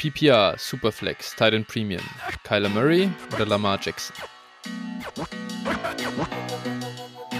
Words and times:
PPR, 0.00 0.54
Superflex, 0.56 1.36
Titan 1.36 1.62
Premium, 1.62 2.00
Kyler 2.42 2.70
Murray 2.70 3.10
oder 3.34 3.44
Lamar 3.44 3.78
Jackson? 3.82 4.16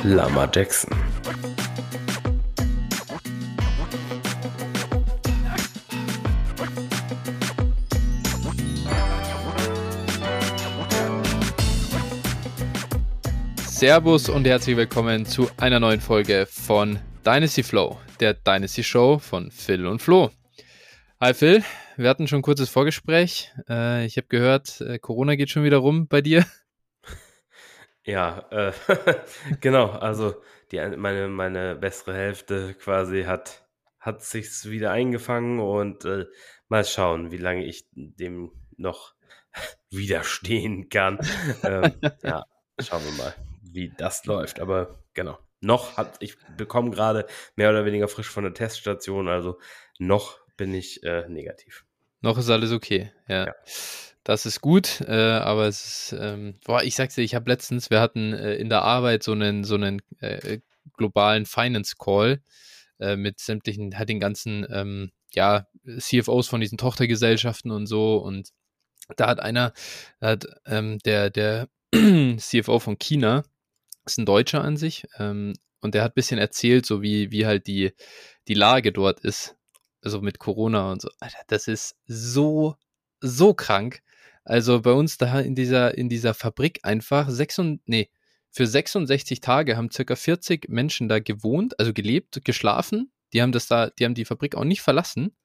Lamar 0.05 0.47
Jackson. 0.55 0.95
Servus 13.57 14.29
und 14.29 14.47
herzlich 14.47 14.77
willkommen 14.77 15.25
zu 15.25 15.49
einer 15.57 15.81
neuen 15.81 16.03
Folge 16.03 16.47
von 16.47 16.99
Dynasty 17.25 17.63
Flow, 17.63 17.99
der 18.21 18.35
Dynasty 18.35 18.85
Show 18.85 19.19
von 19.19 19.51
Phil 19.51 19.87
und 19.87 20.03
Flo. 20.03 20.31
Hi 21.23 21.33
Phil, 21.33 21.65
wir 22.01 22.09
hatten 22.09 22.27
schon 22.27 22.41
ein 22.41 22.43
kurzes 22.43 22.71
Vorgespräch. 22.71 23.53
Äh, 23.69 24.07
ich 24.07 24.17
habe 24.17 24.29
gehört, 24.29 24.81
äh, 24.81 24.99
Corona 24.99 25.35
geht 25.35 25.51
schon 25.51 25.65
wieder 25.65 25.79
rum 25.79 26.09
bei 26.09 26.23
dir. 26.23 26.47
Ja, 28.05 28.47
äh, 28.51 28.73
genau. 29.61 29.91
Also 29.91 30.35
die, 30.73 30.81
meine, 30.97 31.29
meine 31.29 31.77
bessere 31.77 32.15
Hälfte 32.15 32.75
quasi 32.75 33.25
hat, 33.25 33.67
hat 33.99 34.23
sich 34.23 34.49
wieder 34.65 34.91
eingefangen 34.91 35.61
und 35.61 36.05
äh, 36.05 36.25
mal 36.69 36.85
schauen, 36.85 37.31
wie 37.31 37.37
lange 37.37 37.65
ich 37.65 37.89
dem 37.93 38.53
noch 38.77 39.15
widerstehen 39.91 40.89
kann. 40.89 41.19
ähm, 41.63 41.93
ja, 42.23 42.45
schauen 42.81 43.05
wir 43.05 43.13
mal 43.13 43.35
wie 43.73 43.93
das 43.97 44.25
läuft. 44.27 44.61
Aber 44.61 45.03
genau, 45.15 45.39
noch 45.61 45.97
hat, 45.97 46.17
ich 46.21 46.37
bekomme 46.57 46.91
gerade 46.91 47.27
mehr 47.57 47.71
oder 47.71 47.85
weniger 47.85 48.09
frisch 48.09 48.29
von 48.29 48.45
der 48.45 48.55
Teststation, 48.55 49.29
also 49.29 49.59
noch 49.99 50.39
bin 50.57 50.75
ich 50.75 51.03
äh, 51.05 51.29
negativ. 51.29 51.85
Noch 52.21 52.39
ist 52.39 52.51
alles 52.51 52.73
okay, 52.73 53.11
ja. 53.29 53.47
ja. 53.47 53.55
Das 54.23 54.45
ist 54.45 54.61
gut, 54.61 55.01
äh, 55.01 55.13
aber 55.13 55.67
es 55.67 56.13
ist, 56.13 56.19
ähm, 56.21 56.55
boah, 56.65 56.83
ich 56.83 56.95
sag's 56.95 57.15
dir, 57.15 57.23
ich 57.23 57.35
habe 57.35 57.51
letztens, 57.51 57.89
wir 57.89 58.01
hatten 58.01 58.35
äh, 58.35 58.55
in 58.57 58.69
der 58.69 58.83
Arbeit 58.83 59.23
so 59.23 59.33
einen, 59.33 59.65
so 59.65 59.77
einen 59.77 60.03
äh, 60.21 60.59
globalen 60.97 61.47
Finance 61.47 61.97
Call 61.99 62.43
äh, 62.99 63.17
mit 63.17 63.41
sämtlichen, 63.41 63.99
halt 63.99 64.11
den 64.11 64.21
ganzen, 64.21 64.67
ähm, 64.71 65.11
ja, 65.33 65.67
CFOs 65.99 66.49
von 66.49 66.61
diesen 66.61 66.77
Tochtergesellschaften 66.77 67.71
und 67.71 67.87
so 67.87 68.19
und 68.19 68.51
da 69.17 69.27
hat 69.27 69.41
einer, 69.41 69.73
hat, 70.21 70.47
ähm, 70.67 70.99
der, 70.99 71.31
der 71.31 71.69
CFO 72.37 72.79
von 72.79 72.99
China, 72.99 73.45
ist 74.05 74.19
ein 74.19 74.27
Deutscher 74.27 74.63
an 74.63 74.77
sich 74.77 75.07
ähm, 75.19 75.55
und 75.81 75.95
der 75.95 76.03
hat 76.03 76.13
ein 76.13 76.15
bisschen 76.15 76.39
erzählt, 76.39 76.85
so 76.85 77.03
wie, 77.03 77.31
wie 77.31 77.47
halt 77.47 77.67
die, 77.67 77.93
die 78.49 78.55
Lage 78.55 78.93
dort 78.93 79.21
ist, 79.21 79.57
also 80.03 80.21
mit 80.21 80.39
Corona 80.39 80.93
und 80.93 81.03
so. 81.03 81.09
Alter, 81.21 81.43
das 81.47 81.69
ist 81.69 81.97
so, 82.07 82.77
so 83.21 83.55
krank. 83.55 84.03
Also 84.45 84.81
bei 84.81 84.93
uns 84.93 85.19
da 85.19 85.41
in 85.41 85.55
dieser, 85.55 85.97
in 85.97 86.09
dieser 86.09 86.35
Fabrik 86.35 86.81
einfach 86.83 87.29
sechs 87.29 87.59
und, 87.59 87.83
nee, 87.87 88.11
für 88.51 88.67
66 88.67 89.41
Tage 89.41 89.77
haben 89.77 89.91
circa 89.91 90.17
40 90.17 90.69
Menschen 90.69 91.09
da 91.09 91.21
gewohnt, 91.21 91.79
also 91.79 91.93
gelebt, 91.93 92.45
geschlafen. 92.45 93.13
Die 93.33 93.43
haben 93.43 93.53
das 93.53 93.69
da, 93.69 93.91
die 93.91 94.05
haben 94.05 94.15
die 94.15 94.25
Fabrik 94.25 94.57
auch 94.57 94.65
nicht 94.65 94.81
verlassen. 94.83 95.37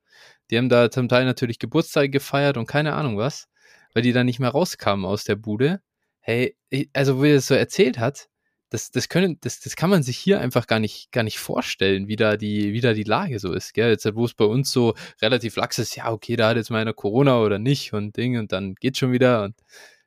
Die 0.49 0.57
haben 0.57 0.69
da 0.69 0.89
zum 0.89 1.07
Teil 1.09 1.25
natürlich 1.25 1.59
Geburtstage 1.59 2.09
gefeiert 2.09 2.57
und 2.57 2.67
keine 2.67 2.93
Ahnung 2.93 3.17
was, 3.17 3.47
weil 3.93 4.03
die 4.03 4.13
da 4.13 4.23
nicht 4.23 4.39
mehr 4.39 4.49
rauskamen 4.49 5.05
aus 5.05 5.23
der 5.23 5.35
Bude. 5.35 5.81
Hey, 6.19 6.57
also 6.93 7.21
wie 7.21 7.29
er 7.29 7.37
es 7.37 7.47
so 7.47 7.53
erzählt 7.53 7.99
hat, 7.99 8.27
das, 8.69 8.91
das, 8.91 9.09
können, 9.09 9.37
das, 9.41 9.59
das 9.59 9.75
kann 9.75 9.89
man 9.89 10.03
sich 10.03 10.17
hier 10.17 10.39
einfach 10.39 10.67
gar 10.67 10.79
nicht, 10.79 11.11
gar 11.11 11.23
nicht 11.23 11.39
vorstellen, 11.39 12.07
wie 12.07 12.15
da 12.15 12.35
die, 12.37 12.73
wie 12.73 12.81
da 12.81 12.93
die 12.93 13.03
Lage 13.03 13.39
so 13.39 13.53
ist. 13.53 13.73
Gell? 13.73 13.91
Jetzt, 13.91 14.13
wo 14.15 14.25
es 14.25 14.33
bei 14.33 14.45
uns 14.45 14.71
so 14.71 14.95
relativ 15.21 15.55
lax 15.55 15.79
ist, 15.79 15.95
ja, 15.95 16.11
okay, 16.11 16.35
da 16.35 16.49
hat 16.49 16.57
jetzt 16.57 16.71
mal 16.71 16.81
einer 16.81 16.93
Corona 16.93 17.39
oder 17.39 17.59
nicht 17.59 17.93
und 17.93 18.17
Ding 18.17 18.37
und 18.37 18.51
dann 18.51 18.75
geht 18.75 18.97
schon 18.97 19.11
wieder 19.11 19.43
und 19.43 19.55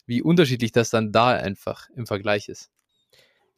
wie 0.07 0.23
unterschiedlich 0.23 0.73
das 0.73 0.91
dann 0.91 1.13
da 1.13 1.31
einfach 1.31 1.89
im 1.95 2.07
Vergleich 2.07 2.49
ist. 2.49 2.71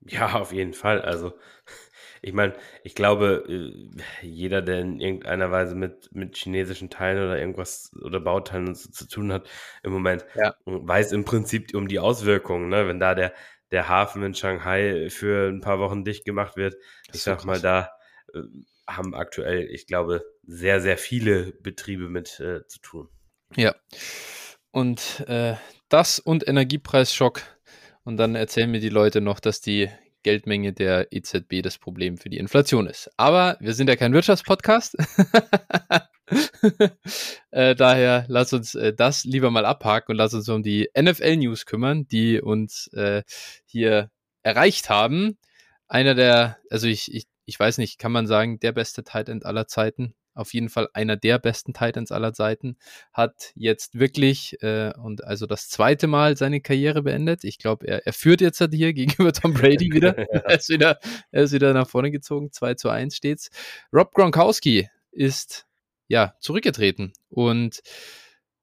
Ja, 0.07 0.35
auf 0.35 0.53
jeden 0.53 0.73
Fall. 0.73 1.03
Also, 1.03 1.35
ich 2.23 2.33
meine, 2.33 2.55
ich 2.85 2.95
glaube, 2.95 3.45
äh, 3.49 4.27
jeder, 4.27 4.63
der 4.63 4.81
in 4.81 5.01
irgendeiner 5.01 5.51
Weise 5.51 5.75
mit, 5.75 6.11
mit 6.13 6.37
chinesischen 6.37 6.91
Teilen 6.91 7.25
oder 7.25 7.39
irgendwas 7.39 7.93
oder 8.03 8.21
Bauteilen 8.21 8.75
zu, 8.75 8.91
zu 8.91 9.07
tun 9.09 9.33
hat 9.33 9.49
im 9.83 9.93
Moment, 9.93 10.25
ja. 10.35 10.55
weiß 10.65 11.13
im 11.13 11.25
Prinzip 11.25 11.75
um 11.75 11.89
die 11.89 11.99
Auswirkungen. 11.99 12.69
Ne? 12.69 12.87
Wenn 12.87 12.99
da 12.99 13.15
der, 13.15 13.35
der 13.71 13.89
Hafen 13.89 14.23
in 14.23 14.35
Shanghai 14.35 15.09
für 15.11 15.49
ein 15.49 15.61
paar 15.61 15.79
Wochen 15.79 16.05
dicht 16.05 16.25
gemacht 16.25 16.57
wird. 16.57 16.77
Ich 17.13 17.23
sag 17.23 17.45
mal, 17.45 17.61
da 17.61 17.91
äh, 18.35 18.41
haben 18.89 19.15
aktuell, 19.15 19.69
ich 19.71 19.87
glaube, 19.87 20.25
sehr, 20.43 20.81
sehr 20.81 20.99
viele 20.99 21.53
Betriebe 21.61 22.09
mit 22.09 22.41
äh, 22.41 22.67
zu 22.67 22.81
tun. 22.81 23.09
Ja. 23.57 23.75
Und 24.73 25.25
äh, 25.29 25.55
das 25.89 26.19
und 26.19 26.47
Energiepreisschock. 26.47 27.43
Und 28.03 28.17
dann 28.17 28.35
erzählen 28.35 28.71
mir 28.71 28.81
die 28.81 28.89
Leute 28.89 29.21
noch, 29.21 29.41
dass 29.41 29.61
die 29.61 29.91
Geldmenge 30.23 30.73
der 30.73 31.13
EZB 31.13 31.63
das 31.63 31.79
Problem 31.79 32.19
für 32.19 32.29
die 32.29 32.39
Inflation 32.39 32.87
ist. 32.87 33.11
Aber 33.17 33.57
wir 33.61 33.75
sind 33.75 33.89
ja 33.89 33.97
kein 33.97 34.13
Wirtschaftspodcast. 34.13 34.97
äh, 37.51 37.75
daher 37.75 38.25
lass 38.29 38.53
uns 38.53 38.75
äh, 38.75 38.93
das 38.93 39.25
lieber 39.25 39.51
mal 39.51 39.65
abhaken 39.65 40.13
und 40.13 40.17
lass 40.17 40.35
uns 40.35 40.49
um 40.49 40.63
die 40.63 40.89
NFL-News 40.99 41.67
kümmern, 41.67 42.07
die 42.09 42.41
uns 42.41 42.89
äh, 42.93 43.23
hier 43.65 44.11
erreicht 44.43 44.91
haben. 44.91 45.39
Einer 45.89 46.15
der, 46.15 46.59
also 46.71 46.87
ich, 46.87 47.13
ich, 47.13 47.27
ich 47.47 47.59
weiß 47.59 47.79
nicht, 47.79 47.99
kann 47.99 48.13
man 48.13 48.27
sagen, 48.27 48.61
der 48.61 48.73
beste 48.73 49.05
Tight 49.05 49.29
End 49.29 49.45
aller 49.45 49.67
Zeiten? 49.67 50.15
Auf 50.35 50.55
jeden 50.55 50.69
Fall 50.69 50.89
einer 50.95 51.17
der 51.17 51.39
besten 51.39 51.75
Titans 51.75 52.13
aller 52.13 52.33
Zeiten. 52.33 52.77
Hat 53.13 53.53
jetzt 53.57 53.99
wirklich 53.99 54.57
äh, 54.63 54.93
und 54.97 55.25
also 55.25 55.47
das 55.47 55.69
zweite 55.69 56.07
Mal 56.07 56.37
seine 56.37 56.61
Karriere 56.61 57.03
beendet. 57.03 57.43
Ich 57.45 57.59
glaube, 57.59 57.87
er, 57.87 58.07
er 58.07 58.13
führt 58.13 58.41
jetzt 58.41 58.61
halt 58.61 58.73
hier 58.73 58.93
gegenüber 58.95 59.33
Tom 59.33 59.55
Brady 59.55 59.91
wieder. 59.93 60.17
er, 60.17 60.55
ist 60.57 60.69
wieder. 60.69 60.99
er 61.31 61.43
ist 61.43 61.53
wieder 61.53 61.75
nach 61.75 61.89
vorne 61.89 62.11
gezogen. 62.11 62.53
2 62.53 62.75
zu 62.75 62.89
1 62.89 63.17
steht's. 63.17 63.51
Rob 63.93 64.15
Gronkowski 64.15 64.89
ist 65.11 65.67
ja, 66.11 66.35
zurückgetreten. 66.41 67.13
Und 67.29 67.83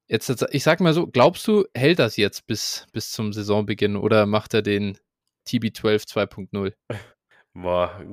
jetzt, 0.07 0.45
ich 0.51 0.63
sag 0.63 0.81
mal 0.81 0.93
so, 0.93 1.07
glaubst 1.07 1.47
du, 1.47 1.65
hält 1.73 1.97
das 1.97 2.17
jetzt 2.17 2.45
bis, 2.45 2.85
bis 2.91 3.11
zum 3.11 3.31
Saisonbeginn 3.31 3.95
oder 3.95 4.25
macht 4.25 4.53
er 4.53 4.61
den 4.61 4.97
TB12 5.47 6.07
2.0? 6.07 6.73
Boah, 7.53 8.03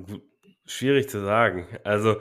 schwierig 0.66 1.10
zu 1.10 1.20
sagen. 1.24 1.66
Also, 1.82 2.20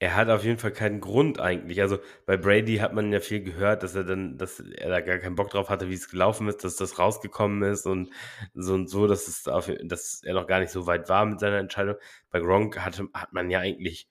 er 0.00 0.16
hat 0.16 0.28
auf 0.30 0.44
jeden 0.44 0.58
Fall 0.58 0.72
keinen 0.72 1.00
Grund 1.00 1.40
eigentlich. 1.40 1.80
Also 1.80 1.98
bei 2.24 2.36
Brady 2.36 2.76
hat 2.76 2.92
man 2.92 3.12
ja 3.12 3.18
viel 3.18 3.42
gehört, 3.42 3.82
dass 3.82 3.96
er 3.96 4.04
dann, 4.04 4.38
dass 4.38 4.60
er 4.60 4.90
da 4.90 5.00
gar 5.00 5.18
keinen 5.18 5.34
Bock 5.34 5.50
drauf 5.50 5.70
hatte, 5.70 5.88
wie 5.88 5.94
es 5.94 6.08
gelaufen 6.08 6.46
ist, 6.46 6.62
dass 6.62 6.76
das 6.76 7.00
rausgekommen 7.00 7.68
ist 7.68 7.84
und 7.84 8.10
so 8.54 8.74
und 8.74 8.88
so, 8.88 9.08
dass 9.08 9.26
es 9.26 9.48
auf, 9.48 9.68
dass 9.82 10.22
er 10.22 10.34
noch 10.34 10.46
gar 10.46 10.60
nicht 10.60 10.70
so 10.70 10.86
weit 10.86 11.08
war 11.08 11.26
mit 11.26 11.40
seiner 11.40 11.58
Entscheidung. 11.58 11.96
Bei 12.30 12.38
Gronk 12.38 12.78
hatte, 12.78 13.08
hat 13.12 13.32
man 13.32 13.50
ja 13.50 13.58
eigentlich 13.58 14.08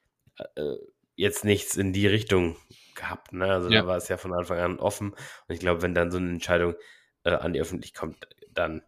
äh, 0.55 0.75
jetzt 1.17 1.43
nichts 1.43 1.75
in 1.75 1.91
die 1.91 2.07
Richtung 2.07 2.55
gehabt. 2.95 3.33
Ne? 3.33 3.51
Also 3.51 3.69
ja. 3.69 3.81
da 3.81 3.87
war 3.87 3.97
es 3.97 4.07
ja 4.07 4.15
von 4.15 4.33
Anfang 4.33 4.59
an 4.59 4.79
offen. 4.79 5.11
Und 5.11 5.53
ich 5.53 5.59
glaube, 5.59 5.81
wenn 5.81 5.93
dann 5.93 6.11
so 6.11 6.17
eine 6.17 6.29
Entscheidung 6.29 6.75
äh, 7.23 7.31
an 7.31 7.51
die 7.51 7.59
Öffentlichkeit 7.59 7.99
kommt, 7.99 8.27
dann 8.51 8.83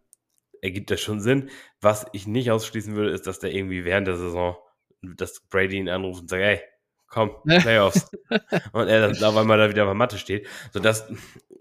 ergibt 0.61 0.91
das 0.91 1.01
schon 1.01 1.19
Sinn. 1.19 1.49
Was 1.81 2.05
ich 2.13 2.27
nicht 2.27 2.51
ausschließen 2.51 2.95
würde, 2.95 3.11
ist, 3.11 3.27
dass 3.27 3.39
der 3.39 3.53
irgendwie 3.53 3.83
während 3.83 4.07
der 4.07 4.15
Saison, 4.15 4.57
dass 5.01 5.41
Brady 5.49 5.77
ihn 5.77 5.89
anruft 5.89 6.21
und 6.21 6.29
sagt, 6.29 6.43
hey, 6.43 6.61
komm, 7.07 7.31
Playoffs. 7.45 8.09
und 8.73 8.87
er 8.87 9.09
dann 9.09 9.23
auf 9.23 9.35
einmal 9.35 9.57
da 9.57 9.69
wieder 9.69 9.85
bei 9.85 9.93
Mathe 9.95 10.17
steht. 10.17 10.47
So, 10.71 10.79
das 10.79 11.11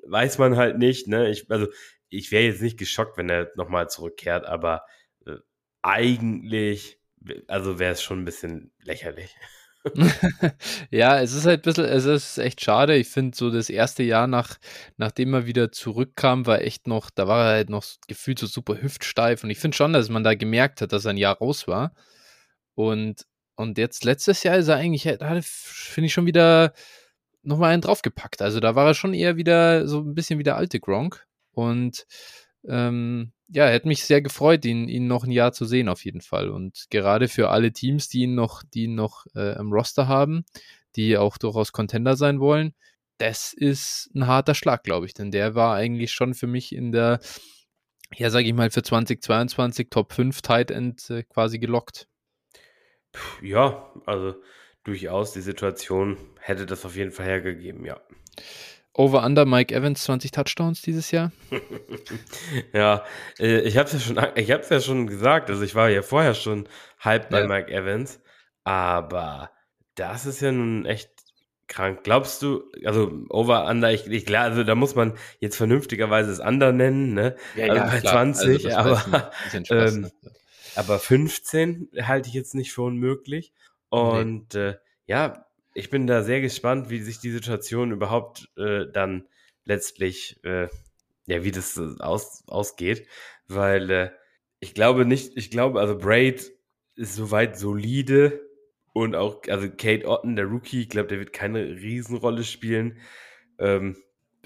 weiß 0.07 0.39
man 0.39 0.57
halt 0.57 0.79
nicht. 0.79 1.09
Ne? 1.09 1.31
Ich, 1.31 1.51
also, 1.51 1.69
ich 2.11 2.31
wäre 2.31 2.45
jetzt 2.45 2.63
nicht 2.63 2.79
geschockt, 2.79 3.17
wenn 3.17 3.31
er 3.31 3.51
nochmal 3.57 3.89
zurückkehrt, 3.89 4.45
aber 4.45 4.85
äh, 5.27 5.37
eigentlich, 5.81 7.01
also 7.47 7.79
wäre 7.79 7.93
es 7.93 8.03
schon 8.03 8.21
ein 8.21 8.25
bisschen 8.27 8.73
lächerlich. 8.83 9.35
ja, 10.91 11.21
es 11.21 11.33
ist 11.33 11.47
halt 11.47 11.61
ein 11.61 11.63
bisschen, 11.63 11.85
es 11.85 12.05
ist 12.05 12.39
echt 12.39 12.61
schade. 12.63 12.97
Ich 12.97 13.09
finde 13.09 13.37
so 13.37 13.51
das 13.51 13.71
erste 13.71 14.03
Jahr 14.03 14.27
nach, 14.27 14.59
nachdem 14.97 15.35
er 15.35 15.47
wieder 15.47 15.73
zurückkam, 15.73 16.47
war 16.47 16.61
echt 16.63 16.87
noch, 16.87 17.11
da 17.11 17.29
war 17.29 17.47
er 17.47 17.53
halt 17.53 17.71
noch 17.71 17.85
gefühlt 18.07 18.39
so 18.39 18.47
super 18.47 18.81
hüftsteif 18.81 19.45
und 19.45 19.51
ich 19.51 19.59
finde 19.59 19.77
schon, 19.77 19.93
dass 19.93 20.09
man 20.09 20.25
da 20.25 20.35
gemerkt 20.35 20.81
hat, 20.81 20.93
dass 20.93 21.05
er 21.05 21.11
ein 21.11 21.17
Jahr 21.17 21.39
raus 21.39 21.69
war. 21.69 21.93
Und, 22.75 23.27
und 23.57 23.79
jetzt 23.79 24.05
letztes 24.05 24.43
Jahr 24.43 24.57
ist 24.57 24.69
er 24.69 24.77
eigentlich, 24.77 25.03
finde 25.03 26.07
ich 26.07 26.13
schon 26.13 26.27
wieder 26.27 26.73
nochmal 27.43 27.73
einen 27.73 27.83
draufgepackt. 27.83 28.43
Also 28.43 28.61
da 28.61 28.75
war 28.75 28.87
er 28.87 28.95
schon 28.95 29.15
eher 29.15 29.37
wieder 29.37 29.87
so 29.89 30.01
ein 30.01 30.15
bisschen 30.15 30.39
wie 30.39 30.45
der 30.45 30.57
alte 30.57 30.81
Gronk 30.81 31.27
und 31.53 32.07
ähm, 32.69 33.33
ja, 33.51 33.67
hätte 33.67 33.89
mich 33.89 34.05
sehr 34.05 34.21
gefreut, 34.21 34.65
ihn, 34.65 34.89
ihn 34.89 35.07
noch 35.07 35.25
ein 35.25 35.31
Jahr 35.31 35.53
zu 35.53 35.65
sehen, 35.65 35.89
auf 35.89 36.05
jeden 36.05 36.21
Fall. 36.21 36.51
Und 36.51 36.87
gerade 36.91 37.29
für 37.29 37.49
alle 37.49 37.73
Teams, 37.73 38.09
die 38.09 38.21
ihn 38.23 38.35
noch, 38.35 38.63
die 38.63 38.85
ihn 38.85 38.95
noch 38.95 39.27
äh, 39.35 39.59
im 39.59 39.73
Roster 39.73 40.07
haben, 40.07 40.45
die 40.97 41.17
auch 41.17 41.39
durchaus 41.39 41.73
Contender 41.73 42.17
sein 42.17 42.41
wollen, 42.41 42.75
das 43.19 43.53
ist 43.53 44.11
ein 44.15 44.27
harter 44.27 44.55
Schlag, 44.55 44.85
glaube 44.85 45.07
ich. 45.07 45.15
Denn 45.15 45.31
der 45.31 45.55
war 45.55 45.75
eigentlich 45.75 46.13
schon 46.13 46.35
für 46.35 46.47
mich 46.47 46.75
in 46.75 46.93
der, 46.93 47.21
ja, 48.15 48.31
sage 48.31 48.47
ich 48.47 48.55
mal, 48.55 48.71
für 48.71 48.83
2022 48.83 49.89
Top 49.91 50.13
5 50.13 50.43
Tight 50.43 50.71
End 50.71 51.09
äh, 51.11 51.23
quasi 51.23 51.59
gelockt. 51.59 52.07
Ja, 53.43 53.91
also 54.07 54.35
durchaus 54.85 55.33
die 55.33 55.41
Situation 55.41 56.17
hätte 56.39 56.67
das 56.67 56.85
auf 56.85 56.97
jeden 56.97 57.13
Fall 57.13 57.27
hergegeben, 57.27 57.85
ja. 57.85 58.01
Over-Under 58.99 59.47
Mike 59.47 59.73
Evans 59.73 60.03
20 60.03 60.33
Touchdowns 60.33 60.83
dieses 60.83 61.13
Jahr? 61.13 61.31
ja, 62.73 63.05
äh, 63.39 63.61
ich 63.61 63.77
habe 63.77 63.87
es 63.87 63.93
ja 63.93 64.01
schon, 64.01 64.19
ich 64.35 64.49
ja 64.49 64.81
schon 64.81 65.07
gesagt. 65.07 65.51
Also 65.51 65.63
ich 65.63 65.77
war 65.77 65.89
ja 65.89 66.03
vorher 66.03 66.35
schon 66.35 66.69
hyped 66.99 67.31
bei 67.31 67.43
ja. 67.43 67.47
Mike 67.47 67.71
Evans, 67.71 68.21
aber 68.65 69.53
das 69.95 70.27
ist 70.27 70.41
ja 70.41 70.51
nun 70.51 70.85
echt 70.85 71.11
krank. 71.69 72.03
Glaubst 72.03 72.43
du, 72.43 72.65
also 72.85 73.13
Over-Under, 73.29 73.93
ich, 73.93 74.09
ich 74.09 74.27
klar, 74.27 74.45
also 74.45 74.65
da 74.65 74.75
muss 74.75 74.97
man 74.97 75.17
jetzt 75.39 75.57
vernünftigerweise 75.57 76.31
das 76.31 76.41
Under 76.41 76.73
nennen, 76.73 77.15
ne? 77.15 77.37
Ja, 77.55 77.67
also 77.67 77.77
ja, 77.77 77.87
bei 77.87 78.01
klar. 78.01 78.13
20, 78.15 78.77
also 78.77 78.97
aber, 78.97 79.31
ähm, 79.71 80.01
ne? 80.01 80.13
aber 80.75 80.99
15 80.99 81.91
halte 82.03 82.29
ich 82.29 82.35
jetzt 82.35 82.57
nicht 82.57 82.73
für 82.73 82.83
unmöglich. 82.83 83.53
Und 83.91 84.55
nee. 84.55 84.71
äh, 84.71 84.75
ja, 85.07 85.47
ich 85.79 85.91
bin 85.91 86.09
da 86.09 86.23
sehr 86.23 86.41
gespannt, 86.41 86.91
wie 86.91 86.99
sich 86.99 87.21
die 87.21 87.31
Situation 87.31 87.93
überhaupt 87.93 88.51
äh, 88.57 88.87
dann 88.93 89.29
letztlich, 89.65 90.41
äh, 90.45 90.69
ja, 91.27 91.45
wie 91.45 91.53
das 91.53 91.79
aus, 92.01 92.43
ausgeht, 92.49 93.07
weil 93.47 93.91
äh, 93.91 94.11
ich 94.59 94.75
glaube 94.75 95.05
nicht, 95.05 95.37
ich 95.37 95.53
glaube, 95.53 95.79
also 95.79 95.97
Braid 95.97 96.51
ist 96.97 97.15
soweit 97.15 97.57
solide 97.57 98.41
und 98.93 99.15
auch, 99.15 99.43
also 99.49 99.71
Kate 99.71 100.09
Otten, 100.09 100.35
der 100.35 100.47
Rookie, 100.47 100.83
ich 100.83 100.89
glaube, 100.89 101.09
der 101.09 101.21
wird 101.21 101.33
keine 101.33 101.65
Riesenrolle 101.65 102.43
spielen. 102.43 102.99
Ähm, 103.61 103.97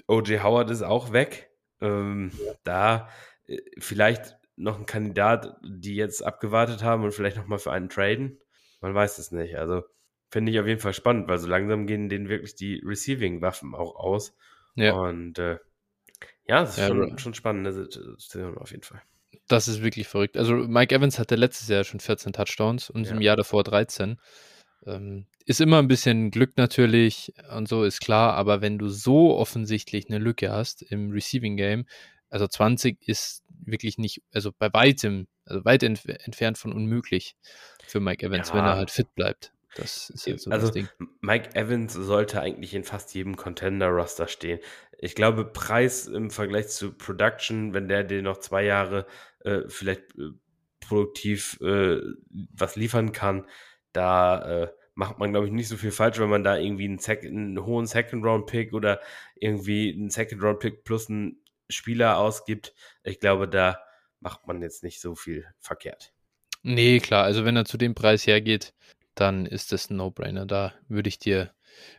OJ 0.05 0.37
Howard 0.43 0.69
ist 0.69 0.83
auch 0.83 1.13
weg. 1.13 1.49
Ähm, 1.81 2.31
ja. 2.45 2.53
Da 2.63 3.09
äh, 3.47 3.57
vielleicht 3.79 4.37
noch 4.55 4.77
ein 4.77 4.85
Kandidat, 4.85 5.57
die 5.63 5.95
jetzt 5.95 6.23
abgewartet 6.23 6.83
haben 6.83 7.03
und 7.03 7.11
vielleicht 7.11 7.37
nochmal 7.37 7.57
für 7.57 7.71
einen 7.71 7.89
traden. 7.89 8.39
Man 8.81 8.93
weiß 8.93 9.17
es 9.17 9.31
nicht. 9.31 9.57
Also 9.57 9.81
finde 10.33 10.51
ich 10.51 10.59
auf 10.59 10.65
jeden 10.65 10.79
Fall 10.79 10.93
spannend, 10.93 11.27
weil 11.27 11.37
so 11.37 11.47
langsam 11.47 11.85
gehen 11.85 12.09
denen 12.09 12.27
wirklich 12.27 12.55
die 12.55 12.81
Receiving-Waffen 12.83 13.75
auch 13.75 13.95
aus. 13.95 14.35
Ja. 14.75 14.93
Und 14.93 15.37
äh, 15.37 15.59
ja, 16.47 16.61
das 16.61 16.71
ist 16.71 16.77
ja, 16.79 16.87
schon, 16.87 17.17
schon 17.19 17.33
spannende 17.35 17.71
Situation 17.71 18.57
auf 18.57 18.71
jeden 18.71 18.83
Fall. 18.83 19.01
Das 19.47 19.67
ist 19.67 19.83
wirklich 19.83 20.07
verrückt. 20.07 20.35
Also 20.35 20.55
Mike 20.55 20.93
Evans 20.93 21.19
hatte 21.19 21.35
letztes 21.35 21.67
Jahr 21.67 21.83
schon 21.83 21.99
14 21.99 22.33
Touchdowns 22.33 22.89
und 22.89 23.05
ja. 23.05 23.13
im 23.13 23.21
Jahr 23.21 23.35
davor 23.35 23.63
13. 23.63 24.19
Ähm, 24.87 25.27
ist 25.45 25.61
immer 25.61 25.77
ein 25.77 25.87
bisschen 25.87 26.31
Glück 26.31 26.57
natürlich 26.57 27.31
und 27.55 27.67
so 27.67 27.83
ist 27.83 28.01
klar, 28.01 28.33
aber 28.33 28.61
wenn 28.61 28.79
du 28.79 28.89
so 28.89 29.37
offensichtlich 29.37 30.09
eine 30.09 30.17
Lücke 30.17 30.51
hast 30.51 30.81
im 30.81 31.11
Receiving 31.11 31.57
Game, 31.57 31.85
also 32.29 32.47
20 32.47 33.07
ist 33.07 33.43
wirklich 33.49 33.99
nicht, 33.99 34.23
also 34.33 34.51
bei 34.57 34.73
weitem, 34.73 35.27
also 35.45 35.63
weit 35.63 35.83
entf 35.83 36.05
entfernt 36.07 36.57
von 36.57 36.73
unmöglich 36.73 37.35
für 37.85 37.99
Mike 37.99 38.25
Evans, 38.25 38.49
ja. 38.49 38.55
wenn 38.55 38.65
er 38.65 38.75
halt 38.75 38.89
fit 38.89 39.13
bleibt. 39.13 39.53
Das 39.75 40.09
ist 40.09 40.27
jetzt 40.27 40.43
so 40.43 40.51
also, 40.51 40.67
das 40.67 40.73
Ding. 40.73 40.87
Mike 41.21 41.55
Evans 41.55 41.93
sollte 41.93 42.41
eigentlich 42.41 42.73
in 42.73 42.83
fast 42.83 43.13
jedem 43.13 43.35
Contender-Roster 43.35 44.27
stehen. 44.27 44.59
Ich 44.99 45.15
glaube, 45.15 45.45
Preis 45.45 46.07
im 46.07 46.29
Vergleich 46.29 46.69
zu 46.69 46.93
Production, 46.93 47.73
wenn 47.73 47.87
der 47.87 48.03
dir 48.03 48.21
noch 48.21 48.37
zwei 48.37 48.63
Jahre 48.63 49.05
äh, 49.39 49.61
vielleicht 49.67 50.15
äh, 50.17 50.31
produktiv 50.79 51.59
äh, 51.61 51.99
was 52.29 52.75
liefern 52.75 53.11
kann, 53.11 53.47
da 53.93 54.63
äh, 54.63 54.67
macht 54.95 55.17
man, 55.17 55.31
glaube 55.31 55.47
ich, 55.47 55.51
nicht 55.51 55.67
so 55.67 55.77
viel 55.77 55.91
falsch, 55.91 56.19
wenn 56.19 56.29
man 56.29 56.43
da 56.43 56.57
irgendwie 56.57 56.85
einen, 56.85 56.99
einen 56.99 57.65
hohen 57.65 57.87
Second-Round-Pick 57.87 58.73
oder 58.73 58.99
irgendwie 59.35 59.91
einen 59.91 60.09
Second-Round-Pick 60.09 60.83
plus 60.83 61.09
einen 61.09 61.41
Spieler 61.69 62.17
ausgibt. 62.17 62.73
Ich 63.03 63.19
glaube, 63.19 63.47
da 63.47 63.79
macht 64.19 64.47
man 64.47 64.61
jetzt 64.61 64.83
nicht 64.83 65.01
so 65.01 65.15
viel 65.15 65.45
verkehrt. 65.59 66.13
Nee, 66.61 66.99
klar. 66.99 67.23
Also 67.23 67.43
wenn 67.43 67.55
er 67.55 67.65
zu 67.65 67.77
dem 67.77 67.95
Preis 67.95 68.25
hergeht, 68.25 68.73
dann 69.15 69.45
ist 69.45 69.71
das 69.71 69.89
ein 69.89 69.97
No-Brainer. 69.97 70.45
Da 70.45 70.73
würde 70.87 71.09
ich 71.09 71.19
dir, 71.19 71.51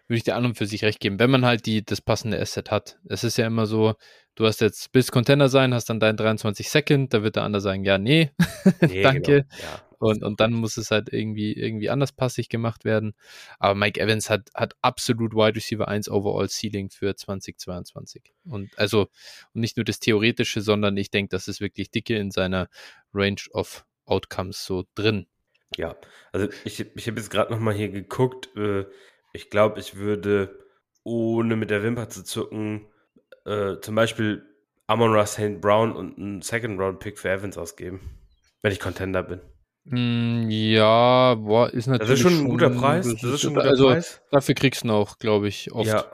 würde 0.06 0.18
ich 0.18 0.24
dir 0.24 0.36
an 0.36 0.44
und 0.44 0.56
für 0.56 0.66
sich 0.66 0.84
recht 0.84 1.00
geben. 1.00 1.18
Wenn 1.18 1.30
man 1.30 1.44
halt 1.44 1.66
die, 1.66 1.84
das 1.84 2.00
passende 2.00 2.40
Asset 2.40 2.70
hat. 2.70 2.98
Es 3.08 3.24
ist 3.24 3.36
ja 3.38 3.46
immer 3.46 3.66
so, 3.66 3.94
du 4.34 4.46
hast 4.46 4.60
jetzt 4.60 4.92
bis 4.92 5.10
Contender 5.10 5.48
sein, 5.48 5.74
hast 5.74 5.90
dann 5.90 6.00
dein 6.00 6.16
23 6.16 6.68
Second, 6.68 7.14
da 7.14 7.22
wird 7.22 7.36
der 7.36 7.44
andere 7.44 7.60
sagen, 7.60 7.84
ja, 7.84 7.98
nee, 7.98 8.30
nee 8.80 9.02
danke. 9.02 9.44
Genau. 9.44 9.62
Ja. 9.62 9.82
Und, 9.98 10.22
und 10.22 10.38
dann 10.38 10.52
muss 10.52 10.76
es 10.76 10.90
halt 10.90 11.10
irgendwie, 11.10 11.54
irgendwie 11.54 11.88
anders 11.88 12.12
passig 12.12 12.50
gemacht 12.50 12.84
werden. 12.84 13.14
Aber 13.58 13.74
Mike 13.74 13.98
Evans 13.98 14.28
hat, 14.28 14.50
hat 14.54 14.74
absolut 14.82 15.32
Wide 15.32 15.56
Receiver 15.56 15.88
1 15.88 16.10
Overall 16.10 16.48
Ceiling 16.50 16.90
für 16.90 17.16
2022. 17.16 18.34
Und 18.44 18.78
also 18.78 19.08
und 19.54 19.60
nicht 19.62 19.78
nur 19.78 19.84
das 19.84 20.00
Theoretische, 20.00 20.60
sondern 20.60 20.98
ich 20.98 21.10
denke, 21.10 21.30
das 21.30 21.48
ist 21.48 21.62
wirklich 21.62 21.90
dicke 21.90 22.18
in 22.18 22.30
seiner 22.30 22.68
Range 23.14 23.40
of 23.52 23.86
Outcomes 24.04 24.62
so 24.64 24.84
drin. 24.94 25.26
Ja, 25.76 25.96
also 26.32 26.48
ich, 26.64 26.80
ich 26.94 27.06
habe 27.08 27.18
jetzt 27.18 27.30
gerade 27.30 27.52
nochmal 27.52 27.74
hier 27.74 27.88
geguckt. 27.88 28.54
Äh, 28.56 28.86
ich 29.32 29.50
glaube, 29.50 29.80
ich 29.80 29.96
würde, 29.96 30.64
ohne 31.02 31.56
mit 31.56 31.70
der 31.70 31.82
Wimper 31.82 32.08
zu 32.08 32.22
zucken, 32.22 32.86
äh, 33.44 33.76
zum 33.80 33.94
Beispiel 33.94 34.44
Amon 34.86 35.12
Ross 35.12 35.32
St. 35.32 35.60
Brown 35.60 35.92
und 35.92 36.18
einen 36.18 36.42
Second-Round-Pick 36.42 37.18
für 37.18 37.30
Evans 37.30 37.58
ausgeben, 37.58 38.00
wenn 38.62 38.72
ich 38.72 38.80
Contender 38.80 39.22
bin. 39.22 39.40
Mm, 39.84 40.48
ja, 40.50 41.34
boah, 41.34 41.68
ist 41.70 41.86
natürlich. 41.86 42.10
Das 42.10 42.20
ist 42.20 42.22
schon 42.22 42.44
ein 42.44 42.48
guter 42.48 42.70
Preis. 42.70 43.06
Das 43.06 43.22
ist 43.22 43.40
schon 43.40 43.50
ein 43.50 43.56
guter 43.56 43.68
also, 43.68 43.86
Preis. 43.86 44.22
Dafür 44.30 44.54
kriegst 44.54 44.84
du 44.84 44.90
auch, 44.90 45.18
glaube 45.18 45.48
ich, 45.48 45.72
oft. 45.72 45.88
Ja, 45.88 46.06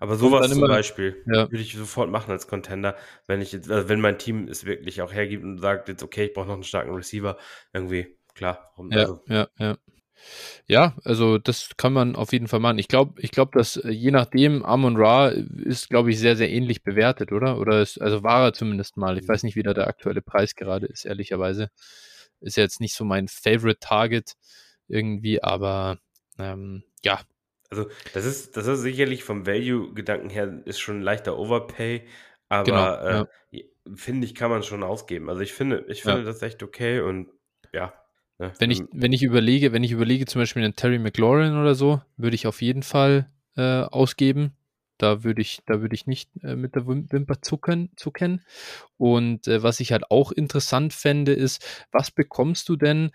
aber 0.00 0.16
sowas 0.16 0.48
zum 0.50 0.60
Beispiel 0.60 1.22
ja. 1.26 1.50
würde 1.50 1.62
ich 1.62 1.74
sofort 1.74 2.10
machen 2.10 2.30
als 2.30 2.46
Contender, 2.46 2.96
wenn 3.26 3.40
ich 3.40 3.52
jetzt, 3.52 3.70
also 3.70 3.88
wenn 3.88 4.00
mein 4.00 4.18
Team 4.18 4.46
es 4.48 4.64
wirklich 4.64 5.02
auch 5.02 5.12
hergibt 5.12 5.42
und 5.42 5.58
sagt 5.58 5.88
jetzt, 5.88 6.02
okay, 6.02 6.26
ich 6.26 6.34
brauche 6.34 6.46
noch 6.46 6.54
einen 6.54 6.62
starken 6.62 6.94
Receiver, 6.94 7.36
irgendwie 7.72 8.17
klar. 8.38 8.72
Ja, 8.90 9.00
also. 9.00 9.20
ja, 9.28 9.48
ja. 9.58 9.78
Ja, 10.66 10.96
also 11.04 11.38
das 11.38 11.70
kann 11.76 11.92
man 11.92 12.16
auf 12.16 12.32
jeden 12.32 12.48
Fall 12.48 12.60
machen. 12.60 12.78
Ich 12.78 12.88
glaube, 12.88 13.20
ich 13.20 13.30
glaube, 13.30 13.56
dass 13.56 13.76
äh, 13.76 13.90
je 13.90 14.10
nachdem 14.10 14.64
Amon 14.64 14.96
Ra 14.96 15.28
ist, 15.28 15.88
glaube 15.88 16.10
ich, 16.10 16.18
sehr, 16.18 16.36
sehr 16.36 16.50
ähnlich 16.50 16.82
bewertet, 16.82 17.32
oder? 17.32 17.58
Oder 17.58 17.80
ist, 17.80 18.00
also 18.00 18.22
war 18.22 18.44
er 18.44 18.52
zumindest 18.52 18.96
mal. 18.96 19.16
Ich 19.16 19.24
mhm. 19.24 19.28
weiß 19.28 19.42
nicht, 19.44 19.56
wie 19.56 19.62
da 19.62 19.74
der 19.74 19.86
aktuelle 19.86 20.22
Preis 20.22 20.54
gerade 20.54 20.86
ist, 20.86 21.04
ehrlicherweise. 21.04 21.70
Ist 22.40 22.56
jetzt 22.56 22.80
nicht 22.80 22.94
so 22.94 23.04
mein 23.04 23.28
Favorite 23.28 23.80
Target 23.80 24.34
irgendwie, 24.86 25.42
aber 25.42 25.98
ähm, 26.38 26.84
ja. 27.04 27.20
Also 27.70 27.88
das 28.14 28.24
ist, 28.24 28.56
das 28.56 28.66
ist 28.66 28.80
sicherlich 28.80 29.24
vom 29.24 29.46
Value-Gedanken 29.46 30.30
her 30.30 30.62
ist 30.64 30.78
schon 30.78 31.00
ein 31.00 31.02
leichter 31.02 31.38
Overpay, 31.38 32.06
aber 32.48 32.64
genau, 32.64 33.24
äh, 33.60 33.64
finde 33.94 34.26
ich, 34.26 34.34
kann 34.34 34.50
man 34.50 34.62
schon 34.62 34.82
ausgeben. 34.82 35.28
Also 35.28 35.42
ich 35.42 35.52
finde, 35.52 35.84
ich 35.88 36.02
finde 36.02 36.20
ja. 36.20 36.24
das 36.24 36.40
echt 36.42 36.62
okay 36.62 37.00
und 37.00 37.28
ja, 37.72 37.92
ja, 38.38 38.52
wenn 38.58 38.70
ich, 38.70 38.82
wenn 38.92 39.12
ich 39.12 39.22
überlege, 39.22 39.72
wenn 39.72 39.82
ich 39.82 39.92
überlege, 39.92 40.26
zum 40.26 40.40
Beispiel 40.40 40.62
einen 40.62 40.76
Terry 40.76 40.98
McLaurin 40.98 41.56
oder 41.56 41.74
so, 41.74 42.00
würde 42.16 42.36
ich 42.36 42.46
auf 42.46 42.62
jeden 42.62 42.82
Fall 42.82 43.30
äh, 43.56 43.82
ausgeben. 43.82 44.52
Da 44.96 45.22
würde 45.22 45.40
ich, 45.40 45.60
da 45.66 45.80
würde 45.80 45.94
ich 45.94 46.06
nicht 46.06 46.30
äh, 46.42 46.56
mit 46.56 46.74
der 46.74 46.86
Wimper 46.86 47.40
zucken, 47.40 47.90
zucken. 47.96 48.44
Und 48.96 49.46
äh, 49.46 49.62
was 49.62 49.80
ich 49.80 49.92
halt 49.92 50.10
auch 50.10 50.32
interessant 50.32 50.92
fände, 50.92 51.32
ist, 51.32 51.86
was 51.92 52.10
bekommst 52.10 52.68
du 52.68 52.76
denn 52.76 53.10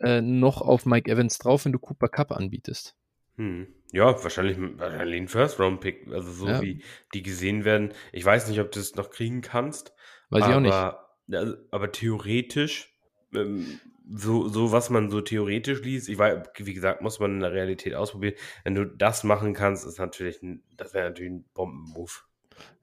äh, 0.00 0.22
noch 0.22 0.62
auf 0.62 0.86
Mike 0.86 1.10
Evans 1.10 1.38
drauf, 1.38 1.64
wenn 1.64 1.72
du 1.72 1.78
Cooper 1.78 2.08
Cup 2.08 2.32
anbietest? 2.32 2.94
Hm. 3.36 3.68
Ja, 3.92 4.22
wahrscheinlich, 4.22 4.58
wahrscheinlich 4.78 5.20
ein 5.20 5.28
First-Round-Pick, 5.28 6.08
also 6.12 6.30
so 6.30 6.48
ja. 6.48 6.60
wie 6.60 6.82
die 7.14 7.22
gesehen 7.22 7.64
werden. 7.64 7.92
Ich 8.12 8.24
weiß 8.24 8.48
nicht, 8.48 8.60
ob 8.60 8.72
du 8.72 8.80
es 8.80 8.96
noch 8.96 9.10
kriegen 9.10 9.40
kannst. 9.40 9.92
Weiß 10.30 10.42
aber, 10.42 10.50
ich 10.50 10.56
auch 10.56 10.96
nicht. 11.28 11.70
Aber 11.70 11.92
theoretisch 11.92 12.92
ähm, 13.34 13.80
so, 14.10 14.48
so 14.48 14.72
was 14.72 14.90
man 14.90 15.10
so 15.10 15.20
theoretisch 15.20 15.82
liest, 15.82 16.08
ich 16.08 16.18
weiß, 16.18 16.48
wie 16.56 16.74
gesagt, 16.74 17.02
muss 17.02 17.20
man 17.20 17.34
in 17.34 17.40
der 17.40 17.52
Realität 17.52 17.94
ausprobieren. 17.94 18.34
Wenn 18.64 18.74
du 18.74 18.86
das 18.86 19.24
machen 19.24 19.54
kannst, 19.54 19.86
ist 19.86 19.98
natürlich 19.98 20.42
ein, 20.42 20.62
das 20.76 20.94
wäre 20.94 21.08
natürlich 21.08 21.32
ein 21.32 21.44
Bombenmove. 21.54 22.24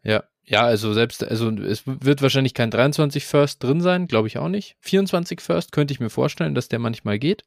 Ja, 0.04 0.24
ja, 0.44 0.62
also 0.62 0.94
selbst, 0.94 1.24
also 1.24 1.50
es 1.50 1.84
wird 1.88 2.22
wahrscheinlich 2.22 2.54
kein 2.54 2.70
23 2.70 3.26
First 3.26 3.64
drin 3.64 3.82
sein, 3.82 4.08
glaube 4.08 4.28
ich 4.28 4.38
auch 4.38 4.48
nicht. 4.48 4.78
24 4.82 5.42
First 5.42 5.72
könnte 5.72 5.92
ich 5.92 6.00
mir 6.00 6.12
vorstellen, 6.12 6.54
dass 6.54 6.70
der 6.70 6.78
manchmal 6.78 7.18
geht. 7.18 7.44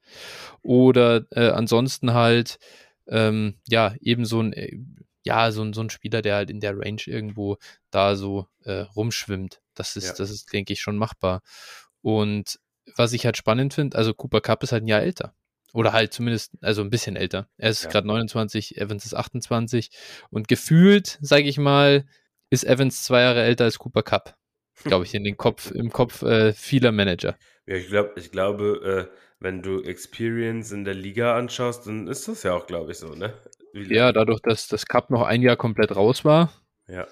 Oder 0.62 1.24
äh, 1.30 1.50
ansonsten 1.50 2.12
halt, 2.12 2.58
ähm, 3.06 3.60
ja, 3.68 3.94
eben 4.00 4.24
so 4.24 4.40
ein, 4.40 4.52
äh, 4.52 4.76
ja, 5.22 5.52
so 5.52 5.62
ein, 5.62 5.72
so 5.72 5.82
ein 5.82 5.90
Spieler, 5.90 6.22
der 6.22 6.34
halt 6.34 6.50
in 6.50 6.58
der 6.58 6.76
Range 6.76 7.02
irgendwo 7.06 7.58
da 7.90 8.16
so 8.16 8.48
äh, 8.64 8.80
rumschwimmt. 8.80 9.60
Das 9.74 9.94
ist, 9.94 10.06
ja. 10.08 10.14
das 10.14 10.30
ist, 10.30 10.52
denke 10.52 10.72
ich, 10.72 10.80
schon 10.80 10.96
machbar. 10.96 11.42
Und 12.02 12.58
was 12.96 13.12
ich 13.12 13.24
halt 13.24 13.36
spannend 13.36 13.74
finde, 13.74 13.96
also 13.96 14.14
Cooper 14.14 14.40
Cup 14.40 14.62
ist 14.62 14.72
halt 14.72 14.84
ein 14.84 14.88
Jahr 14.88 15.02
älter. 15.02 15.34
Oder 15.74 15.92
halt 15.92 16.12
zumindest, 16.12 16.52
also 16.62 16.82
ein 16.82 16.90
bisschen 16.90 17.16
älter. 17.16 17.48
Er 17.58 17.70
ist 17.70 17.84
ja. 17.84 17.90
gerade 17.90 18.06
29, 18.06 18.78
Evans 18.78 19.04
ist 19.04 19.14
28. 19.14 19.90
Und 20.30 20.48
gefühlt, 20.48 21.18
sage 21.20 21.44
ich 21.44 21.58
mal, 21.58 22.06
ist 22.48 22.64
Evans 22.64 23.04
zwei 23.04 23.20
Jahre 23.20 23.42
älter 23.42 23.64
als 23.64 23.78
Cooper 23.78 24.02
Cup. 24.02 24.36
Glaube 24.84 25.04
ich, 25.04 25.14
in 25.14 25.24
den 25.24 25.36
Kopf, 25.36 25.70
im 25.72 25.90
Kopf 25.90 26.22
äh, 26.22 26.52
vieler 26.52 26.92
Manager. 26.92 27.36
Ja, 27.66 27.76
ich, 27.76 27.88
glaub, 27.88 28.16
ich 28.16 28.30
glaube, 28.30 29.08
äh, 29.10 29.18
wenn 29.40 29.60
du 29.60 29.82
Experience 29.82 30.72
in 30.72 30.84
der 30.84 30.94
Liga 30.94 31.36
anschaust, 31.36 31.86
dann 31.86 32.06
ist 32.06 32.28
das 32.28 32.44
ja 32.44 32.54
auch, 32.54 32.66
glaube 32.66 32.92
ich, 32.92 32.98
so, 32.98 33.14
ne? 33.14 33.34
ja, 33.74 34.12
dadurch, 34.12 34.40
dass 34.40 34.68
das 34.68 34.86
Cup 34.86 35.10
noch 35.10 35.22
ein 35.22 35.42
Jahr 35.42 35.56
komplett 35.56 35.94
raus 35.94 36.24
war. 36.24 36.52
Ja. 36.86 37.06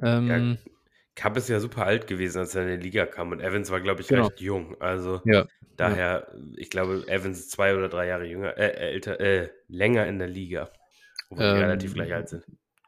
Ähm, 0.00 0.28
ja 0.28 0.70
Cup 1.18 1.36
ist 1.36 1.48
ja 1.48 1.58
super 1.58 1.84
alt 1.84 2.06
gewesen, 2.06 2.38
als 2.38 2.54
er 2.54 2.62
in 2.62 2.80
die 2.80 2.86
Liga 2.86 3.04
kam 3.04 3.32
und 3.32 3.40
Evans 3.40 3.72
war, 3.72 3.80
glaube 3.80 4.02
ich, 4.02 4.06
genau. 4.06 4.28
recht 4.28 4.40
jung. 4.40 4.80
Also 4.80 5.20
ja. 5.24 5.46
daher, 5.76 6.28
ja. 6.32 6.40
ich 6.56 6.70
glaube, 6.70 7.04
Evans 7.08 7.40
ist 7.40 7.50
zwei 7.50 7.74
oder 7.74 7.88
drei 7.88 8.06
Jahre 8.06 8.24
jünger, 8.24 8.56
äh, 8.56 8.70
älter, 8.92 9.18
äh, 9.18 9.48
länger 9.66 10.06
in 10.06 10.20
der 10.20 10.28
Liga, 10.28 10.70
wo 11.28 11.40
ähm, 11.40 11.56
die 11.56 11.60
relativ 11.60 11.94
gleich 11.94 12.14
alt 12.14 12.28
sind. 12.28 12.44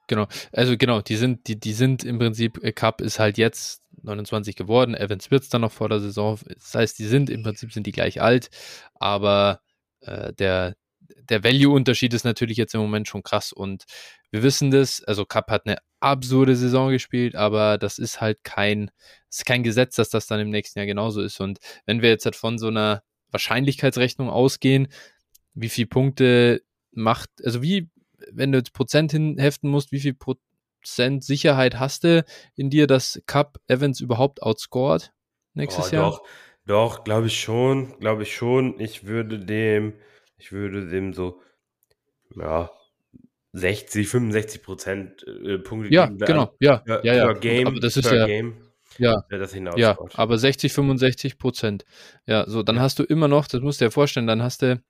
genau. 0.06 0.28
Also 0.52 0.76
genau, 0.76 1.00
die 1.00 1.16
sind, 1.16 1.48
die, 1.48 1.58
die 1.58 1.72
sind 1.72 2.04
im 2.04 2.20
Prinzip, 2.20 2.62
äh, 2.62 2.70
Cup 2.70 3.00
ist 3.00 3.18
halt 3.18 3.36
jetzt 3.36 3.82
29 4.02 4.54
geworden, 4.54 4.94
Evans 4.94 5.32
wird 5.32 5.42
es 5.42 5.48
dann 5.48 5.62
noch 5.62 5.72
vor 5.72 5.88
der 5.88 5.98
Saison. 5.98 6.38
Das 6.46 6.72
heißt, 6.72 7.00
die 7.00 7.06
sind 7.06 7.30
im 7.30 7.42
Prinzip 7.42 7.72
sind 7.72 7.84
die 7.88 7.92
gleich 7.92 8.22
alt, 8.22 8.48
aber 8.94 9.60
äh, 10.02 10.32
der, 10.34 10.76
der 11.18 11.44
Value-Unterschied 11.44 12.14
ist 12.14 12.24
natürlich 12.24 12.56
jetzt 12.56 12.74
im 12.74 12.80
Moment 12.80 13.08
schon 13.08 13.22
krass 13.22 13.52
und 13.52 13.84
wir 14.30 14.42
wissen 14.42 14.70
das, 14.70 15.02
also 15.04 15.24
Cup 15.24 15.50
hat 15.50 15.66
eine 15.66 15.78
absurde 16.00 16.56
Saison 16.56 16.90
gespielt, 16.90 17.36
aber 17.36 17.78
das 17.78 17.98
ist 17.98 18.20
halt 18.20 18.42
kein, 18.44 18.90
ist 19.28 19.46
kein 19.46 19.62
Gesetz, 19.62 19.96
dass 19.96 20.08
das 20.08 20.26
dann 20.26 20.40
im 20.40 20.50
nächsten 20.50 20.78
Jahr 20.78 20.86
genauso 20.86 21.20
ist. 21.20 21.40
Und 21.40 21.58
wenn 21.84 22.02
wir 22.02 22.08
jetzt 22.08 22.24
halt 22.24 22.36
von 22.36 22.58
so 22.58 22.68
einer 22.68 23.02
Wahrscheinlichkeitsrechnung 23.30 24.30
ausgehen, 24.30 24.88
wie 25.54 25.68
viele 25.68 25.88
Punkte 25.88 26.62
macht, 26.92 27.30
also 27.44 27.62
wie, 27.62 27.90
wenn 28.30 28.52
du 28.52 28.58
jetzt 28.58 28.72
Prozent 28.72 29.12
hinheften 29.12 29.70
musst, 29.70 29.92
wie 29.92 30.00
viel 30.00 30.14
Prozent 30.14 31.24
Sicherheit 31.24 31.78
hast 31.78 32.04
du 32.04 32.24
in 32.56 32.70
dir, 32.70 32.86
dass 32.86 33.20
Cup 33.26 33.58
Evans 33.66 34.00
überhaupt 34.00 34.42
outscored 34.42 35.12
nächstes 35.54 35.92
oh, 35.92 35.96
Jahr? 35.96 36.10
Doch, 36.10 36.22
doch, 36.66 37.04
glaube 37.04 37.26
ich 37.26 37.40
schon, 37.40 37.98
glaube 37.98 38.22
ich 38.22 38.34
schon. 38.34 38.78
Ich 38.78 39.04
würde 39.04 39.38
dem, 39.38 39.94
ich 40.40 40.52
würde 40.52 40.88
dem 40.88 41.12
so, 41.12 41.40
ja, 42.34 42.70
60, 43.52 44.08
65 44.08 44.62
Prozent 44.62 45.26
äh, 45.26 45.58
Punkte 45.58 45.92
ja, 45.92 46.06
genau, 46.06 46.54
ja, 46.60 46.78
per, 46.78 47.04
ja, 47.04 47.14
ja. 47.14 47.32
Game, 47.34 47.66
aber 47.66 47.80
das 47.80 47.96
ist 47.96 48.10
ja, 48.10 48.26
Game, 48.26 48.56
ja, 48.98 49.22
das 49.28 49.54
ja, 49.76 49.98
aber 50.14 50.38
60, 50.38 50.72
65 50.72 51.38
Prozent. 51.38 51.84
Ja, 52.26 52.48
so, 52.48 52.62
dann 52.62 52.80
hast 52.80 52.98
du 52.98 53.04
immer 53.04 53.28
noch, 53.28 53.46
das 53.48 53.60
musst 53.60 53.80
du 53.80 53.86
dir 53.86 53.90
vorstellen, 53.90 54.26
dann 54.26 54.42
hast 54.42 54.62
du, 54.62 54.82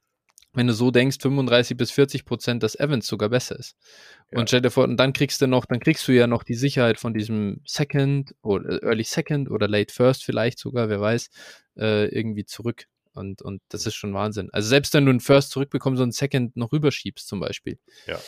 wenn 0.53 0.67
du 0.67 0.73
so 0.73 0.91
denkst, 0.91 1.19
35 1.21 1.77
bis 1.77 1.91
40 1.91 2.25
Prozent, 2.25 2.63
dass 2.63 2.79
Evans 2.79 3.07
sogar 3.07 3.29
besser 3.29 3.59
ist. 3.59 3.77
Ja. 4.31 4.39
Und 4.39 4.49
stell 4.49 4.61
dir 4.61 4.71
vor, 4.71 4.85
und 4.85 4.99
dann 4.99 5.13
kriegst 5.13 5.41
du 5.41 5.47
noch, 5.47 5.65
dann 5.65 5.81
kriegst 5.81 6.07
du 6.07 6.13
ja 6.13 6.27
noch 6.27 6.45
die 6.45 6.55
Sicherheit 6.55 6.99
von 6.99 7.15
diesem 7.15 7.61
Second 7.65 8.35
oder 8.43 8.83
Early 8.83 9.05
Second 9.05 9.51
oder 9.51 9.67
Late 9.69 9.93
First 9.93 10.25
vielleicht 10.25 10.59
sogar, 10.59 10.89
wer 10.89 11.01
weiß, 11.01 11.31
äh, 11.79 12.07
irgendwie 12.07 12.45
zurück. 12.45 12.87
Und, 13.15 13.43
und 13.43 13.63
das 13.69 13.87
ist 13.87 13.95
schon 13.95 14.15
Wahnsinn. 14.15 14.51
Also 14.53 14.69
selbst 14.69 14.95
wenn 14.95 15.05
du 15.05 15.11
einen 15.11 15.21
First 15.21 15.51
zurückbekommst 15.51 16.01
und 16.01 16.05
einen 16.05 16.13
Second 16.13 16.57
noch 16.57 16.73
rüberschiebst 16.73 17.27
zum 17.27 17.41
Beispiel, 17.41 17.79
ja. 18.07 18.19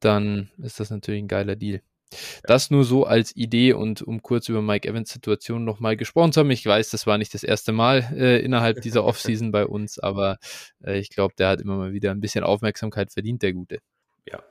dann 0.00 0.50
ist 0.62 0.80
das 0.80 0.90
natürlich 0.90 1.22
ein 1.22 1.28
geiler 1.28 1.56
Deal. 1.56 1.82
Ja. 2.12 2.18
Das 2.44 2.70
nur 2.70 2.84
so 2.84 3.04
als 3.04 3.34
Idee 3.36 3.72
und 3.72 4.02
um 4.02 4.20
kurz 4.22 4.48
über 4.48 4.62
Mike 4.62 4.88
Evans 4.88 5.10
Situation 5.10 5.64
nochmal 5.64 5.96
gesprochen 5.96 6.32
zu 6.32 6.40
haben. 6.40 6.50
Ich 6.50 6.66
weiß, 6.66 6.90
das 6.90 7.06
war 7.06 7.18
nicht 7.18 7.34
das 7.34 7.44
erste 7.44 7.72
Mal 7.72 8.12
äh, 8.16 8.40
innerhalb 8.40 8.80
dieser 8.82 9.04
Offseason 9.04 9.52
bei 9.52 9.64
uns, 9.64 9.98
aber 9.98 10.38
äh, 10.84 10.98
ich 10.98 11.10
glaube, 11.10 11.34
der 11.38 11.48
hat 11.48 11.60
immer 11.60 11.76
mal 11.76 11.92
wieder 11.92 12.10
ein 12.10 12.20
bisschen 12.20 12.42
Aufmerksamkeit 12.42 13.12
verdient, 13.12 13.42
der 13.42 13.52
Gute. 13.52 13.78
Ja. 14.26 14.42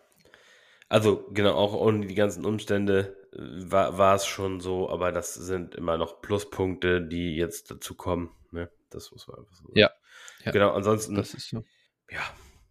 Also 0.88 1.28
genau, 1.34 1.56
auch 1.56 1.74
ohne 1.74 2.08
die 2.08 2.16
ganzen 2.16 2.46
Umstände 2.46 3.16
äh, 3.34 3.38
war, 3.72 3.98
war 3.98 4.16
es 4.16 4.26
schon 4.26 4.62
so, 4.62 4.90
aber 4.90 5.12
das 5.12 5.34
sind 5.34 5.76
immer 5.76 5.98
noch 5.98 6.22
Pluspunkte, 6.22 7.02
die 7.02 7.36
jetzt 7.36 7.72
dazu 7.72 7.94
kommen. 7.94 8.32
Das 8.90 9.12
muss 9.12 9.28
man 9.28 9.40
einfach 9.40 9.56
so 9.56 9.64
sagen. 9.68 9.80
Ja. 9.80 9.92
ja. 10.46 10.52
Genau, 10.52 10.72
ansonsten. 10.72 11.16
Das 11.16 11.34
ist 11.34 11.50
so. 11.50 11.64
Ja, 12.10 12.22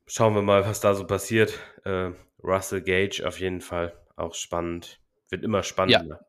schauen 0.07 0.35
wir 0.35 0.43
mal, 0.43 0.65
was 0.65 0.81
da 0.81 0.95
so 0.95 1.07
passiert. 1.07 1.59
Äh, 1.85 2.13
Russell 2.43 2.83
Gage 2.83 3.27
auf 3.27 3.41
jeden 3.41 3.61
Fall 3.61 3.99
auch 4.17 4.35
spannend. 4.35 5.01
Wird 5.31 5.43
immer 5.43 5.63
spannender. 5.63 6.21
Ja. 6.21 6.29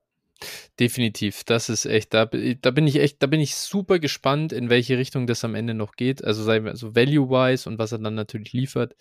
Definitiv, 0.80 1.44
das 1.44 1.68
ist 1.68 1.86
echt, 1.86 2.14
da, 2.14 2.26
da 2.26 2.72
bin 2.72 2.88
ich 2.88 2.96
echt, 2.96 3.22
da 3.22 3.28
bin 3.28 3.42
ich 3.42 3.56
super 3.56 4.00
gespannt, 4.00 4.54
in 4.54 4.70
welche 4.70 4.98
Richtung 4.98 5.28
das 5.28 5.44
am 5.44 5.54
Ende 5.54 5.74
noch 5.74 5.98
geht. 5.98 6.24
Also 6.24 6.44
sei 6.44 6.64
also 6.64 6.96
value-wise 6.96 7.68
und 7.68 7.78
was 7.78 7.92
er 7.92 8.00
dann 8.00 8.16
natürlich 8.16 8.54
liefert. 8.54 8.96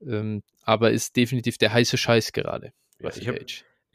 Ähm, 0.00 0.42
aber 0.62 0.90
ist 0.90 1.16
definitiv 1.16 1.58
der 1.58 1.74
heiße 1.74 1.98
Scheiß 1.98 2.32
gerade. 2.32 2.72
Ja, 3.00 3.10
ich 3.10 3.28
habe 3.28 3.44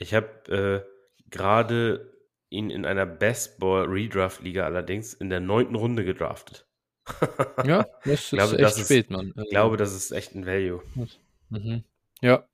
hab, 0.02 0.50
äh, 0.50 0.84
gerade 1.32 2.12
ihn 2.54 2.70
in 2.70 2.86
einer 2.86 3.06
Best 3.06 3.60
Ball 3.60 3.86
Redraft 3.86 4.42
Liga 4.42 4.66
allerdings 4.66 5.14
in 5.14 5.30
der 5.30 5.40
neunten 5.40 5.76
Runde 5.76 6.06
gedraftet. 6.06 6.66
ja, 7.66 7.86
das 8.06 8.22
ist 8.22 8.30
glaube, 8.30 8.54
echt 8.54 8.62
das 8.62 8.86
spät, 8.86 9.10
Mann. 9.10 9.32
Ich 9.32 9.38
also, 9.38 9.50
glaube, 9.50 9.78
das 9.78 9.94
ist 9.94 10.12
echt 10.12 10.36
ein 10.36 10.46
Value. 10.46 10.82
Mhm. 11.50 11.84
Ja. 12.22 12.48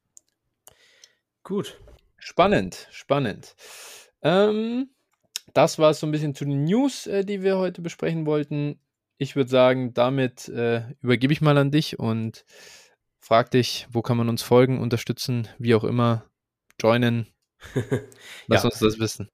Gut. 1.43 1.79
Spannend, 2.17 2.87
spannend. 2.91 3.55
Ähm, 4.21 4.89
das 5.53 5.79
war 5.79 5.91
es 5.91 5.99
so 5.99 6.07
ein 6.07 6.11
bisschen 6.11 6.35
zu 6.35 6.45
den 6.45 6.63
News, 6.63 7.07
äh, 7.07 7.23
die 7.23 7.43
wir 7.43 7.57
heute 7.57 7.81
besprechen 7.81 8.25
wollten. 8.25 8.79
Ich 9.17 9.35
würde 9.35 9.49
sagen, 9.49 9.93
damit 9.93 10.47
äh, 10.49 10.83
übergebe 11.01 11.33
ich 11.33 11.41
mal 11.41 11.57
an 11.57 11.71
dich 11.71 11.99
und 11.99 12.45
frag 13.19 13.51
dich, 13.51 13.87
wo 13.91 14.01
kann 14.01 14.17
man 14.17 14.29
uns 14.29 14.41
folgen, 14.41 14.79
unterstützen, 14.79 15.47
wie 15.57 15.75
auch 15.75 15.83
immer, 15.83 16.25
joinen. 16.81 17.27
Lass 18.47 18.63
ja. 18.63 18.69
uns 18.69 18.79
das 18.79 18.99
wissen. 18.99 19.29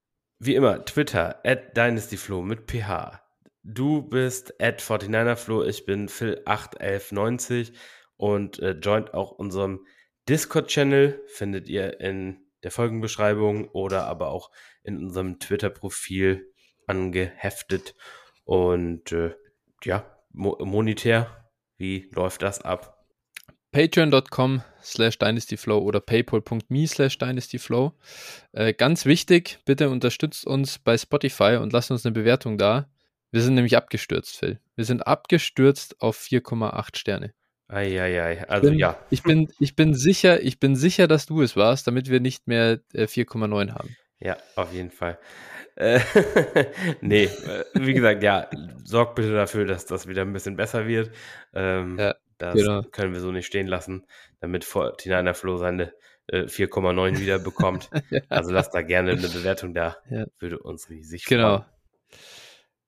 Wie 0.45 0.53
immer, 0.53 0.85
Twitter, 0.85 1.39
at 1.43 1.75
DynastyFlo 1.75 2.43
mit 2.43 2.69
PH. 2.69 3.19
Du 3.63 4.03
bist 4.03 4.61
at 4.61 4.79
49erFlo, 4.79 5.65
ich 5.65 5.87
bin 5.87 6.07
Phil81190 6.07 7.73
und 8.17 8.59
äh, 8.59 8.73
joint 8.73 9.15
auch 9.15 9.31
unserem 9.31 9.87
Discord-Channel, 10.29 11.19
findet 11.25 11.67
ihr 11.67 11.99
in 11.99 12.45
der 12.61 12.69
Folgenbeschreibung 12.69 13.69
oder 13.69 14.05
aber 14.05 14.29
auch 14.29 14.51
in 14.83 14.99
unserem 14.99 15.39
Twitter-Profil 15.39 16.53
angeheftet. 16.85 17.95
Und 18.43 19.11
äh, 19.13 19.33
ja, 19.83 20.15
mo 20.31 20.63
monetär, 20.63 21.49
wie 21.77 22.11
läuft 22.13 22.43
das 22.43 22.61
ab? 22.61 22.94
patreon.com 23.75 24.61
slash 24.81 25.19
dynastyflow 25.19 25.79
oder 25.79 25.99
paypal.me 25.99 26.87
slash 26.87 27.17
dynastyflow. 27.17 27.91
Äh, 28.53 28.71
ganz 28.71 29.05
wichtig, 29.05 29.59
bitte 29.65 29.89
unterstützt 29.89 30.47
uns 30.47 30.79
bei 30.79 30.97
Spotify 30.97 31.57
und 31.61 31.73
lasst 31.73 31.91
uns 31.91 32.05
eine 32.05 32.13
Bewertung 32.13 32.57
da. 32.57 32.87
Wir 33.31 33.41
sind 33.41 33.55
nämlich 33.55 33.75
abgestürzt, 33.75 34.37
Phil. 34.37 34.61
Wir 34.77 34.85
sind 34.85 35.05
abgestürzt 35.05 36.01
auf 36.01 36.17
4,8 36.17 36.95
Sterne. 36.95 37.33
Eieiei, 37.67 38.47
also 38.47 38.67
ich 38.67 38.71
bin, 38.71 38.79
ja. 38.79 38.97
Ich 39.09 39.23
bin, 39.23 39.51
ich 39.59 39.75
bin 39.75 39.93
sicher, 39.93 40.41
ich 40.41 40.61
bin 40.61 40.77
sicher, 40.77 41.07
dass 41.09 41.25
du 41.25 41.41
es 41.41 41.57
warst, 41.57 41.85
damit 41.85 42.09
wir 42.09 42.21
nicht 42.21 42.47
mehr 42.47 42.79
äh, 42.93 43.07
4,9 43.07 43.73
haben. 43.73 43.97
Ja, 44.21 44.37
auf 44.55 44.71
jeden 44.71 44.91
Fall. 44.91 45.19
Äh, 45.75 45.99
nee, 47.01 47.25
äh, 47.25 47.65
wie 47.73 47.93
gesagt, 47.93 48.23
ja, 48.23 48.49
sorgt 48.85 49.15
bitte 49.15 49.33
dafür, 49.33 49.65
dass 49.65 49.85
das 49.85 50.07
wieder 50.07 50.21
ein 50.21 50.31
bisschen 50.31 50.55
besser 50.55 50.87
wird. 50.87 51.11
Ähm, 51.53 51.99
ja. 51.99 52.15
Das 52.37 52.55
genau. 52.55 52.83
können 52.83 53.13
wir 53.13 53.19
so 53.21 53.31
nicht 53.31 53.45
stehen 53.45 53.67
lassen, 53.67 54.05
damit 54.39 54.65
Fortinaner 54.65 55.33
Flo 55.33 55.57
seine 55.57 55.93
äh, 56.27 56.43
4,9 56.43 57.19
wieder 57.19 57.39
bekommt. 57.39 57.89
ja. 58.09 58.21
Also 58.29 58.51
lasst 58.51 58.73
da 58.73 58.81
gerne 58.81 59.11
eine 59.11 59.27
Bewertung 59.27 59.73
da. 59.73 59.97
Ja. 60.09 60.25
Würde 60.39 60.59
uns 60.59 60.89
riesig 60.89 61.25
genau. 61.25 61.57
freuen. 61.57 61.59
Genau. 61.59 62.23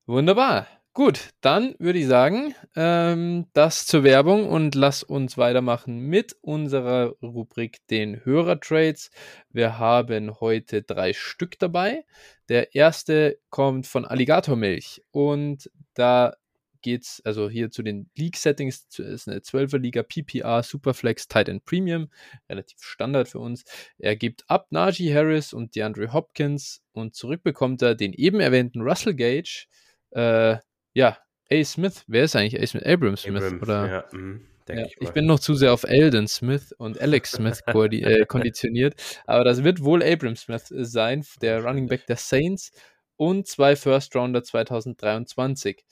Wunderbar. 0.06 0.68
Gut, 0.98 1.30
dann 1.42 1.76
würde 1.78 2.00
ich 2.00 2.08
sagen, 2.08 2.56
ähm, 2.76 3.46
das 3.54 3.86
zur 3.86 4.04
Werbung 4.04 4.50
und 4.50 4.74
lass 4.74 5.04
uns 5.04 5.38
weitermachen 5.38 6.00
mit 6.00 6.36
unserer 6.42 7.14
Rubrik 7.22 7.86
den 7.92 8.26
Hörertrades. 8.26 9.12
Wir 9.52 9.78
haben 9.78 10.40
heute 10.40 10.82
drei 10.82 11.14
Stück 11.14 11.60
dabei. 11.60 12.04
Der 12.50 12.74
erste 12.74 13.38
kommt 13.52 13.86
von 13.86 14.06
Alligatormilch 14.06 15.04
und 15.12 15.70
da 15.94 16.36
geht's 16.82 17.22
also 17.26 17.50
hier 17.50 17.72
zu 17.72 17.84
den 17.84 18.10
League-Settings. 18.16 18.88
ist 18.98 19.28
eine 19.28 19.40
12er 19.40 19.78
Liga 19.78 20.04
PPR 20.04 20.64
Superflex 20.64 21.28
Tight 21.28 21.50
End 21.50 21.66
Premium, 21.66 22.10
relativ 22.50 22.80
Standard 22.82 23.28
für 23.28 23.40
uns. 23.40 23.64
Er 23.98 24.16
gibt 24.16 24.44
ab 24.50 24.68
Najee 24.72 25.14
Harris 25.14 25.54
und 25.54 25.76
DeAndre 25.76 26.14
Hopkins 26.14 26.82
und 26.92 27.16
zurück 27.16 27.44
bekommt 27.44 27.82
er 27.82 27.96
den 27.96 28.14
eben 28.14 28.40
erwähnten 28.40 28.82
Russell 28.82 29.14
Gage. 29.14 29.68
Äh, 30.12 30.58
ja, 30.94 31.18
A. 31.52 31.64
Smith. 31.64 32.04
Wer 32.08 32.24
ist 32.26 32.36
eigentlich 32.36 32.62
A. 32.62 32.66
Smith? 32.66 32.84
Abram 32.84 33.18
Smith, 33.18 33.44
Abrams, 33.44 33.62
oder? 33.62 33.88
Ja, 33.88 34.06
mh, 34.12 34.40
ja, 34.70 34.86
ich, 34.86 34.98
ich, 35.00 35.10
bin 35.12 35.26
noch 35.26 35.40
zu 35.40 35.56
sehr 35.56 35.74
auf 35.74 35.84
Eldon 35.84 36.28
Smith 36.28 36.74
und 36.78 37.00
Alex 37.00 37.32
Smith 37.32 37.62
äh, 37.68 38.26
konditioniert. 38.26 38.96
Aber 39.26 39.44
das 39.44 39.64
wird 39.64 39.84
wohl 39.84 40.04
Abram 40.04 40.36
Smith 40.36 40.66
sein, 40.70 41.26
der 41.42 41.64
Running 41.64 41.88
Back 41.88 42.06
der 42.08 42.18
Saints 42.18 42.72
und 43.16 43.48
zwei 43.48 43.76
First 43.76 44.16
Rounder 44.16 44.44
2023. 44.44 45.84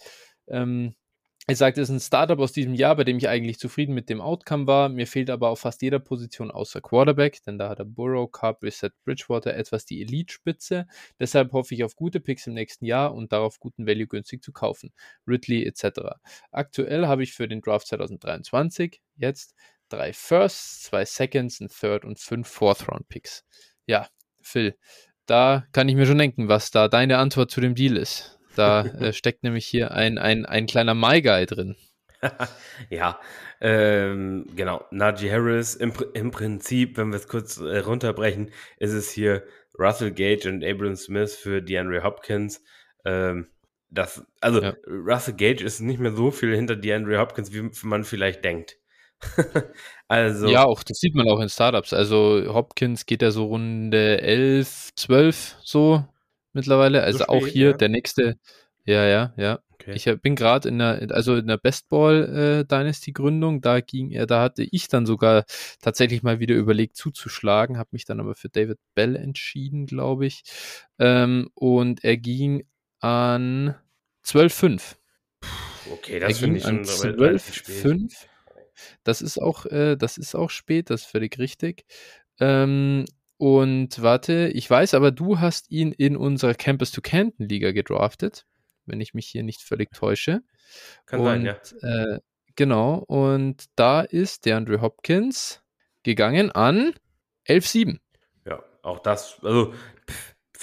Ähm, 0.47 0.95
er 1.47 1.55
sagt, 1.55 1.77
es 1.77 1.89
ist 1.89 1.95
ein 1.95 1.99
Startup 1.99 2.39
aus 2.39 2.53
diesem 2.53 2.73
Jahr, 2.73 2.95
bei 2.95 3.03
dem 3.03 3.17
ich 3.17 3.29
eigentlich 3.29 3.59
zufrieden 3.59 3.93
mit 3.93 4.09
dem 4.09 4.19
Outcome 4.19 4.65
war. 4.65 4.89
Mir 4.89 5.05
fehlt 5.05 5.29
aber 5.29 5.49
auf 5.49 5.59
fast 5.59 5.83
jeder 5.83 5.99
Position 5.99 6.49
außer 6.49 6.81
Quarterback, 6.81 7.43
denn 7.43 7.59
da 7.59 7.69
hat 7.69 7.77
er 7.77 7.85
Burrow, 7.85 8.31
Carp, 8.31 8.63
Reset, 8.63 8.89
Bridgewater 9.03 9.53
etwas 9.53 9.85
die 9.85 10.01
Elite-Spitze. 10.01 10.87
Deshalb 11.19 11.51
hoffe 11.51 11.75
ich 11.75 11.83
auf 11.83 11.95
gute 11.95 12.19
Picks 12.19 12.47
im 12.47 12.55
nächsten 12.55 12.85
Jahr 12.85 13.13
und 13.13 13.31
darauf 13.31 13.59
guten 13.59 13.85
Value 13.85 14.07
günstig 14.07 14.41
zu 14.43 14.53
kaufen. 14.53 14.91
Ridley 15.27 15.65
etc. 15.67 16.15
Aktuell 16.49 17.05
habe 17.05 17.21
ich 17.21 17.33
für 17.33 17.47
den 17.47 17.61
Draft 17.61 17.87
2023 17.89 18.99
jetzt 19.15 19.53
drei 19.89 20.13
Firsts, 20.13 20.81
zwei 20.81 21.05
Seconds, 21.05 21.59
ein 21.59 21.69
Third 21.69 22.05
und 22.05 22.19
fünf 22.19 22.47
Fourth-Round-Picks. 22.47 23.45
Ja, 23.85 24.07
Phil, 24.41 24.75
da 25.27 25.67
kann 25.73 25.89
ich 25.89 25.95
mir 25.95 26.07
schon 26.07 26.17
denken, 26.17 26.47
was 26.47 26.71
da 26.71 26.87
deine 26.87 27.19
Antwort 27.19 27.51
zu 27.51 27.61
dem 27.61 27.75
Deal 27.75 27.97
ist. 27.97 28.39
Da 28.55 28.85
äh, 28.85 29.13
steckt 29.13 29.43
nämlich 29.43 29.65
hier 29.65 29.91
ein, 29.91 30.17
ein, 30.17 30.45
ein 30.45 30.65
kleiner 30.65 30.93
My 30.93 31.21
Guy 31.21 31.45
drin. 31.45 31.75
ja, 32.89 33.19
ähm, 33.61 34.47
genau. 34.55 34.83
Najee 34.91 35.31
Harris, 35.31 35.75
im, 35.75 35.93
im 36.13 36.31
Prinzip, 36.31 36.97
wenn 36.97 37.09
wir 37.09 37.17
es 37.17 37.27
kurz 37.27 37.57
äh, 37.57 37.79
runterbrechen, 37.79 38.51
ist 38.77 38.93
es 38.93 39.11
hier 39.11 39.43
Russell 39.77 40.11
Gage 40.11 40.47
und 40.49 40.63
Abram 40.63 40.95
Smith 40.95 41.35
für 41.35 41.61
DeAndre 41.61 42.03
Hopkins. 42.03 42.63
Ähm, 43.03 43.47
das, 43.89 44.25
also 44.41 44.61
ja. 44.61 44.73
Russell 44.87 45.35
Gage 45.35 45.63
ist 45.63 45.79
nicht 45.79 45.99
mehr 45.99 46.13
so 46.13 46.31
viel 46.31 46.55
hinter 46.55 46.75
DeAndre 46.75 47.19
Hopkins, 47.19 47.53
wie 47.53 47.69
man 47.83 48.03
vielleicht 48.03 48.43
denkt. 48.43 48.77
also. 50.07 50.47
Ja, 50.47 50.65
auch 50.65 50.83
das 50.83 50.99
sieht 50.99 51.15
man 51.15 51.29
auch 51.29 51.39
in 51.39 51.49
Startups. 51.49 51.93
Also 51.93 52.53
Hopkins 52.53 53.05
geht 53.05 53.21
ja 53.21 53.31
so 53.31 53.45
Runde 53.45 54.21
11, 54.21 54.95
12 54.95 55.55
so 55.63 56.05
mittlerweile. 56.55 57.03
Also 57.03 57.19
so 57.19 57.25
auch 57.25 57.47
hier 57.47 57.71
ja. 57.71 57.77
der 57.77 57.89
nächste. 57.89 58.37
Ja, 58.85 59.05
ja, 59.05 59.33
ja. 59.37 59.59
Okay. 59.73 59.93
Ich 59.95 60.21
bin 60.21 60.35
gerade 60.35 60.69
in 60.69 60.79
der, 60.79 61.07
also 61.11 61.35
in 61.35 61.47
der 61.47 61.57
Bestball 61.57 62.63
äh, 62.63 62.65
Dynasty 62.65 63.11
Gründung, 63.11 63.61
da 63.61 63.81
ging 63.81 64.11
er, 64.11 64.25
da 64.25 64.41
hatte 64.41 64.63
ich 64.63 64.87
dann 64.87 65.05
sogar 65.05 65.45
tatsächlich 65.81 66.23
mal 66.23 66.39
wieder 66.39 66.55
überlegt 66.55 66.95
zuzuschlagen, 66.95 67.77
habe 67.77 67.89
mich 67.91 68.05
dann 68.05 68.19
aber 68.19 68.35
für 68.35 68.49
David 68.49 68.79
Bell 68.95 69.15
entschieden, 69.15 69.85
glaube 69.85 70.25
ich. 70.27 70.43
Ähm, 70.97 71.49
und 71.55 72.03
er 72.03 72.17
ging 72.17 72.65
an 72.99 73.75
12,5. 74.25 74.95
Okay, 75.91 76.19
das 76.19 76.39
finde 76.39 76.57
ich 76.57 76.63
schon 76.63 76.83
12,5. 76.83 78.11
Das 79.03 79.21
ist 79.21 79.37
auch, 79.37 79.65
äh, 79.67 79.95
das 79.95 80.17
ist 80.17 80.35
auch 80.35 80.49
spät, 80.49 80.89
das 80.89 81.01
ist 81.01 81.07
völlig 81.07 81.37
richtig. 81.37 81.85
Ähm, 82.39 83.05
und 83.37 84.01
warte, 84.01 84.49
ich 84.53 84.69
weiß 84.69 84.93
aber, 84.93 85.11
du 85.11 85.39
hast 85.39 85.69
ihn 85.71 85.91
in 85.91 86.15
unserer 86.15 86.53
Campus 86.53 86.91
to 86.91 87.01
Canton 87.01 87.47
Liga 87.47 87.71
gedraftet, 87.71 88.45
wenn 88.85 89.01
ich 89.01 89.13
mich 89.13 89.27
hier 89.27 89.43
nicht 89.43 89.61
völlig 89.61 89.91
täusche. 89.91 90.41
Kann 91.05 91.19
und, 91.19 91.25
sein, 91.25 91.45
ja. 91.45 91.55
Äh, 91.81 92.19
genau, 92.55 92.95
und 93.07 93.65
da 93.75 94.01
ist 94.01 94.45
der 94.45 94.57
Andrew 94.57 94.81
Hopkins 94.81 95.63
gegangen 96.03 96.51
an 96.51 96.93
11,7. 97.47 97.99
Ja, 98.45 98.63
auch 98.81 98.99
das, 98.99 99.39
also 99.43 99.73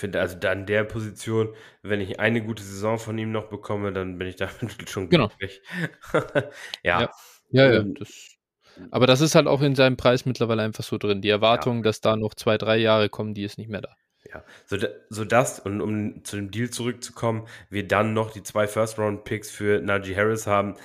finde, 0.02 0.20
also 0.20 0.36
da 0.36 0.52
in 0.52 0.66
der 0.66 0.84
Position, 0.84 1.54
wenn 1.82 2.00
ich 2.00 2.18
eine 2.18 2.42
gute 2.42 2.62
Saison 2.62 2.98
von 2.98 3.16
ihm 3.18 3.30
noch 3.30 3.48
bekomme, 3.48 3.92
dann 3.92 4.18
bin 4.18 4.26
ich 4.26 4.36
damit 4.36 4.50
schon 4.90 5.08
genau. 5.08 5.28
glücklich. 5.28 5.62
ja. 6.82 7.02
ja. 7.02 7.10
Ja, 7.50 7.70
ja, 7.70 7.80
ähm, 7.80 7.94
das, 7.94 8.31
aber 8.90 9.06
das 9.06 9.20
ist 9.20 9.34
halt 9.34 9.46
auch 9.46 9.60
in 9.62 9.74
seinem 9.74 9.96
Preis 9.96 10.24
mittlerweile 10.24 10.62
einfach 10.62 10.84
so 10.84 10.98
drin. 10.98 11.22
Die 11.22 11.28
Erwartung, 11.28 11.78
ja. 11.78 11.82
dass 11.82 12.00
da 12.00 12.16
noch 12.16 12.34
zwei, 12.34 12.58
drei 12.58 12.76
Jahre 12.76 13.08
kommen, 13.08 13.34
die 13.34 13.44
ist 13.44 13.58
nicht 13.58 13.70
mehr 13.70 13.80
da. 13.82 13.94
Ja, 14.32 14.44
so, 14.66 14.76
so 15.10 15.24
das, 15.24 15.58
und 15.58 15.80
um 15.80 16.24
zu 16.24 16.36
dem 16.36 16.50
Deal 16.50 16.70
zurückzukommen, 16.70 17.48
wir 17.70 17.86
dann 17.86 18.14
noch 18.14 18.30
die 18.30 18.42
zwei 18.42 18.66
First-Round-Picks 18.66 19.50
für 19.50 19.80
Najee 19.80 20.16
Harris 20.16 20.46
haben. 20.46 20.76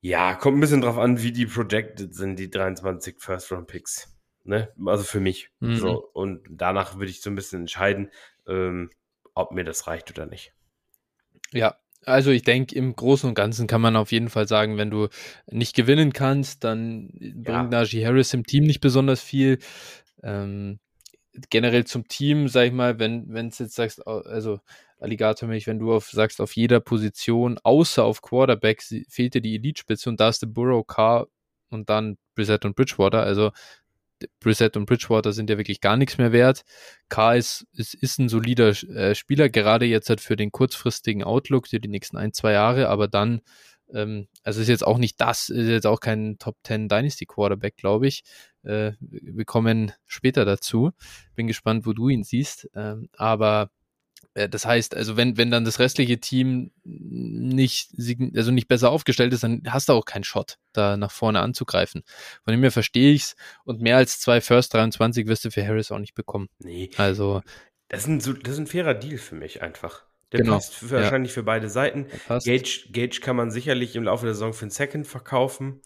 Ja, 0.00 0.34
kommt 0.34 0.56
ein 0.56 0.60
bisschen 0.60 0.80
drauf 0.80 0.98
an, 0.98 1.22
wie 1.22 1.32
die 1.32 1.46
projected 1.46 2.14
sind, 2.14 2.36
die 2.36 2.50
23 2.50 3.16
First-Round-Picks. 3.20 4.12
Ne? 4.44 4.72
Also 4.86 5.04
für 5.04 5.20
mich. 5.20 5.50
Mhm. 5.60 5.76
So, 5.76 6.10
und 6.12 6.44
danach 6.50 6.96
würde 6.96 7.10
ich 7.10 7.20
so 7.20 7.30
ein 7.30 7.36
bisschen 7.36 7.60
entscheiden, 7.60 8.10
ähm, 8.48 8.90
ob 9.34 9.52
mir 9.52 9.64
das 9.64 9.86
reicht 9.86 10.10
oder 10.10 10.26
nicht. 10.26 10.52
Ja, 11.52 11.76
also 12.04 12.30
ich 12.30 12.42
denke, 12.42 12.74
im 12.74 12.94
Großen 12.94 13.28
und 13.28 13.34
Ganzen 13.34 13.66
kann 13.66 13.80
man 13.80 13.96
auf 13.96 14.12
jeden 14.12 14.28
Fall 14.28 14.48
sagen, 14.48 14.76
wenn 14.76 14.90
du 14.90 15.08
nicht 15.50 15.74
gewinnen 15.74 16.12
kannst, 16.12 16.64
dann 16.64 17.08
bringt 17.18 17.46
ja. 17.46 17.62
Najee 17.64 18.04
Harris 18.04 18.34
im 18.34 18.44
Team 18.44 18.64
nicht 18.64 18.80
besonders 18.80 19.20
viel. 19.20 19.58
Ähm, 20.22 20.78
generell 21.50 21.84
zum 21.84 22.08
Team, 22.08 22.48
sag 22.48 22.66
ich 22.66 22.72
mal, 22.72 22.98
wenn 22.98 23.32
wenn 23.32 23.48
es 23.48 23.58
jetzt 23.58 23.74
sagst, 23.74 24.06
also 24.06 24.60
Alligator 24.98 25.48
mich, 25.48 25.66
wenn 25.66 25.78
du 25.78 25.92
auf, 25.92 26.10
sagst, 26.10 26.40
auf 26.40 26.54
jeder 26.54 26.80
Position, 26.80 27.58
außer 27.62 28.04
auf 28.04 28.22
Quarterback, 28.22 28.82
fehlt 29.08 29.34
dir 29.34 29.40
die 29.40 29.56
Elite-Spitze 29.56 30.08
und 30.10 30.20
da 30.20 30.28
ist 30.28 30.42
der 30.42 30.46
Burrow, 30.46 30.86
Carr 30.86 31.26
und 31.70 31.90
dann 31.90 32.18
Brissett 32.34 32.64
und 32.64 32.76
Bridgewater. 32.76 33.22
Also 33.22 33.50
Brissett 34.40 34.76
und 34.76 34.86
Bridgewater 34.86 35.32
sind 35.32 35.50
ja 35.50 35.58
wirklich 35.58 35.80
gar 35.80 35.96
nichts 35.96 36.18
mehr 36.18 36.32
wert. 36.32 36.62
K 37.08 37.34
ist, 37.34 37.66
ist, 37.72 37.94
ist 37.94 38.18
ein 38.18 38.28
solider 38.28 38.70
äh, 38.70 39.14
Spieler, 39.14 39.48
gerade 39.48 39.86
jetzt 39.86 40.08
halt 40.08 40.20
für 40.20 40.36
den 40.36 40.52
kurzfristigen 40.52 41.24
Outlook 41.24 41.68
für 41.68 41.80
die 41.80 41.88
nächsten 41.88 42.16
ein, 42.16 42.32
zwei 42.32 42.52
Jahre, 42.52 42.88
aber 42.88 43.08
dann, 43.08 43.40
ähm, 43.92 44.28
also 44.42 44.60
ist 44.60 44.68
jetzt 44.68 44.86
auch 44.86 44.98
nicht 44.98 45.20
das, 45.20 45.48
ist 45.48 45.68
jetzt 45.68 45.86
auch 45.86 46.00
kein 46.00 46.38
Top 46.38 46.56
10 46.64 46.88
Dynasty 46.88 47.26
Quarterback, 47.26 47.76
glaube 47.76 48.06
ich. 48.06 48.24
Äh, 48.62 48.92
wir 49.00 49.44
kommen 49.44 49.92
später 50.06 50.44
dazu. 50.44 50.92
Bin 51.34 51.46
gespannt, 51.46 51.86
wo 51.86 51.92
du 51.92 52.08
ihn 52.08 52.24
siehst. 52.24 52.68
Ähm, 52.74 53.08
aber 53.16 53.70
das 54.34 54.64
heißt, 54.64 54.96
also 54.96 55.16
wenn, 55.16 55.36
wenn 55.36 55.50
dann 55.50 55.64
das 55.64 55.78
restliche 55.78 56.18
Team 56.18 56.70
nicht, 56.84 57.90
also 58.34 58.50
nicht 58.50 58.68
besser 58.68 58.90
aufgestellt 58.90 59.32
ist, 59.32 59.42
dann 59.42 59.62
hast 59.68 59.88
du 59.88 59.92
auch 59.92 60.04
keinen 60.04 60.24
Shot, 60.24 60.58
da 60.72 60.96
nach 60.96 61.10
vorne 61.10 61.40
anzugreifen. 61.40 62.02
Von 62.44 62.52
dem 62.52 62.62
her 62.62 62.72
verstehe 62.72 63.12
ich's 63.12 63.36
und 63.64 63.80
mehr 63.80 63.96
als 63.96 64.20
zwei 64.20 64.40
First 64.40 64.74
23 64.74 65.26
wirst 65.26 65.44
du 65.44 65.50
für 65.50 65.66
Harris 65.66 65.92
auch 65.92 65.98
nicht 65.98 66.14
bekommen. 66.14 66.48
Nee. 66.58 66.90
Also. 66.96 67.42
Das 67.88 68.02
ist 68.02 68.08
ein, 68.08 68.18
das 68.42 68.54
ist 68.54 68.58
ein 68.58 68.66
fairer 68.66 68.94
Deal 68.94 69.18
für 69.18 69.34
mich 69.34 69.62
einfach. 69.62 70.04
Der 70.32 70.40
genau. 70.40 70.54
passt 70.54 70.74
für, 70.74 70.90
wahrscheinlich 70.90 71.32
ja. 71.32 71.34
für 71.34 71.42
beide 71.42 71.68
Seiten. 71.68 72.06
Gage, 72.28 72.88
Gage 72.90 73.20
kann 73.20 73.36
man 73.36 73.50
sicherlich 73.50 73.94
im 73.96 74.04
Laufe 74.04 74.24
der 74.24 74.34
Saison 74.34 74.54
für 74.54 74.62
einen 74.62 74.70
Second 74.70 75.06
verkaufen. 75.06 75.82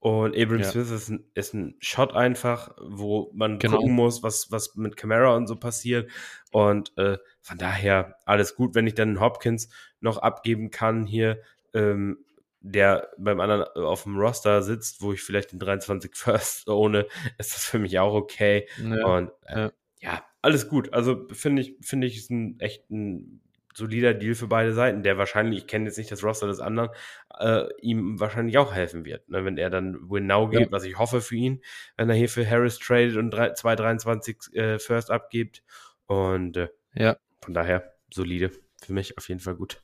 Und 0.00 0.34
Abram 0.34 0.60
ja. 0.60 0.64
Smith 0.64 0.90
ist 0.90 1.10
ein, 1.10 1.24
ist 1.34 1.52
ein 1.52 1.76
Shot 1.78 2.14
einfach, 2.14 2.74
wo 2.80 3.30
man 3.34 3.58
genau. 3.58 3.76
gucken 3.76 3.92
muss, 3.92 4.22
was, 4.22 4.50
was 4.50 4.74
mit 4.74 4.96
Camara 4.96 5.36
und 5.36 5.46
so 5.46 5.56
passiert. 5.56 6.10
Und 6.50 6.96
äh, 6.96 7.18
von 7.42 7.58
daher 7.58 8.16
alles 8.24 8.56
gut, 8.56 8.74
wenn 8.74 8.86
ich 8.86 8.94
dann 8.94 9.20
Hopkins 9.20 9.68
noch 10.00 10.16
abgeben 10.16 10.70
kann 10.70 11.06
hier, 11.06 11.42
ähm, 11.74 12.24
der 12.60 13.10
beim 13.18 13.40
anderen 13.40 13.64
auf 13.74 14.04
dem 14.04 14.18
Roster 14.18 14.62
sitzt, 14.62 15.02
wo 15.02 15.12
ich 15.12 15.22
vielleicht 15.22 15.52
den 15.52 15.58
23 15.58 16.14
First 16.14 16.68
ohne, 16.70 17.06
ist 17.36 17.54
das 17.54 17.64
für 17.66 17.78
mich 17.78 17.98
auch 17.98 18.14
okay. 18.14 18.66
Ja. 18.82 19.06
Und 19.06 19.30
äh, 19.46 19.64
ja. 19.64 19.72
ja. 20.00 20.24
alles 20.40 20.68
gut. 20.68 20.94
Also 20.94 21.26
finde 21.30 21.60
ich, 21.60 21.76
finde 21.82 22.06
ich, 22.06 22.16
ist 22.16 22.30
ein 22.30 22.58
echt 22.58 22.90
ein 22.90 23.42
solider 23.74 24.14
Deal 24.14 24.34
für 24.34 24.46
beide 24.46 24.72
Seiten, 24.72 25.02
der 25.02 25.18
wahrscheinlich, 25.18 25.60
ich 25.60 25.66
kenne 25.66 25.86
jetzt 25.86 25.98
nicht 25.98 26.10
das 26.10 26.24
Roster 26.24 26.46
des 26.46 26.60
anderen, 26.60 26.90
äh, 27.38 27.64
ihm 27.80 28.18
wahrscheinlich 28.18 28.58
auch 28.58 28.74
helfen 28.74 29.04
wird. 29.04 29.28
Ne? 29.28 29.44
Wenn 29.44 29.56
er 29.56 29.70
dann 29.70 30.10
Win 30.10 30.26
Now 30.26 30.48
geht, 30.48 30.60
ja. 30.60 30.72
was 30.72 30.84
ich 30.84 30.98
hoffe 30.98 31.20
für 31.20 31.36
ihn, 31.36 31.62
wenn 31.96 32.08
er 32.08 32.16
hier 32.16 32.28
für 32.28 32.48
Harris 32.48 32.78
tradet 32.78 33.16
und 33.16 33.34
2,23 33.34 34.54
äh, 34.54 34.78
First 34.78 35.10
abgibt. 35.10 35.62
Und 36.06 36.56
äh, 36.56 36.68
ja. 36.94 37.16
von 37.42 37.54
daher 37.54 37.92
solide. 38.12 38.50
Für 38.82 38.92
mich 38.92 39.16
auf 39.18 39.28
jeden 39.28 39.40
Fall 39.40 39.54
gut. 39.54 39.82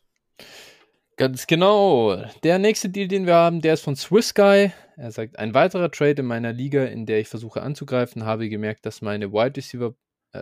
Ganz 1.17 1.47
genau. 1.47 2.25
Der 2.43 2.59
nächste 2.59 2.91
Deal, 2.91 3.09
den 3.09 3.27
wir 3.27 3.35
haben, 3.35 3.63
der 3.63 3.75
ist 3.75 3.83
von 3.83 3.97
Swiss 3.97 4.35
Guy. 4.35 4.73
Er 4.97 5.11
sagt, 5.11 5.39
ein 5.39 5.55
weiterer 5.55 5.91
Trade 5.91 6.21
in 6.21 6.27
meiner 6.27 6.53
Liga, 6.53 6.85
in 6.85 7.07
der 7.07 7.21
ich 7.21 7.29
versuche 7.29 7.63
anzugreifen, 7.63 8.25
habe 8.25 8.49
gemerkt, 8.49 8.85
dass 8.85 9.01
meine 9.01 9.33
Wide 9.33 9.57
Receiver 9.57 9.95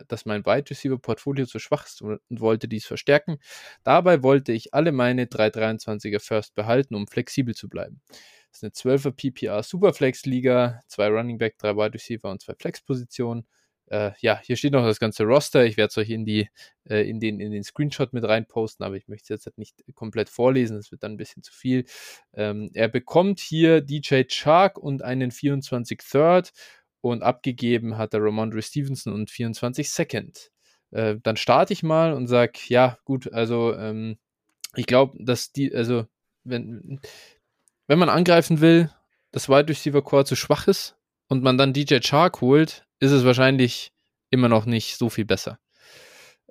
dass 0.08 0.26
mein 0.26 0.44
Wide 0.44 0.70
Receiver 0.70 0.98
Portfolio 0.98 1.46
zu 1.46 1.58
schwach 1.58 1.86
ist 1.86 2.02
und 2.02 2.20
wollte 2.28 2.68
dies 2.68 2.86
verstärken. 2.86 3.38
Dabei 3.82 4.22
wollte 4.22 4.52
ich 4.52 4.74
alle 4.74 4.92
meine 4.92 5.26
323er 5.26 6.20
First 6.20 6.54
behalten, 6.54 6.94
um 6.94 7.06
flexibel 7.06 7.54
zu 7.54 7.68
bleiben. 7.68 8.00
Das 8.50 8.62
ist 8.62 8.86
eine 8.86 8.96
12er 8.96 9.10
PPR 9.10 9.62
Superflex 9.62 10.26
Liga, 10.26 10.80
zwei 10.86 11.08
Running 11.08 11.38
Back, 11.38 11.58
drei 11.58 11.76
Wide 11.76 11.94
Receiver 11.94 12.30
und 12.30 12.40
zwei 12.40 12.54
Flex 12.54 12.82
Positionen. 12.82 13.46
Äh, 13.86 14.12
ja, 14.20 14.40
hier 14.42 14.56
steht 14.56 14.72
noch 14.72 14.84
das 14.84 14.98
ganze 14.98 15.24
Roster. 15.24 15.64
Ich 15.64 15.76
werde 15.76 15.88
es 15.88 15.98
euch 15.98 16.10
in, 16.10 16.24
die, 16.24 16.48
äh, 16.84 17.08
in, 17.08 17.20
den, 17.20 17.40
in 17.40 17.50
den 17.50 17.64
Screenshot 17.64 18.12
mit 18.12 18.24
reinposten, 18.24 18.84
aber 18.84 18.96
ich 18.96 19.08
möchte 19.08 19.24
es 19.24 19.28
jetzt 19.28 19.46
halt 19.46 19.58
nicht 19.58 19.84
komplett 19.94 20.30
vorlesen. 20.30 20.76
Das 20.76 20.90
wird 20.90 21.02
dann 21.02 21.12
ein 21.12 21.16
bisschen 21.16 21.42
zu 21.42 21.52
viel. 21.52 21.84
Ähm, 22.32 22.70
er 22.74 22.88
bekommt 22.88 23.40
hier 23.40 23.82
DJ 23.82 24.22
Chark 24.28 24.78
und 24.78 25.02
einen 25.02 25.30
24 25.30 25.98
Third 25.98 26.52
und 27.10 27.22
abgegeben 27.22 27.98
hat 27.98 28.12
der 28.12 28.22
Ramondre 28.22 28.62
Stevenson 28.62 29.12
und 29.12 29.30
24 29.30 29.90
Second. 29.90 30.50
Äh, 30.90 31.16
dann 31.22 31.36
starte 31.36 31.72
ich 31.72 31.82
mal 31.82 32.14
und 32.14 32.26
sage, 32.28 32.58
ja, 32.68 32.98
gut, 33.04 33.32
also 33.32 33.74
ähm, 33.74 34.16
ich 34.74 34.86
glaube, 34.86 35.16
dass 35.22 35.52
die, 35.52 35.74
also 35.74 36.06
wenn, 36.44 37.00
wenn 37.86 37.98
man 37.98 38.08
angreifen 38.08 38.60
will, 38.60 38.90
das 39.32 39.48
Wide 39.48 39.68
Receiver 39.68 40.02
Core 40.02 40.24
zu 40.24 40.34
schwach 40.36 40.66
ist 40.66 40.96
und 41.28 41.42
man 41.42 41.58
dann 41.58 41.72
DJ 41.72 41.98
Chark 41.98 42.40
holt, 42.40 42.86
ist 43.00 43.10
es 43.10 43.24
wahrscheinlich 43.24 43.92
immer 44.30 44.48
noch 44.48 44.64
nicht 44.64 44.96
so 44.96 45.10
viel 45.10 45.24
besser. 45.24 45.58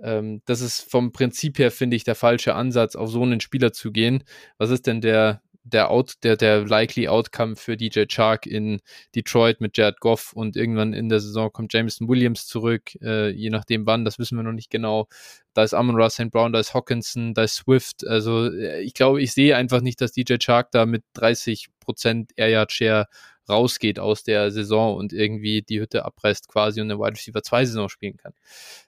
Ähm, 0.02 0.42
das 0.46 0.62
ist 0.62 0.82
vom 0.82 1.12
Prinzip 1.12 1.58
her, 1.58 1.72
finde 1.72 1.96
ich, 1.96 2.04
der 2.04 2.16
falsche 2.16 2.56
Ansatz, 2.56 2.96
auf 2.96 3.10
so 3.10 3.24
einen 3.24 3.40
Spieler 3.40 3.74
zu 3.74 3.92
gehen. 3.92 4.24
Was 4.58 4.70
ist 4.70 4.88
denn 4.88 5.02
der 5.02 5.42
der, 5.64 5.90
Out, 5.90 6.16
der, 6.24 6.36
der 6.36 6.66
likely 6.66 7.08
Outcome 7.08 7.56
für 7.56 7.78
DJ 7.78 8.04
Chark 8.08 8.46
in 8.46 8.82
Detroit 9.16 9.62
mit 9.62 9.78
Jared 9.78 10.00
Goff 10.00 10.34
und 10.34 10.56
irgendwann 10.56 10.94
in 10.94 11.10
der 11.10 11.20
Saison 11.20 11.52
kommt 11.52 11.74
Jameson 11.74 12.08
Williams 12.10 12.48
zurück, 12.48 12.96
äh, 13.02 13.30
je 13.30 13.50
nachdem 13.50 13.86
wann, 13.86 14.06
das 14.06 14.20
wissen 14.20 14.38
wir 14.38 14.44
noch 14.44 14.52
nicht 14.52 14.70
genau. 14.70 15.08
Da 15.54 15.64
ist 15.64 15.74
Amon 15.74 15.96
Ross 15.96 16.16
St. 16.16 16.32
Brown, 16.32 16.52
da 16.52 16.60
ist 16.60 16.74
Hawkinson, 16.74 17.34
da 17.34 17.44
ist 17.44 17.56
Swift. 17.56 18.06
Also 18.06 18.52
äh, 18.52 18.82
ich 18.82 18.94
glaube, 18.94 19.22
ich 19.22 19.34
sehe 19.34 19.56
einfach 19.56 19.82
nicht, 19.82 20.02
dass 20.02 20.12
DJ 20.12 20.36
Chark 20.38 20.72
da 20.72 20.86
mit 20.86 21.04
30% 21.16 22.32
Air 22.36 22.50
Yard 22.50 22.72
Share 22.72 23.08
rausgeht 23.48 24.00
aus 24.00 24.24
der 24.24 24.52
Saison 24.52 24.96
und 24.96 25.14
irgendwie 25.14 25.62
die 25.62 25.80
Hütte 25.80 26.06
abreißt 26.06 26.48
quasi 26.48 26.82
und 26.82 26.92
eine 26.92 27.00
Wide 27.00 27.14
Receiver 27.14 27.44
2 27.44 27.66
Saison 27.66 27.90
spielen 27.90 28.18
kann. 28.18 28.34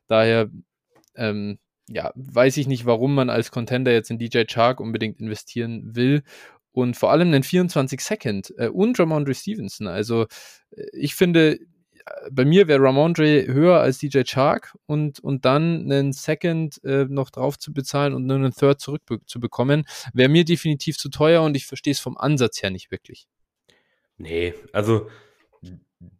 Daher 0.07 0.49
ähm, 1.15 1.59
ja, 1.87 2.11
weiß 2.15 2.57
ich 2.57 2.67
nicht, 2.67 2.85
warum 2.85 3.13
man 3.13 3.29
als 3.29 3.51
Contender 3.51 3.91
jetzt 3.91 4.09
in 4.09 4.17
DJ 4.17 4.43
Chark 4.45 4.79
unbedingt 4.79 5.19
investieren 5.19 5.95
will 5.95 6.23
und 6.75 6.97
vor 6.97 7.11
allem 7.11 7.29
einen 7.29 7.43
24 7.43 8.01
Second 8.01 8.53
äh, 8.57 8.67
und 8.67 8.99
Ramondre 8.99 9.33
Stevenson. 9.33 9.87
Also 9.87 10.23
äh, 10.71 10.83
ich 10.91 11.15
finde, 11.15 11.57
bei 12.29 12.43
mir 12.43 12.67
wäre 12.67 12.83
Ramondre 12.83 13.47
höher 13.47 13.79
als 13.79 13.97
DJ 13.97 14.23
Chark 14.23 14.77
und, 14.85 15.19
und 15.21 15.45
dann 15.45 15.83
einen 15.83 16.11
Second 16.11 16.83
äh, 16.83 17.05
noch 17.05 17.29
drauf 17.29 17.57
zu 17.57 17.73
bezahlen 17.73 18.13
und 18.13 18.25
nur 18.25 18.35
einen 18.35 18.53
Third 18.53 18.81
zurück 18.81 19.01
zu 19.25 19.39
bekommen, 19.39 19.85
wäre 20.13 20.29
mir 20.29 20.43
definitiv 20.43 20.97
zu 20.97 21.09
teuer 21.09 21.41
und 21.41 21.55
ich 21.55 21.65
verstehe 21.65 21.91
es 21.91 21.99
vom 21.99 22.17
Ansatz 22.17 22.61
her 22.61 22.69
nicht 22.69 22.91
wirklich. 22.91 23.27
Nee, 24.17 24.53
also 24.71 25.09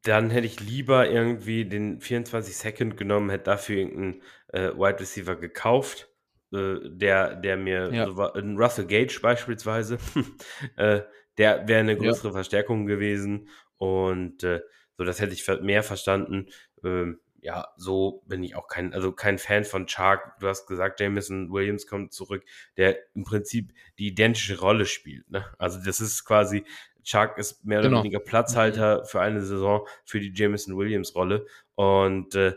dann 0.04 0.30
hätte 0.30 0.48
ich 0.48 0.62
lieber 0.62 1.10
irgendwie 1.10 1.66
den 1.66 2.00
24 2.00 2.56
Second 2.56 2.98
genommen, 2.98 3.30
hätte 3.30 3.44
dafür 3.44 3.78
irgendeinen 3.78 4.22
äh, 4.54 4.72
Wide 4.72 5.00
Receiver 5.02 5.36
gekauft, 5.36 6.10
äh, 6.54 6.78
der, 6.84 7.36
der 7.36 7.58
mir, 7.58 7.94
ja. 7.94 8.06
so 8.06 8.18
war, 8.18 8.36
Russell 8.36 8.86
Gage 8.86 9.20
beispielsweise, 9.22 9.98
äh, 10.78 11.02
der 11.38 11.68
wäre 11.68 11.80
eine 11.80 11.98
größere 11.98 12.30
ja. 12.30 12.34
Verstärkung 12.34 12.86
gewesen 12.86 13.50
und 13.78 14.44
äh, 14.44 14.62
so, 14.98 15.04
das 15.04 15.20
hätte 15.20 15.34
ich 15.34 15.46
mehr 15.62 15.84
verstanden. 15.84 16.48
Ähm, 16.84 17.20
ja, 17.42 17.68
so 17.78 18.24
bin 18.26 18.44
ich 18.44 18.56
auch 18.56 18.68
kein, 18.68 18.94
also 18.94 19.12
kein 19.12 19.38
Fan 19.38 19.66
von 19.66 19.86
Chark. 19.86 20.40
Du 20.40 20.48
hast 20.48 20.66
gesagt, 20.66 21.00
Jameson 21.00 21.52
Williams 21.52 21.86
kommt 21.86 22.12
zurück, 22.12 22.44
der 22.76 22.98
im 23.14 23.24
Prinzip 23.24 23.72
die 24.00 24.08
identische 24.08 24.60
Rolle 24.60 24.86
spielt. 24.86 25.30
Ne? 25.30 25.46
Also 25.60 25.80
das 25.86 26.00
ist 26.00 26.26
quasi, 26.26 26.64
Chark 27.04 27.38
ist 27.38 27.64
mehr 27.64 27.82
genau. 27.82 27.98
oder 27.98 28.04
weniger 28.04 28.20
Platzhalter 28.20 29.06
für 29.06 29.22
eine 29.22 29.44
Saison 29.44 29.88
für 30.06 30.20
die 30.20 30.34
Jameson 30.34 30.76
Williams 30.76 31.14
Rolle. 31.14 31.46
Und 31.76 32.34
äh, 32.34 32.54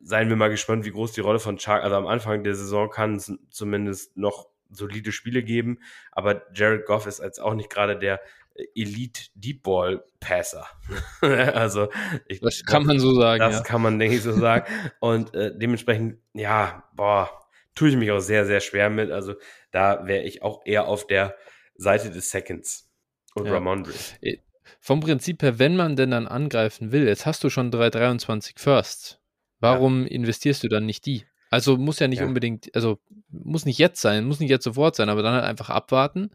seien 0.00 0.28
wir 0.28 0.36
mal 0.36 0.50
gespannt, 0.50 0.84
wie 0.84 0.90
groß 0.90 1.12
die 1.12 1.20
Rolle 1.20 1.38
von 1.38 1.58
Chark, 1.58 1.82
also 1.82 1.96
am 1.96 2.06
Anfang 2.06 2.44
der 2.44 2.54
Saison 2.54 2.90
kann 2.90 3.16
es 3.16 3.32
zumindest 3.50 4.16
noch 4.16 4.48
solide 4.70 5.12
Spiele 5.12 5.42
geben, 5.42 5.78
aber 6.12 6.42
Jared 6.54 6.84
Goff 6.84 7.06
ist 7.06 7.20
jetzt 7.20 7.40
auch 7.40 7.54
nicht 7.54 7.70
gerade 7.70 7.98
der 7.98 8.20
Elite 8.74 9.22
Deep 9.34 9.62
Ball 9.62 10.04
Passer. 10.20 10.66
also 11.20 11.88
ich, 12.26 12.40
das 12.40 12.64
kann 12.64 12.84
man 12.84 12.98
so 12.98 13.14
sagen. 13.14 13.40
Das 13.40 13.58
ja. 13.58 13.62
kann 13.62 13.82
man 13.82 13.98
denke 13.98 14.16
ich 14.16 14.22
so 14.22 14.32
sagen. 14.32 14.66
Und 15.00 15.34
äh, 15.34 15.56
dementsprechend, 15.56 16.18
ja, 16.34 16.84
boah, 16.94 17.30
tue 17.74 17.90
ich 17.90 17.96
mich 17.96 18.10
auch 18.10 18.20
sehr 18.20 18.46
sehr 18.46 18.60
schwer 18.60 18.90
mit. 18.90 19.10
Also 19.10 19.34
da 19.70 20.06
wäre 20.06 20.24
ich 20.24 20.42
auch 20.42 20.62
eher 20.64 20.88
auf 20.88 21.06
der 21.06 21.36
Seite 21.76 22.10
des 22.10 22.30
Seconds 22.30 22.90
und 23.34 23.46
ja. 23.46 23.52
Ramondre. 23.52 23.92
Äh, 24.20 24.38
vom 24.80 25.00
Prinzip 25.00 25.42
her, 25.42 25.58
wenn 25.58 25.76
man 25.76 25.96
denn 25.96 26.10
dann 26.10 26.26
angreifen 26.26 26.92
will, 26.92 27.06
jetzt 27.06 27.24
hast 27.24 27.42
du 27.44 27.50
schon 27.50 27.70
323 27.70 28.58
Firsts. 28.58 29.20
Warum 29.60 30.02
ja. 30.02 30.08
investierst 30.08 30.62
du 30.62 30.68
dann 30.68 30.86
nicht 30.86 31.06
die? 31.06 31.24
Also 31.50 31.76
muss 31.76 31.98
ja 31.98 32.08
nicht 32.08 32.20
ja. 32.20 32.26
unbedingt, 32.26 32.74
also 32.74 32.98
muss 33.30 33.64
nicht 33.64 33.78
jetzt 33.78 34.00
sein, 34.00 34.24
muss 34.26 34.38
nicht 34.38 34.50
jetzt 34.50 34.64
sofort 34.64 34.96
sein, 34.96 35.08
aber 35.08 35.22
dann 35.22 35.34
halt 35.34 35.44
einfach 35.44 35.70
abwarten 35.70 36.30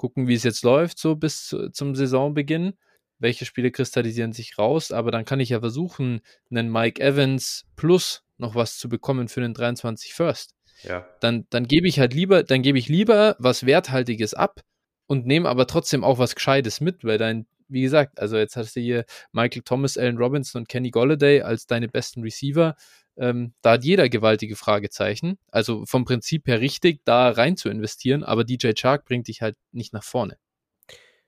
gucken, 0.00 0.28
wie 0.28 0.34
es 0.34 0.44
jetzt 0.44 0.64
läuft, 0.64 0.98
so 0.98 1.14
bis 1.14 1.54
zum 1.72 1.94
Saisonbeginn. 1.94 2.72
Welche 3.18 3.44
Spiele 3.44 3.70
kristallisieren 3.70 4.32
sich 4.32 4.56
raus, 4.56 4.92
aber 4.92 5.10
dann 5.10 5.26
kann 5.26 5.40
ich 5.40 5.50
ja 5.50 5.60
versuchen, 5.60 6.22
einen 6.50 6.72
Mike 6.72 7.02
Evans 7.02 7.66
plus 7.76 8.22
noch 8.38 8.54
was 8.54 8.78
zu 8.78 8.88
bekommen 8.88 9.28
für 9.28 9.42
den 9.42 9.52
23 9.52 10.14
First. 10.14 10.54
Ja. 10.84 11.06
Dann, 11.20 11.46
dann 11.50 11.68
gebe 11.68 11.86
ich 11.86 12.00
halt 12.00 12.14
lieber, 12.14 12.42
dann 12.42 12.62
gebe 12.62 12.78
ich 12.78 12.88
lieber 12.88 13.36
was 13.38 13.66
Werthaltiges 13.66 14.32
ab 14.32 14.62
und 15.06 15.26
nehme 15.26 15.50
aber 15.50 15.66
trotzdem 15.66 16.02
auch 16.02 16.18
was 16.18 16.34
Gescheites 16.34 16.80
mit, 16.80 17.04
weil 17.04 17.18
dein, 17.18 17.46
wie 17.70 17.82
gesagt, 17.82 18.20
also 18.20 18.36
jetzt 18.36 18.56
hast 18.56 18.76
du 18.76 18.80
hier 18.80 19.04
Michael 19.32 19.62
Thomas, 19.62 19.96
Allen 19.96 20.18
Robinson 20.18 20.62
und 20.62 20.68
Kenny 20.68 20.90
Golladay 20.90 21.42
als 21.42 21.66
deine 21.66 21.88
besten 21.88 22.22
Receiver. 22.22 22.76
Ähm, 23.16 23.52
da 23.62 23.72
hat 23.72 23.84
jeder 23.84 24.08
gewaltige 24.08 24.56
Fragezeichen. 24.56 25.38
Also 25.50 25.84
vom 25.86 26.04
Prinzip 26.04 26.46
her 26.46 26.60
richtig, 26.60 27.00
da 27.04 27.30
rein 27.30 27.56
zu 27.56 27.68
investieren, 27.68 28.22
aber 28.22 28.44
DJ 28.44 28.72
Chark 28.74 29.04
bringt 29.04 29.28
dich 29.28 29.42
halt 29.42 29.56
nicht 29.72 29.92
nach 29.92 30.04
vorne. 30.04 30.38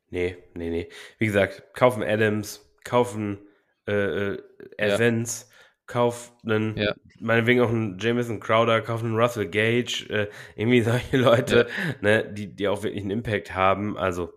Nee, 0.09 0.37
nee, 0.55 0.71
nee. 0.71 0.89
Wie 1.19 1.27
gesagt, 1.27 1.75
kaufen 1.75 2.03
Adams, 2.03 2.71
kaufen 2.85 3.39
äh, 3.87 4.35
äh 4.35 4.43
Evans, 4.77 5.49
ja. 5.49 5.57
kauf 5.87 6.35
einen, 6.45 6.77
ja. 6.77 6.95
meinetwegen 7.19 7.61
auch 7.61 7.71
einen 7.71 7.99
Jameson 7.99 8.39
Crowder, 8.39 8.83
kaufen 8.83 9.07
einen 9.07 9.17
Russell 9.17 9.49
Gage, 9.49 10.07
äh, 10.11 10.29
irgendwie 10.55 10.83
solche 10.83 11.17
Leute, 11.17 11.67
ja. 11.69 11.95
ne, 12.03 12.33
die, 12.33 12.55
die 12.55 12.69
auch 12.69 12.83
wirklich 12.83 13.03
einen 13.03 13.11
Impact 13.11 13.55
haben. 13.55 13.97
Also, 13.97 14.33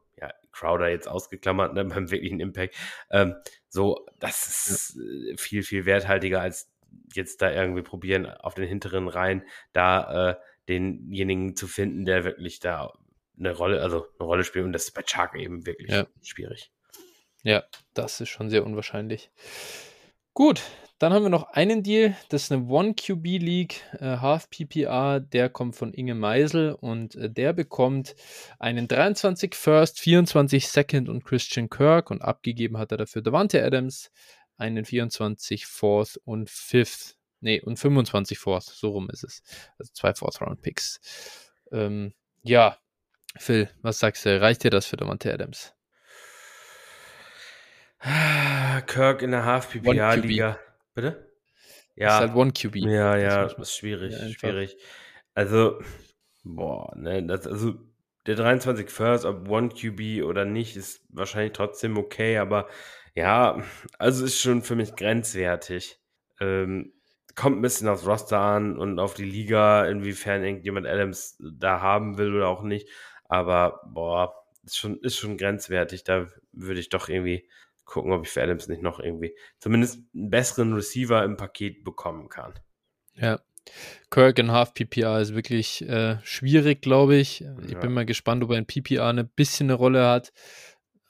Crowder 0.55 0.89
jetzt 0.89 1.07
ausgeklammert, 1.07 1.73
ne, 1.73 1.85
beim 1.85 2.09
wirklichen 2.11 2.39
Impact. 2.39 2.75
Ähm, 3.11 3.35
so, 3.69 4.05
das 4.19 4.47
ist 4.47 4.97
äh, 4.97 5.37
viel, 5.37 5.63
viel 5.63 5.85
werthaltiger 5.85 6.41
als 6.41 6.71
jetzt 7.13 7.41
da 7.41 7.51
irgendwie 7.51 7.81
probieren, 7.81 8.25
auf 8.25 8.53
den 8.53 8.67
hinteren 8.67 9.07
Reihen 9.07 9.43
da 9.73 10.31
äh, 10.31 10.35
denjenigen 10.69 11.55
zu 11.55 11.67
finden, 11.67 12.05
der 12.05 12.23
wirklich 12.23 12.59
da 12.59 12.93
eine 13.37 13.51
Rolle, 13.51 13.81
also 13.81 14.07
eine 14.17 14.27
Rolle 14.27 14.43
spielt. 14.43 14.65
Und 14.65 14.73
das 14.73 14.85
ist 14.85 14.93
bei 14.93 15.03
Chark 15.03 15.35
eben 15.35 15.65
wirklich 15.65 15.91
ja. 15.91 16.07
schwierig. 16.21 16.71
Ja, 17.43 17.63
das 17.93 18.21
ist 18.21 18.29
schon 18.29 18.49
sehr 18.49 18.65
unwahrscheinlich. 18.65 19.29
Gut, 20.33 20.63
dann 20.97 21.11
haben 21.11 21.23
wir 21.23 21.29
noch 21.29 21.49
einen 21.51 21.83
Deal, 21.83 22.15
das 22.29 22.43
ist 22.43 22.51
eine 22.51 22.65
One-QB 22.65 23.25
League, 23.25 23.81
äh, 23.99 24.17
Half 24.17 24.49
PPR, 24.49 25.19
der 25.19 25.49
kommt 25.49 25.75
von 25.75 25.93
Inge 25.93 26.15
Meisel 26.15 26.73
und 26.73 27.15
äh, 27.15 27.29
der 27.29 27.51
bekommt 27.51 28.15
einen 28.59 28.87
23 28.87 29.55
First, 29.55 29.99
24 29.99 30.67
Second 30.67 31.09
und 31.09 31.25
Christian 31.25 31.69
Kirk 31.69 32.11
und 32.11 32.21
abgegeben 32.21 32.77
hat 32.77 32.91
er 32.91 32.97
dafür 32.97 33.21
Davante 33.21 33.63
Adams, 33.63 34.09
einen 34.57 34.85
24 34.85 35.65
Fourth 35.65 36.17
und 36.23 36.49
Fifth, 36.49 37.17
nee, 37.41 37.59
und 37.59 37.77
25 37.77 38.39
Fourth, 38.39 38.63
so 38.63 38.91
rum 38.91 39.09
ist 39.09 39.25
es. 39.25 39.43
Also 39.77 39.91
zwei 39.93 40.13
Fourth 40.13 40.39
Round 40.41 40.61
Picks. 40.61 41.01
Ähm, 41.73 42.13
ja, 42.41 42.77
Phil, 43.37 43.69
was 43.81 43.99
sagst 43.99 44.25
du? 44.25 44.39
Reicht 44.39 44.63
dir 44.63 44.71
das 44.71 44.85
für 44.85 44.95
Davante 44.95 45.33
Adams? 45.33 45.73
Kirk 48.85 49.21
in 49.21 49.31
der 49.31 49.43
Half 49.45 49.71
PPA 49.71 50.13
Liga. 50.13 50.59
Bitte? 50.95 51.31
Ja. 51.95 52.07
Das 52.07 52.13
ist 52.15 52.19
halt 52.21 52.35
One 52.35 52.51
QB. 52.51 52.75
Ja, 52.77 53.17
ja, 53.17 53.43
das 53.43 53.53
ist 53.57 53.75
schwierig, 53.75 54.13
ja, 54.13 54.29
schwierig. 54.29 54.77
Also, 55.33 55.79
boah, 56.43 56.91
ne, 56.95 57.25
das, 57.25 57.45
also 57.45 57.75
der 58.25 58.35
23 58.35 58.89
First, 58.89 59.25
ob 59.25 59.47
One 59.47 59.69
QB 59.69 60.23
oder 60.23 60.45
nicht, 60.45 60.75
ist 60.75 61.05
wahrscheinlich 61.09 61.53
trotzdem 61.53 61.97
okay, 61.97 62.37
aber 62.37 62.67
ja, 63.13 63.61
also 63.99 64.25
ist 64.25 64.39
schon 64.39 64.61
für 64.61 64.75
mich 64.75 64.95
grenzwertig. 64.95 65.99
Ähm, 66.39 66.93
kommt 67.35 67.57
ein 67.57 67.61
bisschen 67.61 67.87
aufs 67.87 68.07
Roster 68.07 68.39
an 68.39 68.77
und 68.77 68.99
auf 68.99 69.13
die 69.13 69.25
Liga, 69.25 69.85
inwiefern 69.85 70.43
irgendjemand 70.43 70.87
Adams 70.87 71.37
da 71.39 71.81
haben 71.81 72.17
will 72.17 72.33
oder 72.35 72.47
auch 72.47 72.63
nicht. 72.63 72.89
Aber 73.25 73.81
boah, 73.85 74.33
ist 74.63 74.77
schon, 74.77 74.99
ist 74.99 75.17
schon 75.17 75.37
grenzwertig. 75.37 76.03
Da 76.03 76.27
würde 76.51 76.79
ich 76.79 76.89
doch 76.89 77.09
irgendwie 77.09 77.47
gucken, 77.85 78.11
ob 78.11 78.25
ich 78.25 78.31
für 78.31 78.43
Adams 78.43 78.67
nicht 78.67 78.81
noch 78.81 78.99
irgendwie 78.99 79.35
zumindest 79.59 79.99
einen 80.13 80.29
besseren 80.29 80.73
Receiver 80.73 81.23
im 81.23 81.37
Paket 81.37 81.83
bekommen 81.83 82.29
kann. 82.29 82.53
Ja. 83.15 83.39
Kirk 84.11 84.37
in 84.37 84.51
Half 84.51 84.75
PPR 84.75 85.19
ist 85.19 85.33
wirklich 85.33 85.81
äh, 85.87 86.19
schwierig, 86.23 86.81
glaube 86.81 87.15
ich. 87.15 87.43
Ich 87.63 87.71
ja. 87.71 87.79
bin 87.79 87.93
mal 87.93 88.05
gespannt, 88.05 88.43
ob 88.43 88.51
er 88.51 88.59
in 88.59 88.67
PPR 88.67 89.07
eine 89.07 89.23
bisschen 89.23 89.67
eine 89.67 89.73
Rolle 89.73 90.07
hat 90.07 90.31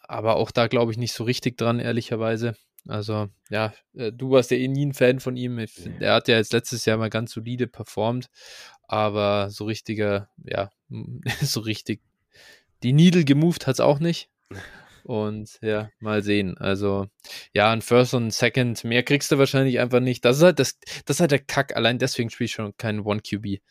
aber 0.08 0.36
auch 0.36 0.52
da 0.52 0.68
glaube 0.68 0.92
ich 0.92 0.98
nicht 0.98 1.14
so 1.14 1.24
richtig 1.24 1.58
dran, 1.58 1.80
ehrlicherweise. 1.80 2.56
Also, 2.88 3.30
ja, 3.50 3.74
äh, 3.96 4.12
du 4.12 4.32
warst 4.32 4.52
ja 4.52 4.58
eh 4.58 4.68
nie 4.68 4.86
ein 4.86 4.94
Fan 4.94 5.20
von 5.20 5.36
ihm. 5.38 5.58
Er 6.00 6.14
hat 6.14 6.28
ja 6.28 6.38
jetzt 6.38 6.54
letztes 6.54 6.86
Jahr 6.86 6.98
mal 6.98 7.10
ganz 7.10 7.32
solide 7.32 7.68
performt, 7.68 8.30
aber 8.84 9.50
so 9.50 9.66
richtiger, 9.66 10.30
ja, 10.44 10.70
so 11.42 11.62
richtig 11.62 12.02
die 12.84 12.94
Needle 12.94 13.24
gemoved 13.24 13.66
hat 13.66 13.76
es 13.76 13.80
auch 13.80 14.00
nicht. 14.00 14.30
Und 15.06 15.60
ja, 15.62 15.92
mal 16.00 16.24
sehen. 16.24 16.58
Also, 16.58 17.08
ja, 17.54 17.72
ein 17.72 17.84
First 17.84 18.16
und 18.16 18.28
ein 18.28 18.32
Second, 18.32 18.84
mehr 18.84 19.04
kriegst 19.04 19.32
du 19.32 19.38
wahrscheinlich 19.38 19.80
einfach 19.80 20.00
nicht. 20.00 20.26
Das 20.26 20.38
ist 20.38 20.44
halt, 20.44 20.60
das, 20.60 20.80
das 21.06 21.18
ist 21.18 21.20
halt 21.20 21.30
der 21.30 21.40
Kack. 21.40 21.76
Allein 21.76 22.00
deswegen 22.00 22.32
spiele 22.32 22.46
ich 22.46 22.54
schon 22.54 22.76
keinen 22.78 23.02
One-QB. 23.02 23.62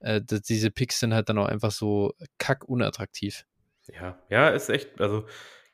Äh, 0.00 0.20
diese 0.22 0.70
Picks 0.70 1.00
sind 1.00 1.14
halt 1.14 1.30
dann 1.30 1.38
auch 1.38 1.46
einfach 1.46 1.70
so 1.70 2.12
kack 2.38 2.68
unattraktiv. 2.68 3.46
Ja, 3.88 4.20
ja, 4.28 4.50
ist 4.50 4.68
echt, 4.68 5.00
also 5.00 5.24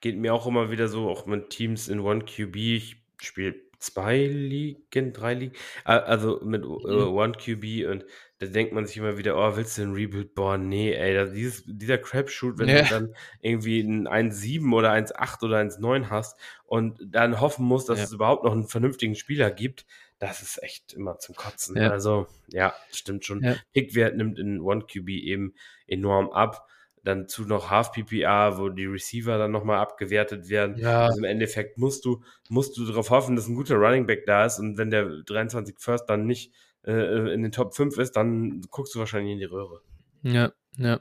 geht 0.00 0.16
mir 0.16 0.32
auch 0.34 0.46
immer 0.46 0.70
wieder 0.70 0.86
so, 0.86 1.08
auch 1.08 1.26
mit 1.26 1.50
Teams 1.50 1.88
in 1.88 2.00
One 2.00 2.24
QB. 2.24 2.56
Ich 2.56 3.02
spiele 3.20 3.56
zwei 3.78 4.18
Ligen, 4.18 5.12
drei 5.12 5.34
Ligen, 5.34 5.54
also 5.84 6.40
mit 6.44 6.62
äh, 6.62 6.66
mhm. 6.66 7.14
One 7.14 7.32
QB 7.32 7.88
und 7.90 8.04
da 8.38 8.46
denkt 8.46 8.72
man 8.72 8.86
sich 8.86 8.96
immer 8.96 9.18
wieder, 9.18 9.36
oh, 9.36 9.56
willst 9.56 9.78
du 9.78 9.82
ein 9.82 9.92
Rebuild? 9.92 10.34
Boah, 10.34 10.58
nee, 10.58 10.92
ey, 10.92 11.30
dieses, 11.32 11.64
dieser 11.66 11.98
Crapshoot, 11.98 12.58
wenn 12.58 12.68
ja. 12.68 12.82
du 12.82 12.88
dann 12.88 13.14
irgendwie 13.40 13.80
ein 13.80 14.06
1,7 14.06 14.72
oder 14.72 14.92
1,8 14.92 15.44
oder 15.44 15.58
1,9 15.58 16.08
hast 16.08 16.38
und 16.64 17.00
dann 17.04 17.40
hoffen 17.40 17.66
musst, 17.66 17.88
dass 17.88 17.98
ja. 17.98 18.04
es 18.04 18.12
überhaupt 18.12 18.44
noch 18.44 18.52
einen 18.52 18.68
vernünftigen 18.68 19.16
Spieler 19.16 19.50
gibt, 19.50 19.86
das 20.20 20.42
ist 20.42 20.62
echt 20.62 20.92
immer 20.92 21.18
zum 21.18 21.34
Kotzen. 21.34 21.76
Ja. 21.76 21.90
Also, 21.90 22.26
ja, 22.48 22.74
stimmt 22.92 23.24
schon. 23.24 23.42
Ja. 23.42 23.56
Pickwert 23.72 24.16
nimmt 24.16 24.38
in 24.38 24.60
One 24.60 24.84
QB 24.84 25.08
eben 25.08 25.54
enorm 25.86 26.30
ab 26.30 26.68
dann 27.04 27.28
zu 27.28 27.44
noch 27.44 27.70
Half 27.70 27.92
PPA, 27.92 28.58
wo 28.58 28.68
die 28.68 28.86
Receiver 28.86 29.38
dann 29.38 29.50
nochmal 29.50 29.78
abgewertet 29.78 30.48
werden. 30.48 30.76
Ja. 30.78 31.06
Also 31.06 31.18
im 31.18 31.24
Endeffekt 31.24 31.78
musst 31.78 32.04
du, 32.04 32.22
musst 32.48 32.76
du 32.76 32.84
darauf 32.84 33.10
hoffen, 33.10 33.34
dass 33.34 33.48
ein 33.48 33.54
guter 33.54 33.76
Running 33.76 34.06
Back 34.06 34.26
da 34.26 34.44
ist 34.44 34.58
und 34.58 34.76
wenn 34.78 34.90
der 34.90 35.22
23 35.24 35.76
First 35.78 36.08
dann 36.10 36.26
nicht 36.26 36.52
äh, 36.88 37.32
in 37.34 37.42
den 37.42 37.52
Top 37.52 37.74
5 37.74 37.98
ist, 37.98 38.12
dann 38.12 38.62
guckst 38.70 38.94
du 38.94 38.98
wahrscheinlich 38.98 39.32
in 39.32 39.38
die 39.38 39.44
Röhre. 39.44 39.82
Ja, 40.22 40.52
ja. 40.76 41.00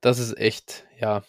Das 0.00 0.18
ist 0.18 0.36
echt, 0.36 0.84
ja, 1.00 1.24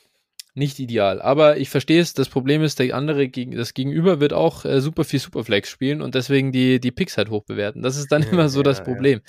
nicht 0.54 0.80
ideal. 0.80 1.22
Aber 1.22 1.58
ich 1.58 1.70
verstehe 1.70 2.02
es. 2.02 2.14
Das 2.14 2.30
Problem 2.30 2.64
ist, 2.64 2.80
der 2.80 2.96
andere, 2.96 3.30
das 3.30 3.74
Gegenüber 3.74 4.20
wird 4.20 4.34
auch 4.34 4.64
äh, 4.66 4.80
super 4.80 5.04
viel 5.04 5.20
Superflex 5.20 5.70
spielen 5.70 6.02
und 6.02 6.16
deswegen 6.16 6.52
die, 6.52 6.80
die 6.80 6.92
Picks 6.92 7.18
halt 7.18 7.30
hoch 7.30 7.44
bewerten. 7.44 7.82
Das 7.82 7.98
ist 7.98 8.12
dann 8.12 8.24
ja, 8.24 8.30
immer 8.32 8.50
so 8.50 8.60
ja, 8.60 8.64
das 8.64 8.84
Problem, 8.84 9.22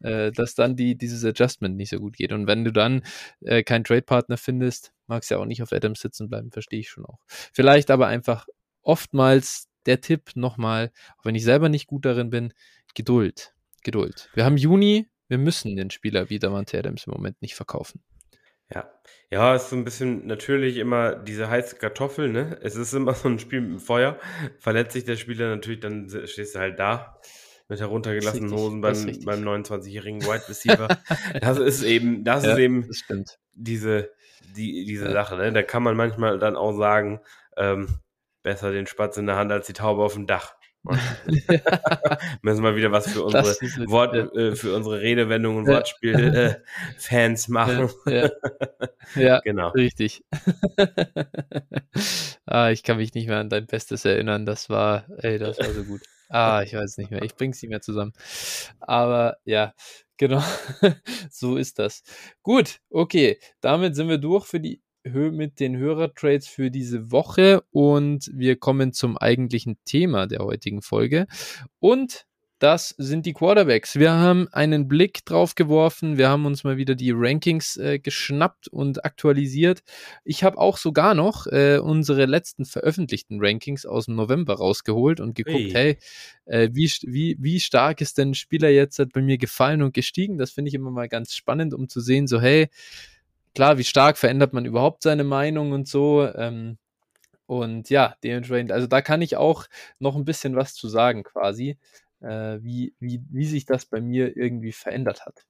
ja. 0.00 0.26
äh, 0.26 0.32
dass 0.32 0.54
dann 0.54 0.76
die, 0.76 0.96
dieses 0.96 1.24
Adjustment 1.24 1.76
nicht 1.76 1.90
so 1.90 1.98
gut 1.98 2.16
geht. 2.16 2.32
Und 2.32 2.46
wenn 2.46 2.64
du 2.64 2.72
dann 2.72 3.02
äh, 3.40 3.62
keinen 3.62 3.84
Trade-Partner 3.84 4.36
findest, 4.36 4.92
magst 5.06 5.30
du 5.30 5.36
ja 5.36 5.40
auch 5.40 5.46
nicht 5.46 5.62
auf 5.62 5.72
Adams 5.72 6.00
sitzen 6.00 6.28
bleiben, 6.28 6.50
verstehe 6.50 6.80
ich 6.80 6.90
schon 6.90 7.06
auch. 7.06 7.18
Vielleicht 7.28 7.90
aber 7.90 8.06
einfach 8.06 8.46
oftmals 8.82 9.68
der 9.86 10.00
Tipp 10.00 10.30
nochmal, 10.34 10.92
auch 11.18 11.24
wenn 11.24 11.34
ich 11.34 11.44
selber 11.44 11.68
nicht 11.68 11.86
gut 11.86 12.04
darin 12.04 12.30
bin, 12.30 12.52
Geduld. 12.94 13.53
Geduld. 13.84 14.30
Wir 14.34 14.44
haben 14.44 14.56
Juni, 14.56 15.06
wir 15.28 15.38
müssen 15.38 15.76
den 15.76 15.90
Spieler 15.90 16.30
wie 16.30 16.38
Davante 16.38 16.78
Adams 16.78 17.06
im 17.06 17.12
Moment 17.12 17.40
nicht 17.40 17.54
verkaufen. 17.54 18.02
Ja. 18.72 18.90
Ja, 19.30 19.54
ist 19.54 19.70
so 19.70 19.76
ein 19.76 19.84
bisschen 19.84 20.26
natürlich 20.26 20.76
immer 20.76 21.14
diese 21.14 21.48
heiße 21.48 21.76
Kartoffel, 21.76 22.28
ne? 22.28 22.58
Es 22.62 22.76
ist 22.76 22.92
immer 22.92 23.14
so 23.14 23.28
ein 23.28 23.38
Spiel 23.38 23.60
mit 23.60 23.70
dem 23.70 23.80
Feuer. 23.80 24.18
Verletzt 24.58 24.92
sich 24.92 25.04
der 25.04 25.16
Spieler 25.16 25.54
natürlich, 25.54 25.80
dann 25.80 26.08
stehst 26.26 26.54
du 26.54 26.58
halt 26.58 26.78
da 26.78 27.20
mit 27.68 27.80
heruntergelassenen 27.80 28.52
Hosen 28.52 28.80
beim, 28.82 29.06
beim 29.24 29.42
29-jährigen 29.42 30.22
Wide 30.22 30.48
Receiver. 30.48 30.88
das 31.40 31.58
ist 31.58 31.82
eben, 31.82 32.22
das 32.24 32.44
ja, 32.44 32.52
ist 32.52 32.58
eben 32.58 32.86
das 32.86 33.38
diese, 33.52 34.10
die, 34.56 34.84
diese 34.84 35.06
ja. 35.06 35.12
Sache, 35.12 35.36
ne? 35.36 35.52
Da 35.52 35.62
kann 35.62 35.82
man 35.82 35.96
manchmal 35.96 36.38
dann 36.38 36.56
auch 36.56 36.76
sagen, 36.76 37.20
ähm, 37.56 38.00
besser 38.42 38.72
den 38.72 38.86
Spatz 38.86 39.16
in 39.16 39.26
der 39.26 39.36
Hand 39.36 39.50
als 39.50 39.66
die 39.66 39.72
Taube 39.72 40.02
auf 40.02 40.14
dem 40.14 40.26
Dach. 40.26 40.54
Müssen 42.42 42.62
wir 42.62 42.76
wieder 42.76 42.92
was 42.92 43.10
für 43.10 43.22
unsere 43.22 43.88
Wort, 43.88 44.14
äh, 44.14 44.54
für 44.54 44.74
unsere 44.74 45.00
Redewendungen 45.00 45.60
und 45.60 45.66
Wortspiel-Fans 45.66 47.48
äh, 47.48 47.52
machen. 47.52 47.90
Ja, 48.06 48.30
ja. 49.14 49.40
genau. 49.40 49.70
Richtig. 49.70 50.24
ah, 52.46 52.68
ich 52.68 52.82
kann 52.82 52.98
mich 52.98 53.14
nicht 53.14 53.28
mehr 53.28 53.38
an 53.38 53.48
dein 53.48 53.66
Bestes 53.66 54.04
erinnern. 54.04 54.44
Das 54.44 54.68
war, 54.68 55.06
ey, 55.18 55.38
das 55.38 55.58
war 55.58 55.72
so 55.72 55.84
gut. 55.84 56.02
Ah, 56.28 56.62
ich 56.62 56.74
weiß 56.74 56.98
nicht 56.98 57.10
mehr. 57.10 57.22
Ich 57.22 57.34
bring's 57.34 57.62
nicht 57.62 57.70
mehr 57.70 57.80
zusammen. 57.80 58.12
Aber 58.80 59.38
ja, 59.44 59.72
genau. 60.18 60.42
so 61.30 61.56
ist 61.56 61.78
das. 61.78 62.02
Gut, 62.42 62.80
okay. 62.90 63.38
Damit 63.60 63.96
sind 63.96 64.08
wir 64.08 64.18
durch 64.18 64.44
für 64.44 64.60
die 64.60 64.82
mit 65.04 65.60
den 65.60 65.76
Hörertrades 65.76 66.48
für 66.48 66.70
diese 66.70 67.10
Woche 67.12 67.62
und 67.70 68.30
wir 68.32 68.56
kommen 68.56 68.92
zum 68.92 69.18
eigentlichen 69.18 69.76
Thema 69.84 70.26
der 70.26 70.40
heutigen 70.40 70.80
Folge. 70.80 71.26
Und 71.78 72.26
das 72.60 72.94
sind 72.96 73.26
die 73.26 73.34
Quarterbacks. 73.34 73.96
Wir 73.96 74.12
haben 74.12 74.48
einen 74.52 74.88
Blick 74.88 75.26
drauf 75.26 75.54
geworfen. 75.54 76.16
Wir 76.16 76.30
haben 76.30 76.46
uns 76.46 76.64
mal 76.64 76.78
wieder 76.78 76.94
die 76.94 77.10
Rankings 77.14 77.76
äh, 77.76 77.98
geschnappt 77.98 78.68
und 78.68 79.04
aktualisiert. 79.04 79.82
Ich 80.24 80.44
habe 80.44 80.56
auch 80.56 80.78
sogar 80.78 81.14
noch 81.14 81.46
äh, 81.48 81.78
unsere 81.78 82.24
letzten 82.24 82.64
veröffentlichten 82.64 83.38
Rankings 83.38 83.84
aus 83.84 84.06
dem 84.06 84.14
November 84.14 84.54
rausgeholt 84.54 85.20
und 85.20 85.34
geguckt, 85.34 85.74
hey, 85.74 85.98
hey 86.46 86.62
äh, 86.62 86.70
wie, 86.72 86.90
wie, 87.02 87.36
wie 87.38 87.60
stark 87.60 88.00
ist 88.00 88.16
denn 88.16 88.30
ein 88.30 88.34
Spieler 88.34 88.70
jetzt 88.70 89.02
bei 89.12 89.20
mir 89.20 89.36
gefallen 89.36 89.82
und 89.82 89.92
gestiegen? 89.92 90.38
Das 90.38 90.52
finde 90.52 90.70
ich 90.70 90.74
immer 90.74 90.90
mal 90.90 91.08
ganz 91.08 91.34
spannend, 91.34 91.74
um 91.74 91.88
zu 91.88 92.00
sehen, 92.00 92.26
so 92.26 92.40
hey, 92.40 92.68
klar, 93.54 93.78
wie 93.78 93.84
stark 93.84 94.18
verändert 94.18 94.52
man 94.52 94.64
überhaupt 94.64 95.02
seine 95.02 95.24
Meinung 95.24 95.72
und 95.72 95.88
so. 95.88 96.28
Ähm, 96.34 96.78
und 97.46 97.90
ja, 97.90 98.16
dementsprechend, 98.24 98.72
also 98.72 98.86
da 98.86 99.02
kann 99.02 99.22
ich 99.22 99.36
auch 99.36 99.66
noch 99.98 100.16
ein 100.16 100.24
bisschen 100.24 100.56
was 100.56 100.74
zu 100.74 100.88
sagen 100.88 101.24
quasi, 101.24 101.78
äh, 102.20 102.58
wie, 102.60 102.94
wie, 103.00 103.22
wie 103.30 103.46
sich 103.46 103.66
das 103.66 103.86
bei 103.86 104.00
mir 104.00 104.36
irgendwie 104.36 104.72
verändert 104.72 105.26
hat. 105.26 105.44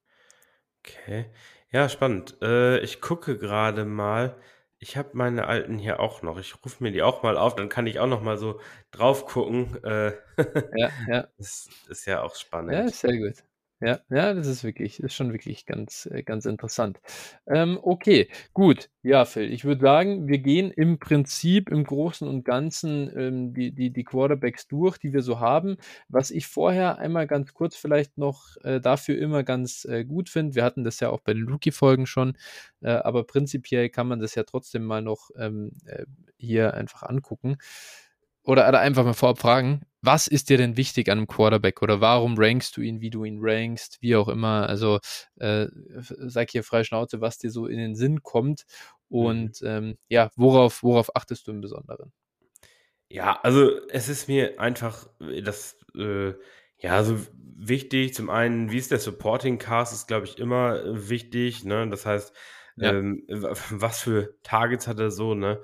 Okay, 0.85 1.25
ja, 1.71 1.89
spannend. 1.89 2.37
Äh, 2.41 2.79
ich 2.79 3.01
gucke 3.01 3.37
gerade 3.37 3.85
mal. 3.85 4.35
Ich 4.77 4.97
habe 4.97 5.09
meine 5.13 5.47
alten 5.47 5.79
hier 5.79 5.99
auch 5.99 6.21
noch. 6.21 6.37
Ich 6.37 6.53
rufe 6.63 6.83
mir 6.83 6.91
die 6.91 7.01
auch 7.01 7.23
mal 7.23 7.37
auf, 7.37 7.55
dann 7.55 7.69
kann 7.69 7.87
ich 7.87 7.99
auch 7.99 8.07
noch 8.07 8.21
mal 8.21 8.37
so 8.37 8.59
drauf 8.91 9.25
gucken. 9.25 9.83
Äh, 9.83 10.11
ja, 10.75 10.89
ja. 11.07 11.27
Das 11.37 11.69
ist 11.87 12.05
ja 12.05 12.21
auch 12.21 12.35
spannend. 12.35 12.73
Ja, 12.73 12.87
sehr 12.89 13.17
gut. 13.17 13.43
Ja, 13.85 13.99
ja, 14.09 14.33
das 14.33 14.47
ist 14.47 14.63
wirklich 14.63 14.99
ist 14.99 15.13
schon 15.13 15.31
wirklich 15.31 15.67
ganz 15.67 16.07
äh, 16.11 16.23
ganz 16.23 16.45
interessant. 16.45 16.99
Ähm, 17.45 17.77
okay, 17.83 18.29
gut. 18.53 18.89
Ja, 19.03 19.25
Phil, 19.25 19.51
ich 19.53 19.63
würde 19.63 19.81
sagen, 19.81 20.27
wir 20.27 20.39
gehen 20.39 20.71
im 20.71 20.97
Prinzip 20.97 21.69
im 21.69 21.83
Großen 21.83 22.27
und 22.27 22.43
Ganzen 22.45 23.11
ähm, 23.15 23.53
die, 23.53 23.71
die, 23.75 23.91
die 23.91 24.03
Quarterbacks 24.03 24.67
durch, 24.67 24.97
die 24.97 25.13
wir 25.13 25.21
so 25.21 25.39
haben. 25.39 25.77
Was 26.07 26.31
ich 26.31 26.47
vorher 26.47 26.97
einmal 26.97 27.27
ganz 27.27 27.53
kurz 27.53 27.75
vielleicht 27.75 28.17
noch 28.17 28.57
äh, 28.63 28.81
dafür 28.81 29.19
immer 29.19 29.43
ganz 29.43 29.85
äh, 29.85 30.03
gut 30.03 30.29
finde, 30.29 30.55
wir 30.55 30.63
hatten 30.63 30.83
das 30.83 30.99
ja 30.99 31.09
auch 31.11 31.19
bei 31.21 31.33
den 31.33 31.47
Rookie-Folgen 31.47 32.07
schon, 32.07 32.37
äh, 32.81 32.89
aber 32.89 33.23
prinzipiell 33.25 33.89
kann 33.89 34.07
man 34.07 34.19
das 34.19 34.33
ja 34.33 34.43
trotzdem 34.43 34.83
mal 34.85 35.03
noch 35.03 35.29
ähm, 35.37 35.73
äh, 35.85 36.05
hier 36.37 36.73
einfach 36.73 37.03
angucken 37.03 37.57
oder, 38.45 38.67
oder 38.67 38.79
einfach 38.79 39.03
mal 39.03 39.13
vorab 39.13 39.39
fragen, 39.39 39.81
was 40.01 40.27
ist 40.27 40.49
dir 40.49 40.57
denn 40.57 40.77
wichtig 40.77 41.09
an 41.09 41.17
einem 41.17 41.27
Quarterback 41.27 41.81
oder 41.81 41.99
warum 41.99 42.35
rankst 42.37 42.77
du 42.77 42.81
ihn, 42.81 43.01
wie 43.01 43.09
du 43.09 43.23
ihn 43.25 43.39
rankst, 43.41 43.97
wie 44.01 44.15
auch 44.15 44.27
immer. 44.27 44.69
Also 44.69 44.99
äh, 45.37 45.67
sag 45.97 46.51
hier 46.51 46.63
frei 46.63 46.83
Schnauze, 46.83 47.21
was 47.21 47.39
dir 47.39 47.49
so 47.49 47.65
in 47.65 47.77
den 47.77 47.95
Sinn 47.95 48.21
kommt 48.21 48.65
und 49.09 49.61
mhm. 49.61 49.67
ähm, 49.67 49.97
ja, 50.07 50.29
worauf, 50.35 50.83
worauf 50.83 51.15
achtest 51.15 51.47
du 51.47 51.51
im 51.51 51.61
Besonderen? 51.61 52.11
Ja, 53.09 53.39
also 53.41 53.71
es 53.89 54.09
ist 54.09 54.27
mir 54.27 54.59
einfach 54.59 55.07
das, 55.43 55.77
äh, 55.95 56.33
ja, 56.77 57.03
so 57.03 57.19
wichtig. 57.39 58.13
Zum 58.13 58.29
einen, 58.29 58.71
wie 58.71 58.77
ist 58.77 58.91
der 58.91 58.99
Supporting 58.99 59.57
Cast, 59.57 59.93
ist 59.93 60.07
glaube 60.07 60.25
ich 60.25 60.39
immer 60.39 60.83
äh, 60.83 61.09
wichtig. 61.09 61.63
Ne? 61.63 61.87
Das 61.89 62.05
heißt, 62.05 62.33
ja. 62.77 62.91
ähm, 62.91 63.23
was 63.27 64.01
für 64.01 64.35
Targets 64.43 64.87
hat 64.87 64.99
er 64.99 65.11
so, 65.11 65.33
ne? 65.33 65.61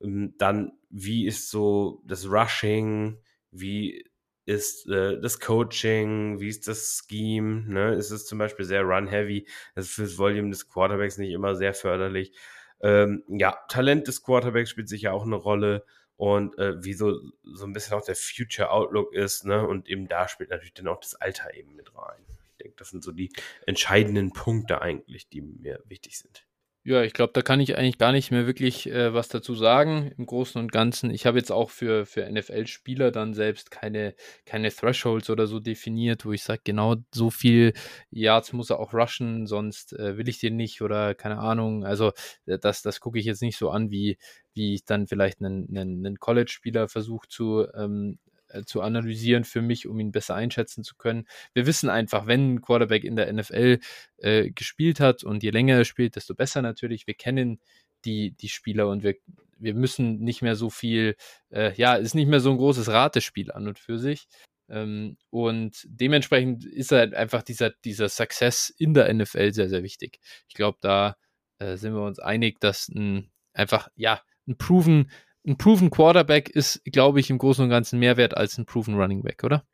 Ähm, 0.00 0.34
dann, 0.38 0.72
wie 0.94 1.26
ist 1.26 1.50
so 1.50 2.00
das 2.06 2.30
Rushing? 2.30 3.18
Wie 3.50 4.04
ist 4.46 4.88
äh, 4.88 5.20
das 5.20 5.40
Coaching? 5.40 6.38
Wie 6.38 6.48
ist 6.48 6.68
das 6.68 7.02
Scheme? 7.08 7.64
Ne? 7.66 7.94
Ist 7.96 8.12
es 8.12 8.26
zum 8.26 8.38
Beispiel 8.38 8.64
sehr 8.64 8.82
run-heavy? 8.82 9.48
Das 9.74 9.86
ist 9.86 9.94
fürs 9.94 10.18
Volume 10.18 10.50
des 10.50 10.68
Quarterbacks 10.68 11.18
nicht 11.18 11.32
immer 11.32 11.56
sehr 11.56 11.74
förderlich. 11.74 12.32
Ähm, 12.80 13.24
ja, 13.26 13.58
Talent 13.68 14.06
des 14.06 14.22
Quarterbacks 14.22 14.70
spielt 14.70 14.88
sicher 14.88 15.12
auch 15.14 15.24
eine 15.24 15.34
Rolle 15.34 15.84
und 16.16 16.56
äh, 16.58 16.84
wie 16.84 16.94
so, 16.94 17.18
so 17.42 17.64
ein 17.66 17.72
bisschen 17.72 17.94
auch 17.94 18.04
der 18.04 18.14
Future 18.14 18.70
Outlook 18.70 19.12
ist, 19.12 19.44
ne? 19.44 19.66
Und 19.66 19.88
eben 19.88 20.06
da 20.06 20.28
spielt 20.28 20.50
natürlich 20.50 20.74
dann 20.74 20.86
auch 20.86 21.00
das 21.00 21.16
Alter 21.16 21.54
eben 21.54 21.74
mit 21.74 21.92
rein. 21.96 22.24
Ich 22.52 22.58
denke, 22.58 22.76
das 22.76 22.90
sind 22.90 23.02
so 23.02 23.10
die 23.10 23.32
entscheidenden 23.66 24.32
Punkte 24.32 24.80
eigentlich, 24.80 25.28
die 25.28 25.40
mir 25.40 25.82
wichtig 25.86 26.18
sind. 26.18 26.46
Ja, 26.86 27.02
ich 27.02 27.14
glaube, 27.14 27.32
da 27.32 27.40
kann 27.40 27.60
ich 27.60 27.78
eigentlich 27.78 27.96
gar 27.96 28.12
nicht 28.12 28.30
mehr 28.30 28.46
wirklich 28.46 28.86
äh, 28.90 29.14
was 29.14 29.28
dazu 29.28 29.54
sagen 29.54 30.12
im 30.18 30.26
Großen 30.26 30.60
und 30.60 30.70
Ganzen. 30.70 31.08
Ich 31.10 31.24
habe 31.24 31.38
jetzt 31.38 31.50
auch 31.50 31.70
für, 31.70 32.04
für 32.04 32.26
NFL-Spieler 32.26 33.10
dann 33.10 33.32
selbst 33.32 33.70
keine, 33.70 34.14
keine 34.44 34.70
Thresholds 34.70 35.30
oder 35.30 35.46
so 35.46 35.60
definiert, 35.60 36.26
wo 36.26 36.32
ich 36.32 36.42
sage, 36.42 36.60
genau 36.62 36.96
so 37.10 37.30
viel 37.30 37.72
Yards 38.10 38.52
muss 38.52 38.68
er 38.68 38.80
auch 38.80 38.92
rushen, 38.92 39.46
sonst 39.46 39.94
äh, 39.94 40.18
will 40.18 40.28
ich 40.28 40.40
den 40.40 40.56
nicht 40.56 40.82
oder 40.82 41.14
keine 41.14 41.38
Ahnung. 41.38 41.86
Also 41.86 42.12
äh, 42.44 42.58
das, 42.58 42.82
das 42.82 43.00
gucke 43.00 43.18
ich 43.18 43.24
jetzt 43.24 43.40
nicht 43.40 43.56
so 43.56 43.70
an, 43.70 43.90
wie, 43.90 44.18
wie 44.52 44.74
ich 44.74 44.84
dann 44.84 45.06
vielleicht 45.06 45.40
einen, 45.40 45.66
einen, 45.74 46.04
einen 46.04 46.18
College-Spieler 46.18 46.88
versuche 46.88 47.26
zu 47.28 47.66
ähm, 47.74 48.18
äh, 48.54 48.64
zu 48.64 48.80
analysieren 48.82 49.44
für 49.44 49.62
mich, 49.62 49.86
um 49.86 49.98
ihn 50.00 50.12
besser 50.12 50.34
einschätzen 50.34 50.84
zu 50.84 50.96
können. 50.96 51.26
Wir 51.52 51.66
wissen 51.66 51.90
einfach, 51.90 52.26
wenn 52.26 52.54
ein 52.54 52.62
Quarterback 52.62 53.04
in 53.04 53.16
der 53.16 53.32
NFL 53.32 53.80
äh, 54.18 54.50
gespielt 54.50 55.00
hat 55.00 55.24
und 55.24 55.42
je 55.42 55.50
länger 55.50 55.76
er 55.76 55.84
spielt, 55.84 56.16
desto 56.16 56.34
besser 56.34 56.62
natürlich. 56.62 57.06
Wir 57.06 57.14
kennen 57.14 57.60
die, 58.04 58.32
die 58.32 58.48
Spieler 58.48 58.88
und 58.88 59.02
wir, 59.02 59.16
wir 59.58 59.74
müssen 59.74 60.20
nicht 60.20 60.42
mehr 60.42 60.56
so 60.56 60.70
viel, 60.70 61.16
äh, 61.50 61.74
ja, 61.74 61.94
ist 61.94 62.14
nicht 62.14 62.28
mehr 62.28 62.40
so 62.40 62.50
ein 62.50 62.58
großes 62.58 62.88
Ratespiel 62.88 63.52
an 63.52 63.68
und 63.68 63.78
für 63.78 63.98
sich. 63.98 64.26
Ähm, 64.68 65.16
und 65.30 65.84
dementsprechend 65.84 66.64
ist 66.64 66.92
halt 66.92 67.14
einfach 67.14 67.42
dieser, 67.42 67.70
dieser 67.70 68.08
Success 68.08 68.70
in 68.70 68.94
der 68.94 69.12
NFL 69.12 69.52
sehr, 69.52 69.68
sehr 69.68 69.82
wichtig. 69.82 70.20
Ich 70.48 70.54
glaube, 70.54 70.78
da 70.80 71.16
äh, 71.58 71.76
sind 71.76 71.94
wir 71.94 72.02
uns 72.02 72.18
einig, 72.18 72.60
dass 72.60 72.88
ein 72.88 73.30
einfach, 73.52 73.88
ja, 73.96 74.20
ein 74.46 74.58
proven 74.58 75.10
ein 75.46 75.58
Proven 75.58 75.90
Quarterback 75.90 76.48
ist, 76.48 76.82
glaube 76.84 77.20
ich, 77.20 77.30
im 77.30 77.38
Großen 77.38 77.64
und 77.64 77.70
Ganzen 77.70 77.98
mehr 77.98 78.16
wert 78.16 78.36
als 78.36 78.58
ein 78.58 78.66
Proven 78.66 78.94
Running 78.94 79.22
Back, 79.22 79.44
oder? 79.44 79.64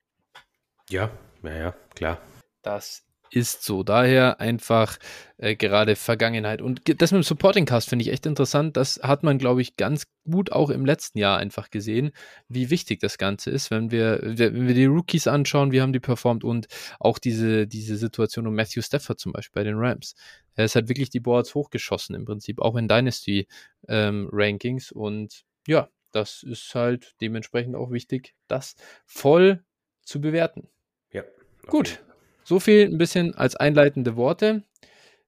Ja, 0.88 1.11
ja, 1.42 1.56
ja, 1.56 1.74
klar. 1.94 2.20
Das 2.62 3.04
ist 3.30 3.64
so. 3.64 3.83
Daher 3.83 4.40
einfach 4.40 4.98
äh, 5.38 5.54
gerade 5.54 5.96
Vergangenheit. 5.96 6.61
Und 6.61 6.83
das 7.00 7.12
mit 7.12 7.20
dem 7.20 7.22
Supporting 7.22 7.64
Cast 7.64 7.88
finde 7.88 8.04
ich 8.04 8.11
echt 8.11 8.26
interessant. 8.26 8.76
Das 8.76 9.00
hat 9.02 9.22
man, 9.22 9.38
glaube 9.38 9.62
ich, 9.62 9.76
ganz 9.76 10.04
gut 10.28 10.52
auch 10.52 10.70
im 10.70 10.85
letzten 10.85 11.18
Jahr 11.18 11.38
einfach 11.38 11.70
gesehen, 11.70 12.11
wie 12.48 12.70
wichtig 12.70 13.00
das 13.00 13.18
Ganze 13.18 13.50
ist, 13.50 13.70
wenn 13.70 13.90
wir, 13.90 14.20
wenn 14.22 14.66
wir 14.66 14.74
die 14.74 14.87
Rookies 14.87 15.26
anschauen, 15.26 15.72
wie 15.72 15.80
haben 15.80 15.92
die 15.92 16.00
performt 16.00 16.44
und 16.44 16.66
auch 16.98 17.18
diese, 17.18 17.66
diese 17.66 17.96
Situation 17.96 18.46
um 18.46 18.54
Matthew 18.54 18.83
Stafford 18.83 19.20
zum 19.20 19.33
Beispiel 19.33 19.61
bei 19.61 19.64
den 19.64 19.76
Rams. 19.76 20.14
Er 20.56 20.64
ist 20.64 20.74
halt 20.74 20.88
wirklich 20.88 21.11
die 21.11 21.20
Boards 21.20 21.54
hochgeschossen 21.54 22.14
im 22.14 22.24
Prinzip, 22.24 22.61
auch 22.61 22.76
in 22.76 22.88
Dynasty 22.88 23.46
ähm, 23.88 24.28
Rankings 24.33 24.92
und 24.92 25.44
ja, 25.70 25.88
das 26.11 26.42
ist 26.42 26.74
halt 26.74 27.14
dementsprechend 27.20 27.76
auch 27.76 27.92
wichtig, 27.92 28.35
das 28.48 28.74
voll 29.06 29.64
zu 30.02 30.20
bewerten. 30.20 30.68
Ja. 31.12 31.22
Gut. 31.68 32.02
So 32.42 32.59
viel 32.59 32.87
ein 32.87 32.98
bisschen 32.98 33.37
als 33.37 33.54
einleitende 33.54 34.16
Worte. 34.16 34.64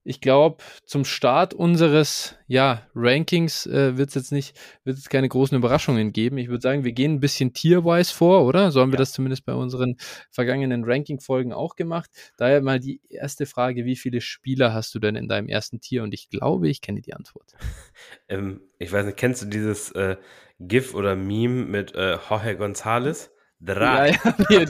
Ich 0.05 0.21
glaube, 0.21 0.63
zum 0.85 1.05
Start 1.05 1.55
unseres 1.55 2.37
ja, 2.49 2.87
Rankings 2.95 3.67
äh, 3.67 3.97
wird 3.97 4.09
es 4.09 4.15
jetzt 4.15 4.33
nicht, 4.33 4.59
wird 4.85 4.99
es 4.99 5.09
keine 5.09 5.29
großen 5.29 5.57
Überraschungen 5.57 6.13
geben. 6.13 6.39
Ich 6.39 6.49
würde 6.49 6.61
sagen, 6.61 6.85
wir 6.85 6.93
gehen 6.93 7.15
ein 7.15 7.21
bisschen 7.21 7.53
tierwise 7.55 8.13
vor, 8.13 8.45
oder? 8.45 8.73
So 8.73 8.81
haben 8.81 8.91
ja. 8.91 8.95
wir 8.95 8.99
das 8.99 9.13
zumindest 9.13 9.45
bei 9.45 9.55
unseren 9.55 9.97
vergangenen 10.31 10.85
Ranking-Folgen 10.85 11.53
auch 11.53 11.77
gemacht. 11.77 12.11
Daher 12.37 12.61
mal 12.63 12.81
die 12.81 13.01
erste 13.09 13.47
Frage: 13.47 13.85
Wie 13.85 13.97
viele 13.97 14.21
Spieler 14.21 14.75
hast 14.75 14.95
du 14.95 14.99
denn 14.99 15.17
in 15.17 15.29
deinem 15.29 15.49
ersten 15.49 15.81
Tier? 15.81 16.03
Und 16.03 16.15
ich 16.15 16.29
glaube, 16.29 16.69
ich 16.69 16.81
kenne 16.81 17.01
die 17.01 17.15
Antwort. 17.15 17.53
ähm, 18.29 18.61
ich 18.79 18.93
weiß 18.93 19.07
nicht, 19.07 19.17
kennst 19.17 19.43
du 19.43 19.47
dieses 19.47 19.93
äh, 19.93 20.17
GIF 20.59 20.95
oder 20.95 21.17
Meme 21.17 21.65
mit 21.65 21.95
äh, 21.95 22.19
Jorge 22.29 22.57
González? 22.59 23.32
Drei. 23.65 24.19
Ja, 24.51 24.59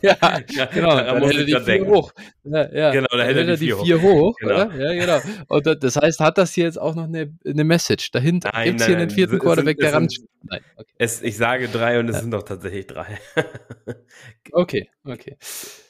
ja, 0.00 0.16
ja, 0.48 0.64
genau. 0.66 0.96
Da 0.96 1.14
dann 1.14 1.24
hätte 1.24 1.44
die 1.44 1.60
vier 1.60 1.86
hoch. 1.86 2.12
Ja. 2.44 2.92
Genau, 2.92 3.08
da 3.10 3.24
hätte, 3.24 3.40
er 3.40 3.56
die 3.56 3.72
vier 3.72 4.00
hoch. 4.00 4.36
genau. 4.38 4.70
Ja, 4.70 4.92
genau. 4.92 5.20
Und 5.48 5.82
das 5.82 5.96
heißt, 5.96 6.20
hat 6.20 6.38
das 6.38 6.52
hier 6.52 6.64
jetzt 6.64 6.78
auch 6.78 6.94
noch 6.94 7.04
eine, 7.04 7.36
eine 7.44 7.64
Message? 7.64 8.12
Dahinter 8.12 8.50
gibt 8.62 8.80
es 8.80 8.86
hier 8.86 8.96
einen 8.96 9.10
vierten 9.10 9.40
Quarterback, 9.40 9.78
der 9.78 9.92
ran. 9.92 10.08
Nein, 10.42 10.60
okay. 10.76 10.92
es, 10.98 11.20
ich 11.22 11.36
sage 11.36 11.68
drei 11.68 11.98
und 11.98 12.08
es 12.08 12.20
sind 12.20 12.30
doch 12.30 12.44
tatsächlich 12.44 12.86
drei. 12.86 13.18
okay, 14.52 14.88
okay. 15.04 15.36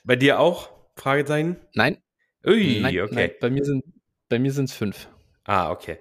Bei 0.04 0.16
dir 0.16 0.40
auch? 0.40 0.70
Fragezeichen? 0.96 1.56
Nein. 1.74 1.98
Ui, 2.46 2.80
nein, 2.80 3.00
okay. 3.00 3.14
Nein, 3.14 3.30
bei 3.40 3.50
mir 3.50 3.64
sind 3.64 3.84
bei 4.28 4.38
mir 4.38 4.52
sind 4.52 4.70
es 4.70 4.74
fünf. 4.74 5.08
Ah, 5.44 5.70
okay. 5.70 5.98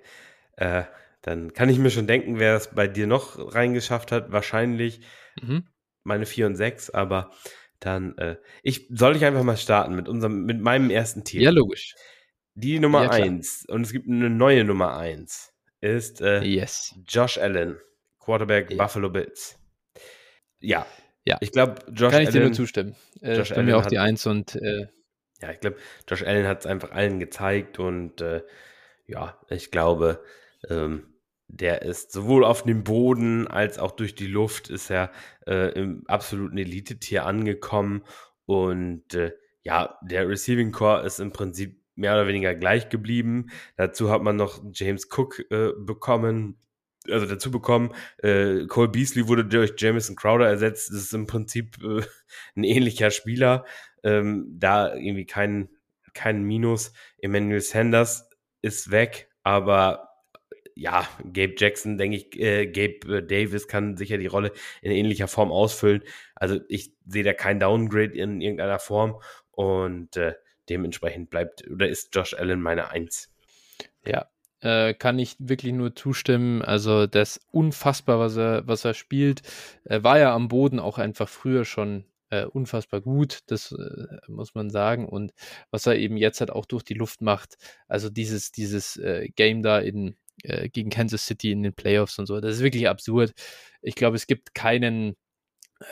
Äh, 0.56 0.84
dann 1.26 1.54
kann 1.54 1.70
ich 1.70 1.80
mir 1.80 1.90
schon 1.90 2.08
denken, 2.08 2.40
wer 2.40 2.56
es 2.56 2.70
bei 2.74 2.88
dir 2.88 3.08
noch 3.08 3.54
reingeschafft 3.56 4.12
hat. 4.12 4.32
Wahrscheinlich 4.32 5.02
Mhm. 5.42 5.64
Meine 6.04 6.26
4 6.26 6.48
und 6.48 6.56
6, 6.56 6.92
aber 6.92 7.32
dann, 7.80 8.18
äh, 8.18 8.38
ich, 8.64 8.88
soll 8.90 9.16
ich 9.16 9.26
einfach 9.26 9.44
mal 9.44 9.58
starten 9.58 9.96
mit 9.96 10.08
unserem, 10.08 10.46
mit 10.46 10.62
meinem 10.62 10.90
ersten 10.90 11.24
Tier? 11.24 11.42
Ja, 11.42 11.50
logisch. 11.50 11.96
Die 12.54 12.80
Nummer 12.80 13.04
ja, 13.04 13.10
1, 13.10 13.66
und 13.68 13.82
es 13.82 13.92
gibt 13.92 14.08
eine 14.08 14.30
neue 14.30 14.64
Nummer 14.64 14.96
1, 14.98 15.54
ist 15.82 16.22
äh, 16.22 16.42
yes. 16.42 16.96
Josh 17.08 17.38
Allen, 17.38 17.78
Quarterback 18.20 18.72
ja. 18.72 18.78
Buffalo 18.78 19.10
Bills. 19.10 19.58
Ja. 20.60 20.86
Ja. 21.26 21.38
Ich 21.42 21.52
glaube, 21.52 21.82
Josh 21.92 22.12
Kann 22.12 22.22
ich 22.22 22.28
Allen, 22.28 22.34
dir 22.34 22.44
nur 22.44 22.54
zustimmen. 22.54 22.96
Äh, 23.22 23.38
Josh 23.38 23.52
Allen 23.52 23.66
mir 23.66 23.78
auch 23.78 23.88
die 23.88 23.98
1 23.98 24.26
und 24.28 24.56
äh, 24.56 24.88
ja, 25.42 25.52
ich 25.52 25.60
glaube, 25.60 25.78
Josh 26.08 26.24
Allen 26.24 26.48
hat 26.48 26.62
es 26.62 26.66
einfach 26.66 26.92
allen 26.92 27.20
gezeigt 27.20 27.80
und 27.80 28.22
äh, 28.22 28.42
ja, 29.08 29.38
ich 29.50 29.70
glaube, 29.72 30.24
ähm, 30.70 31.15
der 31.48 31.84
ist 31.84 32.12
sowohl 32.12 32.44
auf 32.44 32.64
dem 32.64 32.84
Boden 32.84 33.48
als 33.48 33.78
auch 33.80 33.92
durch 33.92 34.16
die 34.16 34.28
Luft 34.28 34.70
ist 34.70 34.90
er 34.90 35.12
äh, 35.48 35.72
im 35.80 36.04
absoluten 36.08 36.58
Elite-Tier 36.58 37.26
angekommen. 37.26 38.04
Und 38.46 39.14
äh, 39.14 39.34
ja, 39.64 39.98
der 40.02 40.28
Receiving 40.28 40.72
Core 40.72 41.06
ist 41.06 41.20
im 41.20 41.32
Prinzip 41.32 41.82
mehr 41.96 42.14
oder 42.14 42.28
weniger 42.28 42.54
gleich 42.56 42.90
geblieben. 42.90 43.48
Dazu 43.78 44.10
hat 44.10 44.22
man 44.22 44.36
noch 44.36 44.64
James 44.74 45.08
Cook 45.10 45.40
äh, 45.50 45.72
bekommen, 45.78 46.58
also 47.10 47.26
dazu 47.26 47.52
bekommen. 47.52 47.94
Äh, 48.18 48.66
Cole 48.68 48.90
Beasley 48.90 49.28
wurde 49.28 49.46
durch 49.46 49.74
Jamison 49.78 50.16
Crowder 50.16 50.48
ersetzt. 50.48 50.90
Das 50.90 50.98
ist 50.98 51.14
im 51.14 51.28
Prinzip 51.28 51.78
äh, 51.84 52.02
ein 52.56 52.64
ähnlicher 52.64 53.12
Spieler. 53.12 53.66
Ähm, 54.04 54.46
da 54.50 54.94
irgendwie 54.94 55.26
kein, 55.26 55.70
kein 56.14 56.44
Minus. 56.44 56.92
Emmanuel 57.18 57.62
Sanders 57.62 58.30
ist 58.62 58.92
weg, 58.92 59.30
aber 59.44 60.15
ja, 60.76 61.08
Gabe 61.24 61.56
Jackson, 61.58 61.98
denke 61.98 62.18
ich, 62.18 62.40
äh, 62.40 62.68
Gabe 62.68 63.18
äh, 63.18 63.24
Davis 63.26 63.68
kann 63.68 63.98
sicher 63.98 64.18
die 64.18 64.28
Rolle 64.28 64.52
in 64.82 64.92
ähnlicher 64.92 65.28
Form 65.28 65.52
ausfüllen. 65.52 66.04
Also 66.36 66.60
ich 66.68 66.94
sehe 67.08 67.24
da 67.24 67.34
kein 67.34 67.60
Downgrade 67.60 68.14
in 68.14 68.42
irgendeiner 68.42 68.80
Form 68.80 69.20
und 69.52 70.18
äh, 70.18 70.34
dementsprechend 70.70 71.30
bleibt 71.30 71.66
oder 71.70 71.88
ist 71.88 72.14
Josh 72.14 72.34
Allen 72.34 72.62
meine 72.62 72.90
Eins. 72.90 73.34
Ja, 74.06 74.28
äh, 74.60 74.94
kann 74.94 75.18
ich 75.18 75.38
wirklich 75.40 75.74
nur 75.74 75.96
zustimmen. 75.96 76.62
Also 76.62 77.08
das 77.08 77.38
ist 77.38 77.48
unfassbar, 77.52 78.20
was 78.20 78.36
er, 78.36 78.68
was 78.68 78.84
er 78.84 78.94
spielt. 78.94 79.44
Er 79.86 80.04
war 80.04 80.20
ja 80.20 80.36
am 80.36 80.50
Boden 80.50 80.80
auch 80.80 80.98
einfach 80.98 81.30
früher 81.30 81.64
schon 81.64 82.06
äh, 82.32 82.46
unfassbar 82.46 83.02
gut, 83.02 83.40
das 83.48 83.72
äh, 83.72 84.18
muss 84.28 84.56
man 84.56 84.70
sagen. 84.70 85.08
Und 85.08 85.34
was 85.72 85.86
er 85.86 85.96
eben 85.96 86.18
jetzt 86.18 86.40
halt 86.40 86.52
auch 86.52 86.66
durch 86.66 86.84
die 86.84 86.96
Luft 86.96 87.22
macht, 87.22 87.58
also 87.88 88.10
dieses, 88.10 88.52
dieses 88.52 88.98
äh, 88.98 89.30
Game 89.36 89.62
da 89.62 89.80
in, 89.80 90.16
äh, 90.44 90.70
gegen 90.70 90.90
Kansas 90.90 91.26
City 91.26 91.52
in 91.52 91.64
den 91.64 91.74
Playoffs 91.74 92.20
und 92.20 92.26
so. 92.26 92.40
Das 92.40 92.56
ist 92.56 92.64
wirklich 92.64 92.88
absurd. 92.88 93.34
Ich 93.82 93.96
glaube, 93.96 94.16
es 94.16 94.28
gibt 94.28 94.54
keinen 94.54 95.16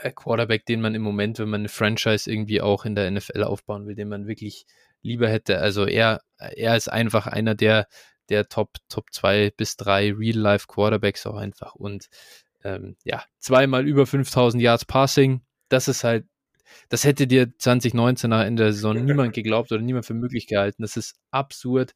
äh, 0.02 0.12
Quarterback, 0.12 0.66
den 0.66 0.82
man 0.82 0.96
im 0.96 1.02
Moment, 1.02 1.40
wenn 1.40 1.50
man 1.50 1.62
eine 1.62 1.70
Franchise 1.70 2.32
irgendwie 2.32 2.62
auch 2.62 2.86
in 2.86 2.96
der 2.96 3.10
NFL 3.10 3.44
aufbauen 3.44 3.88
will, 3.88 3.96
den 3.96 4.10
man 4.10 4.28
wirklich 4.28 4.66
lieber 5.02 5.30
hätte. 5.30 5.60
Also 5.60 5.86
er, 5.86 6.22
er 6.38 6.76
ist 6.78 6.88
einfach 6.88 7.28
einer 7.28 7.56
der, 7.56 7.88
der 8.30 8.48
Top, 8.48 8.78
Top 8.90 9.12
2 9.12 9.52
bis 9.56 9.76
3 9.78 10.14
Real-Life 10.14 10.68
Quarterbacks 10.68 11.26
auch 11.26 11.36
einfach. 11.36 11.76
Und 11.76 12.08
ähm, 12.64 12.96
ja, 13.04 13.24
zweimal 13.40 13.86
über 13.88 14.06
5000 14.06 14.62
Yards 14.64 14.86
Passing. 14.86 15.42
Das 15.70 15.88
ist 15.88 16.04
halt 16.04 16.26
das 16.90 17.04
hätte 17.04 17.28
dir 17.28 17.58
2019 17.58 18.30
nach 18.30 18.44
Ende 18.44 18.64
der 18.64 18.74
Saison 18.74 19.04
niemand 19.04 19.34
geglaubt 19.34 19.72
oder 19.72 19.82
niemand 19.82 20.06
für 20.06 20.14
möglich 20.14 20.48
gehalten. 20.48 20.82
Das 20.82 20.98
ist 20.98 21.16
absurd. 21.32 21.94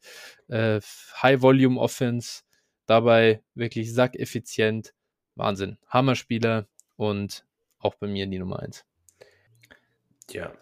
Äh, 0.48 0.80
High-Volume-Offense, 1.22 2.42
dabei 2.86 3.42
wirklich 3.54 3.92
sackeffizient. 3.92 4.94
Wahnsinn. 5.34 5.78
Hammerspieler 5.88 6.66
und 6.96 7.44
auch 7.78 7.94
bei 7.94 8.08
mir 8.08 8.26
die 8.26 8.38
Nummer 8.38 8.60
1. 8.60 8.84
Ja. 10.30 10.52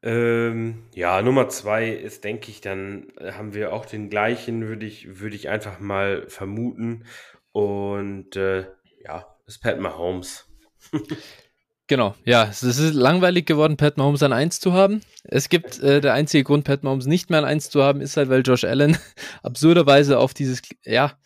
Ähm, 0.00 0.86
ja, 0.94 1.20
Nummer 1.22 1.48
2 1.48 1.90
ist, 1.90 2.22
denke 2.22 2.50
ich, 2.50 2.60
dann 2.60 3.12
haben 3.20 3.54
wir 3.54 3.72
auch 3.72 3.84
den 3.84 4.08
gleichen, 4.10 4.68
würde 4.68 4.86
ich, 4.86 5.18
würde 5.18 5.34
ich 5.34 5.48
einfach 5.48 5.80
mal 5.80 6.28
vermuten. 6.28 7.04
Und 7.50 8.36
äh, 8.36 8.66
ja, 9.04 9.36
ist 9.46 9.60
Pat 9.60 9.80
Mahomes. 9.80 10.48
Genau, 11.88 12.14
ja, 12.26 12.44
es 12.44 12.62
ist 12.62 12.92
langweilig 12.92 13.46
geworden, 13.46 13.78
Pat 13.78 13.96
Mahomes 13.96 14.22
an 14.22 14.34
1 14.34 14.60
zu 14.60 14.74
haben. 14.74 15.00
Es 15.24 15.48
gibt, 15.48 15.80
äh, 15.80 16.02
der 16.02 16.12
einzige 16.12 16.44
Grund, 16.44 16.64
Pat 16.64 16.82
Mahomes 16.84 17.06
nicht 17.06 17.30
mehr 17.30 17.38
an 17.38 17.46
1 17.46 17.70
zu 17.70 17.82
haben, 17.82 18.02
ist 18.02 18.18
halt, 18.18 18.28
weil 18.28 18.42
Josh 18.42 18.64
Allen 18.64 18.98
absurderweise 19.42 20.18
auf 20.18 20.34
dieses, 20.34 20.60
ja, 20.84 21.18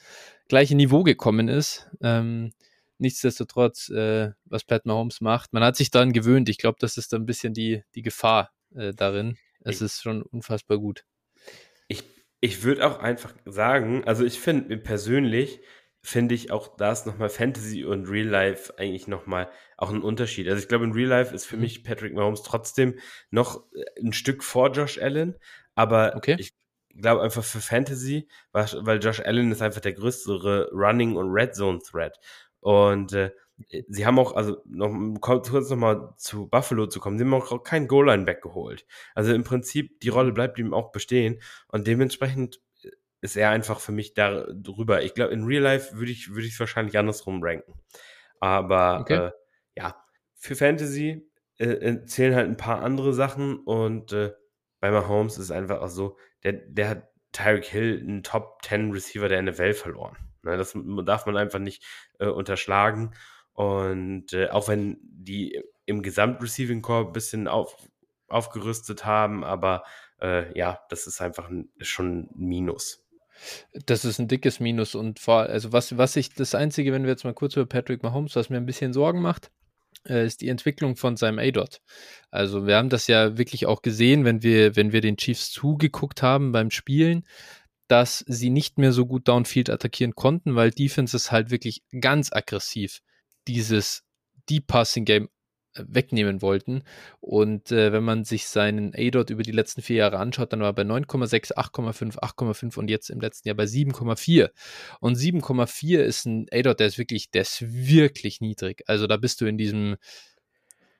gleiche 0.48 0.76
Niveau 0.76 1.02
gekommen 1.02 1.48
ist. 1.48 1.90
Ähm, 2.00 2.52
nichtsdestotrotz, 2.98 3.88
äh, 3.88 4.30
was 4.44 4.62
Pat 4.62 4.86
Mahomes 4.86 5.20
macht, 5.20 5.52
man 5.52 5.64
hat 5.64 5.74
sich 5.74 5.90
daran 5.90 6.12
gewöhnt. 6.12 6.48
Ich 6.48 6.58
glaube, 6.58 6.76
das 6.78 6.96
ist 6.96 7.12
dann 7.12 7.22
ein 7.22 7.26
bisschen 7.26 7.54
die, 7.54 7.82
die 7.96 8.02
Gefahr 8.02 8.52
äh, 8.72 8.94
darin. 8.94 9.36
Es 9.64 9.76
ich, 9.76 9.82
ist 9.82 10.02
schon 10.02 10.22
unfassbar 10.22 10.78
gut. 10.78 11.04
Ich, 11.88 12.04
ich 12.40 12.62
würde 12.62 12.86
auch 12.86 13.00
einfach 13.00 13.34
sagen, 13.46 14.04
also 14.04 14.24
ich 14.24 14.38
finde 14.38 14.76
persönlich, 14.76 15.60
finde 16.02 16.34
ich 16.34 16.50
auch 16.50 16.76
da 16.76 16.92
ist 16.92 17.06
nochmal 17.06 17.30
Fantasy 17.30 17.84
und 17.84 18.06
Real 18.06 18.26
Life 18.26 18.78
eigentlich 18.78 19.08
nochmal 19.08 19.48
auch 19.82 19.90
ein 19.90 20.02
Unterschied. 20.02 20.48
Also 20.48 20.62
ich 20.62 20.68
glaube, 20.68 20.84
in 20.84 20.92
Real 20.92 21.08
Life 21.08 21.34
ist 21.34 21.44
für 21.44 21.56
mhm. 21.56 21.62
mich 21.62 21.82
Patrick 21.82 22.14
Mahomes 22.14 22.42
trotzdem 22.42 22.98
noch 23.30 23.64
äh, 23.74 23.84
ein 24.00 24.12
Stück 24.12 24.44
vor 24.44 24.70
Josh 24.70 24.98
Allen, 24.98 25.34
aber 25.74 26.14
okay. 26.16 26.36
ich 26.38 26.54
glaube 26.94 27.22
einfach 27.22 27.42
für 27.42 27.60
Fantasy, 27.60 28.28
weil 28.52 29.02
Josh 29.02 29.20
Allen 29.20 29.50
ist 29.50 29.60
einfach 29.60 29.80
der 29.80 29.94
größere 29.94 30.70
Running 30.72 31.16
und 31.16 31.30
Red 31.30 31.56
Zone 31.56 31.80
Threat. 31.80 32.18
Und 32.60 33.12
äh, 33.12 33.32
sie 33.88 34.06
haben 34.06 34.20
auch, 34.20 34.36
also 34.36 34.62
noch 34.66 34.92
kurz 35.20 35.50
nochmal 35.50 36.14
zu 36.16 36.48
Buffalo 36.48 36.86
zu 36.86 37.00
kommen, 37.00 37.18
sie 37.18 37.24
haben 37.24 37.34
auch 37.34 37.64
keinen 37.64 37.88
Goal-Line-Back 37.88 38.40
geholt. 38.40 38.86
Also 39.16 39.34
im 39.34 39.42
Prinzip, 39.42 39.98
die 40.00 40.10
Rolle 40.10 40.30
bleibt 40.30 40.60
ihm 40.60 40.74
auch 40.74 40.92
bestehen 40.92 41.42
und 41.66 41.88
dementsprechend 41.88 42.60
ist 43.20 43.36
er 43.36 43.50
einfach 43.50 43.80
für 43.80 43.92
mich 43.92 44.14
darüber. 44.14 45.02
Ich 45.02 45.14
glaube, 45.14 45.32
in 45.32 45.44
Real 45.44 45.62
Life 45.62 45.96
würde 45.96 46.12
ich 46.12 46.30
würde 46.30 46.46
ich 46.46 46.52
es 46.52 46.60
wahrscheinlich 46.60 46.98
andersrum 46.98 47.42
ranken. 47.42 47.80
Aber 48.40 49.00
okay. 49.00 49.14
äh, 49.14 49.30
ja, 49.76 49.96
für 50.34 50.56
Fantasy 50.56 51.28
äh, 51.58 51.66
äh, 51.66 52.04
zählen 52.04 52.34
halt 52.34 52.48
ein 52.48 52.56
paar 52.56 52.82
andere 52.82 53.14
Sachen 53.14 53.58
und 53.58 54.12
äh, 54.12 54.32
bei 54.80 54.90
Mahomes 54.90 55.34
ist 55.34 55.44
es 55.44 55.50
einfach 55.50 55.80
auch 55.80 55.88
so, 55.88 56.18
der, 56.42 56.52
der 56.52 56.88
hat 56.88 57.08
Tyreek 57.32 57.64
Hill, 57.64 58.00
einen 58.00 58.22
Top 58.22 58.58
10 58.64 58.90
Receiver 58.90 59.28
der 59.28 59.42
NFL 59.42 59.74
verloren. 59.74 60.16
Ne, 60.42 60.56
das 60.56 60.76
darf 61.04 61.26
man 61.26 61.36
einfach 61.36 61.60
nicht 61.60 61.84
äh, 62.18 62.26
unterschlagen. 62.26 63.14
Und 63.52 64.32
äh, 64.32 64.48
auch 64.48 64.68
wenn 64.68 64.98
die 65.02 65.62
im 65.86 66.02
Gesamt-Receiving 66.02 66.82
Core 66.82 67.06
ein 67.06 67.12
bisschen 67.12 67.48
auf, 67.48 67.76
aufgerüstet 68.28 69.04
haben, 69.04 69.44
aber 69.44 69.84
äh, 70.20 70.56
ja, 70.58 70.80
das 70.88 71.06
ist 71.06 71.20
einfach 71.20 71.48
ein, 71.48 71.70
schon 71.80 72.22
ein 72.22 72.28
Minus. 72.34 73.04
Das 73.86 74.04
ist 74.04 74.18
ein 74.18 74.28
dickes 74.28 74.60
Minus 74.60 74.94
und 74.94 75.18
vor, 75.18 75.42
also 75.42 75.72
was, 75.72 75.96
was 75.96 76.16
ich, 76.16 76.34
das 76.34 76.54
Einzige, 76.54 76.92
wenn 76.92 77.02
wir 77.04 77.10
jetzt 77.10 77.24
mal 77.24 77.34
kurz 77.34 77.56
über 77.56 77.66
Patrick 77.66 78.02
Mahomes, 78.02 78.36
was 78.36 78.50
mir 78.50 78.56
ein 78.56 78.66
bisschen 78.66 78.92
Sorgen 78.92 79.20
macht, 79.20 79.50
ist 80.04 80.40
die 80.40 80.48
Entwicklung 80.48 80.96
von 80.96 81.16
seinem 81.16 81.38
A-Dot. 81.38 81.80
Also 82.30 82.66
wir 82.66 82.76
haben 82.76 82.88
das 82.88 83.06
ja 83.06 83.38
wirklich 83.38 83.66
auch 83.66 83.82
gesehen, 83.82 84.24
wenn 84.24 84.42
wir, 84.42 84.76
wenn 84.76 84.92
wir 84.92 85.00
den 85.00 85.16
Chiefs 85.16 85.50
zugeguckt 85.50 86.22
haben 86.22 86.52
beim 86.52 86.70
Spielen, 86.70 87.24
dass 87.88 88.24
sie 88.26 88.50
nicht 88.50 88.78
mehr 88.78 88.92
so 88.92 89.06
gut 89.06 89.28
Downfield 89.28 89.70
attackieren 89.70 90.14
konnten, 90.14 90.54
weil 90.54 90.70
Defense 90.70 91.16
ist 91.16 91.30
halt 91.30 91.50
wirklich 91.50 91.82
ganz 92.00 92.32
aggressiv 92.32 93.00
dieses 93.46 94.04
Deep 94.48 94.66
Passing 94.66 95.04
Game 95.04 95.28
wegnehmen 95.76 96.42
wollten. 96.42 96.82
Und 97.20 97.72
äh, 97.72 97.92
wenn 97.92 98.04
man 98.04 98.24
sich 98.24 98.46
seinen 98.46 98.94
A-Dot 98.94 99.30
über 99.30 99.42
die 99.42 99.52
letzten 99.52 99.82
vier 99.82 99.96
Jahre 99.96 100.18
anschaut, 100.18 100.52
dann 100.52 100.60
war 100.60 100.68
er 100.68 100.72
bei 100.74 100.82
9,6, 100.82 101.54
8,5, 101.54 102.18
8,5 102.18 102.78
und 102.78 102.90
jetzt 102.90 103.10
im 103.10 103.20
letzten 103.20 103.48
Jahr 103.48 103.56
bei 103.56 103.64
7,4. 103.64 104.50
Und 105.00 105.16
7,4 105.16 105.98
ist 106.00 106.26
ein 106.26 106.46
A-Dot, 106.52 106.80
der 106.80 106.86
ist 106.86 106.98
wirklich, 106.98 107.30
der 107.30 107.42
ist 107.42 107.62
wirklich 107.62 108.40
niedrig. 108.40 108.82
Also 108.86 109.06
da 109.06 109.16
bist 109.16 109.40
du 109.40 109.46
in 109.46 109.58
diesem, 109.58 109.96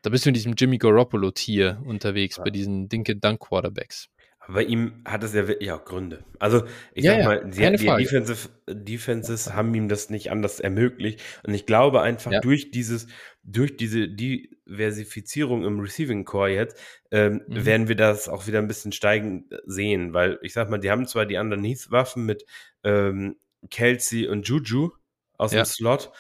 da 0.02 0.10
bist 0.10 0.24
du 0.24 0.30
in 0.30 0.34
diesem 0.34 0.54
Jimmy 0.56 0.78
Garoppolo-Tier 0.78 1.82
unterwegs, 1.84 2.36
ja. 2.36 2.44
bei 2.44 2.50
diesen 2.50 2.88
Dinke 2.88 3.16
Dunk 3.16 3.40
Quarterbacks. 3.40 4.08
Aber 4.44 4.54
bei 4.54 4.64
ihm 4.64 5.02
hat 5.04 5.22
es 5.22 5.34
ja 5.34 5.46
wirklich 5.46 5.70
auch 5.70 5.84
Gründe. 5.84 6.24
Also, 6.38 6.64
ich 6.94 7.04
ja, 7.04 7.16
sag 7.16 7.24
mal, 7.24 7.50
die, 7.50 7.76
die 7.76 7.86
Defensive, 7.86 8.48
Defenses 8.68 9.52
haben 9.52 9.72
ihm 9.74 9.88
das 9.88 10.10
nicht 10.10 10.30
anders 10.30 10.58
ermöglicht. 10.58 11.22
Und 11.44 11.54
ich 11.54 11.64
glaube 11.64 12.00
einfach, 12.02 12.32
ja. 12.32 12.40
durch 12.40 12.72
dieses, 12.72 13.06
durch 13.44 13.76
diese 13.76 14.08
Diversifizierung 14.08 15.64
im 15.64 15.78
Receiving 15.78 16.24
Core 16.24 16.50
jetzt, 16.50 16.76
ähm, 17.12 17.42
mhm. 17.46 17.64
werden 17.64 17.88
wir 17.88 17.96
das 17.96 18.28
auch 18.28 18.46
wieder 18.48 18.58
ein 18.58 18.68
bisschen 18.68 18.92
steigen 18.92 19.48
sehen. 19.64 20.12
Weil 20.12 20.38
ich 20.42 20.52
sag 20.52 20.70
mal, 20.70 20.78
die 20.78 20.90
haben 20.90 21.06
zwar 21.06 21.24
die 21.24 21.36
Underneath-Waffen 21.36 22.24
mit 22.26 22.44
ähm, 22.82 23.36
Kelsey 23.70 24.26
und 24.26 24.48
Juju 24.48 24.90
aus 25.38 25.52
ja. 25.52 25.62
dem 25.62 25.66
Slot, 25.66 26.12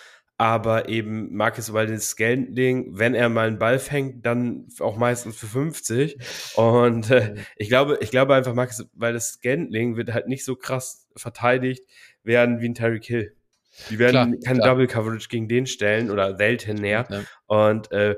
aber 0.42 0.88
eben 0.88 1.32
Marcus 1.36 1.72
Waldes 1.72 2.08
Scantling, 2.08 2.98
wenn 2.98 3.14
er 3.14 3.28
mal 3.28 3.46
einen 3.46 3.60
Ball 3.60 3.78
fängt, 3.78 4.26
dann 4.26 4.66
auch 4.80 4.96
meistens 4.96 5.36
für 5.36 5.46
50. 5.46 6.18
Und 6.56 7.12
äh, 7.12 7.36
ich 7.54 7.68
glaube, 7.68 7.98
ich 8.00 8.10
glaube 8.10 8.34
einfach, 8.34 8.52
Marcus 8.52 8.90
Waldes 8.92 9.34
Scantling 9.34 9.96
wird 9.96 10.12
halt 10.12 10.26
nicht 10.26 10.44
so 10.44 10.56
krass 10.56 11.08
verteidigt 11.14 11.88
werden 12.24 12.60
wie 12.60 12.66
ein 12.66 12.74
Tyreek 12.74 13.04
Hill. 13.04 13.36
Die 13.88 14.00
werden 14.00 14.40
kein 14.40 14.58
Double 14.58 14.88
Coverage 14.88 15.28
gegen 15.28 15.46
den 15.46 15.66
stellen 15.66 16.10
oder 16.10 16.36
selten 16.36 16.74
näher. 16.74 17.06
Ja. 17.08 17.22
Und 17.46 17.92
äh, 17.92 18.16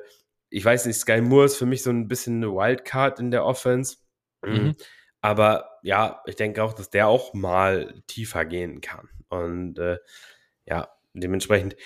ich 0.48 0.64
weiß 0.64 0.86
nicht, 0.86 0.96
Sky 0.96 1.20
Moore 1.20 1.44
ist 1.44 1.56
für 1.56 1.66
mich 1.66 1.82
so 1.82 1.90
ein 1.90 2.08
bisschen 2.08 2.36
eine 2.36 2.54
Wildcard 2.54 3.20
in 3.20 3.32
der 3.32 3.44
Offense. 3.44 3.98
Mhm. 4.42 4.76
Aber 5.20 5.78
ja, 5.82 6.22
ich 6.24 6.36
denke 6.36 6.62
auch, 6.62 6.72
dass 6.72 6.88
der 6.88 7.06
auch 7.06 7.34
mal 7.34 8.02
tiefer 8.06 8.46
gehen 8.46 8.80
kann. 8.80 9.10
Und 9.28 9.78
äh, 9.78 9.98
ja, 10.64 10.88
dementsprechend, 11.14 11.76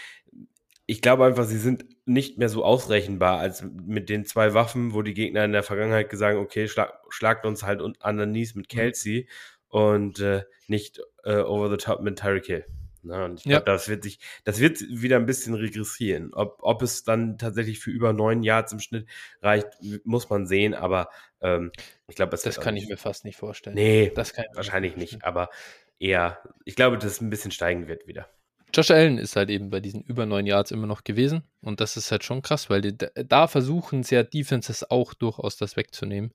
ich 0.90 1.02
glaube 1.02 1.26
einfach, 1.26 1.44
sie 1.44 1.58
sind 1.58 1.84
nicht 2.06 2.38
mehr 2.38 2.48
so 2.48 2.64
ausrechenbar 2.64 3.38
als 3.38 3.62
mit 3.62 4.08
den 4.08 4.24
zwei 4.24 4.54
Waffen, 4.54 4.94
wo 4.94 5.02
die 5.02 5.12
Gegner 5.12 5.44
in 5.44 5.52
der 5.52 5.62
Vergangenheit 5.62 6.08
gesagt 6.08 6.34
haben, 6.34 6.42
okay, 6.42 6.66
schlag, 6.66 6.94
schlagt 7.10 7.44
uns 7.44 7.62
halt 7.62 7.82
underneath 7.82 8.56
mit 8.56 8.72
mhm. 8.72 8.76
Kelsey 8.76 9.28
mhm. 9.70 9.78
und 9.78 10.20
äh, 10.20 10.44
nicht 10.66 11.02
äh, 11.24 11.40
over 11.40 11.68
the 11.68 11.76
top 11.76 12.00
mit 12.00 12.18
Tyreek 12.18 12.46
Hill. 12.46 12.64
Na, 13.02 13.26
und 13.26 13.40
ich 13.40 13.44
glaube, 13.44 13.66
ja. 13.66 13.72
das 13.74 13.90
wird 13.90 14.02
sich, 14.02 14.18
das 14.44 14.60
wird 14.60 14.80
wieder 14.80 15.16
ein 15.16 15.26
bisschen 15.26 15.52
regressieren. 15.52 16.32
Ob, 16.32 16.56
ob 16.62 16.80
es 16.80 17.04
dann 17.04 17.36
tatsächlich 17.36 17.80
für 17.80 17.90
über 17.90 18.14
neun 18.14 18.42
Yards 18.42 18.72
im 18.72 18.80
Schnitt 18.80 19.06
reicht, 19.42 19.68
muss 20.04 20.30
man 20.30 20.46
sehen, 20.46 20.72
aber 20.72 21.10
ähm, 21.42 21.70
ich 22.06 22.16
glaube, 22.16 22.30
das 22.30 22.60
kann 22.60 22.76
ich 22.78 22.88
mir 22.88 22.96
fast 22.96 23.26
nicht 23.26 23.36
vorstellen. 23.36 23.76
Nee, 23.76 24.10
das 24.14 24.32
kann 24.32 24.46
wahrscheinlich 24.54 24.96
nicht, 24.96 25.22
aber 25.22 25.50
eher, 25.98 26.38
ich 26.64 26.76
glaube, 26.76 26.96
dass 26.96 27.12
es 27.12 27.20
ein 27.20 27.28
bisschen 27.28 27.50
steigen 27.50 27.88
wird 27.88 28.06
wieder. 28.06 28.30
Josh 28.74 28.90
Allen 28.90 29.18
ist 29.18 29.36
halt 29.36 29.50
eben 29.50 29.70
bei 29.70 29.80
diesen 29.80 30.02
über 30.02 30.26
neun 30.26 30.46
Yards 30.46 30.70
immer 30.70 30.86
noch 30.86 31.04
gewesen. 31.04 31.42
Und 31.62 31.80
das 31.80 31.96
ist 31.96 32.10
halt 32.10 32.24
schon 32.24 32.42
krass, 32.42 32.70
weil 32.70 32.80
die, 32.80 32.96
da 32.96 33.48
versuchen 33.48 34.00
es 34.00 34.10
ja 34.10 34.22
Defenses 34.22 34.88
auch 34.90 35.14
durchaus 35.14 35.56
das 35.56 35.76
wegzunehmen 35.76 36.32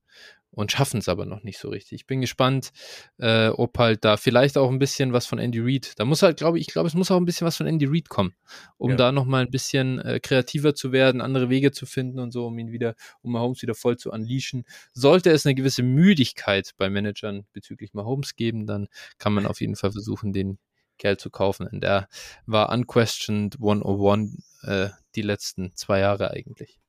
und 0.54 0.72
schaffen 0.72 1.00
es 1.00 1.10
aber 1.10 1.26
noch 1.26 1.44
nicht 1.44 1.58
so 1.58 1.70
richtig. 1.70 2.02
Ich 2.02 2.08
bin 2.08 2.22
gespannt, 2.22 2.72
äh, 3.18 3.48
ob 3.48 3.78
halt 3.80 4.06
da 4.06 4.18
vielleicht 4.18 4.58
auch 4.58 4.70
ein 4.70 4.80
bisschen 4.80 5.12
was 5.12 5.26
von 5.26 5.40
Andy 5.40 5.60
Reid, 5.60 5.94
da 5.98 6.06
muss 6.06 6.22
halt, 6.22 6.38
glaube 6.38 6.60
ich, 6.60 6.68
ich 6.68 6.74
glaube, 6.74 6.88
es 6.88 6.94
muss 6.94 7.10
auch 7.12 7.18
ein 7.18 7.26
bisschen 7.26 7.48
was 7.48 7.58
von 7.58 7.68
Andy 7.68 7.86
Reid 7.86 8.10
kommen, 8.10 8.36
um 8.78 8.92
ja. 8.92 8.96
da 8.96 9.12
nochmal 9.12 9.44
ein 9.44 9.52
bisschen 9.52 10.00
äh, 10.00 10.20
kreativer 10.20 10.76
zu 10.76 10.92
werden, 10.92 11.22
andere 11.22 11.50
Wege 11.50 11.72
zu 11.72 11.86
finden 11.86 12.20
und 12.20 12.32
so, 12.32 12.46
um 12.48 12.58
ihn 12.60 12.72
wieder, 12.72 12.96
um 13.22 13.32
Mahomes 13.32 13.62
wieder 13.62 13.74
voll 13.76 13.98
zu 13.98 14.12
unleashen. 14.12 14.66
Sollte 14.94 15.32
es 15.32 15.46
eine 15.46 15.56
gewisse 15.56 15.84
Müdigkeit 15.84 16.72
bei 16.78 16.90
Managern 16.90 17.46
bezüglich 17.54 17.94
Mahomes 17.94 18.36
geben, 18.36 18.68
dann 18.68 18.88
kann 19.18 19.34
man 19.34 19.48
auf 19.48 19.60
jeden 19.60 19.76
Fall 19.76 19.92
versuchen, 19.92 20.34
den 20.34 20.60
Kerl 20.98 21.18
zu 21.18 21.30
kaufen. 21.30 21.68
Und 21.68 21.82
der 21.82 22.08
war 22.46 22.72
unquestioned 22.72 23.56
101 23.56 24.62
äh, 24.64 24.90
die 25.16 25.22
letzten 25.22 25.76
zwei 25.76 26.00
Jahre 26.00 26.32
eigentlich. 26.32 26.80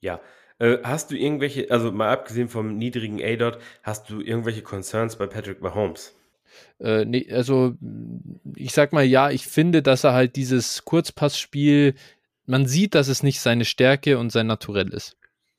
Ja. 0.00 0.20
Äh, 0.58 0.78
hast 0.82 1.10
du 1.10 1.16
irgendwelche, 1.16 1.70
also 1.70 1.90
mal 1.90 2.12
abgesehen 2.12 2.48
vom 2.48 2.76
niedrigen 2.76 3.22
A-Dot, 3.22 3.58
hast 3.82 4.10
du 4.10 4.20
irgendwelche 4.20 4.62
Concerns 4.62 5.16
bei 5.16 5.26
Patrick 5.26 5.62
Mahomes? 5.62 6.14
Äh, 6.80 7.04
nee, 7.04 7.30
also 7.32 7.74
ich 8.56 8.72
sag 8.72 8.92
mal, 8.92 9.04
ja, 9.04 9.30
ich 9.30 9.46
finde, 9.46 9.82
dass 9.82 10.04
er 10.04 10.12
halt 10.12 10.36
dieses 10.36 10.84
Kurzpassspiel, 10.84 11.94
man 12.46 12.66
sieht, 12.66 12.94
dass 12.94 13.08
es 13.08 13.22
nicht 13.22 13.40
seine 13.40 13.64
Stärke 13.64 14.18
und 14.18 14.30
sein 14.30 14.46
Naturell 14.46 14.88
ist. 14.92 15.16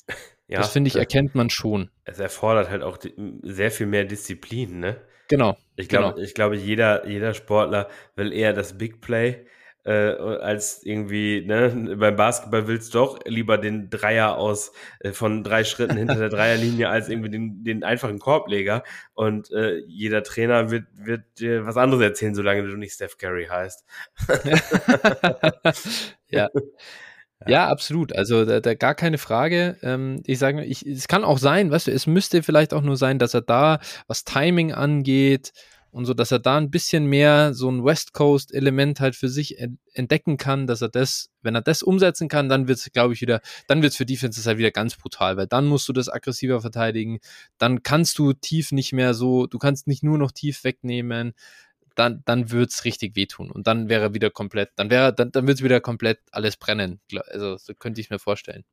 Ja, 0.47 0.57
das 0.57 0.73
finde 0.73 0.89
ich, 0.89 0.97
erkennt 0.97 1.33
man 1.33 1.49
schon. 1.49 1.89
Es 2.03 2.19
erfordert 2.19 2.69
halt 2.69 2.83
auch 2.83 2.97
sehr 3.41 3.71
viel 3.71 3.85
mehr 3.85 4.03
Disziplin, 4.03 4.81
ne? 4.81 4.99
Genau. 5.31 5.57
Ich 5.77 5.87
glaube, 5.87 6.15
genau. 6.15 6.25
ich 6.25 6.33
glaube, 6.33 6.57
jeder, 6.57 7.07
jeder 7.07 7.33
Sportler 7.33 7.87
will 8.15 8.33
eher 8.33 8.51
das 8.51 8.77
Big 8.77 8.99
Play 8.99 9.45
äh, 9.85 9.91
als 9.91 10.83
irgendwie, 10.83 11.43
ne, 11.45 11.95
beim 11.97 12.15
Basketball 12.15 12.67
willst 12.67 12.93
du 12.93 12.99
doch 12.99 13.19
lieber 13.25 13.57
den 13.57 13.89
Dreier 13.89 14.37
aus 14.37 14.73
äh, 14.99 15.11
von 15.11 15.43
drei 15.43 15.63
Schritten 15.63 15.97
hinter 15.97 16.15
der 16.15 16.29
Dreierlinie 16.29 16.89
als 16.89 17.09
irgendwie 17.09 17.29
den, 17.29 17.63
den 17.63 17.83
einfachen 17.83 18.19
Korbleger. 18.19 18.83
Und 19.13 19.51
äh, 19.51 19.77
jeder 19.87 20.23
Trainer 20.23 20.69
wird, 20.69 20.85
wird 20.93 21.23
dir 21.39 21.65
was 21.65 21.77
anderes 21.77 22.03
erzählen, 22.03 22.35
solange 22.35 22.63
du 22.63 22.75
nicht 22.75 22.93
Steph 22.93 23.17
Curry 23.17 23.45
heißt. 23.45 23.85
ja. 26.27 26.49
Ja, 27.47 27.67
absolut. 27.67 28.15
Also 28.15 28.45
da, 28.45 28.59
da 28.59 28.73
gar 28.73 28.95
keine 28.95 29.17
Frage. 29.17 29.77
Ähm, 29.81 30.21
ich 30.25 30.39
sage, 30.39 30.63
ich, 30.63 30.85
es 30.85 31.07
kann 31.07 31.23
auch 31.23 31.37
sein, 31.37 31.71
weißt 31.71 31.87
du, 31.87 31.91
es 31.91 32.07
müsste 32.07 32.43
vielleicht 32.43 32.73
auch 32.73 32.81
nur 32.81 32.97
sein, 32.97 33.19
dass 33.19 33.33
er 33.33 33.41
da, 33.41 33.79
was 34.07 34.23
Timing 34.23 34.73
angeht 34.73 35.51
und 35.91 36.05
so, 36.05 36.13
dass 36.13 36.31
er 36.31 36.39
da 36.39 36.57
ein 36.57 36.71
bisschen 36.71 37.05
mehr 37.05 37.53
so 37.53 37.69
ein 37.69 37.83
West 37.83 38.13
Coast 38.13 38.53
Element 38.53 38.99
halt 38.99 39.15
für 39.15 39.27
sich 39.27 39.57
entdecken 39.93 40.37
kann, 40.37 40.65
dass 40.65 40.81
er 40.81 40.89
das, 40.89 41.29
wenn 41.41 41.53
er 41.53 41.61
das 41.61 41.83
umsetzen 41.83 42.29
kann, 42.29 42.47
dann 42.47 42.67
wird 42.67 42.79
es, 42.79 42.91
glaube 42.91 43.13
ich, 43.13 43.21
wieder, 43.21 43.41
dann 43.67 43.81
wird 43.81 43.91
es 43.91 43.97
für 43.97 44.05
Defenses 44.05 44.45
halt 44.45 44.57
wieder 44.57 44.71
ganz 44.71 44.95
brutal, 44.95 45.35
weil 45.35 45.47
dann 45.47 45.65
musst 45.67 45.89
du 45.89 45.93
das 45.93 46.07
aggressiver 46.07 46.61
verteidigen, 46.61 47.19
dann 47.57 47.83
kannst 47.83 48.17
du 48.19 48.33
tief 48.33 48.71
nicht 48.71 48.93
mehr 48.93 49.13
so, 49.13 49.47
du 49.47 49.57
kannst 49.59 49.87
nicht 49.87 50.03
nur 50.03 50.17
noch 50.17 50.31
tief 50.31 50.63
wegnehmen 50.63 51.33
dann, 51.95 52.23
dann 52.25 52.51
würde 52.51 52.69
es 52.69 52.85
richtig 52.85 53.15
wehtun. 53.15 53.51
Und 53.51 53.67
dann 53.67 53.89
wäre 53.89 54.13
wieder 54.13 54.29
komplett, 54.29 54.71
dann 54.75 54.89
wäre, 54.89 55.13
dann, 55.13 55.31
dann 55.31 55.43
würde 55.43 55.53
es 55.53 55.63
wieder 55.63 55.81
komplett 55.81 56.19
alles 56.31 56.57
brennen. 56.57 56.99
Also 57.27 57.57
so 57.57 57.73
könnte 57.73 58.01
ich 58.01 58.09
mir 58.09 58.19
vorstellen. 58.19 58.63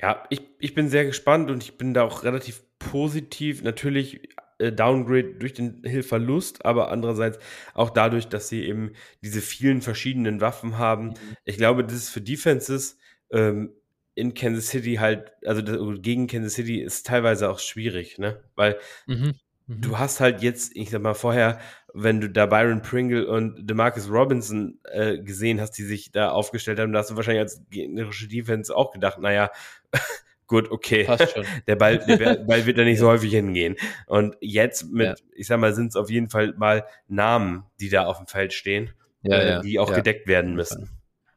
Ja, 0.00 0.24
ich, 0.30 0.42
ich 0.58 0.74
bin 0.74 0.88
sehr 0.88 1.04
gespannt 1.04 1.50
und 1.50 1.62
ich 1.62 1.76
bin 1.76 1.94
da 1.94 2.02
auch 2.02 2.24
relativ 2.24 2.62
positiv. 2.78 3.62
Natürlich 3.62 4.20
äh, 4.58 4.72
Downgrade 4.72 5.34
durch 5.34 5.54
den 5.54 5.82
Hilfverlust, 5.84 6.64
aber 6.64 6.90
andererseits 6.90 7.38
auch 7.74 7.90
dadurch, 7.90 8.28
dass 8.28 8.48
sie 8.48 8.64
eben 8.64 8.92
diese 9.22 9.40
vielen 9.40 9.82
verschiedenen 9.82 10.40
Waffen 10.40 10.78
haben. 10.78 11.08
Mhm. 11.08 11.36
Ich 11.44 11.56
glaube, 11.56 11.84
das 11.84 11.94
ist 11.94 12.10
für 12.10 12.20
Defenses 12.20 12.98
ähm, 13.30 13.72
in 14.14 14.34
Kansas 14.34 14.68
City 14.68 14.96
halt, 14.96 15.32
also 15.44 15.62
gegen 16.00 16.26
Kansas 16.26 16.54
City 16.54 16.80
ist 16.80 17.06
teilweise 17.06 17.48
auch 17.48 17.60
schwierig, 17.60 18.18
ne? 18.18 18.42
Weil 18.56 18.78
mhm. 19.06 19.34
Mhm. 19.68 19.80
Du 19.82 19.98
hast 19.98 20.20
halt 20.20 20.42
jetzt, 20.42 20.74
ich 20.74 20.90
sag 20.90 21.02
mal, 21.02 21.14
vorher, 21.14 21.60
wenn 21.94 22.20
du 22.20 22.28
da 22.28 22.46
Byron 22.46 22.82
Pringle 22.82 23.28
und 23.28 23.68
DeMarcus 23.68 24.10
Robinson 24.10 24.80
äh, 24.84 25.18
gesehen 25.18 25.60
hast, 25.60 25.72
die 25.72 25.84
sich 25.84 26.10
da 26.10 26.30
aufgestellt 26.30 26.80
haben, 26.80 26.92
da 26.92 27.00
hast 27.00 27.10
du 27.10 27.16
wahrscheinlich 27.16 27.42
als 27.42 27.62
gegnerische 27.70 28.28
Defense 28.28 28.74
auch 28.74 28.90
gedacht, 28.92 29.18
naja, 29.18 29.50
gut, 30.46 30.70
okay, 30.70 31.06
der 31.66 31.76
Ball, 31.76 31.98
der 31.98 32.36
Ball 32.36 32.66
wird 32.66 32.78
da 32.78 32.84
nicht 32.84 32.98
so 32.98 33.08
häufig 33.08 33.30
hingehen. 33.30 33.76
Und 34.06 34.36
jetzt 34.40 34.90
mit, 34.90 35.06
ja. 35.06 35.14
ich 35.34 35.46
sag 35.46 35.60
mal, 35.60 35.74
sind 35.74 35.88
es 35.88 35.96
auf 35.96 36.10
jeden 36.10 36.30
Fall 36.30 36.54
mal 36.56 36.84
Namen, 37.06 37.64
die 37.78 37.90
da 37.90 38.06
auf 38.06 38.16
dem 38.16 38.26
Feld 38.26 38.54
stehen, 38.54 38.90
ja, 39.22 39.36
äh, 39.36 39.48
ja, 39.48 39.60
die 39.60 39.78
auch 39.78 39.92
gedeckt 39.92 40.26
werden 40.26 40.54
müssen. 40.54 40.88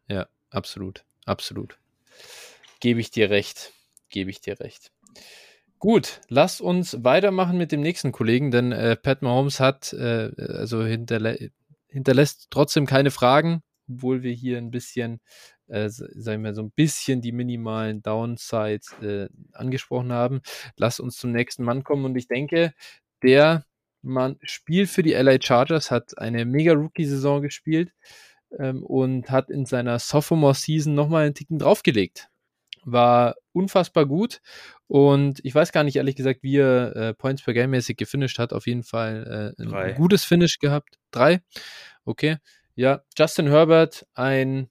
Ja, 0.08 0.28
absolut, 0.50 1.04
absolut. 1.26 1.78
Gebe 2.80 3.02
ich 3.02 3.12
dir 3.12 3.30
recht, 3.30 3.74
gebe 4.10 4.30
ich 4.30 4.40
dir 4.40 4.60
recht. 4.60 4.92
Gut, 5.82 6.22
lass 6.30 6.62
uns 6.62 7.04
weitermachen 7.04 7.58
mit 7.58 7.72
dem 7.72 7.82
nächsten 7.82 8.12
Kollegen, 8.12 8.52
denn 8.52 8.72
äh, 8.72 8.96
Pat 8.96 9.24
Mahomes 9.24 9.60
hat, 9.60 9.94
äh, 9.94 10.30
also 10.38 10.84
hinterlä 10.86 11.50
hinterlässt 11.88 12.50
trotzdem 12.52 12.86
keine 12.86 13.10
Fragen, 13.10 13.64
obwohl 13.90 14.22
wir 14.22 14.32
hier 14.32 14.60
ein 14.60 14.70
bisschen, 14.70 15.22
äh, 15.70 15.90
sagen 15.90 16.44
wir 16.44 16.54
so 16.54 16.62
ein 16.62 16.70
bisschen 16.70 17.22
die 17.22 17.32
minimalen 17.32 18.04
Downsides 18.04 18.94
äh, 19.02 19.28
angesprochen 19.54 20.14
haben. 20.14 20.42
Lass 20.78 21.00
uns 21.00 21.18
zum 21.18 21.32
nächsten 21.32 21.64
Mann 21.64 21.84
kommen 21.84 22.06
und 22.06 22.16
ich 22.16 22.28
denke, 22.28 22.74
der 23.24 23.66
Mann 24.04 24.38
spielt 24.44 24.88
für 24.92 25.02
die 25.02 25.14
LA 25.14 25.42
Chargers, 25.42 25.90
hat 25.90 26.16
eine 26.20 26.46
mega 26.46 26.74
Rookie-Saison 26.74 27.42
gespielt 27.42 27.92
ähm, 28.60 28.84
und 28.84 29.32
hat 29.32 29.50
in 29.50 29.66
seiner 29.66 29.98
Sophomore-Season 29.98 30.94
nochmal 30.94 31.26
einen 31.26 31.34
Ticken 31.34 31.58
draufgelegt 31.58 32.31
war 32.84 33.36
unfassbar 33.54 34.06
gut 34.06 34.40
und 34.88 35.40
ich 35.44 35.54
weiß 35.56 35.72
gar 35.72 35.84
nicht 35.84 35.96
ehrlich 35.98 36.16
gesagt, 36.16 36.44
wie 36.44 36.58
er 36.58 36.96
äh, 36.96 37.14
Points 37.14 37.42
per 37.44 37.54
Game 37.54 37.72
mäßig 37.72 37.98
gefinisht 37.98 38.40
hat. 38.40 38.54
Auf 38.54 38.68
jeden 38.68 38.84
Fall 38.84 39.54
äh, 39.58 39.62
ein 39.62 39.70
Drei. 39.70 39.92
gutes 39.94 40.24
Finish 40.24 40.60
gehabt. 40.60 40.98
Drei. 41.12 41.42
Okay. 42.06 42.38
Ja, 42.76 43.02
Justin 43.18 43.48
Herbert, 43.48 44.06
ein 44.14 44.70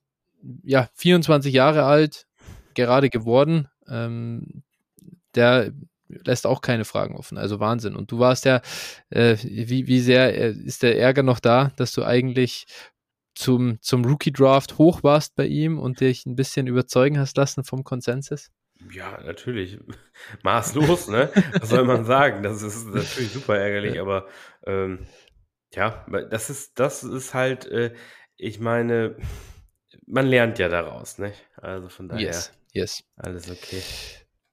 ja 0.63 0.89
24 0.95 1.53
Jahre 1.53 1.85
alt, 1.85 2.27
gerade 2.75 3.11
geworden. 3.11 3.69
ähm, 3.89 4.63
der 5.35 5.73
lässt 6.09 6.47
auch 6.47 6.61
keine 6.61 6.85
Fragen 6.85 7.15
offen. 7.17 7.39
Also 7.39 7.61
Wahnsinn. 7.61 7.95
Und 7.95 8.11
du 8.11 8.19
warst 8.19 8.45
ja, 8.45 8.63
äh, 9.11 9.37
wie, 9.43 9.87
wie 9.87 10.01
sehr 10.01 10.37
äh, 10.37 10.51
ist 10.51 10.83
der 10.83 10.99
Ärger 10.99 11.23
noch 11.23 11.39
da, 11.41 11.71
dass 11.77 11.93
du 11.93 12.05
eigentlich 12.05 12.67
zum, 13.41 13.81
zum 13.81 14.05
Rookie-Draft 14.05 14.79
hoch 14.79 15.03
warst 15.03 15.35
bei 15.35 15.47
ihm 15.47 15.79
und 15.79 16.01
dich 16.01 16.27
ein 16.27 16.37
bisschen 16.37 16.67
überzeugen 16.67 17.19
hast 17.19 17.37
lassen 17.37 17.65
vom 17.65 17.85
Konsensus? 17.85 18.51
Ja, 18.93 19.21
natürlich. 19.23 19.79
Maßlos, 20.43 21.09
ne? 21.09 21.31
Was 21.59 21.71
soll 21.71 21.85
man 21.85 22.05
sagen? 22.05 22.43
Das 22.43 22.63
ist 22.63 22.87
natürlich 22.87 23.33
super 23.33 23.59
ärgerlich, 23.59 24.01
aber 24.01 24.29
ähm, 24.67 25.07
ja, 25.73 26.07
das 26.31 26.51
ist, 26.51 26.79
das 26.79 27.03
ist 27.03 27.35
halt, 27.35 27.67
äh, 27.67 27.95
ich 28.37 28.61
meine, 28.61 29.17
man 30.07 30.27
lernt 30.27 30.59
ja 30.59 30.69
daraus, 30.69 31.19
ne? 31.19 31.33
Also 31.57 31.89
von 31.89 32.09
daher. 32.09 32.23
Yes, 32.23 32.53
yes. 32.73 33.05
Alles 33.17 33.51
okay. 33.51 33.83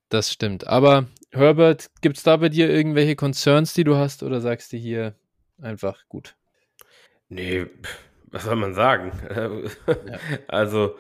Das 0.09 0.31
stimmt. 0.31 0.67
Aber 0.67 1.07
Herbert, 1.31 1.89
gibt 2.01 2.17
es 2.17 2.23
da 2.23 2.38
bei 2.38 2.49
dir 2.49 2.69
irgendwelche 2.69 3.15
Concerns, 3.15 3.73
die 3.73 3.83
du 3.83 3.97
hast, 3.97 4.23
oder 4.23 4.39
sagst 4.39 4.71
du 4.71 4.77
hier 4.77 5.15
einfach 5.61 6.07
gut? 6.07 6.35
Nee, 7.29 7.67
was 8.28 8.43
soll 8.43 8.55
man 8.55 8.73
sagen? 8.73 9.11
ja. 9.30 9.51
Also, 10.47 10.95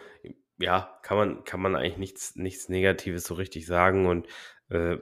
ja, 0.59 0.99
kann 1.03 1.17
man, 1.17 1.43
kann 1.43 1.61
man 1.61 1.75
eigentlich 1.75 1.97
nichts, 1.97 2.35
nichts 2.35 2.69
Negatives 2.69 3.25
so 3.25 3.35
richtig 3.35 3.65
sagen. 3.65 4.07
Und 4.07 4.27
äh, 4.69 4.97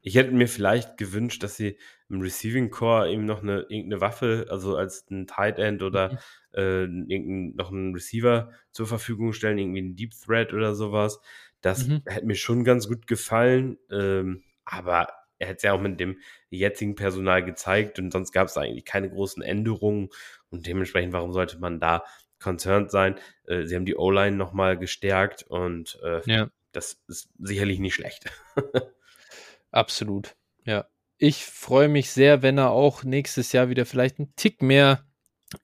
ich 0.00 0.16
hätte 0.16 0.32
mir 0.32 0.48
vielleicht 0.48 0.98
gewünscht, 0.98 1.42
dass 1.42 1.56
sie 1.56 1.78
im 2.08 2.20
Receiving 2.20 2.70
Core 2.70 3.10
eben 3.10 3.24
noch 3.24 3.42
eine 3.42 3.60
irgendeine 3.62 4.00
Waffe, 4.00 4.46
also 4.50 4.76
als 4.76 5.08
ein 5.10 5.26
Tight 5.26 5.58
End 5.58 5.82
oder 5.82 6.18
mhm. 6.54 7.08
äh, 7.08 7.52
noch 7.56 7.70
einen 7.72 7.94
Receiver 7.94 8.50
zur 8.72 8.86
Verfügung 8.86 9.32
stellen, 9.32 9.58
irgendwie 9.58 9.80
einen 9.80 9.96
Deep 9.96 10.12
Thread 10.12 10.52
oder 10.52 10.74
sowas. 10.74 11.20
Das 11.60 11.86
mhm. 11.86 12.02
hätte 12.06 12.26
mir 12.26 12.34
schon 12.34 12.64
ganz 12.64 12.88
gut 12.88 13.06
gefallen. 13.06 13.78
Ähm, 13.90 14.42
aber 14.64 15.08
er 15.44 15.48
hätte 15.48 15.56
es 15.58 15.62
ja 15.62 15.72
auch 15.74 15.80
mit 15.80 16.00
dem 16.00 16.18
jetzigen 16.50 16.94
Personal 16.94 17.44
gezeigt 17.44 17.98
und 17.98 18.10
sonst 18.12 18.32
gab 18.32 18.48
es 18.48 18.56
eigentlich 18.56 18.84
keine 18.84 19.10
großen 19.10 19.42
Änderungen 19.42 20.08
und 20.50 20.66
dementsprechend, 20.66 21.12
warum 21.12 21.32
sollte 21.32 21.58
man 21.58 21.80
da 21.80 22.04
concerned 22.40 22.90
sein? 22.90 23.18
Äh, 23.46 23.66
sie 23.66 23.76
haben 23.76 23.84
die 23.84 23.96
O-Line 23.96 24.36
nochmal 24.36 24.78
gestärkt 24.78 25.42
und 25.42 25.98
äh, 26.02 26.20
ja. 26.26 26.50
das 26.72 27.00
ist 27.08 27.28
sicherlich 27.38 27.78
nicht 27.78 27.94
schlecht. 27.94 28.30
Absolut, 29.70 30.34
ja. 30.64 30.86
Ich 31.16 31.46
freue 31.46 31.88
mich 31.88 32.10
sehr, 32.10 32.42
wenn 32.42 32.58
er 32.58 32.70
auch 32.70 33.04
nächstes 33.04 33.52
Jahr 33.52 33.68
wieder 33.68 33.86
vielleicht 33.86 34.18
einen 34.18 34.34
Tick 34.34 34.62
mehr, 34.62 35.06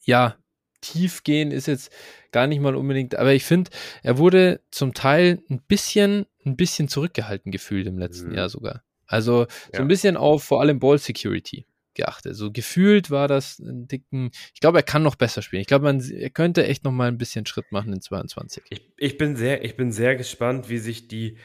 ja, 0.04 0.36
tief 0.80 1.24
gehen 1.24 1.50
ist 1.50 1.66
jetzt 1.66 1.92
gar 2.32 2.46
nicht 2.46 2.60
mal 2.60 2.74
unbedingt, 2.76 3.14
aber 3.16 3.32
ich 3.32 3.44
finde, 3.44 3.70
er 4.02 4.18
wurde 4.18 4.62
zum 4.70 4.94
Teil 4.94 5.42
ein 5.50 5.60
bisschen, 5.60 6.26
ein 6.44 6.56
bisschen 6.56 6.88
zurückgehalten 6.88 7.52
gefühlt 7.52 7.86
im 7.86 7.98
letzten 7.98 8.30
mhm. 8.30 8.36
Jahr 8.36 8.48
sogar. 8.48 8.82
Also 9.10 9.46
so 9.46 9.72
ja. 9.74 9.80
ein 9.80 9.88
bisschen 9.88 10.16
auf 10.16 10.44
vor 10.44 10.60
allem 10.60 10.78
Ball 10.78 10.98
Security 10.98 11.66
geachtet. 11.94 12.36
So 12.36 12.52
gefühlt 12.52 13.10
war 13.10 13.28
das 13.28 13.58
ein 13.58 13.88
dicken, 13.88 14.30
ich 14.54 14.60
glaube, 14.60 14.78
er 14.78 14.82
kann 14.82 15.02
noch 15.02 15.16
besser 15.16 15.42
spielen. 15.42 15.60
Ich 15.62 15.66
glaube, 15.66 15.84
man, 15.84 16.00
er 16.00 16.30
könnte 16.30 16.64
echt 16.66 16.84
noch 16.84 16.92
mal 16.92 17.08
ein 17.08 17.18
bisschen 17.18 17.46
Schritt 17.46 17.72
machen 17.72 17.92
in 17.92 18.00
22. 18.00 18.62
Ich, 18.70 18.92
ich 18.96 19.18
bin 19.18 19.36
sehr, 19.36 19.64
ich 19.64 19.76
bin 19.76 19.92
sehr 19.92 20.16
gespannt, 20.16 20.68
wie 20.68 20.78
sich 20.78 21.08
die, 21.08 21.36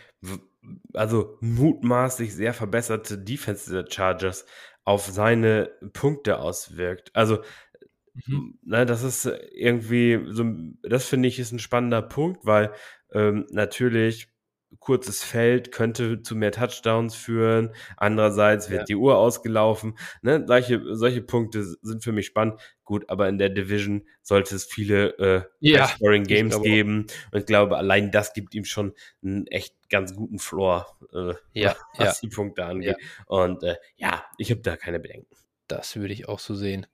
also 0.93 1.37
mutmaßlich 1.41 2.33
sehr 2.33 2.53
verbesserte 2.53 3.17
Defense 3.17 3.71
der 3.71 3.91
Chargers 3.91 4.45
auf 4.83 5.07
seine 5.07 5.71
Punkte 5.93 6.39
auswirkt. 6.39 7.09
Also 7.13 7.39
Mhm. 8.27 8.57
Ne, 8.63 8.85
das 8.85 9.03
ist 9.03 9.25
irgendwie 9.51 10.21
so, 10.29 10.45
das 10.83 11.05
finde 11.05 11.27
ich 11.27 11.39
ist 11.39 11.51
ein 11.51 11.59
spannender 11.59 12.01
Punkt, 12.01 12.45
weil 12.45 12.71
ähm, 13.13 13.45
natürlich 13.51 14.29
kurzes 14.79 15.23
Feld 15.23 15.71
könnte 15.71 16.21
zu 16.21 16.35
mehr 16.35 16.51
Touchdowns 16.51 17.15
führen. 17.15 17.71
Andererseits 17.97 18.69
wird 18.69 18.81
ja. 18.81 18.85
die 18.85 18.95
Uhr 18.95 19.17
ausgelaufen. 19.17 19.97
Ne? 20.21 20.43
Solche, 20.47 20.95
solche 20.95 21.21
Punkte 21.21 21.63
sind 21.81 22.03
für 22.03 22.11
mich 22.11 22.27
spannend. 22.27 22.59
Gut, 22.83 23.09
aber 23.09 23.27
in 23.29 23.37
der 23.37 23.49
Division 23.49 24.05
sollte 24.21 24.55
es 24.55 24.65
viele 24.65 25.17
äh, 25.17 25.41
ja, 25.59 25.87
Scoring 25.87 26.23
Games 26.23 26.61
geben. 26.61 27.07
Und 27.31 27.39
ich 27.39 27.45
glaube, 27.45 27.77
allein 27.77 28.11
das 28.11 28.33
gibt 28.33 28.53
ihm 28.53 28.65
schon 28.65 28.93
einen 29.23 29.47
echt 29.47 29.75
ganz 29.89 30.15
guten 30.15 30.39
Floor, 30.39 30.85
äh, 31.13 31.33
ja, 31.53 31.75
was 31.97 32.21
die 32.21 32.29
Punkte 32.29 32.65
angeht. 32.65 32.97
Und 33.25 33.63
äh, 33.63 33.77
ja, 33.95 34.23
ich 34.37 34.51
habe 34.51 34.61
da 34.61 34.77
keine 34.77 34.99
Bedenken. 34.99 35.35
Das 35.67 35.95
würde 35.95 36.13
ich 36.13 36.29
auch 36.29 36.39
so 36.39 36.53
sehen. 36.53 36.85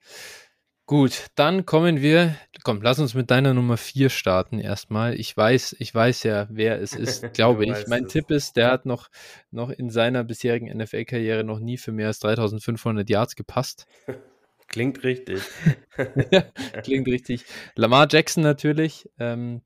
Gut, 0.91 1.27
dann 1.35 1.65
kommen 1.65 2.01
wir. 2.01 2.35
Komm, 2.65 2.81
lass 2.81 2.99
uns 2.99 3.13
mit 3.13 3.31
deiner 3.31 3.53
Nummer 3.53 3.77
4 3.77 4.09
starten 4.09 4.59
erstmal. 4.59 5.17
Ich 5.17 5.37
weiß, 5.37 5.77
ich 5.79 5.95
weiß 5.95 6.23
ja, 6.23 6.47
wer 6.49 6.81
es 6.81 6.91
ist, 6.91 7.31
glaube 7.33 7.63
ich. 7.63 7.87
Mein 7.87 8.07
es. 8.07 8.11
Tipp 8.11 8.29
ist, 8.29 8.57
der 8.57 8.69
hat 8.71 8.85
noch, 8.85 9.07
noch 9.51 9.69
in 9.69 9.89
seiner 9.89 10.25
bisherigen 10.25 10.67
NFL-Karriere 10.67 11.45
noch 11.45 11.59
nie 11.59 11.77
für 11.77 11.93
mehr 11.93 12.07
als 12.07 12.19
3500 12.19 13.09
Yards 13.09 13.37
gepasst. 13.37 13.85
Klingt 14.67 15.01
richtig. 15.05 15.41
klingt 16.83 17.07
richtig. 17.07 17.45
Lamar 17.75 18.07
Jackson 18.11 18.43
natürlich. 18.43 19.09
Ähm, 19.17 19.61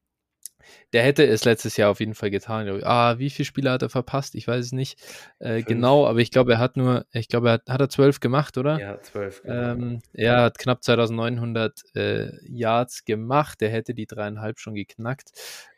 der 0.94 1.04
hätte 1.04 1.26
es 1.26 1.46
letztes 1.46 1.78
Jahr 1.78 1.92
auf 1.92 2.00
jeden 2.00 2.16
Fall 2.16 2.30
getan. 2.30 2.84
Ah, 2.84 3.20
wie 3.20 3.30
viele 3.30 3.46
Spiele 3.46 3.72
hat 3.72 3.82
er 3.82 3.90
verpasst? 3.90 4.36
Ich 4.36 4.48
weiß 4.48 4.66
es 4.66 4.72
nicht 4.72 5.00
äh, 5.40 5.64
genau, 5.64 6.08
aber 6.08 6.20
ich 6.20 6.32
glaube, 6.32 6.54
er 6.54 6.60
hat 6.60 6.78
nur, 6.78 7.06
ich 7.12 7.28
glaube, 7.28 7.50
er 7.50 7.54
hat, 7.54 7.70
hat 7.70 7.82
er 7.82 7.90
zwölf 7.90 8.20
gemacht, 8.20 8.58
oder? 8.58 8.80
Ja, 8.80 9.02
zwölf. 9.02 9.42
Genau. 9.44 9.72
Ähm, 9.72 10.02
er 10.14 10.42
hat 10.44 10.58
knapp 10.58 10.84
2900 10.84 11.84
äh, 11.96 12.32
Yards 12.48 13.06
gemacht. 13.06 13.62
Der 13.62 13.70
hätte 13.70 13.94
die 13.94 14.06
dreieinhalb 14.06 14.60
schon 14.60 14.76
geknackt. 14.76 15.32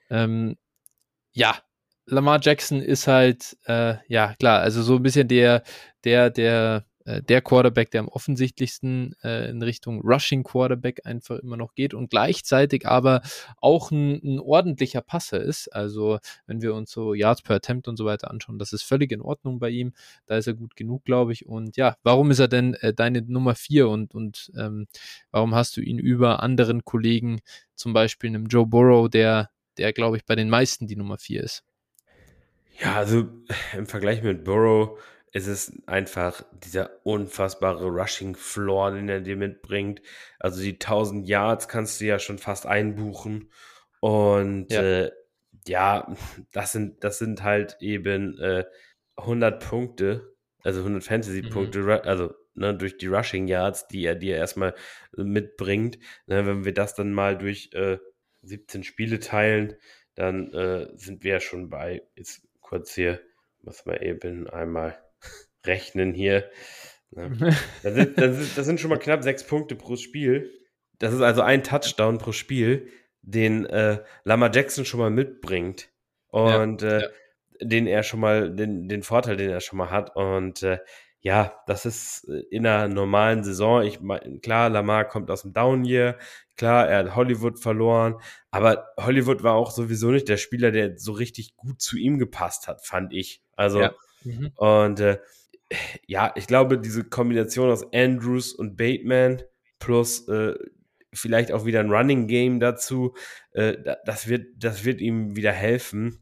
Ähm, 0.10 0.58
ja, 1.32 1.56
Lamar 2.06 2.40
Jackson 2.42 2.82
ist 2.82 3.08
halt, 3.08 3.58
äh, 3.66 3.96
ja, 4.08 4.34
klar, 4.40 4.62
also 4.62 4.82
so 4.82 4.96
ein 4.96 5.04
bisschen 5.04 5.28
der, 5.28 5.64
der, 6.06 6.30
der 6.30 6.86
äh, 7.08 7.24
der 7.24 7.42
Quarterback, 7.42 7.90
der 7.92 8.02
am 8.02 8.10
offensichtlichsten 8.10 9.16
äh, 9.24 9.50
in 9.50 9.64
Richtung 9.64 10.02
Rushing 10.02 10.44
Quarterback 10.44 11.06
einfach 11.06 11.40
immer 11.40 11.56
noch 11.56 11.74
geht 11.74 11.94
und 11.94 12.10
gleichzeitig 12.10 12.86
aber 12.86 13.22
auch 13.62 13.92
ein, 13.92 14.20
ein, 14.24 14.40
ordentlicher 14.40 15.00
Passer 15.00 15.42
ist. 15.42 15.70
Also 15.74 16.20
wenn 16.48 16.62
wir 16.62 16.74
uns 16.74 16.92
so 16.92 17.14
Yards 17.14 17.44
per 17.44 17.56
Attempt 17.56 17.88
und 17.88 17.96
so 17.96 18.04
weiter 18.04 18.30
anschauen, 18.30 18.60
das 18.60 18.74
ist 18.74 18.84
völlig 18.84 19.14
in 19.14 19.22
Ordnung 19.22 19.58
bei 19.58 19.70
ihm. 19.70 19.94
Da 20.26 20.36
ist 20.36 20.48
er 20.48 20.54
gut 20.54 20.76
genug, 20.76 21.06
glaube 21.06 21.32
ich. 21.32 21.46
Und 21.46 21.78
ja, 21.78 21.96
warum 22.04 22.30
ist 22.30 22.40
er 22.40 22.50
denn 22.50 22.74
äh, 22.74 22.94
deine 22.94 23.22
Nummer 23.22 23.56
vier 23.56 23.88
und, 23.88 24.14
und 24.14 24.52
ähm, 24.58 24.88
warum 25.32 25.56
hast 25.56 25.78
du 25.78 25.82
ihn 25.82 26.00
über 26.00 26.44
anderen 26.44 26.84
Kollegen, 26.84 27.40
zum 27.74 27.94
Beispiel 27.94 28.32
einem 28.32 28.48
Joe 28.48 28.68
Burrow, 28.68 29.10
der, 29.10 29.50
der 29.78 29.94
glaube 29.94 30.18
ich 30.18 30.26
bei 30.26 30.36
den 30.36 30.50
meisten 30.50 30.88
die 30.88 30.98
Nummer 30.98 31.18
vier 31.18 31.44
ist? 31.44 31.64
Ja, 32.82 32.96
also 32.96 33.28
im 33.74 33.88
Vergleich 33.88 34.22
mit 34.22 34.44
Burrow 34.44 35.00
es 35.34 35.48
ist 35.48 35.74
einfach 35.88 36.44
dieser 36.52 37.06
unfassbare 37.06 37.86
Rushing 37.86 38.36
Floor, 38.36 38.92
den 38.92 39.10
er 39.10 39.22
dir 39.22 39.36
mitbringt. 39.36 40.02
Also 40.40 40.62
die 40.62 40.74
1000 40.74 41.28
Yards 41.28 41.68
kannst 41.68 42.00
du 42.00 42.06
ja 42.06 42.20
schon 42.20 42.38
fast 42.38 42.66
einbuchen. 42.66 43.52
Und 44.00 44.72
ja, 44.72 44.82
äh, 44.82 45.12
ja 45.68 46.16
das, 46.54 46.72
sind, 46.72 47.04
das 47.04 47.20
sind 47.20 47.44
halt 47.44 47.78
eben 47.82 48.38
äh, 48.40 48.66
100 49.18 49.68
Punkte, 49.68 50.34
also 50.64 50.80
100 50.80 51.04
Fantasy-Punkte, 51.04 51.80
mhm. 51.80 51.90
also 51.90 52.34
ne, 52.54 52.76
durch 52.76 52.98
die 52.98 53.08
Rushing 53.08 53.48
Yards, 53.48 53.88
die 53.88 54.06
er 54.06 54.16
dir 54.16 54.38
erstmal 54.38 54.76
mitbringt. 55.16 55.98
Ne, 56.26 56.46
wenn 56.46 56.64
wir 56.64 56.74
das 56.74 56.96
dann 56.96 57.12
mal 57.12 57.38
durch 57.38 57.72
äh, 57.74 57.98
17 58.44 58.84
Spiele 58.84 59.20
teilen, 59.20 59.76
dann 60.16 60.54
äh, 60.54 60.88
sind 60.96 61.24
wir 61.24 61.34
ja 61.34 61.40
schon 61.40 61.70
bei, 61.70 62.02
jetzt 62.16 62.48
kurz 62.62 62.94
hier, 62.94 63.22
muss 63.62 63.86
man 63.86 63.98
eben 63.98 64.50
einmal 64.50 64.98
rechnen 65.66 66.14
hier. 66.14 66.50
Das, 67.84 67.94
sind, 67.94 68.18
das, 68.18 68.36
sind, 68.36 68.58
das 68.58 68.66
sind 68.66 68.80
schon 68.82 68.90
mal 68.90 69.00
knapp 69.00 69.24
sechs 69.24 69.48
Punkte 69.48 69.78
pro 69.78 69.96
Spiel. 69.96 70.52
Das 71.00 71.14
ist 71.14 71.22
also 71.22 71.42
ein 71.42 71.64
Touchdown 71.64 72.18
pro 72.18 72.34
Spiel, 72.34 72.90
den 73.22 73.66
äh, 73.66 74.04
Lama 74.26 74.52
Jackson 74.54 74.84
schon 74.84 75.00
mal 75.00 75.10
mitbringt. 75.10 75.90
Und 76.28 76.82
ja, 76.82 76.98
äh, 76.98 77.02
ja. 77.02 77.08
den 77.62 77.88
er 77.88 78.04
schon 78.04 78.20
mal, 78.20 78.54
den, 78.54 78.90
den 78.90 79.04
Vorteil, 79.04 79.38
den 79.38 79.50
er 79.50 79.62
schon 79.62 79.78
mal 79.78 79.90
hat. 79.90 80.16
Und 80.16 80.64
äh, 80.64 80.80
ja, 81.22 81.62
das 81.66 81.86
ist 81.86 82.28
äh, 82.30 82.44
in 82.52 82.66
einer 82.66 82.88
normalen 82.88 83.44
Saison. 83.44 83.84
Ich 83.84 84.02
meine, 84.02 84.40
klar, 84.40 84.70
Lamar 84.70 85.06
kommt 85.06 85.32
aus 85.32 85.44
dem 85.44 85.54
Down 85.54 85.86
Year. 85.86 86.18
Klar, 86.56 86.88
er 86.88 87.00
hat 87.00 87.16
Hollywood 87.16 87.60
verloren. 87.60 88.16
Aber 88.52 88.88
Hollywood 88.98 89.44
war 89.44 89.54
auch 89.54 89.72
sowieso 89.72 90.12
nicht 90.12 90.28
der 90.28 90.38
Spieler, 90.38 90.72
der 90.72 90.98
so 90.98 91.12
richtig 91.12 91.56
gut 91.56 91.82
zu 91.82 91.98
ihm 91.98 92.18
gepasst 92.18 92.68
hat, 92.68 92.86
fand 92.86 93.14
ich. 93.14 93.44
Also, 93.56 93.82
ja. 93.82 93.94
Mhm. 94.24 94.52
und 94.56 95.00
äh, 95.00 95.20
ja, 96.08 96.32
ich 96.36 96.48
glaube, 96.48 96.78
diese 96.78 97.04
Kombination 97.04 97.70
aus 97.70 97.92
Andrews 97.94 98.54
und 98.54 98.78
Bateman 98.78 99.44
plus 99.80 100.28
äh, 100.28 100.56
vielleicht 101.14 101.52
auch 101.52 101.66
wieder 101.66 101.80
ein 101.80 101.92
Running 101.92 102.28
Game 102.28 102.60
dazu, 102.60 103.16
äh, 103.52 103.76
das, 104.06 104.28
wird, 104.28 104.48
das 104.58 104.86
wird 104.86 105.02
ihm 105.02 105.36
wieder 105.36 105.52
helfen. 105.52 106.20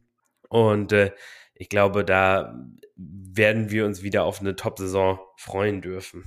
Und 0.48 0.92
äh, 0.92 1.12
ich 1.54 1.68
glaube, 1.68 2.04
da 2.04 2.58
werden 2.96 3.70
wir 3.70 3.86
uns 3.86 4.02
wieder 4.02 4.24
auf 4.24 4.40
eine 4.40 4.56
Top-Saison 4.56 5.18
freuen 5.36 5.80
dürfen. 5.80 6.24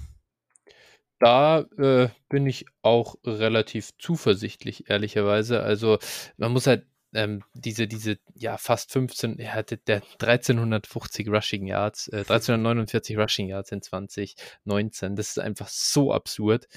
Da 1.20 1.66
äh, 1.78 2.10
bin 2.30 2.48
ich 2.48 2.66
auch 2.82 3.16
relativ 3.26 3.92
zuversichtlich, 3.98 4.90
ehrlicherweise. 4.90 5.62
Also 5.62 6.00
man 6.38 6.54
muss 6.54 6.68
halt 6.68 6.86
ähm, 7.14 7.44
diese, 7.54 7.88
diese, 7.88 8.20
ja, 8.36 8.58
fast 8.58 8.92
15, 8.92 9.40
er 9.40 9.56
hatte 9.56 9.78
der 9.78 10.02
1350 10.20 11.28
Rushing 11.30 11.66
Yards, 11.66 12.08
äh, 12.10 12.18
1349 12.18 13.18
Rushing 13.18 13.48
Yards 13.48 13.72
in 13.72 13.82
2019. 13.82 15.16
Das 15.16 15.30
ist 15.30 15.40
einfach 15.40 15.68
so 15.68 16.14
absurd. 16.14 16.68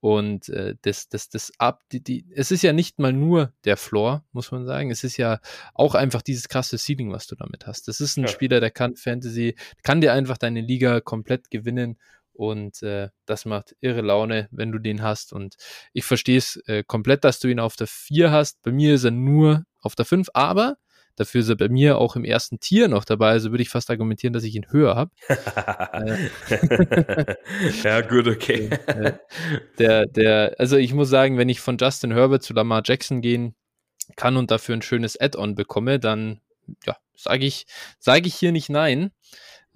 Und 0.00 0.48
äh, 0.50 0.76
das, 0.82 1.08
das, 1.08 1.28
das 1.28 1.52
ab, 1.58 1.82
die, 1.90 2.02
die, 2.02 2.26
es 2.34 2.50
ist 2.50 2.62
ja 2.62 2.72
nicht 2.72 2.98
mal 2.98 3.12
nur 3.12 3.52
der 3.64 3.76
Floor, 3.76 4.24
muss 4.32 4.52
man 4.52 4.64
sagen. 4.64 4.90
Es 4.90 5.04
ist 5.04 5.16
ja 5.16 5.40
auch 5.74 5.94
einfach 5.94 6.22
dieses 6.22 6.48
krasse 6.48 6.78
Ceiling, 6.78 7.10
was 7.10 7.26
du 7.26 7.34
damit 7.34 7.66
hast. 7.66 7.88
Das 7.88 8.00
ist 8.00 8.16
ein 8.16 8.24
ja. 8.24 8.28
Spieler, 8.28 8.60
der 8.60 8.70
kann 8.70 8.94
Fantasy, 8.94 9.56
kann 9.82 10.00
dir 10.00 10.12
einfach 10.12 10.38
deine 10.38 10.60
Liga 10.60 11.00
komplett 11.00 11.50
gewinnen 11.50 11.98
und 12.38 12.84
äh, 12.84 13.08
das 13.26 13.46
macht 13.46 13.74
irre 13.80 14.00
Laune, 14.00 14.48
wenn 14.52 14.70
du 14.70 14.78
den 14.78 15.02
hast. 15.02 15.32
Und 15.32 15.56
ich 15.92 16.04
verstehe 16.04 16.38
es 16.38 16.54
äh, 16.66 16.84
komplett, 16.86 17.24
dass 17.24 17.40
du 17.40 17.48
ihn 17.48 17.58
auf 17.58 17.74
der 17.74 17.88
4 17.88 18.30
hast. 18.30 18.62
Bei 18.62 18.70
mir 18.70 18.94
ist 18.94 19.02
er 19.02 19.10
nur 19.10 19.64
auf 19.80 19.94
der 19.94 20.04
5, 20.04 20.28
aber 20.34 20.76
dafür 21.16 21.40
ist 21.40 21.48
er 21.48 21.56
bei 21.56 21.68
mir 21.68 21.98
auch 21.98 22.16
im 22.16 22.24
ersten 22.24 22.60
Tier 22.60 22.88
noch 22.88 23.04
dabei. 23.04 23.30
Also 23.30 23.50
würde 23.50 23.62
ich 23.62 23.68
fast 23.70 23.90
argumentieren, 23.90 24.32
dass 24.32 24.44
ich 24.44 24.54
ihn 24.54 24.70
höher 24.70 24.94
habe. 24.94 25.10
äh, 26.48 27.34
ja, 27.82 28.00
gut, 28.02 28.28
okay. 28.28 28.70
der, 29.78 30.06
der, 30.06 30.54
also 30.58 30.76
ich 30.76 30.94
muss 30.94 31.08
sagen, 31.08 31.36
wenn 31.38 31.48
ich 31.48 31.60
von 31.60 31.76
Justin 31.78 32.12
Herbert 32.12 32.42
zu 32.42 32.54
Lamar 32.54 32.82
Jackson 32.84 33.20
gehen 33.20 33.54
kann 34.16 34.36
und 34.36 34.50
dafür 34.50 34.76
ein 34.76 34.82
schönes 34.82 35.20
Add-on 35.20 35.54
bekomme, 35.54 35.98
dann 35.98 36.40
ja, 36.84 36.96
sage 37.16 37.46
ich, 37.46 37.66
sage 37.98 38.28
ich 38.28 38.34
hier 38.34 38.52
nicht 38.52 38.68
nein. 38.68 39.10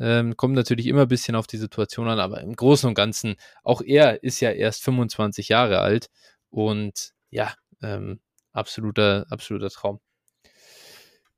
Ähm, 0.01 0.37
kommt 0.37 0.55
natürlich 0.55 0.87
immer 0.87 1.03
ein 1.03 1.09
bisschen 1.09 1.37
auf 1.37 1.47
die 1.47 1.59
Situation 1.59 2.09
an, 2.09 2.19
aber 2.19 2.41
im 2.41 2.57
Großen 2.57 2.89
und 2.89 2.95
Ganzen, 2.95 3.37
auch 3.63 3.83
er 3.83 4.23
ist 4.23 4.41
ja 4.41 4.51
erst 4.51 4.83
25 4.83 5.49
Jahre 5.49 5.81
alt 5.81 6.09
und 6.51 7.13
ja, 7.31 7.55
ähm, 7.83 8.21
absoluter, 8.53 9.27
absoluter 9.31 9.71
Traum. 9.71 10.01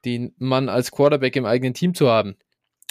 Den 0.04 0.34
Mann 0.38 0.68
als 0.68 0.90
Quarterback 0.90 1.36
im 1.36 1.46
eigenen 1.46 1.74
Team 1.74 1.94
zu 1.94 2.08
haben. 2.08 2.36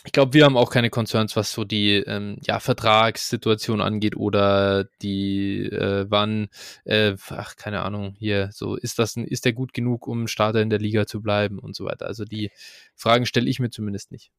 Ich 0.06 0.12
glaube, 0.12 0.34
wir 0.34 0.44
haben 0.44 0.58
auch 0.58 0.70
keine 0.70 0.90
Concerns, 0.90 1.38
was 1.38 1.54
so 1.54 1.64
die 1.64 1.96
ähm, 1.96 2.38
ja, 2.44 2.60
Vertragssituation 2.60 3.80
angeht 3.80 4.18
oder 4.18 4.86
die, 5.02 5.64
äh, 5.64 6.06
wann, 6.10 6.50
äh, 6.84 7.16
ach, 7.30 7.56
keine 7.56 7.84
Ahnung, 7.84 8.14
hier, 8.18 8.50
so, 8.52 8.76
ist 8.76 9.00
das 9.00 9.16
ein, 9.16 9.26
ist 9.26 9.46
der 9.46 9.54
gut 9.54 9.74
genug, 9.74 10.06
um 10.08 10.28
Starter 10.28 10.62
in 10.62 10.70
der 10.70 10.80
Liga 10.80 11.06
zu 11.06 11.22
bleiben 11.22 11.58
und 11.58 11.74
so 11.76 11.86
weiter. 11.86 12.06
Also 12.06 12.26
die 12.26 12.52
Fragen 12.96 13.26
stelle 13.26 13.50
ich 13.50 13.60
mir 13.60 13.70
zumindest 13.70 14.12
nicht. 14.12 14.32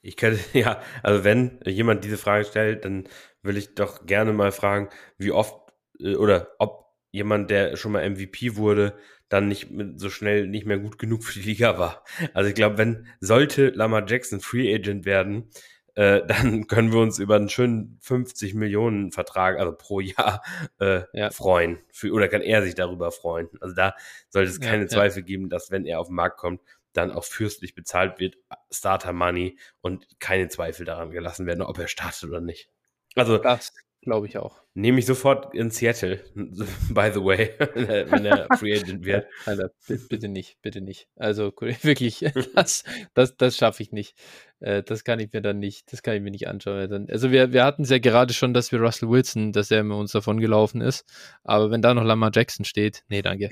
Ich 0.00 0.16
könnte, 0.16 0.40
ja, 0.58 0.80
also 1.02 1.24
wenn 1.24 1.60
jemand 1.66 2.04
diese 2.04 2.16
Frage 2.16 2.46
stellt, 2.46 2.86
dann 2.86 3.04
will 3.42 3.58
ich 3.58 3.74
doch 3.74 4.06
gerne 4.06 4.32
mal 4.32 4.52
fragen, 4.52 4.88
wie 5.18 5.32
oft 5.32 5.60
äh, 6.00 6.14
oder 6.14 6.48
ob 6.58 6.87
jemand, 7.10 7.50
der 7.50 7.76
schon 7.76 7.92
mal 7.92 8.08
MVP 8.08 8.56
wurde, 8.56 8.94
dann 9.28 9.48
nicht 9.48 9.68
so 9.96 10.08
schnell 10.10 10.46
nicht 10.46 10.66
mehr 10.66 10.78
gut 10.78 10.98
genug 10.98 11.24
für 11.24 11.38
die 11.38 11.46
Liga 11.46 11.78
war. 11.78 12.04
Also 12.32 12.48
ich 12.48 12.54
glaube, 12.54 12.78
wenn 12.78 13.06
sollte 13.20 13.68
Lamar 13.70 14.08
Jackson 14.08 14.40
Free 14.40 14.74
Agent 14.74 15.04
werden, 15.04 15.50
äh, 15.94 16.22
dann 16.26 16.66
können 16.66 16.92
wir 16.92 17.00
uns 17.00 17.18
über 17.18 17.36
einen 17.36 17.48
schönen 17.48 17.98
50 18.00 18.54
Millionen 18.54 19.12
Vertrag, 19.12 19.58
also 19.58 19.72
pro 19.72 20.00
Jahr, 20.00 20.42
äh, 20.80 21.02
ja. 21.12 21.30
freuen. 21.30 21.78
Für, 21.92 22.12
oder 22.12 22.28
kann 22.28 22.40
er 22.40 22.62
sich 22.62 22.74
darüber 22.74 23.10
freuen? 23.10 23.48
Also 23.60 23.74
da 23.74 23.94
sollte 24.30 24.50
es 24.50 24.60
keine 24.60 24.84
ja, 24.84 24.88
Zweifel 24.88 25.20
ja. 25.20 25.26
geben, 25.26 25.48
dass 25.50 25.70
wenn 25.70 25.84
er 25.84 26.00
auf 26.00 26.06
den 26.06 26.16
Markt 26.16 26.38
kommt, 26.38 26.62
dann 26.94 27.10
auch 27.12 27.24
fürstlich 27.24 27.74
bezahlt 27.74 28.18
wird, 28.18 28.36
Starter 28.70 29.12
Money 29.12 29.58
und 29.80 30.06
keine 30.20 30.48
Zweifel 30.48 30.86
daran 30.86 31.10
gelassen 31.10 31.46
werden, 31.46 31.62
ob 31.62 31.78
er 31.78 31.88
startet 31.88 32.24
oder 32.24 32.40
nicht. 32.40 32.70
Also 33.14 33.38
das 33.38 33.72
glaube 34.08 34.26
ich 34.26 34.38
auch. 34.38 34.62
Nehme 34.72 34.98
ich 34.98 35.06
sofort 35.06 35.54
in 35.54 35.70
Seattle, 35.70 36.20
by 36.34 37.10
the 37.12 37.22
way, 37.22 37.50
wenn 37.58 38.24
er 38.24 38.48
Free 38.58 38.74
Agent 38.74 39.04
wird. 39.04 39.26
Alter, 39.44 39.70
bitte 40.08 40.28
nicht, 40.28 40.56
bitte 40.62 40.80
nicht. 40.80 41.08
Also 41.16 41.52
wirklich, 41.60 42.24
das, 42.54 42.84
das, 43.12 43.36
das 43.36 43.56
schaffe 43.56 43.82
ich 43.82 43.92
nicht. 43.92 44.16
Äh, 44.60 44.82
das 44.82 45.04
kann 45.04 45.20
ich 45.20 45.30
mir 45.30 45.42
dann 45.42 45.58
nicht, 45.58 45.92
das 45.92 46.02
kann 46.02 46.16
ich 46.16 46.22
mir 46.22 46.30
nicht 46.30 46.48
anschauen. 46.48 47.06
Also 47.10 47.30
wir, 47.30 47.52
wir 47.52 47.64
hatten 47.64 47.82
es 47.82 47.90
ja 47.90 47.98
gerade 47.98 48.32
schon, 48.32 48.54
dass 48.54 48.72
wir 48.72 48.80
Russell 48.80 49.10
Wilson, 49.10 49.52
dass 49.52 49.70
er 49.70 49.80
immer 49.80 49.98
uns 49.98 50.12
davon 50.12 50.40
gelaufen 50.40 50.80
ist. 50.80 51.04
Aber 51.44 51.70
wenn 51.70 51.82
da 51.82 51.92
noch 51.92 52.04
Lamar 52.04 52.30
Jackson 52.32 52.64
steht, 52.64 53.04
nee, 53.08 53.20
danke. 53.20 53.50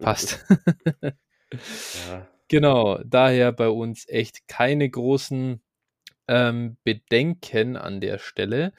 Passt. 0.00 0.44
ja. 2.10 2.28
Genau, 2.48 3.00
daher 3.04 3.52
bei 3.52 3.70
uns 3.70 4.06
echt 4.06 4.46
keine 4.48 4.88
großen 4.88 5.62
ähm, 6.28 6.76
Bedenken 6.84 7.76
an 7.76 8.00
der 8.00 8.18
Stelle. 8.18 8.72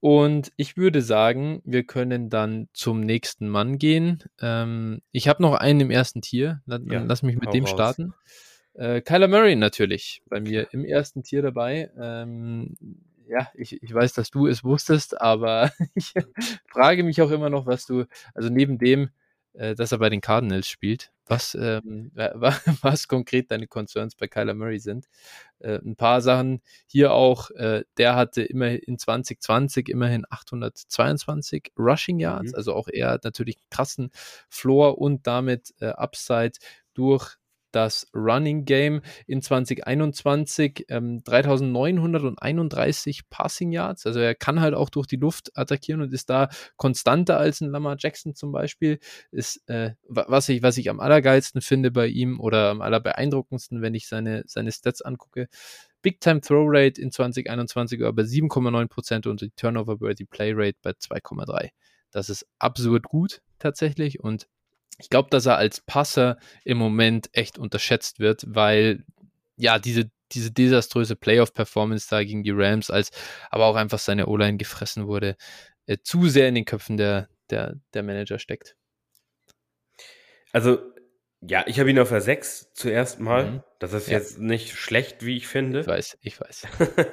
Und 0.00 0.52
ich 0.56 0.76
würde 0.76 1.02
sagen, 1.02 1.60
wir 1.64 1.84
können 1.84 2.30
dann 2.30 2.68
zum 2.72 3.00
nächsten 3.00 3.48
Mann 3.48 3.78
gehen. 3.78 4.22
Ähm, 4.40 5.00
ich 5.10 5.26
habe 5.26 5.42
noch 5.42 5.54
einen 5.54 5.80
im 5.80 5.90
ersten 5.90 6.22
Tier. 6.22 6.62
Lass, 6.66 6.80
ja, 6.84 7.02
lass 7.02 7.22
mich 7.22 7.36
mit 7.36 7.52
dem 7.52 7.64
raus. 7.64 7.70
starten. 7.70 8.14
Äh, 8.74 9.00
Kyler 9.00 9.26
Murray 9.26 9.56
natürlich 9.56 10.22
bei 10.28 10.40
mir 10.40 10.68
im 10.72 10.84
ersten 10.84 11.24
Tier 11.24 11.42
dabei. 11.42 11.90
Ähm, 11.98 12.76
ja, 13.28 13.48
ich, 13.54 13.82
ich 13.82 13.92
weiß, 13.92 14.12
dass 14.12 14.30
du 14.30 14.46
es 14.46 14.62
wusstest, 14.62 15.20
aber 15.20 15.72
ich 15.94 16.12
frage 16.70 17.02
mich 17.02 17.20
auch 17.20 17.30
immer 17.30 17.50
noch, 17.50 17.66
was 17.66 17.84
du, 17.84 18.04
also 18.34 18.48
neben 18.50 18.78
dem, 18.78 19.10
äh, 19.54 19.74
dass 19.74 19.90
er 19.90 19.98
bei 19.98 20.10
den 20.10 20.20
Cardinals 20.20 20.68
spielt. 20.68 21.10
Was, 21.28 21.54
ähm, 21.54 22.10
was 22.82 23.06
konkret 23.08 23.50
deine 23.50 23.66
Concerns 23.66 24.14
bei 24.14 24.28
Kyler 24.28 24.54
Murray 24.54 24.78
sind. 24.78 25.06
Äh, 25.60 25.78
ein 25.78 25.96
paar 25.96 26.20
Sachen 26.20 26.62
hier 26.86 27.12
auch, 27.12 27.50
äh, 27.50 27.84
der 27.96 28.16
hatte 28.16 28.42
immer 28.42 28.70
in 28.70 28.98
2020 28.98 29.88
immerhin 29.88 30.24
822 30.28 31.72
Rushing 31.78 32.18
Yards, 32.18 32.52
mhm. 32.52 32.56
also 32.56 32.74
auch 32.74 32.88
er 32.88 33.18
natürlich 33.22 33.56
einen 33.56 33.70
krassen 33.70 34.10
Floor 34.48 34.98
und 34.98 35.26
damit 35.26 35.74
äh, 35.80 35.86
Upside 35.88 36.52
durch 36.94 37.36
das 37.72 38.06
Running 38.14 38.64
Game 38.64 39.02
in 39.26 39.42
2021 39.42 40.86
ähm, 40.88 41.22
3931 41.24 43.28
Passing 43.28 43.72
Yards. 43.72 44.06
Also 44.06 44.20
er 44.20 44.34
kann 44.34 44.60
halt 44.60 44.74
auch 44.74 44.90
durch 44.90 45.06
die 45.06 45.16
Luft 45.16 45.56
attackieren 45.56 46.00
und 46.00 46.12
ist 46.12 46.30
da 46.30 46.48
konstanter 46.76 47.38
als 47.38 47.60
ein 47.60 47.70
Lamar 47.70 47.96
Jackson 47.98 48.34
zum 48.34 48.52
Beispiel. 48.52 48.98
Ist, 49.30 49.68
äh, 49.68 49.92
was, 50.08 50.48
ich, 50.48 50.62
was 50.62 50.78
ich 50.78 50.90
am 50.90 51.00
allergeilsten 51.00 51.60
finde 51.60 51.90
bei 51.90 52.06
ihm 52.06 52.40
oder 52.40 52.70
am 52.70 52.80
allerbeeindruckendsten, 52.80 53.82
wenn 53.82 53.94
ich 53.94 54.08
seine, 54.08 54.42
seine 54.46 54.72
Stats 54.72 55.02
angucke. 55.02 55.48
Big 56.00 56.20
Time 56.20 56.40
Throw 56.40 56.66
Rate 56.68 57.00
in 57.00 57.10
2021 57.10 58.00
war 58.00 58.12
bei 58.12 58.22
7,9% 58.22 59.28
und 59.28 59.40
die 59.40 59.50
Turnover 59.50 60.00
Worthy 60.00 60.24
Play 60.24 60.52
Rate 60.54 60.78
bei 60.82 60.90
2,3%. 60.90 61.70
Das 62.10 62.30
ist 62.30 62.46
absurd 62.58 63.04
gut 63.04 63.42
tatsächlich 63.58 64.20
und 64.20 64.48
ich 64.98 65.10
glaube, 65.10 65.30
dass 65.30 65.46
er 65.46 65.56
als 65.56 65.80
Passer 65.80 66.38
im 66.64 66.78
Moment 66.78 67.30
echt 67.32 67.58
unterschätzt 67.58 68.18
wird, 68.18 68.44
weil 68.46 69.04
ja, 69.56 69.78
diese, 69.78 70.10
diese 70.32 70.50
desaströse 70.50 71.16
Playoff-Performance 71.16 72.08
da 72.10 72.22
gegen 72.22 72.42
die 72.42 72.52
Rams, 72.52 72.90
als 72.90 73.10
aber 73.50 73.66
auch 73.66 73.76
einfach 73.76 73.98
seine 73.98 74.26
O-Line 74.26 74.56
gefressen 74.56 75.06
wurde, 75.06 75.36
äh, 75.86 75.98
zu 76.02 76.28
sehr 76.28 76.48
in 76.48 76.54
den 76.54 76.64
Köpfen 76.64 76.96
der, 76.96 77.28
der, 77.50 77.76
der 77.94 78.02
Manager 78.02 78.38
steckt. 78.38 78.76
Also, 80.52 80.78
ja, 81.40 81.64
ich 81.66 81.78
habe 81.78 81.90
ihn 81.90 81.98
auf 81.98 82.08
der 82.08 82.20
6 82.20 82.72
zuerst 82.74 83.20
mal. 83.20 83.50
Mhm. 83.50 83.62
Das 83.78 83.92
ist 83.92 84.08
ja. 84.08 84.18
jetzt 84.18 84.38
nicht 84.38 84.76
schlecht, 84.76 85.24
wie 85.24 85.36
ich 85.36 85.46
finde. 85.46 85.80
Ich 85.80 85.86
weiß, 85.86 86.18
ich 86.20 86.40
weiß. 86.40 86.66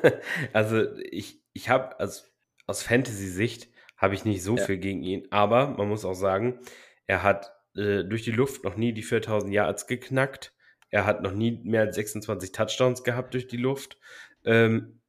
also, 0.53 0.97
ich, 0.97 1.41
ich 1.53 1.69
habe, 1.69 1.99
also 1.99 2.23
aus 2.67 2.81
Fantasy-Sicht 2.81 3.69
habe 3.97 4.15
ich 4.15 4.25
nicht 4.25 4.43
so 4.43 4.57
ja. 4.57 4.65
viel 4.65 4.77
gegen 4.77 5.03
ihn, 5.03 5.27
aber 5.31 5.67
man 5.67 5.87
muss 5.87 6.05
auch 6.05 6.15
sagen, 6.15 6.59
er 7.07 7.23
hat 7.23 7.54
äh, 7.75 8.03
durch 8.03 8.23
die 8.23 8.31
Luft 8.31 8.63
noch 8.63 8.77
nie 8.77 8.93
die 8.93 9.03
4000 9.03 9.53
Yards 9.53 9.87
geknackt. 9.87 10.53
Er 10.89 11.05
hat 11.05 11.21
noch 11.21 11.33
nie 11.33 11.59
mehr 11.63 11.81
als 11.81 11.95
26 11.95 12.51
Touchdowns 12.51 13.03
gehabt 13.03 13.33
durch 13.33 13.47
die 13.47 13.57
Luft. 13.57 13.97
Ähm, 14.45 14.99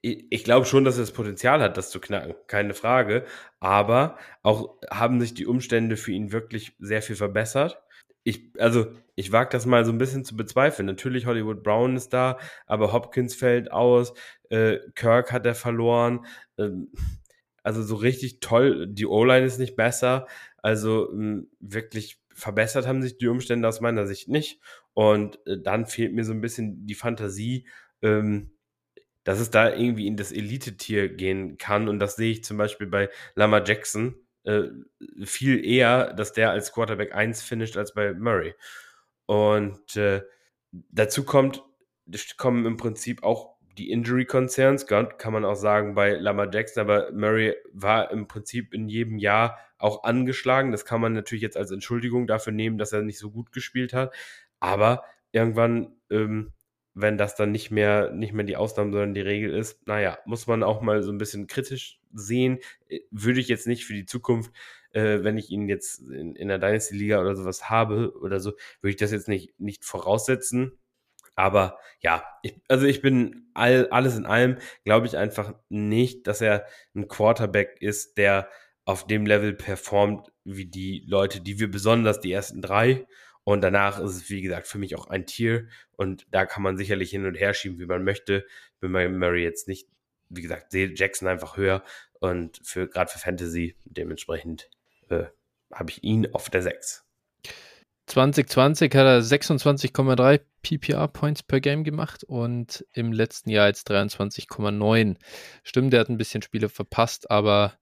ich, 0.00 0.44
glaube 0.44 0.66
schon, 0.66 0.84
dass 0.84 0.96
er 0.96 1.02
das 1.02 1.12
Potenzial 1.12 1.60
hat, 1.60 1.76
das 1.76 1.90
zu 1.90 2.00
knacken, 2.00 2.34
keine 2.46 2.74
Frage. 2.74 3.24
Aber 3.60 4.16
auch 4.42 4.78
haben 4.90 5.20
sich 5.20 5.34
die 5.34 5.46
Umstände 5.46 5.96
für 5.96 6.12
ihn 6.12 6.32
wirklich 6.32 6.76
sehr 6.78 7.02
viel 7.02 7.16
verbessert. 7.16 7.82
Ich, 8.22 8.52
also, 8.58 8.92
ich 9.14 9.32
wage 9.32 9.50
das 9.50 9.66
mal 9.66 9.84
so 9.84 9.92
ein 9.92 9.98
bisschen 9.98 10.24
zu 10.24 10.36
bezweifeln. 10.36 10.86
Natürlich, 10.86 11.26
Hollywood 11.26 11.62
Brown 11.62 11.96
ist 11.96 12.12
da, 12.12 12.38
aber 12.66 12.92
Hopkins 12.92 13.34
fällt 13.34 13.72
aus, 13.72 14.14
äh, 14.50 14.78
Kirk 14.94 15.32
hat 15.32 15.46
er 15.46 15.54
verloren. 15.54 16.24
Ähm, 16.58 16.92
also 17.62 17.82
so 17.82 17.96
richtig 17.96 18.40
toll, 18.40 18.86
die 18.86 19.06
O-Line 19.06 19.44
ist 19.44 19.58
nicht 19.58 19.76
besser. 19.76 20.26
Also 20.62 21.12
ähm, 21.12 21.48
wirklich 21.60 22.20
verbessert 22.34 22.86
haben 22.86 23.02
sich 23.02 23.18
die 23.18 23.28
Umstände 23.28 23.66
aus 23.66 23.80
meiner 23.80 24.06
Sicht 24.06 24.28
nicht. 24.28 24.60
Und 24.94 25.44
äh, 25.46 25.58
dann 25.60 25.86
fehlt 25.86 26.12
mir 26.12 26.24
so 26.24 26.32
ein 26.32 26.40
bisschen 26.40 26.86
die 26.86 26.94
Fantasie, 26.94 27.66
ähm, 28.02 28.52
dass 29.24 29.40
es 29.40 29.50
da 29.50 29.74
irgendwie 29.74 30.06
in 30.06 30.16
das 30.16 30.32
Elite-Tier 30.32 31.08
gehen 31.08 31.58
kann. 31.58 31.88
Und 31.88 31.98
das 31.98 32.16
sehe 32.16 32.30
ich 32.30 32.44
zum 32.44 32.56
Beispiel 32.56 32.86
bei 32.86 33.10
Lama 33.34 33.62
Jackson 33.64 34.14
äh, 34.44 34.68
viel 35.24 35.64
eher, 35.64 36.14
dass 36.14 36.32
der 36.32 36.50
als 36.50 36.72
Quarterback 36.72 37.14
1 37.14 37.42
finisht 37.42 37.76
als 37.76 37.92
bei 37.94 38.14
Murray. 38.14 38.54
Und 39.26 39.96
äh, 39.96 40.22
dazu 40.72 41.24
kommt, 41.24 41.62
kommen 42.36 42.64
im 42.64 42.76
Prinzip 42.76 43.22
auch 43.22 43.58
die 43.76 43.90
Injury 43.90 44.24
Concerns, 44.24 44.86
kann 44.86 45.32
man 45.32 45.44
auch 45.44 45.54
sagen 45.54 45.94
bei 45.94 46.14
Lama 46.14 46.48
Jackson, 46.50 46.80
aber 46.80 47.12
Murray 47.12 47.54
war 47.72 48.10
im 48.10 48.26
Prinzip 48.26 48.74
in 48.74 48.88
jedem 48.88 49.18
Jahr 49.18 49.58
auch 49.78 50.04
angeschlagen. 50.04 50.72
Das 50.72 50.84
kann 50.84 51.00
man 51.00 51.12
natürlich 51.12 51.42
jetzt 51.42 51.56
als 51.56 51.70
Entschuldigung 51.70 52.26
dafür 52.26 52.52
nehmen, 52.52 52.78
dass 52.78 52.92
er 52.92 53.02
nicht 53.02 53.18
so 53.18 53.30
gut 53.30 53.52
gespielt 53.52 53.92
hat. 53.92 54.14
Aber 54.60 55.04
irgendwann, 55.32 55.96
ähm, 56.10 56.52
wenn 56.94 57.16
das 57.16 57.36
dann 57.36 57.52
nicht 57.52 57.70
mehr, 57.70 58.10
nicht 58.10 58.32
mehr 58.32 58.44
die 58.44 58.56
Ausnahme, 58.56 58.90
sondern 58.90 59.14
die 59.14 59.20
Regel 59.20 59.54
ist, 59.54 59.86
naja, 59.86 60.18
muss 60.26 60.46
man 60.46 60.62
auch 60.62 60.80
mal 60.80 61.02
so 61.02 61.12
ein 61.12 61.18
bisschen 61.18 61.46
kritisch 61.46 62.00
sehen. 62.12 62.58
Äh, 62.88 63.00
würde 63.10 63.40
ich 63.40 63.48
jetzt 63.48 63.66
nicht 63.66 63.84
für 63.84 63.94
die 63.94 64.06
Zukunft, 64.06 64.52
äh, 64.92 65.22
wenn 65.22 65.38
ich 65.38 65.50
ihn 65.50 65.68
jetzt 65.68 66.00
in, 66.00 66.34
in 66.34 66.48
der 66.48 66.58
Dynasty-Liga 66.58 67.20
oder 67.20 67.36
sowas 67.36 67.70
habe 67.70 68.12
oder 68.20 68.40
so, 68.40 68.52
würde 68.80 68.90
ich 68.90 68.96
das 68.96 69.12
jetzt 69.12 69.28
nicht, 69.28 69.58
nicht 69.60 69.84
voraussetzen. 69.84 70.78
Aber 71.36 71.78
ja, 72.00 72.24
ich, 72.42 72.60
also 72.66 72.84
ich 72.86 73.00
bin 73.00 73.48
all, 73.54 73.88
alles 73.90 74.16
in 74.16 74.26
allem, 74.26 74.56
glaube 74.84 75.06
ich 75.06 75.16
einfach 75.16 75.54
nicht, 75.68 76.26
dass 76.26 76.40
er 76.40 76.66
ein 76.96 77.06
Quarterback 77.06 77.76
ist, 77.80 78.18
der 78.18 78.48
auf 78.88 79.06
dem 79.06 79.26
Level 79.26 79.52
performt 79.52 80.32
wie 80.44 80.64
die 80.64 81.04
Leute, 81.06 81.42
die 81.42 81.60
wir 81.60 81.70
besonders 81.70 82.20
die 82.20 82.32
ersten 82.32 82.62
drei. 82.62 83.06
Und 83.44 83.60
danach 83.60 84.00
ist 84.00 84.12
es, 84.12 84.30
wie 84.30 84.40
gesagt, 84.40 84.66
für 84.66 84.78
mich 84.78 84.96
auch 84.96 85.08
ein 85.08 85.26
Tier. 85.26 85.68
Und 85.98 86.26
da 86.30 86.46
kann 86.46 86.62
man 86.62 86.78
sicherlich 86.78 87.10
hin 87.10 87.26
und 87.26 87.34
her 87.34 87.52
schieben, 87.52 87.78
wie 87.80 87.84
man 87.84 88.02
möchte. 88.02 88.46
Bin 88.80 88.92
bei 88.92 89.06
Murray 89.10 89.42
jetzt 89.42 89.68
nicht, 89.68 89.90
wie 90.30 90.40
gesagt, 90.40 90.72
sehe 90.72 90.94
Jackson 90.94 91.28
einfach 91.28 91.58
höher. 91.58 91.84
Und 92.18 92.62
für 92.64 92.88
gerade 92.88 93.10
für 93.10 93.18
Fantasy 93.18 93.76
dementsprechend 93.84 94.70
äh, 95.10 95.24
habe 95.70 95.90
ich 95.90 96.02
ihn 96.02 96.32
auf 96.32 96.48
der 96.48 96.62
6. 96.62 97.04
2020 98.06 98.94
hat 98.94 99.04
er 99.04 99.20
26,3 99.20 100.40
PPR 100.62 101.08
Points 101.08 101.42
per 101.42 101.60
Game 101.60 101.84
gemacht 101.84 102.24
und 102.24 102.86
im 102.94 103.12
letzten 103.12 103.50
Jahr 103.50 103.68
jetzt 103.68 103.90
23,9. 103.90 105.16
Stimmt, 105.62 105.92
der 105.92 106.00
hat 106.00 106.08
ein 106.08 106.16
bisschen 106.16 106.40
Spiele 106.40 106.70
verpasst, 106.70 107.30
aber 107.30 107.74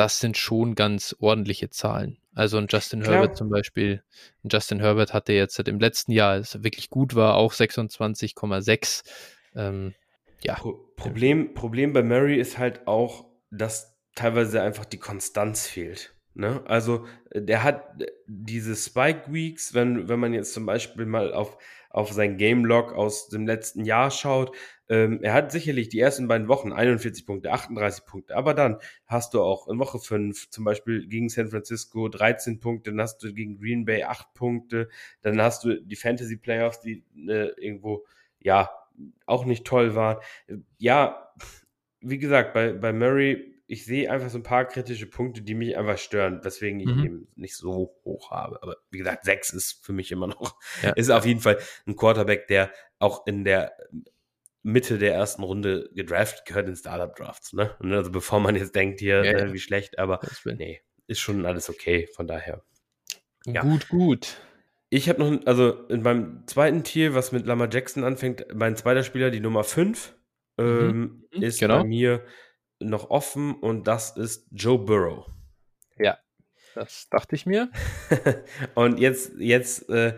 das 0.00 0.18
sind 0.18 0.38
schon 0.38 0.76
ganz 0.76 1.14
ordentliche 1.20 1.68
Zahlen. 1.68 2.16
Also 2.34 2.56
ein 2.56 2.68
Justin 2.70 3.02
Klar. 3.02 3.16
Herbert 3.16 3.36
zum 3.36 3.50
Beispiel, 3.50 4.02
ein 4.42 4.48
Justin 4.50 4.80
Herbert 4.80 5.12
hatte 5.12 5.34
jetzt 5.34 5.58
im 5.58 5.78
letzten 5.78 6.12
Jahr, 6.12 6.36
es 6.36 6.64
wirklich 6.64 6.88
gut 6.88 7.14
war, 7.14 7.34
auch 7.34 7.52
26,6. 7.52 9.04
Ähm, 9.56 9.92
ja. 10.42 10.54
Pro 10.54 10.72
Problem, 10.96 11.52
Problem 11.52 11.92
bei 11.92 12.02
Murray 12.02 12.40
ist 12.40 12.56
halt 12.56 12.86
auch, 12.86 13.26
dass 13.50 13.94
teilweise 14.14 14.62
einfach 14.62 14.86
die 14.86 14.96
Konstanz 14.96 15.66
fehlt. 15.66 16.14
Ne? 16.32 16.62
Also 16.64 17.06
äh, 17.30 17.42
der 17.42 17.62
hat 17.62 18.00
äh, 18.00 18.06
diese 18.26 18.76
Spike 18.76 19.30
Weeks, 19.30 19.74
wenn, 19.74 20.08
wenn 20.08 20.18
man 20.18 20.32
jetzt 20.32 20.54
zum 20.54 20.64
Beispiel 20.64 21.04
mal 21.04 21.34
auf, 21.34 21.58
auf 21.90 22.10
sein 22.10 22.38
Game 22.38 22.64
Log 22.64 22.94
aus 22.94 23.28
dem 23.28 23.46
letzten 23.46 23.84
Jahr 23.84 24.10
schaut, 24.10 24.56
ähm, 24.90 25.22
er 25.22 25.32
hat 25.32 25.52
sicherlich 25.52 25.88
die 25.88 26.00
ersten 26.00 26.26
beiden 26.26 26.48
Wochen 26.48 26.72
41 26.72 27.24
Punkte, 27.24 27.52
38 27.52 28.04
Punkte, 28.04 28.36
aber 28.36 28.54
dann 28.54 28.78
hast 29.06 29.34
du 29.34 29.40
auch 29.40 29.68
in 29.68 29.78
Woche 29.78 30.00
5 30.00 30.50
zum 30.50 30.64
Beispiel 30.64 31.06
gegen 31.06 31.28
San 31.28 31.48
Francisco 31.48 32.08
13 32.08 32.58
Punkte, 32.58 32.90
dann 32.90 33.00
hast 33.00 33.22
du 33.22 33.32
gegen 33.32 33.56
Green 33.56 33.84
Bay 33.84 34.02
8 34.02 34.34
Punkte, 34.34 34.88
dann 35.22 35.40
hast 35.40 35.62
du 35.62 35.80
die 35.80 35.96
Fantasy 35.96 36.36
Playoffs, 36.36 36.80
die 36.80 37.04
äh, 37.28 37.52
irgendwo, 37.56 38.04
ja, 38.40 38.68
auch 39.26 39.44
nicht 39.44 39.64
toll 39.64 39.94
waren. 39.94 40.18
Ja, 40.76 41.32
wie 42.00 42.18
gesagt, 42.18 42.52
bei, 42.52 42.72
bei 42.72 42.92
Murray 42.92 43.50
ich 43.70 43.84
sehe 43.84 44.10
einfach 44.10 44.30
so 44.30 44.38
ein 44.38 44.42
paar 44.42 44.64
kritische 44.64 45.06
Punkte, 45.06 45.42
die 45.42 45.54
mich 45.54 45.78
einfach 45.78 45.96
stören, 45.96 46.42
weswegen 46.42 46.80
ich 46.80 46.88
mhm. 46.88 47.04
ihn 47.04 47.28
nicht 47.36 47.56
so 47.56 47.94
hoch 48.04 48.32
habe. 48.32 48.60
Aber 48.64 48.78
wie 48.90 48.98
gesagt, 48.98 49.24
sechs 49.24 49.52
ist 49.52 49.84
für 49.86 49.92
mich 49.92 50.10
immer 50.10 50.26
noch, 50.26 50.56
ja. 50.82 50.90
ist 50.90 51.08
auf 51.08 51.24
jeden 51.24 51.38
Fall 51.38 51.56
ein 51.86 51.94
Quarterback, 51.94 52.48
der 52.48 52.72
auch 52.98 53.28
in 53.28 53.44
der 53.44 53.72
Mitte 54.62 54.98
der 54.98 55.14
ersten 55.14 55.42
Runde 55.42 55.90
gedraftet 55.94 56.44
gehört 56.44 56.68
in 56.68 56.76
Startup-Drafts. 56.76 57.54
Ne? 57.54 57.74
also 57.80 58.10
bevor 58.10 58.40
man 58.40 58.56
jetzt 58.56 58.74
denkt, 58.74 59.00
hier, 59.00 59.24
ja, 59.24 59.32
äh, 59.32 59.52
wie 59.52 59.58
schlecht, 59.58 59.98
aber 59.98 60.20
nee, 60.44 60.80
ist 61.06 61.20
schon 61.20 61.46
alles 61.46 61.70
okay, 61.70 62.08
von 62.14 62.26
daher. 62.26 62.62
Ja. 63.46 63.62
Gut, 63.62 63.88
gut. 63.88 64.36
Ich 64.90 65.08
habe 65.08 65.20
noch, 65.20 65.46
also 65.46 65.86
in 65.86 66.02
meinem 66.02 66.46
zweiten 66.46 66.82
Tier, 66.82 67.14
was 67.14 67.32
mit 67.32 67.46
Lama 67.46 67.68
Jackson 67.70 68.04
anfängt, 68.04 68.46
mein 68.52 68.76
zweiter 68.76 69.04
Spieler, 69.04 69.30
die 69.30 69.40
Nummer 69.40 69.64
5, 69.64 70.14
mhm. 70.56 70.64
ähm, 70.64 71.24
mhm. 71.32 71.42
ist 71.42 71.60
genau. 71.60 71.78
bei 71.78 71.84
mir 71.84 72.24
noch 72.80 73.10
offen 73.10 73.54
und 73.54 73.86
das 73.86 74.16
ist 74.16 74.48
Joe 74.52 74.78
Burrow. 74.78 75.26
Ja, 75.98 76.18
das 76.80 77.10
dachte 77.10 77.36
ich 77.36 77.44
mir. 77.44 77.70
und 78.74 78.98
jetzt, 78.98 79.32
jetzt 79.38 79.90
äh, 79.90 80.16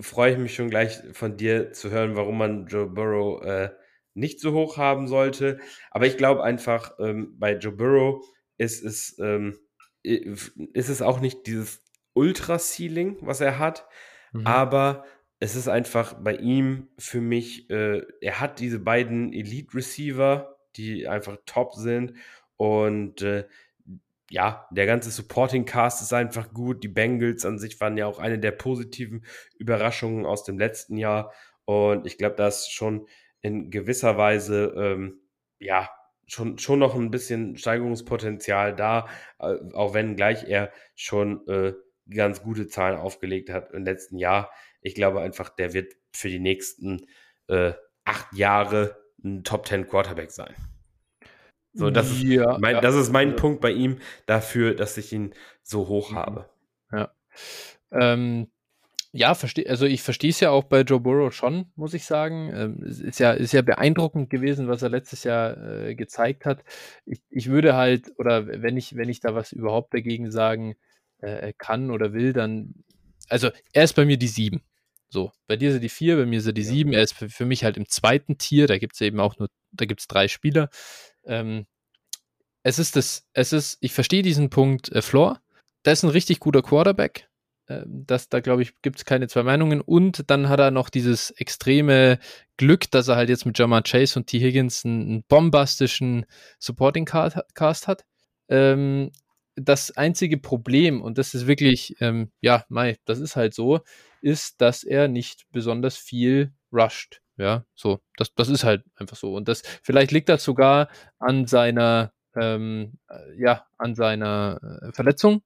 freue 0.00 0.32
ich 0.32 0.38
mich 0.38 0.54
schon 0.54 0.70
gleich 0.70 0.98
von 1.12 1.36
dir 1.36 1.74
zu 1.74 1.90
hören, 1.90 2.16
warum 2.16 2.38
man 2.38 2.66
Joe 2.68 2.86
Burrow 2.86 3.42
äh, 3.44 3.68
nicht 4.14 4.40
so 4.40 4.54
hoch 4.54 4.78
haben 4.78 5.08
sollte. 5.08 5.58
Aber 5.90 6.06
ich 6.06 6.16
glaube 6.16 6.42
einfach, 6.42 6.94
ähm, 7.00 7.36
bei 7.38 7.54
Joe 7.54 7.72
Burrow 7.72 8.24
ist 8.56 8.82
es, 8.82 9.18
ähm, 9.18 9.58
ist 10.02 10.88
es 10.88 11.02
auch 11.02 11.20
nicht 11.20 11.46
dieses 11.46 11.84
Ultra-Ceiling, 12.14 13.18
was 13.20 13.42
er 13.42 13.58
hat, 13.58 13.86
mhm. 14.32 14.46
aber 14.46 15.04
es 15.38 15.54
ist 15.54 15.68
einfach 15.68 16.14
bei 16.14 16.34
ihm 16.34 16.88
für 16.96 17.20
mich, 17.20 17.68
äh, 17.68 18.00
er 18.22 18.40
hat 18.40 18.58
diese 18.58 18.78
beiden 18.78 19.34
Elite-Receiver, 19.34 20.56
die 20.76 21.06
einfach 21.06 21.36
top 21.44 21.74
sind. 21.74 22.14
Und 22.56 23.20
äh, 23.20 23.46
ja, 24.30 24.68
der 24.70 24.86
ganze 24.86 25.10
Supporting 25.10 25.64
Cast 25.64 26.02
ist 26.02 26.12
einfach 26.12 26.54
gut. 26.54 26.84
Die 26.84 26.88
Bengals 26.88 27.44
an 27.44 27.58
sich 27.58 27.80
waren 27.80 27.96
ja 27.96 28.06
auch 28.06 28.20
eine 28.20 28.38
der 28.38 28.52
positiven 28.52 29.24
Überraschungen 29.58 30.24
aus 30.24 30.44
dem 30.44 30.56
letzten 30.56 30.96
Jahr. 30.96 31.32
Und 31.64 32.06
ich 32.06 32.16
glaube, 32.16 32.36
da 32.36 32.46
ist 32.46 32.70
schon 32.70 33.08
in 33.42 33.70
gewisser 33.70 34.16
Weise, 34.16 34.72
ähm, 34.76 35.20
ja, 35.58 35.90
schon, 36.28 36.58
schon 36.58 36.78
noch 36.78 36.94
ein 36.94 37.10
bisschen 37.10 37.56
Steigerungspotenzial 37.56 38.74
da, 38.76 39.08
äh, 39.40 39.56
auch 39.74 39.94
wenn 39.94 40.14
gleich 40.14 40.44
er 40.44 40.70
schon 40.94 41.44
äh, 41.48 41.74
ganz 42.08 42.40
gute 42.40 42.68
Zahlen 42.68 42.98
aufgelegt 42.98 43.50
hat 43.50 43.72
im 43.72 43.84
letzten 43.84 44.16
Jahr. 44.16 44.52
Ich 44.80 44.94
glaube 44.94 45.22
einfach, 45.22 45.48
der 45.48 45.72
wird 45.72 45.94
für 46.12 46.28
die 46.28 46.38
nächsten 46.38 47.08
äh, 47.48 47.72
acht 48.04 48.32
Jahre 48.32 48.96
ein 49.24 49.42
Top 49.42 49.66
10 49.66 49.88
Quarterback 49.88 50.30
sein. 50.30 50.54
So, 51.72 51.90
das 51.90 52.10
ist, 52.10 52.22
ja, 52.22 52.58
mein, 52.58 52.76
ja. 52.76 52.80
das 52.80 52.96
ist 52.96 53.12
mein 53.12 53.36
Punkt 53.36 53.60
bei 53.60 53.70
ihm 53.70 53.98
dafür, 54.26 54.74
dass 54.74 54.96
ich 54.96 55.12
ihn 55.12 55.34
so 55.62 55.88
hoch 55.88 56.10
mhm. 56.10 56.16
habe. 56.16 56.50
Ja. 56.92 57.12
Ähm, 57.92 58.48
ja, 59.12 59.34
verstehe, 59.34 59.68
also 59.68 59.86
ich 59.86 60.02
verstehe 60.02 60.30
es 60.30 60.38
ja 60.38 60.50
auch 60.50 60.64
bei 60.64 60.82
Joe 60.82 61.00
Burrow 61.00 61.32
schon, 61.34 61.66
muss 61.74 61.94
ich 61.94 62.04
sagen. 62.04 62.52
Ähm, 62.54 62.82
es 62.84 63.00
ist 63.00 63.18
ja, 63.18 63.32
ist 63.32 63.52
ja 63.52 63.62
beeindruckend 63.62 64.30
gewesen, 64.30 64.68
was 64.68 64.82
er 64.82 64.88
letztes 64.88 65.24
Jahr 65.24 65.56
äh, 65.56 65.94
gezeigt 65.96 66.44
hat. 66.44 66.64
Ich, 67.06 67.20
ich 67.28 67.48
würde 67.48 67.74
halt, 67.74 68.12
oder 68.18 68.46
wenn 68.46 68.76
ich, 68.76 68.94
wenn 68.96 69.08
ich 69.08 69.20
da 69.20 69.34
was 69.34 69.50
überhaupt 69.52 69.94
dagegen 69.94 70.30
sagen 70.30 70.76
äh, 71.18 71.52
kann 71.58 71.90
oder 71.90 72.12
will, 72.12 72.32
dann, 72.32 72.74
also 73.28 73.50
er 73.72 73.84
ist 73.84 73.94
bei 73.94 74.04
mir 74.04 74.16
die 74.16 74.28
sieben. 74.28 74.62
So, 75.08 75.32
bei 75.48 75.56
dir 75.56 75.72
er 75.72 75.80
die 75.80 75.88
vier, 75.88 76.16
bei 76.16 76.26
mir 76.26 76.44
er 76.44 76.52
die 76.52 76.62
ja. 76.62 76.68
sieben. 76.68 76.92
Er 76.92 77.02
ist 77.02 77.14
für, 77.14 77.28
für, 77.28 77.44
mich 77.44 77.64
halt 77.64 77.76
im 77.76 77.88
zweiten 77.88 78.38
Tier. 78.38 78.68
Da 78.68 78.78
gibt 78.78 78.94
es 78.94 79.00
eben 79.00 79.18
auch 79.18 79.38
nur, 79.38 79.48
da 79.72 79.86
gibt 79.86 80.00
es 80.00 80.06
drei 80.06 80.28
Spieler. 80.28 80.70
Ähm, 81.24 81.66
es 82.62 82.78
ist 82.78 82.96
das, 82.96 83.28
es 83.32 83.52
ist, 83.52 83.78
ich 83.80 83.92
verstehe 83.92 84.22
diesen 84.22 84.50
Punkt 84.50 84.90
äh, 84.92 85.02
Floor. 85.02 85.40
Der 85.84 85.94
ist 85.94 86.02
ein 86.02 86.10
richtig 86.10 86.40
guter 86.40 86.62
Quarterback. 86.62 87.28
Ähm, 87.68 88.04
das, 88.06 88.28
da 88.28 88.40
glaube 88.40 88.62
ich, 88.62 88.80
gibt 88.82 88.98
es 88.98 89.04
keine 89.04 89.28
zwei 89.28 89.42
Meinungen. 89.42 89.80
Und 89.80 90.30
dann 90.30 90.48
hat 90.48 90.60
er 90.60 90.70
noch 90.70 90.90
dieses 90.90 91.30
extreme 91.30 92.18
Glück, 92.56 92.90
dass 92.90 93.08
er 93.08 93.16
halt 93.16 93.30
jetzt 93.30 93.46
mit 93.46 93.58
Jamar 93.58 93.82
Chase 93.82 94.18
und 94.18 94.26
T. 94.26 94.40
Higgins 94.40 94.84
einen, 94.84 95.02
einen 95.02 95.24
bombastischen 95.28 96.26
Supporting 96.58 97.06
Cast 97.06 97.88
hat. 97.88 98.04
Ähm, 98.48 99.10
das 99.56 99.90
einzige 99.96 100.38
Problem, 100.38 101.02
und 101.02 101.18
das 101.18 101.34
ist 101.34 101.46
wirklich, 101.46 101.96
ähm, 102.00 102.30
ja, 102.40 102.64
Mai, 102.68 102.98
das 103.04 103.18
ist 103.20 103.36
halt 103.36 103.54
so, 103.54 103.80
ist, 104.20 104.60
dass 104.60 104.84
er 104.84 105.08
nicht 105.08 105.46
besonders 105.50 105.96
viel 105.96 106.52
rusht. 106.72 107.20
Ja, 107.40 107.64
so, 107.74 108.00
das, 108.18 108.34
das 108.34 108.50
ist 108.50 108.64
halt 108.64 108.84
einfach 108.96 109.16
so. 109.16 109.34
Und 109.34 109.48
das, 109.48 109.62
vielleicht 109.82 110.10
liegt 110.12 110.28
das 110.28 110.44
sogar 110.44 110.88
an 111.18 111.46
seiner, 111.46 112.12
ähm, 112.36 112.98
äh, 113.08 113.40
ja, 113.42 113.64
an 113.78 113.94
seiner 113.94 114.60
äh, 114.82 114.92
Verletzung. 114.92 115.40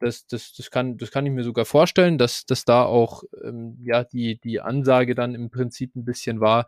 Das, 0.00 0.26
das, 0.26 0.52
das, 0.52 0.72
kann, 0.72 0.96
das 0.96 1.12
kann 1.12 1.24
ich 1.24 1.30
mir 1.30 1.44
sogar 1.44 1.64
vorstellen, 1.64 2.18
dass, 2.18 2.44
dass 2.44 2.64
da 2.64 2.82
auch 2.82 3.22
ähm, 3.44 3.78
ja, 3.84 4.02
die, 4.02 4.40
die 4.40 4.60
Ansage 4.60 5.14
dann 5.14 5.36
im 5.36 5.48
Prinzip 5.48 5.94
ein 5.94 6.04
bisschen 6.04 6.40
war, 6.40 6.66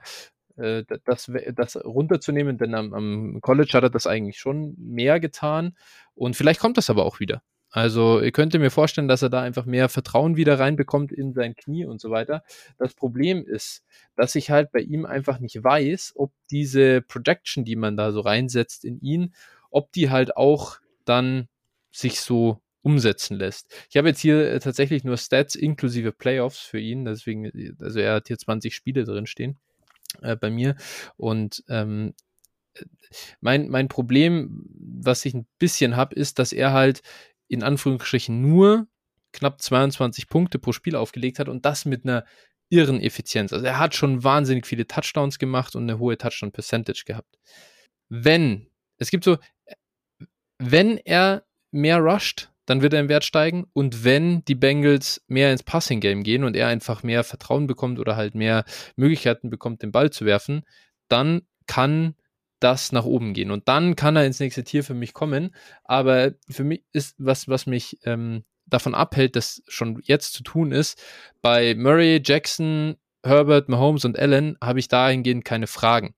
äh, 0.57 0.85
das, 1.05 1.29
das 1.57 1.85
runterzunehmen, 1.85 2.57
denn 2.57 2.77
am, 2.77 2.95
am 2.95 3.41
College 3.41 3.73
hat 3.73 3.83
er 3.83 3.91
das 3.91 4.07
eigentlich 4.07 4.39
schon 4.39 4.77
mehr 4.79 5.19
getan. 5.19 5.77
Und 6.15 6.37
vielleicht 6.37 6.61
kommt 6.61 6.77
das 6.77 6.91
aber 6.91 7.05
auch 7.05 7.19
wieder. 7.19 7.43
Also 7.75 8.21
ihr 8.21 8.31
könnt 8.31 8.55
mir 8.55 8.71
vorstellen, 8.71 9.09
dass 9.09 9.23
er 9.23 9.31
da 9.31 9.43
einfach 9.43 9.65
mehr 9.65 9.89
Vertrauen 9.89 10.37
wieder 10.37 10.61
reinbekommt 10.61 11.11
in 11.11 11.33
sein 11.33 11.57
Knie 11.57 11.85
und 11.87 12.01
so 12.01 12.13
weiter. 12.13 12.45
Das 12.79 12.95
Problem 12.95 13.45
ist, 13.45 13.83
dass 14.15 14.37
ich 14.37 14.51
halt 14.53 14.71
bei 14.71 14.79
ihm 14.79 15.05
einfach 15.05 15.41
nicht 15.41 15.65
weiß, 15.65 16.13
ob 16.15 16.33
diese 16.53 17.03
Projection, 17.03 17.65
die 17.65 17.75
man 17.75 17.97
da 17.97 18.13
so 18.13 18.21
reinsetzt 18.21 18.85
in 18.85 19.01
ihn, 19.01 19.35
ob 19.71 19.91
die 19.91 20.09
halt 20.09 20.37
auch 20.37 20.79
dann 21.05 21.49
sich 21.91 22.21
so 22.21 22.63
umsetzen 22.83 23.37
lässt. 23.39 23.75
Ich 23.91 23.97
habe 23.97 24.07
jetzt 24.07 24.21
hier 24.21 24.53
äh, 24.53 24.61
tatsächlich 24.61 25.03
nur 25.03 25.17
Stats 25.17 25.57
inklusive 25.57 26.13
Playoffs 26.13 26.61
für 26.61 26.79
ihn, 26.79 27.05
deswegen, 27.05 27.51
also 27.81 27.99
er 27.99 28.15
hat 28.15 28.29
hier 28.29 28.39
20 28.39 28.73
Spiele 28.73 29.03
drin 29.03 29.27
stehen 29.27 29.59
äh, 30.23 30.37
bei 30.37 30.51
mir 30.51 30.77
und 31.17 31.65
ähm, 31.69 32.15
mein, 33.41 33.69
mein 33.69 33.89
Problem, 33.89 34.65
was 34.69 35.25
ich 35.25 35.35
ein 35.35 35.47
bisschen 35.59 35.97
habe, 35.97 36.15
ist, 36.15 36.39
dass 36.39 36.53
er 36.53 36.73
halt 36.73 37.03
in 37.49 37.63
Anführungsstrichen 37.63 38.41
nur 38.41 38.87
knapp 39.33 39.61
22 39.61 40.29
Punkte 40.29 40.59
pro 40.59 40.73
Spiel 40.73 40.97
aufgelegt 40.97 41.39
hat 41.39 41.49
und 41.49 41.65
das 41.65 41.85
mit 41.85 42.05
einer 42.05 42.25
irren 42.71 43.01
Effizienz. 43.01 43.53
Also 43.53 43.67
er 43.67 43.79
hat 43.79 43.95
schon 43.95 44.25
wahnsinnig 44.25 44.67
viele 44.67 44.87
Touchdowns 44.87 45.39
gemacht 45.39 45.77
und 45.77 45.85
eine 45.85 45.99
hohe 45.99 46.17
Touchdown-Percentage 46.17 47.05
gehabt. 47.05 47.39
Wenn, 48.09 48.69
es 48.99 49.11
gibt 49.11 49.25
so, 49.25 49.39
wenn 50.59 50.99
er 50.99 51.45
mehr 51.71 51.99
rusht, 51.99 52.51
dann 52.67 52.81
wird 52.81 52.95
er 52.95 53.01
im 53.01 53.09
Wert 53.09 53.25
steigen. 53.25 53.67
Und 53.73 54.05
wenn 54.05 54.45
die 54.47 54.55
Bengals 54.55 55.23
mehr 55.27 55.53
ins 55.53 55.63
Passing-Game 55.63 56.23
gehen 56.23 56.45
und 56.45 56.57
er 56.57 56.69
einfach 56.69 57.03
mehr 57.03 57.25
Vertrauen 57.25 57.67
bekommt 57.67 57.99
oder 57.99 58.17
halt 58.17 58.35
mehr 58.35 58.65
Möglichkeiten 58.97 59.51
bekommt, 59.51 59.83
den 59.83 59.93
Ball 59.93 60.11
zu 60.11 60.25
werfen, 60.25 60.63
dann 61.09 61.43
kann 61.67 62.15
das 62.65 62.93
nach 62.93 63.05
oben 63.05 63.35
gehen. 63.35 63.51
Und 63.51 63.69
dann 63.69 63.95
kann 63.95 64.17
er 64.17 64.25
ins 64.25 64.41
nächste 64.41 64.65
Tier 64.65 64.83
für 64.83 64.95
mich 64.95 65.13
kommen. 65.13 65.55
Aber 65.85 66.33
für 66.49 66.65
mich 66.65 66.83
ist 66.93 67.15
was, 67.19 67.47
was 67.47 67.67
mich 67.67 67.99
ähm, 68.05 68.45
davon 68.67 68.95
abhält, 68.95 69.37
das 69.37 69.63
schon 69.69 70.01
jetzt 70.05 70.33
zu 70.33 70.43
tun 70.43 70.73
ist, 70.73 71.01
bei 71.43 71.75
Murray, 71.75 72.23
Jackson, 72.25 72.97
Herbert, 73.23 73.69
Mahomes 73.69 74.05
und 74.05 74.19
Allen 74.19 74.57
habe 74.63 74.79
ich 74.79 74.89
dahingehend 74.89 75.45
keine 75.45 75.67
Fragen. 75.67 76.15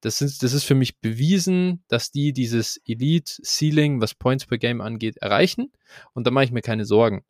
Das 0.00 0.20
ist, 0.20 0.44
das 0.44 0.52
ist 0.52 0.64
für 0.64 0.76
mich 0.76 1.00
bewiesen, 1.00 1.82
dass 1.88 2.12
die 2.12 2.32
dieses 2.32 2.80
Elite-Ceiling, 2.86 4.00
was 4.00 4.14
Points 4.14 4.46
per 4.46 4.58
Game 4.58 4.80
angeht, 4.80 5.16
erreichen. 5.16 5.72
Und 6.14 6.26
da 6.26 6.30
mache 6.30 6.44
ich 6.44 6.52
mir 6.52 6.62
keine 6.62 6.84
Sorgen. 6.84 7.24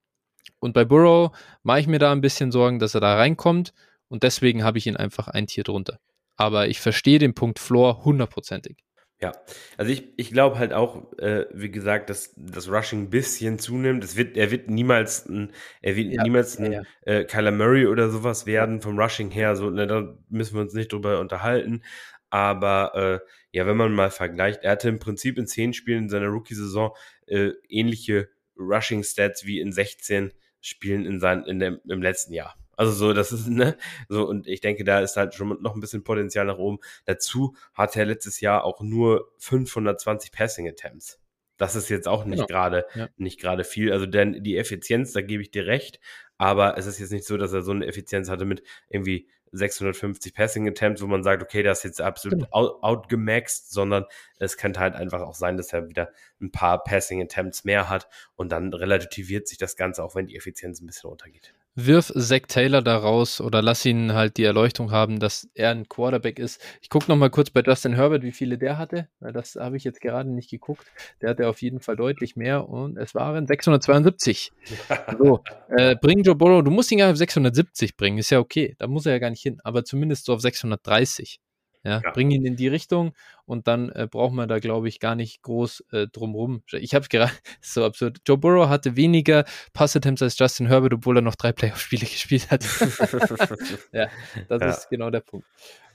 Und 0.60 0.74
bei 0.74 0.84
Burrow 0.84 1.34
mache 1.62 1.80
ich 1.80 1.86
mir 1.86 1.98
da 1.98 2.12
ein 2.12 2.20
bisschen 2.20 2.52
Sorgen, 2.52 2.78
dass 2.78 2.94
er 2.94 3.00
da 3.00 3.16
reinkommt. 3.16 3.72
Und 4.08 4.22
deswegen 4.22 4.64
habe 4.64 4.76
ich 4.76 4.86
ihn 4.86 4.96
einfach 4.96 5.28
ein 5.28 5.46
Tier 5.46 5.64
drunter. 5.64 5.98
Aber 6.38 6.68
ich 6.68 6.80
verstehe 6.80 7.18
den 7.18 7.34
Punkt 7.34 7.58
Floor 7.58 8.04
hundertprozentig. 8.04 8.78
Ja, 9.20 9.32
also 9.76 9.90
ich, 9.90 10.12
ich 10.16 10.30
glaube 10.30 10.58
halt 10.58 10.72
auch, 10.72 11.12
äh, 11.18 11.46
wie 11.52 11.72
gesagt, 11.72 12.08
dass 12.08 12.32
das 12.36 12.70
Rushing 12.70 13.02
ein 13.02 13.10
bisschen 13.10 13.58
zunimmt. 13.58 14.04
Es 14.04 14.16
wird, 14.16 14.36
er 14.36 14.52
wird 14.52 14.70
niemals 14.70 15.26
ein, 15.26 15.52
er 15.82 15.96
wird 15.96 16.12
ja, 16.12 16.22
niemals 16.22 16.56
ein 16.58 16.72
ja, 16.72 16.82
Äh, 17.02 17.24
Kyler 17.24 17.50
Murray 17.50 17.86
oder 17.86 18.10
sowas 18.10 18.46
werden 18.46 18.80
vom 18.80 18.96
Rushing 18.98 19.30
her. 19.32 19.56
So, 19.56 19.70
ne, 19.70 19.88
da 19.88 20.16
müssen 20.28 20.54
wir 20.54 20.60
uns 20.62 20.72
nicht 20.72 20.92
drüber 20.92 21.18
unterhalten. 21.18 21.82
Aber 22.30 22.94
äh, 22.94 23.28
ja, 23.50 23.66
wenn 23.66 23.76
man 23.76 23.92
mal 23.92 24.10
vergleicht, 24.10 24.62
er 24.62 24.72
hatte 24.72 24.88
im 24.88 25.00
Prinzip 25.00 25.36
in 25.36 25.48
zehn 25.48 25.72
Spielen 25.72 26.04
in 26.04 26.08
seiner 26.10 26.28
Rookie-Saison 26.28 26.94
äh, 27.26 27.50
ähnliche 27.68 28.28
Rushing-Stats 28.56 29.46
wie 29.46 29.58
in 29.58 29.72
16 29.72 30.32
Spielen 30.60 31.06
in 31.06 31.18
sein, 31.18 31.44
in 31.44 31.58
dem, 31.58 31.80
im 31.88 32.02
letzten 32.02 32.34
Jahr. 32.34 32.57
Also 32.78 32.92
so, 32.92 33.12
das 33.12 33.32
ist, 33.32 33.48
ne, 33.48 33.76
so, 34.08 34.24
und 34.24 34.46
ich 34.46 34.60
denke, 34.60 34.84
da 34.84 35.00
ist 35.00 35.16
halt 35.16 35.34
schon 35.34 35.60
noch 35.60 35.74
ein 35.74 35.80
bisschen 35.80 36.04
Potenzial 36.04 36.46
nach 36.46 36.58
oben. 36.58 36.78
Dazu 37.06 37.56
hat 37.74 37.96
er 37.96 38.06
letztes 38.06 38.40
Jahr 38.40 38.62
auch 38.64 38.80
nur 38.80 39.32
520 39.38 40.30
Passing 40.30 40.68
Attempts. 40.68 41.18
Das 41.56 41.74
ist 41.74 41.88
jetzt 41.88 42.06
auch 42.06 42.24
nicht 42.24 42.36
genau. 42.36 42.46
gerade, 42.46 42.86
ja. 42.94 43.08
nicht 43.16 43.40
gerade 43.40 43.64
viel. 43.64 43.92
Also 43.92 44.06
denn 44.06 44.44
die 44.44 44.56
Effizienz, 44.56 45.12
da 45.12 45.22
gebe 45.22 45.42
ich 45.42 45.50
dir 45.50 45.66
recht. 45.66 45.98
Aber 46.36 46.78
es 46.78 46.86
ist 46.86 47.00
jetzt 47.00 47.10
nicht 47.10 47.26
so, 47.26 47.36
dass 47.36 47.52
er 47.52 47.62
so 47.62 47.72
eine 47.72 47.84
Effizienz 47.84 48.30
hatte 48.30 48.44
mit 48.44 48.62
irgendwie 48.88 49.28
650 49.50 50.32
Passing 50.32 50.68
Attempts, 50.68 51.02
wo 51.02 51.08
man 51.08 51.24
sagt, 51.24 51.42
okay, 51.42 51.64
das 51.64 51.78
ist 51.78 51.84
jetzt 51.84 52.00
absolut 52.00 52.38
genau. 52.38 52.52
out, 52.52 52.82
outgemaxt, 52.84 53.72
sondern 53.72 54.04
es 54.38 54.56
könnte 54.56 54.78
halt 54.78 54.94
einfach 54.94 55.22
auch 55.22 55.34
sein, 55.34 55.56
dass 55.56 55.72
er 55.72 55.88
wieder 55.88 56.12
ein 56.40 56.52
paar 56.52 56.84
Passing 56.84 57.20
Attempts 57.20 57.64
mehr 57.64 57.88
hat 57.88 58.08
und 58.36 58.52
dann 58.52 58.72
relativiert 58.72 59.48
sich 59.48 59.58
das 59.58 59.74
Ganze, 59.74 60.04
auch 60.04 60.14
wenn 60.14 60.28
die 60.28 60.36
Effizienz 60.36 60.80
ein 60.80 60.86
bisschen 60.86 61.08
runtergeht 61.08 61.54
wirf 61.86 62.12
Zach 62.16 62.42
Taylor 62.48 62.82
da 62.82 62.96
raus 62.96 63.40
oder 63.40 63.62
lass 63.62 63.84
ihn 63.84 64.12
halt 64.12 64.36
die 64.36 64.44
Erleuchtung 64.44 64.90
haben, 64.90 65.20
dass 65.20 65.48
er 65.54 65.70
ein 65.70 65.88
Quarterback 65.88 66.38
ist. 66.38 66.60
Ich 66.82 66.90
gucke 66.90 67.08
nochmal 67.08 67.30
kurz 67.30 67.50
bei 67.50 67.62
Justin 67.64 67.94
Herbert, 67.94 68.22
wie 68.22 68.32
viele 68.32 68.58
der 68.58 68.78
hatte, 68.78 69.08
das 69.20 69.54
habe 69.54 69.76
ich 69.76 69.84
jetzt 69.84 70.00
gerade 70.00 70.28
nicht 70.28 70.50
geguckt. 70.50 70.86
Der 71.22 71.30
hatte 71.30 71.48
auf 71.48 71.62
jeden 71.62 71.80
Fall 71.80 71.96
deutlich 71.96 72.34
mehr 72.34 72.68
und 72.68 72.98
es 72.98 73.14
waren 73.14 73.46
672. 73.46 74.52
so, 75.18 75.42
äh, 75.68 75.94
bring 75.94 76.22
Joe 76.22 76.34
Burrow, 76.34 76.64
du 76.64 76.70
musst 76.70 76.90
ihn 76.90 76.98
ja 76.98 77.10
auf 77.10 77.16
670 77.16 77.96
bringen, 77.96 78.18
ist 78.18 78.30
ja 78.30 78.40
okay, 78.40 78.74
da 78.78 78.88
muss 78.88 79.06
er 79.06 79.12
ja 79.12 79.18
gar 79.18 79.30
nicht 79.30 79.42
hin, 79.42 79.60
aber 79.62 79.84
zumindest 79.84 80.26
so 80.26 80.34
auf 80.34 80.40
630. 80.40 81.40
Ja, 81.88 82.02
ja. 82.04 82.10
bring 82.10 82.30
ihn 82.30 82.44
in 82.44 82.56
die 82.56 82.68
Richtung 82.68 83.14
und 83.46 83.66
dann 83.66 83.88
äh, 83.90 84.06
braucht 84.10 84.34
man 84.34 84.48
da, 84.48 84.58
glaube 84.58 84.88
ich, 84.88 85.00
gar 85.00 85.14
nicht 85.14 85.42
groß 85.42 85.84
äh, 85.92 86.06
drumrum. 86.06 86.62
Ich 86.72 86.94
habe 86.94 87.08
gerade, 87.08 87.32
so 87.62 87.84
absurd. 87.84 88.18
Joe 88.26 88.36
Burrow 88.36 88.68
hatte 88.68 88.94
weniger 88.96 89.44
Pass-Attempts 89.72 90.22
als 90.22 90.38
Justin 90.38 90.66
Herbert, 90.66 90.92
obwohl 90.92 91.16
er 91.16 91.22
noch 91.22 91.34
drei 91.34 91.52
Playoff-Spiele 91.52 92.06
gespielt 92.06 92.50
hat. 92.50 92.64
ja, 93.92 94.08
das 94.48 94.60
ja. 94.60 94.68
ist 94.68 94.90
genau 94.90 95.10
der 95.10 95.20
Punkt. 95.20 95.46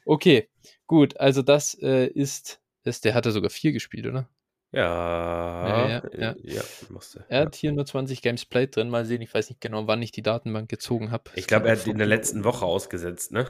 Okay, 0.06 0.50
gut, 0.88 1.20
also 1.20 1.44
das 1.44 1.76
äh, 1.76 2.08
ist, 2.08 2.60
ist, 2.84 3.06
der 3.06 3.14
hatte 3.14 3.32
sogar 3.32 3.50
vier 3.50 3.72
gespielt, 3.72 4.08
oder? 4.08 4.28
Ja, 4.74 5.68
ja, 5.68 5.88
ja, 5.88 6.02
ja. 6.18 6.36
ja 6.44 6.62
musste, 6.90 7.24
er 7.30 7.42
hat 7.42 7.56
hier 7.56 7.72
nur 7.72 7.86
20 7.86 8.24
Games 8.24 8.44
played 8.44 8.76
drin. 8.76 8.90
Mal 8.90 9.06
sehen, 9.06 9.22
ich 9.22 9.32
weiß 9.32 9.50
nicht 9.50 9.62
genau, 9.62 9.86
wann 9.86 10.02
ich 10.02 10.12
die 10.12 10.24
Datenbank 10.24 10.68
gezogen 10.68 11.12
habe. 11.12 11.26
Ich 11.36 11.46
glaube, 11.46 11.68
er 11.68 11.78
hat 11.78 11.86
in 11.86 12.00
der 12.00 12.08
letzten 12.08 12.44
Woche 12.44 12.66
ausgesetzt, 12.66 13.32
ne? 13.32 13.48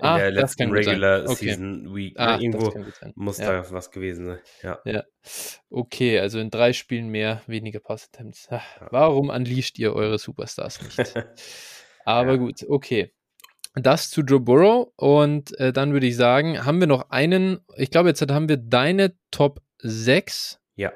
In 0.00 0.06
ah, 0.06 0.18
der 0.18 0.30
letzten 0.30 0.70
Regular 0.70 1.24
okay. 1.24 1.34
Season 1.34 1.94
Week. 1.94 2.18
Ah? 2.18 2.38
Irgendwo 2.38 2.72
muss 3.14 3.38
ja. 3.38 3.62
da 3.62 3.70
was 3.70 3.90
gewesen 3.90 4.26
sein. 4.26 4.38
Ja. 4.62 4.78
ja. 4.84 5.04
Okay, 5.68 6.18
also 6.18 6.38
in 6.38 6.50
drei 6.50 6.72
Spielen 6.72 7.08
mehr, 7.08 7.42
weniger 7.46 7.80
Pass-Attempts. 7.80 8.48
Ja. 8.50 8.62
Warum 8.90 9.28
unleasht 9.28 9.78
ihr 9.78 9.94
eure 9.94 10.18
Superstars 10.18 10.80
nicht? 10.82 11.14
Aber 12.04 12.38
gut, 12.38 12.64
okay. 12.68 13.12
Das 13.74 14.10
zu 14.10 14.22
Joe 14.22 14.40
Burrow 14.40 14.88
und 14.96 15.56
äh, 15.60 15.72
dann 15.72 15.92
würde 15.92 16.06
ich 16.06 16.16
sagen, 16.16 16.64
haben 16.64 16.80
wir 16.80 16.88
noch 16.88 17.10
einen, 17.10 17.60
ich 17.76 17.90
glaube, 17.90 18.08
jetzt 18.08 18.20
haben 18.22 18.48
wir 18.48 18.56
deine 18.56 19.14
Top 19.30 19.60
6. 19.78 20.60
Ja. 20.74 20.92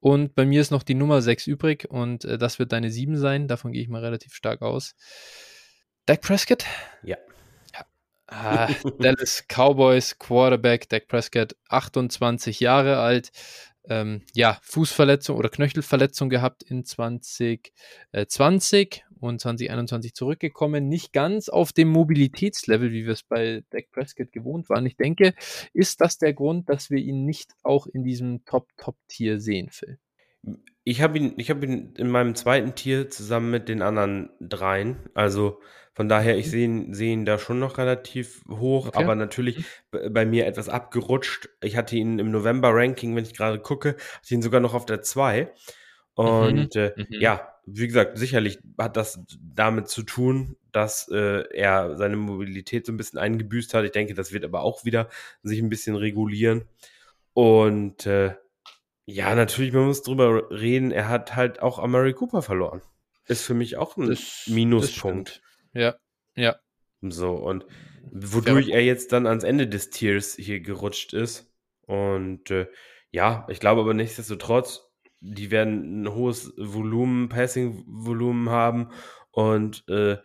Und 0.00 0.34
bei 0.34 0.44
mir 0.44 0.60
ist 0.60 0.70
noch 0.70 0.82
die 0.82 0.94
Nummer 0.94 1.22
6 1.22 1.46
übrig 1.46 1.88
und 1.88 2.24
äh, 2.24 2.36
das 2.36 2.58
wird 2.58 2.72
deine 2.72 2.90
7 2.90 3.16
sein. 3.16 3.48
Davon 3.48 3.72
gehe 3.72 3.82
ich 3.82 3.88
mal 3.88 4.04
relativ 4.04 4.34
stark 4.34 4.60
aus. 4.60 4.94
Dak 6.04 6.22
Prescott? 6.22 6.64
Ja. 7.02 7.16
Ah, 8.30 8.68
Dallas 8.98 9.44
Cowboys 9.48 10.18
Quarterback 10.18 10.88
Dak 10.88 11.08
Prescott, 11.08 11.56
28 11.68 12.60
Jahre 12.60 12.98
alt. 12.98 13.32
Ähm, 13.88 14.22
ja, 14.34 14.58
Fußverletzung 14.62 15.36
oder 15.36 15.48
Knöchelverletzung 15.48 16.30
gehabt 16.30 16.62
in 16.62 16.84
2020 16.84 19.04
und 19.18 19.40
2021 19.40 20.14
zurückgekommen. 20.14 20.88
Nicht 20.88 21.12
ganz 21.12 21.48
auf 21.48 21.72
dem 21.72 21.88
Mobilitätslevel, 21.88 22.92
wie 22.92 23.04
wir 23.04 23.14
es 23.14 23.24
bei 23.24 23.64
Dak 23.70 23.90
Prescott 23.90 24.30
gewohnt 24.30 24.68
waren. 24.68 24.86
Ich 24.86 24.96
denke, 24.96 25.34
ist 25.72 26.00
das 26.00 26.18
der 26.18 26.32
Grund, 26.32 26.68
dass 26.68 26.90
wir 26.90 26.98
ihn 26.98 27.24
nicht 27.24 27.54
auch 27.62 27.88
in 27.88 28.04
diesem 28.04 28.44
Top-Top-Tier 28.44 29.40
sehen, 29.40 29.70
Phil? 29.70 29.98
Ich 30.84 31.02
habe 31.02 31.18
ihn, 31.18 31.34
ich 31.36 31.50
habe 31.50 31.66
ihn 31.66 31.92
in 31.96 32.08
meinem 32.08 32.34
zweiten 32.34 32.74
Tier 32.74 33.10
zusammen 33.10 33.50
mit 33.50 33.68
den 33.68 33.82
anderen 33.82 34.30
dreien. 34.40 35.10
Also 35.14 35.60
von 36.00 36.08
daher, 36.08 36.38
ich 36.38 36.46
mhm. 36.46 36.50
sehe 36.50 36.64
ihn, 36.64 36.94
seh 36.94 37.12
ihn 37.12 37.26
da 37.26 37.38
schon 37.38 37.58
noch 37.58 37.76
relativ 37.76 38.42
hoch, 38.48 38.86
okay. 38.86 39.04
aber 39.04 39.14
natürlich 39.14 39.58
mhm. 39.92 40.14
bei 40.14 40.24
mir 40.24 40.46
etwas 40.46 40.70
abgerutscht. 40.70 41.50
Ich 41.62 41.76
hatte 41.76 41.94
ihn 41.94 42.18
im 42.18 42.30
November-Ranking, 42.30 43.14
wenn 43.14 43.24
ich 43.24 43.36
gerade 43.36 43.58
gucke, 43.58 43.96
hatte 44.14 44.34
ihn 44.34 44.40
sogar 44.40 44.62
noch 44.62 44.72
auf 44.72 44.86
der 44.86 45.02
2. 45.02 45.52
Und 46.14 46.74
mhm. 46.74 46.80
Äh, 46.80 46.92
mhm. 46.96 47.06
ja, 47.10 47.52
wie 47.66 47.86
gesagt, 47.86 48.16
sicherlich 48.16 48.60
hat 48.78 48.96
das 48.96 49.20
damit 49.42 49.88
zu 49.88 50.02
tun, 50.02 50.56
dass 50.72 51.06
äh, 51.12 51.44
er 51.52 51.98
seine 51.98 52.16
Mobilität 52.16 52.86
so 52.86 52.92
ein 52.92 52.96
bisschen 52.96 53.18
eingebüßt 53.18 53.74
hat. 53.74 53.84
Ich 53.84 53.92
denke, 53.92 54.14
das 54.14 54.32
wird 54.32 54.46
aber 54.46 54.62
auch 54.62 54.86
wieder 54.86 55.10
sich 55.42 55.60
ein 55.60 55.68
bisschen 55.68 55.96
regulieren. 55.96 56.64
Und 57.34 58.06
äh, 58.06 58.36
ja, 59.04 59.34
natürlich, 59.34 59.74
man 59.74 59.84
muss 59.84 60.02
drüber 60.02 60.50
reden, 60.50 60.92
er 60.92 61.10
hat 61.10 61.36
halt 61.36 61.60
auch 61.60 61.78
Amari 61.78 62.14
Cooper 62.14 62.40
verloren. 62.40 62.80
Ist 63.26 63.42
für 63.42 63.52
mich 63.52 63.76
auch 63.76 63.98
ein 63.98 64.06
das, 64.06 64.46
Minuspunkt. 64.46 65.42
Das 65.42 65.49
ja, 65.72 65.94
ja. 66.36 66.56
So, 67.02 67.34
und 67.34 67.66
wodurch 68.12 68.68
ja. 68.68 68.76
er 68.76 68.84
jetzt 68.84 69.12
dann 69.12 69.26
ans 69.26 69.44
Ende 69.44 69.66
des 69.68 69.90
Tiers 69.90 70.34
hier 70.34 70.60
gerutscht 70.60 71.12
ist. 71.12 71.52
Und 71.82 72.50
äh, 72.50 72.68
ja, 73.10 73.46
ich 73.48 73.60
glaube 73.60 73.80
aber 73.80 73.94
nichtsdestotrotz, 73.94 74.90
die 75.20 75.50
werden 75.50 76.02
ein 76.02 76.14
hohes 76.14 76.52
Volumen, 76.56 77.28
Passing-Volumen 77.28 78.50
haben 78.50 78.90
und 79.30 79.88
äh, 79.88 80.18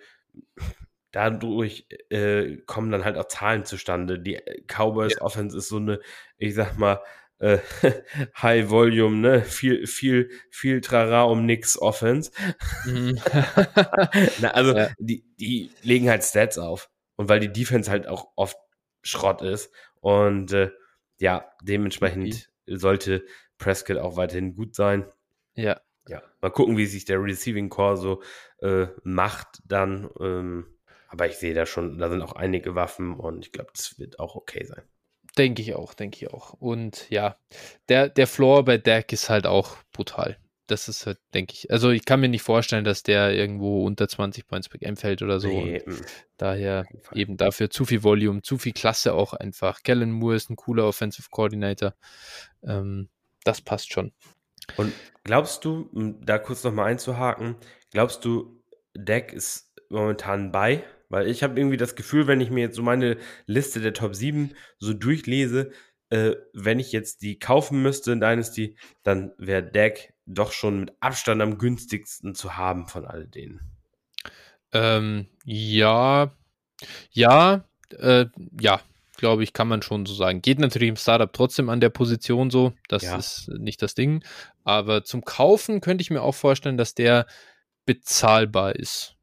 dadurch 1.11 1.87
äh, 2.09 2.57
kommen 2.65 2.91
dann 2.91 3.05
halt 3.05 3.17
auch 3.17 3.27
Zahlen 3.27 3.65
zustande. 3.65 4.19
Die 4.19 4.39
Cowboys 4.67 5.15
ja. 5.15 5.21
Offense 5.21 5.57
ist 5.57 5.69
so 5.69 5.77
eine, 5.77 5.99
ich 6.37 6.53
sag 6.55 6.77
mal, 6.77 7.01
äh, 7.39 7.59
High 8.41 8.69
Volume, 8.69 9.17
ne? 9.17 9.41
Viel, 9.43 9.87
viel, 9.87 10.29
viel 10.49 10.81
Trara 10.81 11.23
um 11.23 11.45
nix 11.45 11.77
Offense. 11.77 12.31
Mhm. 12.85 13.19
Na, 14.41 14.51
also, 14.51 14.75
ja. 14.75 14.89
die, 14.99 15.25
die 15.39 15.71
legen 15.81 16.09
halt 16.09 16.23
Stats 16.23 16.57
auf. 16.57 16.89
Und 17.15 17.29
weil 17.29 17.39
die 17.39 17.51
Defense 17.51 17.89
halt 17.89 18.07
auch 18.07 18.31
oft 18.35 18.57
Schrott 19.01 19.41
ist. 19.41 19.71
Und 20.01 20.51
äh, 20.53 20.71
ja, 21.17 21.49
dementsprechend 21.61 22.49
okay. 22.65 22.77
sollte 22.77 23.25
Prescott 23.57 23.97
auch 23.97 24.17
weiterhin 24.17 24.55
gut 24.55 24.75
sein. 24.75 25.05
Ja. 25.53 25.79
Ja. 26.07 26.21
Mal 26.41 26.51
gucken, 26.51 26.77
wie 26.77 26.85
sich 26.85 27.05
der 27.05 27.23
Receiving 27.23 27.69
Core 27.69 27.97
so 27.97 28.21
äh, 28.59 28.87
macht 29.03 29.61
dann. 29.65 30.09
Ähm, 30.19 30.77
aber 31.07 31.27
ich 31.27 31.37
sehe 31.37 31.53
da 31.53 31.65
schon, 31.65 31.97
da 31.97 32.09
sind 32.09 32.21
auch 32.21 32.33
einige 32.33 32.75
Waffen 32.75 33.15
und 33.15 33.45
ich 33.45 33.51
glaube, 33.51 33.71
das 33.73 33.97
wird 33.97 34.19
auch 34.19 34.35
okay 34.35 34.65
sein. 34.65 34.83
Denke 35.37 35.61
ich 35.61 35.75
auch, 35.75 35.93
denke 35.93 36.17
ich 36.17 36.33
auch. 36.33 36.53
Und 36.53 37.09
ja, 37.09 37.37
der, 37.89 38.09
der 38.09 38.27
Floor 38.27 38.63
bei 38.65 38.77
Dak 38.77 39.11
ist 39.11 39.29
halt 39.29 39.45
auch 39.47 39.77
brutal. 39.91 40.37
das 40.67 40.87
ist 40.87 41.05
halt, 41.05 41.19
denke 41.33 41.53
ich. 41.53 41.71
Also 41.71 41.91
ich 41.91 42.05
kann 42.05 42.19
mir 42.19 42.29
nicht 42.29 42.41
vorstellen, 42.41 42.83
dass 42.83 43.03
der 43.03 43.33
irgendwo 43.33 43.85
unter 43.85 44.07
20 44.07 44.47
Points 44.47 44.69
per 44.69 44.79
Game 44.79 44.97
fällt 44.97 45.21
oder 45.21 45.39
so. 45.39 45.47
Nee, 45.47 45.83
mm. 45.85 46.01
daher 46.37 46.85
eben 47.13 47.37
dafür 47.37 47.69
zu 47.69 47.85
viel 47.85 48.03
Volume, 48.03 48.41
zu 48.41 48.57
viel 48.57 48.73
Klasse 48.73 49.13
auch 49.13 49.33
einfach. 49.33 49.83
Kellen 49.83 50.11
Moore 50.11 50.35
ist 50.35 50.49
ein 50.49 50.55
cooler 50.55 50.87
Offensive 50.87 51.29
Coordinator. 51.29 51.93
Ähm, 52.63 53.09
das 53.43 53.61
passt 53.61 53.93
schon. 53.93 54.11
Und 54.77 54.93
glaubst 55.23 55.63
du, 55.65 55.89
um 55.93 56.25
da 56.25 56.39
kurz 56.39 56.63
nochmal 56.63 56.87
einzuhaken, 56.87 57.55
glaubst 57.91 58.25
du, 58.25 58.63
Deck 58.95 59.33
ist 59.33 59.71
momentan 59.89 60.51
bei? 60.51 60.83
Weil 61.09 61.27
ich 61.27 61.43
habe 61.43 61.59
irgendwie 61.59 61.77
das 61.77 61.95
Gefühl, 61.95 62.27
wenn 62.27 62.41
ich 62.41 62.49
mir 62.49 62.61
jetzt 62.61 62.75
so 62.75 62.83
meine 62.83 63.17
Liste 63.45 63.79
der 63.79 63.93
Top 63.93 64.15
7 64.15 64.51
so 64.79 64.93
durchlese, 64.93 65.71
äh, 66.09 66.35
wenn 66.53 66.79
ich 66.79 66.91
jetzt 66.91 67.21
die 67.21 67.39
kaufen 67.39 67.81
müsste 67.81 68.11
in 68.11 68.19
Dynasty, 68.19 68.77
dann 69.03 69.31
wäre 69.37 69.63
Deck 69.63 70.13
doch 70.25 70.51
schon 70.51 70.79
mit 70.81 70.93
Abstand 70.99 71.41
am 71.41 71.57
günstigsten 71.57 72.35
zu 72.35 72.57
haben 72.57 72.87
von 72.87 73.05
all 73.05 73.27
denen. 73.27 73.61
Ähm, 74.71 75.27
ja, 75.45 76.31
ja, 77.11 77.65
äh, 77.91 78.25
ja, 78.59 78.81
glaube 79.17 79.43
ich, 79.43 79.53
kann 79.53 79.67
man 79.67 79.81
schon 79.81 80.05
so 80.05 80.13
sagen. 80.13 80.41
Geht 80.41 80.59
natürlich 80.59 80.89
im 80.89 80.95
Startup 80.95 81.31
trotzdem 81.31 81.69
an 81.69 81.79
der 81.79 81.89
Position 81.89 82.49
so, 82.49 82.73
das 82.87 83.03
ja. 83.03 83.17
ist 83.17 83.49
nicht 83.57 83.81
das 83.81 83.95
Ding. 83.95 84.23
Aber 84.63 85.03
zum 85.03 85.23
Kaufen 85.23 85.81
könnte 85.81 86.01
ich 86.01 86.11
mir 86.11 86.21
auch 86.21 86.35
vorstellen, 86.35 86.77
dass 86.77 86.95
der 86.95 87.25
bezahlbar 87.85 88.75
ist. 88.75 89.14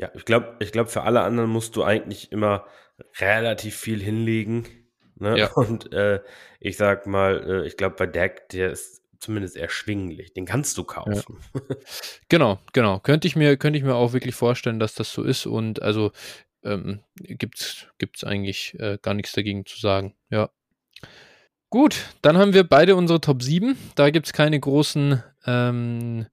Ja. 0.00 0.10
Ich 0.14 0.24
glaube, 0.24 0.56
ich 0.60 0.72
glaube, 0.72 0.88
für 0.88 1.02
alle 1.02 1.20
anderen 1.20 1.50
musst 1.50 1.76
du 1.76 1.84
eigentlich 1.84 2.32
immer 2.32 2.66
relativ 3.18 3.76
viel 3.76 4.00
hinlegen. 4.00 4.66
Ne? 5.16 5.38
Ja. 5.38 5.52
Und 5.54 5.92
äh, 5.92 6.20
ich 6.58 6.78
sag 6.78 7.06
mal, 7.06 7.44
äh, 7.46 7.66
ich 7.66 7.76
glaube, 7.76 7.96
bei 7.96 8.06
Deck, 8.06 8.48
der 8.48 8.70
ist 8.70 9.02
zumindest 9.18 9.58
erschwinglich. 9.58 10.32
Den 10.32 10.46
kannst 10.46 10.78
du 10.78 10.84
kaufen. 10.84 11.38
Ja. 11.54 11.60
Genau, 12.30 12.60
genau. 12.72 13.00
Könnte 13.00 13.26
ich 13.26 13.34
mir, 13.34 13.56
könnte 13.56 13.76
ich 13.76 13.84
mir 13.84 13.96
auch 13.96 14.12
wirklich 14.12 14.36
vorstellen, 14.36 14.78
dass 14.78 14.94
das 14.94 15.12
so 15.12 15.24
ist. 15.24 15.46
Und 15.46 15.82
also 15.82 16.12
ähm, 16.62 17.00
gibt 17.16 17.58
es 17.58 18.24
eigentlich 18.24 18.78
äh, 18.78 18.98
gar 19.02 19.14
nichts 19.14 19.32
dagegen 19.32 19.66
zu 19.66 19.78
sagen. 19.80 20.14
Ja. 20.30 20.48
Gut, 21.70 22.06
dann 22.22 22.38
haben 22.38 22.54
wir 22.54 22.64
beide 22.64 22.94
unsere 22.94 23.20
Top 23.20 23.42
7. 23.42 23.76
Da 23.96 24.10
gibt 24.10 24.26
es 24.26 24.32
keine 24.32 24.58
großen 24.58 25.22
ähm, 25.44 26.26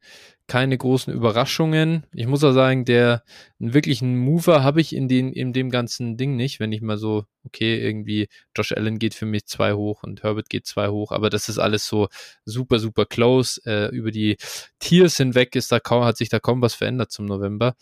keine 0.47 0.77
großen 0.77 1.13
Überraschungen. 1.13 2.05
Ich 2.13 2.25
muss 2.25 2.43
auch 2.43 2.53
sagen, 2.53 2.85
der 2.85 3.23
einen 3.59 3.73
wirklichen 3.73 4.17
Mover 4.17 4.63
habe 4.63 4.79
ich 4.79 4.95
in, 4.95 5.07
den, 5.07 5.33
in 5.33 5.51
dem 5.51 5.69
ganzen 5.69 6.15
Ding 6.15 6.35
nicht, 6.35 6.59
wenn 6.59 6.71
ich 6.71 6.81
mal 6.81 6.97
so, 6.97 7.25
okay, 7.43 7.79
irgendwie 7.79 8.29
Josh 8.55 8.71
Allen 8.71 8.97
geht 8.97 9.13
für 9.13 9.25
mich 9.25 9.45
zwei 9.45 9.73
hoch 9.73 10.03
und 10.03 10.23
Herbert 10.23 10.49
geht 10.49 10.65
zwei 10.65 10.87
hoch, 10.87 11.11
aber 11.11 11.29
das 11.29 11.49
ist 11.49 11.57
alles 11.59 11.85
so 11.85 12.07
super, 12.45 12.79
super 12.79 13.05
close. 13.05 13.61
Äh, 13.65 13.93
über 13.95 14.11
die 14.11 14.37
Tiers 14.79 15.17
hinweg 15.17 15.55
ist 15.55 15.71
da 15.71 15.79
kaum, 15.79 16.05
hat 16.05 16.17
sich 16.17 16.29
da 16.29 16.39
kaum 16.39 16.61
was 16.61 16.73
verändert 16.73 17.11
zum 17.11 17.25
November. 17.25 17.75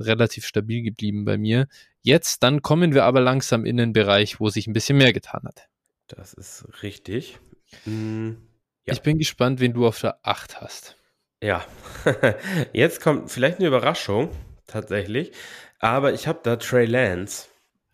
Relativ 0.00 0.44
stabil 0.44 0.82
geblieben 0.82 1.24
bei 1.24 1.38
mir. 1.38 1.68
Jetzt, 2.02 2.42
dann 2.42 2.62
kommen 2.62 2.94
wir 2.94 3.04
aber 3.04 3.20
langsam 3.20 3.64
in 3.64 3.76
den 3.76 3.92
Bereich, 3.92 4.40
wo 4.40 4.48
sich 4.48 4.66
ein 4.66 4.72
bisschen 4.72 4.98
mehr 4.98 5.12
getan 5.12 5.42
hat. 5.44 5.68
Das 6.08 6.34
ist 6.34 6.66
richtig. 6.82 7.38
Hm, 7.84 8.38
ja. 8.86 8.94
Ich 8.94 9.02
bin 9.02 9.18
gespannt, 9.18 9.60
wen 9.60 9.74
du 9.74 9.86
auf 9.86 10.00
der 10.00 10.18
8 10.22 10.60
hast. 10.60 10.97
Ja, 11.42 11.64
jetzt 12.72 13.00
kommt 13.00 13.30
vielleicht 13.30 13.58
eine 13.58 13.68
Überraschung, 13.68 14.30
tatsächlich. 14.66 15.32
Aber 15.78 16.12
ich 16.12 16.26
habe 16.26 16.40
da 16.42 16.56
Trey 16.56 16.86
Lance. 16.86 17.46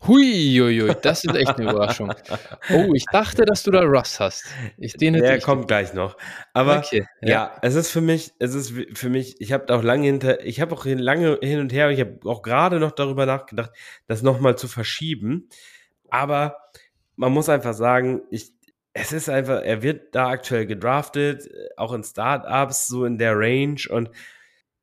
Huiuiui, 0.07 0.93
das 1.01 1.23
ist 1.23 1.35
echt 1.35 1.57
eine 1.57 1.71
Überraschung. 1.71 2.11
Oh, 2.69 2.93
ich 2.93 3.05
dachte, 3.11 3.45
dass 3.45 3.63
du 3.63 3.71
da 3.71 3.81
Russ 3.81 4.19
hast. 4.19 4.45
Ich, 4.77 4.93
den 4.93 5.13
Der 5.13 5.39
kommt 5.39 5.67
gleich 5.67 5.93
noch. 5.93 6.17
Aber 6.53 6.77
okay, 6.79 7.07
ja. 7.21 7.29
ja. 7.29 7.57
es 7.61 7.75
ist 7.75 7.89
für 7.89 8.01
mich, 8.01 8.33
es 8.37 8.53
ist 8.53 8.73
für 8.93 9.09
mich, 9.09 9.39
ich 9.41 9.51
habe 9.51 9.73
auch 9.73 9.81
lange 9.81 10.05
hinter, 10.05 10.43
ich 10.45 10.61
habe 10.61 10.75
auch 10.75 10.85
lange 10.85 11.39
hin 11.41 11.59
und 11.59 11.73
her, 11.73 11.89
ich 11.89 11.99
habe 11.99 12.19
auch 12.25 12.43
gerade 12.43 12.79
noch 12.79 12.91
darüber 12.91 13.25
nachgedacht, 13.25 13.71
das 14.07 14.21
nochmal 14.21 14.57
zu 14.57 14.67
verschieben. 14.67 15.49
Aber 16.09 16.57
man 17.15 17.31
muss 17.31 17.49
einfach 17.49 17.73
sagen, 17.73 18.21
ich, 18.29 18.51
es 18.97 19.11
ist 19.11 19.29
einfach, 19.29 19.61
er 19.61 19.83
wird 19.83 20.15
da 20.15 20.29
aktuell 20.29 20.65
gedraftet, 20.65 21.49
auch 21.75 21.91
in 21.91 22.03
Startups, 22.03 22.87
so 22.87 23.03
in 23.03 23.17
der 23.17 23.37
Range 23.37 23.81
und 23.89 24.09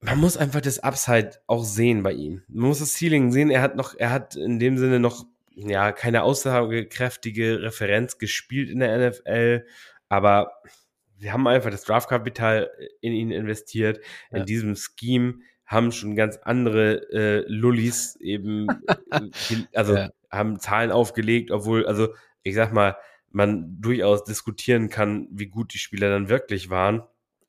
man 0.00 0.18
muss 0.18 0.36
einfach 0.36 0.60
das 0.60 0.80
Upside 0.80 1.30
auch 1.46 1.64
sehen 1.64 2.02
bei 2.02 2.12
ihm. 2.12 2.42
Man 2.48 2.68
muss 2.68 2.80
das 2.80 2.92
Ceiling 2.92 3.32
sehen. 3.32 3.50
Er 3.50 3.62
hat 3.62 3.76
noch, 3.76 3.94
er 3.96 4.10
hat 4.10 4.34
in 4.34 4.58
dem 4.58 4.76
Sinne 4.76 5.00
noch, 5.00 5.24
ja, 5.54 5.92
keine 5.92 6.24
aussagekräftige 6.24 7.62
Referenz 7.62 8.18
gespielt 8.18 8.68
in 8.68 8.80
der 8.80 9.10
NFL, 9.10 9.64
aber 10.08 10.52
wir 11.16 11.32
haben 11.32 11.46
einfach 11.46 11.70
das 11.70 11.84
Draftkapital 11.84 12.70
in 13.00 13.12
ihn 13.12 13.30
investiert, 13.30 14.00
ja. 14.30 14.38
in 14.38 14.44
diesem 14.44 14.76
Scheme 14.76 15.38
haben 15.64 15.90
schon 15.90 16.16
ganz 16.16 16.36
andere 16.38 17.10
äh, 17.12 17.44
Lullis 17.46 18.16
eben, 18.16 18.66
äh, 19.10 19.20
also 19.74 19.96
ja. 19.96 20.10
haben 20.30 20.58
Zahlen 20.58 20.90
aufgelegt, 20.90 21.50
obwohl, 21.50 21.86
also 21.86 22.08
ich 22.42 22.54
sag 22.54 22.72
mal, 22.72 22.96
man 23.32 23.80
durchaus 23.80 24.24
diskutieren 24.24 24.88
kann, 24.88 25.28
wie 25.30 25.46
gut 25.46 25.74
die 25.74 25.78
Spieler 25.78 26.10
dann 26.10 26.28
wirklich 26.28 26.70
waren. 26.70 27.02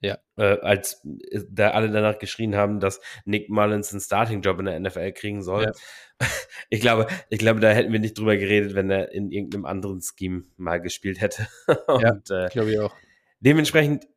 Ja. 0.04 0.18
Äh, 0.36 0.60
als 0.60 1.06
äh, 1.06 1.42
da 1.50 1.72
alle 1.72 1.90
danach 1.90 2.20
geschrien 2.20 2.56
haben, 2.56 2.82
dass 2.82 3.00
Nick 3.24 3.50
Mullins 3.50 3.92
einen 3.92 4.02
Starting-Job 4.02 4.60
in 4.60 4.66
der 4.66 4.80
NFL 4.80 5.14
kriegen 5.14 5.42
soll. 5.42 5.64
Ja. 5.64 5.72
Ich 6.70 6.80
glaube, 6.82 7.08
ich 7.30 7.38
glaube, 7.38 7.60
da 7.60 7.70
hätten 7.70 7.92
wir 7.92 8.00
nicht 8.00 8.18
drüber 8.18 8.38
geredet, 8.38 8.74
wenn 8.76 8.90
er 8.90 9.12
in 9.12 9.32
irgendeinem 9.32 9.66
anderen 9.66 10.02
Scheme 10.02 10.46
mal 10.58 10.80
gespielt 10.80 11.22
hätte. 11.22 11.48
Und, 11.88 12.30
ja, 12.30 12.46
äh, 12.46 12.50
glaube 12.50 12.72
ich 12.72 12.80
auch. 12.80 12.96
Dementsprechend, 13.42 14.08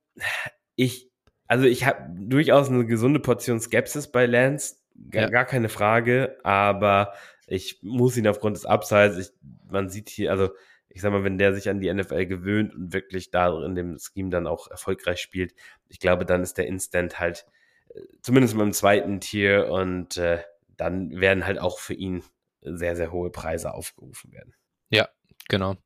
ich, 0.75 1.11
also 1.49 1.65
ich 1.65 1.85
habe 1.85 2.07
durchaus 2.17 2.69
eine 2.69 2.87
gesunde 2.87 3.21
Portion 3.21 3.61
Skepsis 3.61 4.11
bei 4.11 4.27
Lance, 4.27 4.77
gar, 5.11 5.25
ja. 5.25 5.29
gar 5.31 5.45
keine 5.45 5.69
Frage, 5.69 6.39
aber 6.45 7.13
ich 7.47 7.81
muss 7.83 8.17
ihn 8.17 8.29
aufgrund 8.29 8.57
des 8.57 8.65
Upsides, 8.65 9.19
ich, 9.19 9.33
man 9.69 9.89
sieht 9.89 10.09
hier, 10.09 10.31
also 10.31 10.51
ich 10.97 11.03
sag 11.03 11.13
mal, 11.13 11.25
wenn 11.25 11.37
der 11.37 11.53
sich 11.53 11.69
an 11.69 11.79
die 11.79 11.93
NFL 11.93 12.25
gewöhnt 12.25 12.75
und 12.75 12.95
wirklich 12.95 13.31
da 13.31 13.55
in 13.63 13.75
dem 13.75 13.99
Scheme 13.99 14.31
dann 14.31 14.47
auch 14.47 14.71
erfolgreich 14.71 15.21
spielt, 15.21 15.53
ich 15.91 16.01
glaube, 16.01 16.25
dann 16.25 16.43
ist 16.43 16.57
der 16.57 16.67
Instant 16.67 17.21
halt 17.21 17.45
äh, 17.95 18.01
zumindest 18.23 18.57
beim 18.57 18.73
zweiten 18.73 19.21
Tier 19.21 19.69
und 19.71 20.17
äh, 20.17 20.39
dann 20.79 21.21
werden 21.21 21.45
halt 21.45 21.59
auch 21.59 21.81
für 21.81 21.93
ihn 21.93 22.23
sehr, 22.63 22.97
sehr 22.97 23.13
hohe 23.13 23.29
Preise 23.29 23.75
aufgerufen 23.75 24.33
werden. 24.33 24.55
Ja, 24.89 25.11
genau. 25.51 25.77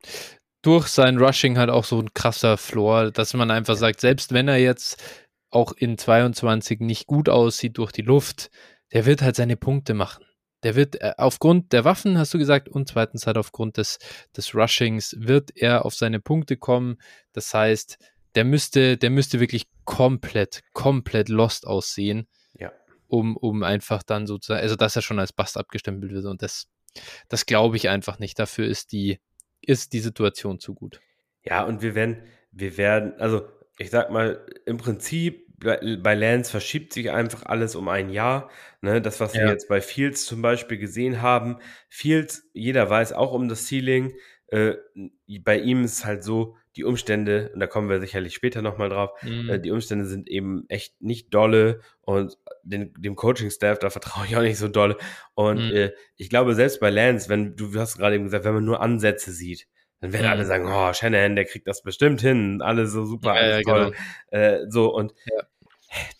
Durch 0.62 0.86
sein 0.86 1.18
Rushing 1.18 1.58
halt 1.58 1.70
auch 1.70 1.84
so 1.84 1.98
ein 1.98 2.14
krasser 2.14 2.56
Floor, 2.56 3.10
dass 3.10 3.34
man 3.34 3.50
einfach 3.50 3.74
sagt, 3.74 4.00
selbst 4.00 4.32
wenn 4.32 4.46
er 4.46 4.58
jetzt 4.58 5.02
auch 5.50 5.72
in 5.72 5.98
22 5.98 6.78
nicht 6.78 7.08
gut 7.08 7.28
aussieht 7.28 7.78
durch 7.78 7.90
die 7.90 8.02
Luft, 8.02 8.52
der 8.92 9.06
wird 9.06 9.22
halt 9.22 9.34
seine 9.34 9.56
Punkte 9.56 9.92
machen. 9.92 10.24
Der 10.62 10.74
wird 10.74 11.00
äh, 11.00 11.14
aufgrund 11.16 11.72
der 11.72 11.84
Waffen, 11.84 12.18
hast 12.18 12.34
du 12.34 12.38
gesagt, 12.38 12.68
und 12.68 12.88
zweitens 12.88 13.26
halt 13.26 13.38
aufgrund 13.38 13.76
des, 13.76 13.98
des 14.36 14.54
Rushings, 14.54 15.14
wird 15.18 15.50
er 15.56 15.84
auf 15.84 15.94
seine 15.94 16.20
Punkte 16.20 16.56
kommen. 16.56 16.98
Das 17.32 17.52
heißt, 17.54 17.98
der 18.34 18.44
müsste, 18.44 18.96
der 18.96 19.10
müsste 19.10 19.40
wirklich 19.40 19.66
komplett, 19.84 20.62
komplett 20.72 21.28
lost 21.28 21.66
aussehen. 21.66 22.28
Ja. 22.54 22.72
Um, 23.08 23.36
um 23.36 23.64
einfach 23.64 24.02
dann 24.02 24.26
sozusagen, 24.26 24.62
also 24.62 24.76
dass 24.76 24.94
er 24.94 25.02
schon 25.02 25.18
als 25.18 25.32
Bast 25.32 25.56
abgestempelt 25.56 26.12
wird. 26.12 26.26
Und 26.26 26.42
das, 26.42 26.68
das 27.28 27.46
glaube 27.46 27.76
ich 27.76 27.88
einfach 27.88 28.18
nicht. 28.18 28.38
Dafür 28.38 28.66
ist 28.66 28.92
die, 28.92 29.18
ist 29.60 29.92
die 29.92 30.00
Situation 30.00 30.60
zu 30.60 30.74
gut. 30.74 31.00
Ja, 31.42 31.64
und 31.64 31.82
wir 31.82 31.94
werden, 31.94 32.22
wir 32.52 32.76
werden, 32.76 33.14
also 33.18 33.48
ich 33.78 33.90
sag 33.90 34.10
mal, 34.10 34.46
im 34.66 34.76
Prinzip 34.76 35.49
bei 35.62 36.14
Lance 36.14 36.50
verschiebt 36.50 36.92
sich 36.92 37.10
einfach 37.10 37.44
alles 37.44 37.74
um 37.74 37.88
ein 37.88 38.10
Jahr. 38.10 38.50
Ne? 38.80 39.02
Das, 39.02 39.20
was 39.20 39.34
ja. 39.34 39.42
wir 39.42 39.50
jetzt 39.50 39.68
bei 39.68 39.80
Fields 39.80 40.24
zum 40.24 40.42
Beispiel 40.42 40.78
gesehen 40.78 41.22
haben. 41.22 41.58
Fields, 41.88 42.48
jeder 42.52 42.88
weiß 42.88 43.12
auch 43.12 43.32
um 43.32 43.48
das 43.48 43.66
Ceiling. 43.66 44.14
Äh, 44.48 44.74
bei 45.42 45.58
ihm 45.58 45.84
ist 45.84 46.04
halt 46.04 46.24
so, 46.24 46.56
die 46.76 46.84
Umstände, 46.84 47.50
und 47.52 47.60
da 47.60 47.66
kommen 47.66 47.88
wir 47.88 48.00
sicherlich 48.00 48.34
später 48.34 48.62
nochmal 48.62 48.88
drauf, 48.88 49.10
mhm. 49.22 49.50
äh, 49.50 49.60
die 49.60 49.70
Umstände 49.70 50.06
sind 50.06 50.28
eben 50.28 50.64
echt 50.68 51.00
nicht 51.02 51.34
dolle 51.34 51.80
und 52.02 52.38
den, 52.62 52.94
dem 52.96 53.16
Coaching-Staff, 53.16 53.78
da 53.80 53.90
vertraue 53.90 54.26
ich 54.26 54.36
auch 54.36 54.42
nicht 54.42 54.58
so 54.58 54.68
dolle. 54.68 54.96
Und 55.34 55.58
mhm. 55.58 55.76
äh, 55.76 55.90
ich 56.16 56.30
glaube, 56.30 56.54
selbst 56.54 56.80
bei 56.80 56.90
Lance, 56.90 57.28
wenn 57.28 57.56
du, 57.56 57.70
du 57.70 57.80
hast 57.80 57.98
gerade 57.98 58.14
eben 58.14 58.24
gesagt, 58.24 58.44
wenn 58.44 58.54
man 58.54 58.64
nur 58.64 58.80
Ansätze 58.80 59.32
sieht, 59.32 59.66
dann 60.00 60.12
werden 60.12 60.26
mhm. 60.26 60.30
alle 60.30 60.46
sagen, 60.46 60.66
oh, 60.66 60.92
Shanahan, 60.92 61.36
der 61.36 61.44
kriegt 61.44 61.66
das 61.66 61.82
bestimmt 61.82 62.20
hin, 62.20 62.62
alle 62.62 62.86
so 62.86 63.04
super, 63.04 63.34
ja, 63.34 63.40
alles 63.40 63.66
ja, 63.66 63.72
toll. 63.72 63.94
Genau. 64.30 64.42
Äh, 64.42 64.66
so, 64.70 64.94
und 64.94 65.14
ja. 65.26 65.44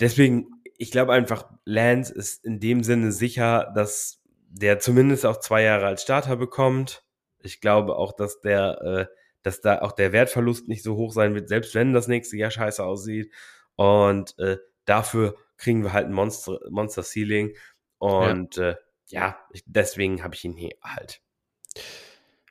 deswegen, 0.00 0.48
ich 0.76 0.90
glaube 0.90 1.12
einfach, 1.12 1.50
Lance 1.64 2.12
ist 2.12 2.44
in 2.44 2.60
dem 2.60 2.82
Sinne 2.82 3.12
sicher, 3.12 3.72
dass 3.74 4.20
der 4.50 4.80
zumindest 4.80 5.24
auch 5.24 5.38
zwei 5.38 5.62
Jahre 5.62 5.86
als 5.86 6.02
Starter 6.02 6.36
bekommt. 6.36 7.04
Ich 7.38 7.60
glaube 7.60 7.96
auch, 7.96 8.12
dass 8.12 8.40
der, 8.40 8.80
äh, 8.82 9.14
dass 9.42 9.60
da 9.60 9.80
auch 9.80 9.92
der 9.92 10.12
Wertverlust 10.12 10.68
nicht 10.68 10.82
so 10.82 10.96
hoch 10.96 11.12
sein 11.12 11.34
wird, 11.34 11.48
selbst 11.48 11.74
wenn 11.74 11.94
das 11.94 12.08
nächste 12.08 12.36
Jahr 12.36 12.50
scheiße 12.50 12.84
aussieht. 12.84 13.32
Und 13.76 14.38
äh, 14.38 14.58
dafür 14.84 15.36
kriegen 15.56 15.82
wir 15.84 15.92
halt 15.92 16.06
ein 16.06 16.12
Monster, 16.12 16.58
Monster 16.68 17.02
Ceiling. 17.02 17.54
Und 17.98 18.56
ja, 18.56 18.70
äh, 18.70 18.76
ja 19.06 19.38
deswegen 19.64 20.22
habe 20.22 20.34
ich 20.34 20.44
ihn 20.44 20.56
hier 20.56 20.76
halt. 20.82 21.22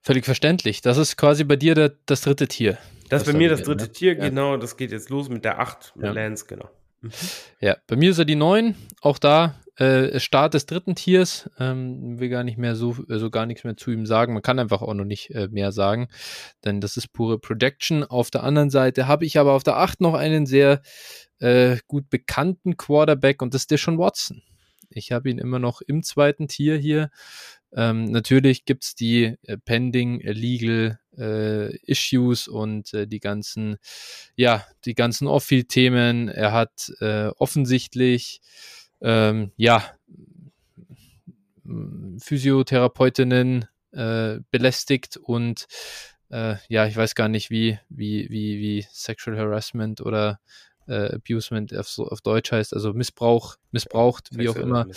Völlig 0.02 0.26
verständlich. 0.26 0.82
Das 0.82 0.97
ist 0.97 1.18
quasi 1.18 1.43
bei 1.43 1.56
dir 1.56 1.76
der, 1.76 1.93
das 2.06 2.22
dritte 2.22 2.47
Tier. 2.47 2.78
Das 3.10 3.24
ist 3.24 3.32
bei 3.32 3.38
mir 3.38 3.50
das 3.50 3.64
dritte 3.64 3.86
ne? 3.86 3.91
Tier, 3.91 4.14
ja. 4.18 4.30
genau. 4.30 4.58
Das 4.58 4.78
geht 4.78 4.91
jetzt 4.91 5.10
los 5.10 5.30
mit 5.30 5.43
der 5.43 5.60
8, 5.60 5.93
mit 5.95 6.06
ja. 6.06 6.12
Lance, 6.12 6.45
genau. 6.47 6.70
Mhm. 7.02 7.12
Ja, 7.60 7.78
bei 7.88 7.95
mir 7.95 8.12
ist 8.12 8.20
er 8.20 8.26
die 8.26 8.36
9. 8.36 8.76
Auch 9.02 9.18
da 9.18 9.56
äh, 9.80 10.20
Start 10.20 10.54
des 10.54 10.66
dritten 10.66 10.95
Tiers. 10.95 11.50
Ähm, 11.58 12.20
will 12.20 12.30
gar 12.30 12.43
nicht 12.43 12.58
mehr 12.58 12.76
so, 12.76 12.97
also 13.10 13.30
gar 13.30 13.45
nichts 13.45 13.64
mehr 13.64 13.78
zu 13.78 13.91
ihm 13.91 14.06
sagen. 14.06 14.34
Man 14.34 14.43
kann 14.43 14.60
einfach 14.60 14.82
auch 14.82 14.93
noch 14.93 15.06
nicht 15.06 15.32
äh, 15.32 15.47
mehr 15.50 15.72
sagen, 15.72 16.10
denn 16.66 16.82
das 16.82 16.97
ist 16.97 17.14
pure 17.14 17.39
Projection. 17.39 18.04
Auf 18.04 18.30
der 18.30 18.43
anderen 18.43 18.70
Seite 18.70 19.08
habe 19.08 19.26
ich 19.26 19.38
aber 19.38 19.54
auf 19.54 19.64
der 19.64 19.78
8 19.78 20.02
noch 20.02 20.16
einen 20.16 20.45
sehr 20.45 20.82
äh, 21.39 21.78
gut 21.88 22.10
bekannten 22.10 22.78
Quarterback 22.78 23.41
und 23.41 23.54
das 23.54 23.64
ist 23.64 23.72
Deshaun 23.72 23.97
Watson. 23.97 24.43
Ich 24.89 25.12
habe 25.12 25.30
ihn 25.30 25.38
immer 25.38 25.60
noch 25.60 25.82
im 25.82 26.04
zweiten 26.04 26.47
Tier 26.47 26.76
hier. 26.76 27.10
Ähm, 27.74 28.05
natürlich 28.05 28.65
gibt 28.65 28.84
es 28.84 28.95
die 28.95 29.36
äh, 29.43 29.57
pending 29.57 30.22
legal 30.22 30.99
äh, 31.17 31.76
Issues 31.86 32.47
und 32.47 32.93
äh, 32.93 33.07
die 33.07 33.20
ganzen, 33.20 33.78
ja, 34.36 34.65
die 34.86 34.95
ganzen 34.95 35.28
Off-Field-Themen. 35.28 36.30
Er 36.30 36.51
hat 36.51 36.91
äh, 36.99 37.28
offensichtlich, 37.38 38.41
ähm, 39.01 39.51
ja, 39.55 39.84
Physiotherapeutinnen 42.20 43.65
äh, 43.91 44.39
belästigt 44.49 45.17
und 45.17 45.67
äh, 46.30 46.55
ja, 46.67 46.86
ich 46.86 46.95
weiß 46.95 47.15
gar 47.15 47.28
nicht, 47.28 47.49
wie, 47.49 47.80
wie, 47.89 48.30
wie, 48.30 48.59
wie 48.59 48.86
Sexual 48.91 49.38
Harassment 49.38 50.01
oder 50.01 50.39
äh, 50.89 51.15
Abusement 51.15 51.75
auf, 51.75 51.87
so, 51.87 52.07
auf 52.07 52.21
Deutsch 52.21 52.51
heißt, 52.51 52.73
also 52.73 52.93
Missbrauch, 52.93 53.55
missbraucht, 53.71 54.29
wie 54.31 54.49
auch 54.49 54.55
immer. 54.55 54.87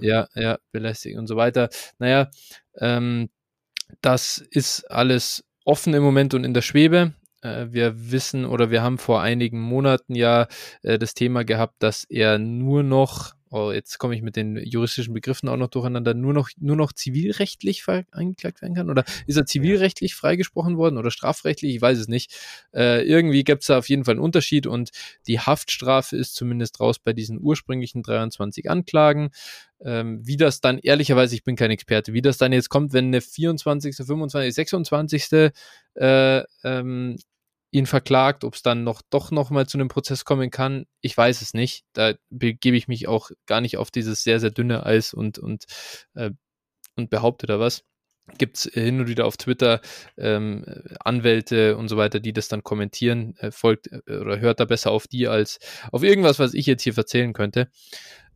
Ja. 0.00 0.28
ja, 0.34 0.42
ja, 0.42 0.58
belästigen 0.72 1.18
und 1.18 1.26
so 1.26 1.36
weiter. 1.36 1.70
Naja, 1.98 2.30
ähm, 2.76 3.30
das 4.00 4.38
ist 4.38 4.90
alles 4.90 5.44
offen 5.64 5.94
im 5.94 6.02
Moment 6.02 6.34
und 6.34 6.44
in 6.44 6.54
der 6.54 6.62
Schwebe. 6.62 7.14
Äh, 7.42 7.66
wir 7.70 8.10
wissen 8.10 8.44
oder 8.44 8.70
wir 8.70 8.82
haben 8.82 8.98
vor 8.98 9.22
einigen 9.22 9.60
Monaten 9.60 10.14
ja 10.14 10.48
äh, 10.82 10.98
das 10.98 11.14
Thema 11.14 11.44
gehabt, 11.44 11.76
dass 11.82 12.04
er 12.04 12.38
nur 12.38 12.82
noch 12.82 13.34
oh, 13.50 13.72
jetzt 13.72 13.98
komme 13.98 14.14
ich 14.14 14.22
mit 14.22 14.36
den 14.36 14.56
juristischen 14.56 15.12
Begriffen 15.12 15.48
auch 15.48 15.56
noch 15.56 15.68
durcheinander, 15.68 16.14
nur 16.14 16.32
noch, 16.32 16.50
nur 16.58 16.76
noch 16.76 16.92
zivilrechtlich 16.92 17.84
angeklagt 17.88 18.62
werden 18.62 18.74
kann? 18.74 18.90
Oder 18.90 19.04
ist 19.26 19.36
er 19.36 19.46
zivilrechtlich 19.46 20.14
freigesprochen 20.14 20.76
worden 20.76 20.98
oder 20.98 21.10
strafrechtlich? 21.10 21.74
Ich 21.74 21.82
weiß 21.82 21.98
es 21.98 22.08
nicht. 22.08 22.34
Äh, 22.72 23.02
irgendwie 23.02 23.44
gibt 23.44 23.62
es 23.62 23.66
da 23.66 23.78
auf 23.78 23.88
jeden 23.88 24.04
Fall 24.04 24.14
einen 24.14 24.22
Unterschied 24.22 24.66
und 24.66 24.90
die 25.26 25.40
Haftstrafe 25.40 26.16
ist 26.16 26.34
zumindest 26.34 26.80
raus 26.80 26.98
bei 26.98 27.12
diesen 27.12 27.40
ursprünglichen 27.40 28.02
23 28.02 28.70
Anklagen. 28.70 29.30
Ähm, 29.82 30.20
wie 30.24 30.36
das 30.36 30.60
dann, 30.60 30.78
ehrlicherweise, 30.78 31.34
ich 31.34 31.42
bin 31.42 31.56
kein 31.56 31.70
Experte, 31.70 32.12
wie 32.12 32.22
das 32.22 32.38
dann 32.38 32.52
jetzt 32.52 32.68
kommt, 32.68 32.92
wenn 32.92 33.06
eine 33.06 33.20
24., 33.20 33.96
25., 33.96 34.54
26. 34.54 35.52
Äh, 35.94 36.42
ähm, 36.62 37.16
ihn 37.70 37.86
verklagt, 37.86 38.44
ob 38.44 38.54
es 38.54 38.62
dann 38.62 38.84
noch 38.84 39.02
doch 39.10 39.30
noch 39.30 39.50
mal 39.50 39.66
zu 39.66 39.78
einem 39.78 39.88
Prozess 39.88 40.24
kommen 40.24 40.50
kann, 40.50 40.86
ich 41.00 41.16
weiß 41.16 41.40
es 41.42 41.54
nicht. 41.54 41.84
Da 41.92 42.14
begebe 42.28 42.76
ich 42.76 42.88
mich 42.88 43.08
auch 43.08 43.30
gar 43.46 43.60
nicht 43.60 43.76
auf 43.76 43.90
dieses 43.90 44.22
sehr, 44.22 44.40
sehr 44.40 44.50
dünne 44.50 44.84
Eis 44.84 45.14
und, 45.14 45.38
und, 45.38 45.64
äh, 46.14 46.30
und 46.96 47.10
behaupte 47.10 47.46
da 47.46 47.60
was. 47.60 47.84
Gibt 48.38 48.58
es 48.58 48.62
hin 48.72 49.00
und 49.00 49.08
wieder 49.08 49.26
auf 49.26 49.36
Twitter 49.36 49.80
ähm, 50.16 50.64
Anwälte 51.00 51.76
und 51.76 51.88
so 51.88 51.96
weiter, 51.96 52.20
die 52.20 52.32
das 52.32 52.48
dann 52.48 52.62
kommentieren, 52.62 53.34
äh, 53.38 53.50
folgt 53.50 53.88
äh, 53.88 54.18
oder 54.18 54.40
hört 54.40 54.60
da 54.60 54.64
besser 54.64 54.90
auf 54.92 55.06
die 55.08 55.26
als 55.28 55.58
auf 55.90 56.02
irgendwas, 56.02 56.38
was 56.38 56.54
ich 56.54 56.66
jetzt 56.66 56.82
hier 56.82 56.96
erzählen 56.96 57.32
könnte. 57.32 57.70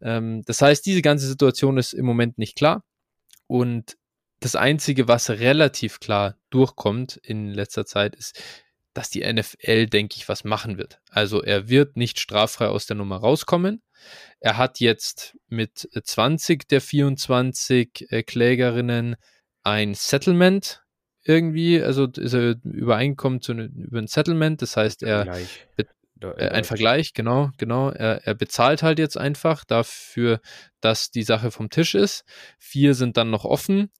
Ähm, 0.01 0.43
das 0.47 0.63
heißt, 0.63 0.85
diese 0.87 1.03
ganze 1.03 1.27
Situation 1.27 1.79
ist 1.79 1.93
im 1.93 2.07
Moment 2.07 2.39
nicht 2.39 2.57
klar. 2.57 2.85
Und 3.47 3.97
das 4.41 4.57
Einzige, 4.57 5.09
was 5.09 5.31
relativ 5.31 6.01
klar 6.01 6.37
durchkommt 6.51 7.17
in 7.23 7.49
letzter 7.49 7.87
Zeit, 7.87 8.15
ist, 8.17 8.41
dass 8.95 9.11
die 9.11 9.31
NFL, 9.31 9.87
denke 9.87 10.17
ich, 10.17 10.29
was 10.29 10.45
machen 10.45 10.79
wird. 10.79 11.01
Also 11.11 11.43
er 11.43 11.69
wird 11.69 11.97
nicht 11.97 12.19
straffrei 12.19 12.69
aus 12.69 12.87
der 12.87 12.97
Nummer 12.97 13.17
rauskommen. 13.17 13.83
Er 14.41 14.57
hat 14.57 14.81
jetzt 14.81 15.37
mit 15.49 15.89
20 15.93 16.69
der 16.69 16.81
24 16.81 18.07
äh, 18.11 18.23
Klägerinnen 18.23 19.17
ein 19.63 19.95
Settlement 19.95 20.83
irgendwie, 21.25 21.83
also 21.83 22.07
ist 22.07 22.35
er 22.35 22.57
übereingekommen 22.63 23.41
zu 23.41 23.55
ne, 23.55 23.65
über 23.65 23.99
ein 23.99 24.07
Settlement, 24.07 24.61
das 24.61 24.77
heißt 24.77 25.03
er 25.03 25.27
äh, 26.21 26.49
ein 26.49 26.65
Vergleich, 26.65 27.13
genau, 27.13 27.51
genau. 27.59 27.91
Er, 27.91 28.27
er 28.27 28.35
bezahlt 28.35 28.83
halt 28.83 28.99
jetzt 28.99 29.17
einfach 29.17 29.65
dafür, 29.65 30.41
dass 30.81 31.11
die 31.11 31.23
Sache 31.23 31.51
vom 31.51 31.71
Tisch 31.71 31.95
ist. 31.95 32.25
Vier 32.59 32.95
sind 32.95 33.17
dann 33.17 33.31
noch 33.31 33.45
offen. 33.45 33.91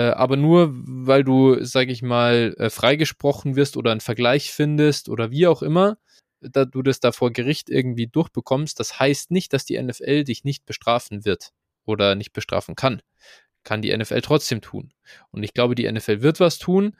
Äh, 0.00 0.12
aber 0.12 0.36
nur, 0.36 0.70
weil 0.72 1.24
du, 1.24 1.62
sag 1.62 1.88
ich 1.88 2.02
mal, 2.02 2.54
äh, 2.58 2.70
freigesprochen 2.70 3.54
wirst 3.56 3.76
oder 3.76 3.90
einen 3.90 4.00
Vergleich 4.00 4.50
findest 4.50 5.08
oder 5.10 5.30
wie 5.30 5.46
auch 5.46 5.62
immer, 5.62 5.98
da 6.40 6.64
du 6.64 6.82
das 6.82 7.00
da 7.00 7.12
vor 7.12 7.32
Gericht 7.32 7.68
irgendwie 7.68 8.06
durchbekommst, 8.06 8.80
das 8.80 8.98
heißt 8.98 9.30
nicht, 9.30 9.52
dass 9.52 9.66
die 9.66 9.80
NFL 9.80 10.24
dich 10.24 10.42
nicht 10.44 10.64
bestrafen 10.64 11.26
wird 11.26 11.50
oder 11.84 12.14
nicht 12.14 12.32
bestrafen 12.32 12.76
kann. 12.76 13.02
Kann 13.62 13.82
die 13.82 13.94
NFL 13.94 14.22
trotzdem 14.22 14.62
tun. 14.62 14.94
Und 15.32 15.42
ich 15.42 15.52
glaube, 15.52 15.74
die 15.74 15.90
NFL 15.90 16.22
wird 16.22 16.40
was 16.40 16.58
tun. 16.58 16.96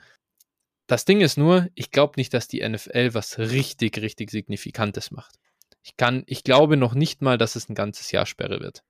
Das 0.87 1.07
Ding 1.07 1.23
ist 1.23 1.39
nur, 1.39 1.69
ich 1.75 1.91
glaube 1.91 2.15
nicht, 2.17 2.35
dass 2.35 2.49
die 2.49 2.69
NFL 2.69 3.15
was 3.15 3.39
richtig, 3.39 3.97
richtig 4.03 4.31
Signifikantes 4.31 5.11
macht. 5.11 5.37
Ich 5.83 5.97
kann, 5.97 6.23
ich 6.27 6.45
glaube 6.45 6.77
noch 6.77 6.93
nicht 6.93 7.23
mal, 7.23 7.39
dass 7.39 7.57
es 7.57 7.71
ein 7.71 7.75
ganzes 7.75 8.13
Jahr 8.13 8.27
Sperre 8.27 8.61
wird. 8.61 8.83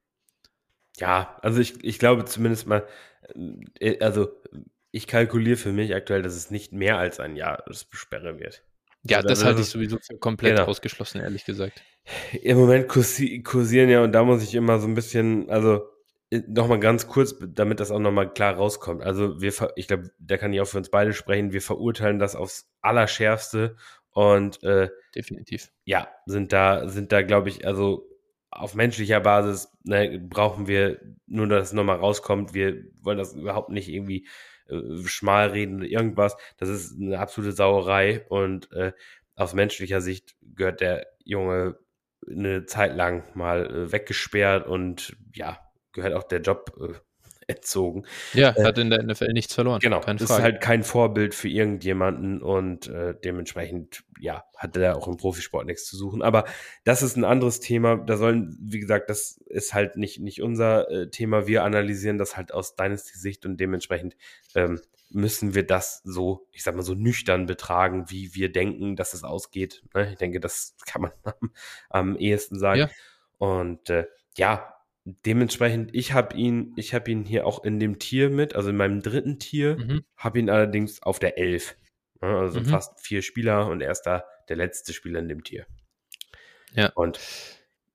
Ja, 0.97 1.39
also 1.43 1.61
ich, 1.61 1.85
ich 1.85 2.01
glaube 2.01 2.25
zumindest 2.25 2.67
mal, 2.67 2.85
also 4.01 4.29
ich 4.93 5.07
kalkuliere 5.07 5.57
für 5.57 5.73
mich 5.73 5.95
aktuell, 5.95 6.23
dass 6.23 6.35
es 6.35 6.51
nicht 6.51 6.73
mehr 6.73 6.99
als 6.99 7.21
ein 7.21 7.37
Jahr 7.37 7.65
Sperre 7.71 8.39
wird. 8.39 8.65
Ja, 9.03 9.19
also, 9.19 9.29
das 9.29 9.45
halte 9.45 9.61
ich 9.63 9.69
sowieso 9.69 9.99
für 9.99 10.19
komplett 10.19 10.57
genau. 10.57 10.69
ausgeschlossen, 10.69 11.21
ehrlich 11.21 11.45
gesagt. 11.45 11.83
Im 12.43 12.59
Moment 12.59 12.89
kursieren 12.89 13.89
ja, 13.89 14.03
und 14.03 14.13
da 14.13 14.25
muss 14.25 14.43
ich 14.43 14.55
immer 14.55 14.79
so 14.79 14.87
ein 14.87 14.95
bisschen, 14.95 15.49
also 15.49 15.89
äh, 16.31 16.43
nochmal 16.47 16.81
ganz 16.81 17.07
kurz, 17.07 17.35
damit 17.41 17.81
das 17.81 17.91
auch 17.91 17.99
nochmal 17.99 18.33
klar 18.33 18.55
rauskommt. 18.55 19.03
Also 19.03 19.41
wir, 19.41 19.53
ich 19.77 19.89
glaube, 19.89 20.11
da 20.19 20.37
kann 20.37 20.53
ich 20.53 20.61
auch 20.61 20.67
für 20.67 20.79
uns 20.79 20.91
beide 20.91 21.13
sprechen, 21.13 21.53
wir 21.53 21.63
verurteilen 21.63 22.19
das 22.19 22.37
aufs 22.37 22.71
Allerschärfste 22.83 23.77
und 24.11 24.63
äh, 24.65 24.91
definitiv. 25.15 25.71
Ja, 25.85 26.09
sind 26.27 26.53
da, 26.53 26.89
sind 26.89 27.13
da, 27.13 27.23
glaube 27.23 27.49
ich, 27.49 27.67
also 27.67 28.10
auf 28.51 28.75
menschlicher 28.75 29.21
Basis 29.21 29.73
ne, 29.85 30.19
brauchen 30.19 30.67
wir 30.67 31.01
nur, 31.27 31.47
dass 31.47 31.69
es 31.69 31.73
nochmal 31.73 31.97
rauskommt. 31.97 32.55
Wir 32.55 32.85
wollen 33.01 33.19
das 33.19 33.35
überhaupt 33.35 33.71
nicht 33.71 33.89
irgendwie 33.89 34.27
äh, 34.69 35.03
schmal 35.05 35.51
reden 35.51 35.77
oder 35.77 35.87
irgendwas. 35.87 36.37
Das 36.57 36.69
ist 36.69 37.01
eine 37.01 37.19
absolute 37.19 37.53
Sauerei 37.53 38.27
und 38.29 38.71
äh, 38.73 38.93
aus 39.37 39.55
menschlicher 39.55 40.01
Sicht 40.01 40.37
gehört 40.43 40.81
der 40.81 41.07
Junge 41.25 41.79
eine 42.29 42.67
Zeit 42.67 42.95
lang 42.97 43.25
mal 43.35 43.67
äh, 43.67 43.93
weggesperrt 43.93 44.67
und 44.67 45.17
ja, 45.33 45.59
gehört 45.93 46.15
auch 46.15 46.25
der 46.25 46.41
Job 46.41 46.77
entzogen. 47.51 48.07
Ja, 48.33 48.55
äh, 48.57 48.65
hat 48.65 48.79
in 48.79 48.91
der 48.91 49.03
NFL 49.03 49.33
nichts 49.33 49.55
verloren. 49.55 49.81
Genau, 49.81 50.01
Keine 50.01 50.21
ist 50.21 50.31
halt 50.31 50.61
kein 50.61 50.83
Vorbild 50.83 51.35
für 51.35 51.49
irgendjemanden 51.49 52.41
und 52.43 52.89
äh, 52.89 53.15
dementsprechend, 53.23 54.05
ja, 54.19 54.45
hat 54.57 54.77
er 54.77 54.97
auch 54.97 55.09
im 55.09 55.17
Profisport 55.17 55.67
nichts 55.67 55.87
zu 55.87 55.97
suchen. 55.97 56.23
Aber 56.23 56.45
das 56.85 57.03
ist 57.03 57.17
ein 57.17 57.25
anderes 57.25 57.61
Thema. 57.61 57.97
Da 57.97 58.17
sollen, 58.17 58.57
wie 58.61 58.81
gesagt, 58.81 59.11
das 59.11 59.39
ist 59.47 59.75
halt 59.75 59.97
nicht, 59.97 60.21
nicht 60.21 60.43
unser 60.43 60.91
äh, 60.91 61.11
Thema. 61.11 61.47
Wir 61.47 61.65
analysieren 61.65 62.19
das 62.19 62.37
halt 62.37 62.53
aus 62.53 62.77
Dynasty-Sicht 62.77 63.45
und 63.47 63.59
dementsprechend 63.59 64.17
ähm, 64.55 64.81
müssen 65.11 65.55
wir 65.55 65.67
das 65.67 66.01
so, 66.05 66.47
ich 66.53 66.63
sag 66.63 66.77
mal, 66.77 66.83
so 66.83 66.95
nüchtern 66.95 67.47
betragen, 67.47 68.07
wie 68.09 68.35
wir 68.35 68.51
denken, 68.53 68.97
dass 68.97 69.13
es 69.13 69.25
ausgeht. 69.25 69.83
Ne? 69.95 70.13
Ich 70.13 70.19
denke, 70.19 70.41
das 70.41 70.77
kann 70.87 71.03
man 71.03 71.13
am, 71.25 71.51
am 71.89 72.17
ehesten 72.17 72.59
sagen. 72.59 72.81
Ja. 72.81 72.91
Und 73.39 73.91
äh, 73.91 74.07
ja, 74.37 74.75
dementsprechend, 75.05 75.95
ich 75.95 76.13
habe 76.13 76.37
ihn, 76.37 76.73
ich 76.77 76.95
habe 76.95 77.11
ihn 77.11 77.25
hier 77.25 77.47
auch 77.47 77.65
in 77.65 77.81
dem 77.81 77.99
Tier 77.99 78.31
mit, 78.31 78.55
also 78.55 78.71
in 78.71 78.77
meinem 78.77 79.01
dritten 79.03 79.39
Tier, 79.39 79.77
mhm. 79.77 80.05
habe 80.17 80.39
ihn 80.39 80.51
allerdings 80.51 81.03
auf 81.03 81.19
der 81.19 81.39
11. 81.39 81.77
Also 82.21 82.61
mhm. 82.61 82.67
fast 82.67 83.01
vier 83.01 83.23
Spieler 83.23 83.67
und 83.69 83.81
er 83.81 83.91
ist 83.91 84.03
da 84.03 84.25
der 84.49 84.57
letzte 84.57 84.93
Spieler 84.93 85.21
in 85.21 85.29
dem 85.29 85.43
Tier. 85.43 85.67
Ja. 86.75 86.93
Und 86.95 87.19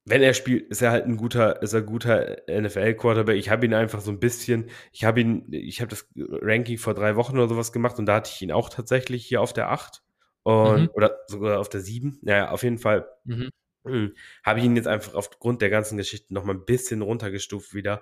wenn 0.06 0.22
er 0.22 0.34
spielt, 0.34 0.69
ist 0.69 0.82
er 0.82 0.91
halt 0.91 1.06
ein 1.06 1.18
guter, 1.18 1.61
ist 1.61 1.73
er 1.73 1.82
guter 1.82 2.38
NFL-Quarterback. 2.48 3.38
Ich 3.38 3.49
habe 3.49 3.65
ihn 3.65 3.73
einfach 3.73 4.02
so 4.02 4.11
ein 4.11 4.19
bisschen, 4.19 4.69
ich 4.91 5.03
habe 5.03 5.22
ihn, 5.22 5.48
ich 5.52 5.82
habe 5.82 5.90
das 5.90 6.07
Ranking 6.15 6.77
vor 6.77 6.94
drei 6.94 7.15
Wochen 7.15 7.38
oder 7.38 7.48
sowas 7.48 7.72
gemacht 7.72 7.98
und 7.99 8.06
da 8.06 8.15
hatte 8.15 8.32
ich 8.34 8.41
ihn 8.41 8.52
auch 8.52 8.69
tatsächlich 8.69 9.26
hier 9.26 9.41
auf 9.41 9.53
der 9.53 9.72
8 9.72 10.03
und, 10.44 10.82
mhm. 10.82 10.90
oder 10.94 11.19
sogar 11.27 11.60
auf 11.60 11.69
der 11.69 11.82
7. 11.82 12.19
Naja, 12.22 12.52
auf 12.52 12.64
jeden 12.64 12.77
Fall. 12.77 13.07
Mhm. 13.23 13.49
Hm. 13.86 14.16
Habe 14.44 14.60
ich 14.60 14.66
ihn 14.66 14.76
jetzt 14.76 14.88
einfach 14.88 15.14
aufgrund 15.14 15.62
der 15.62 15.70
ganzen 15.70 15.98
Geschichte 15.98 16.34
noch 16.34 16.44
mal 16.44 16.53
ein 16.53 16.66
bisschen 16.66 17.02
runtergestuft 17.02 17.74
wieder. 17.74 18.02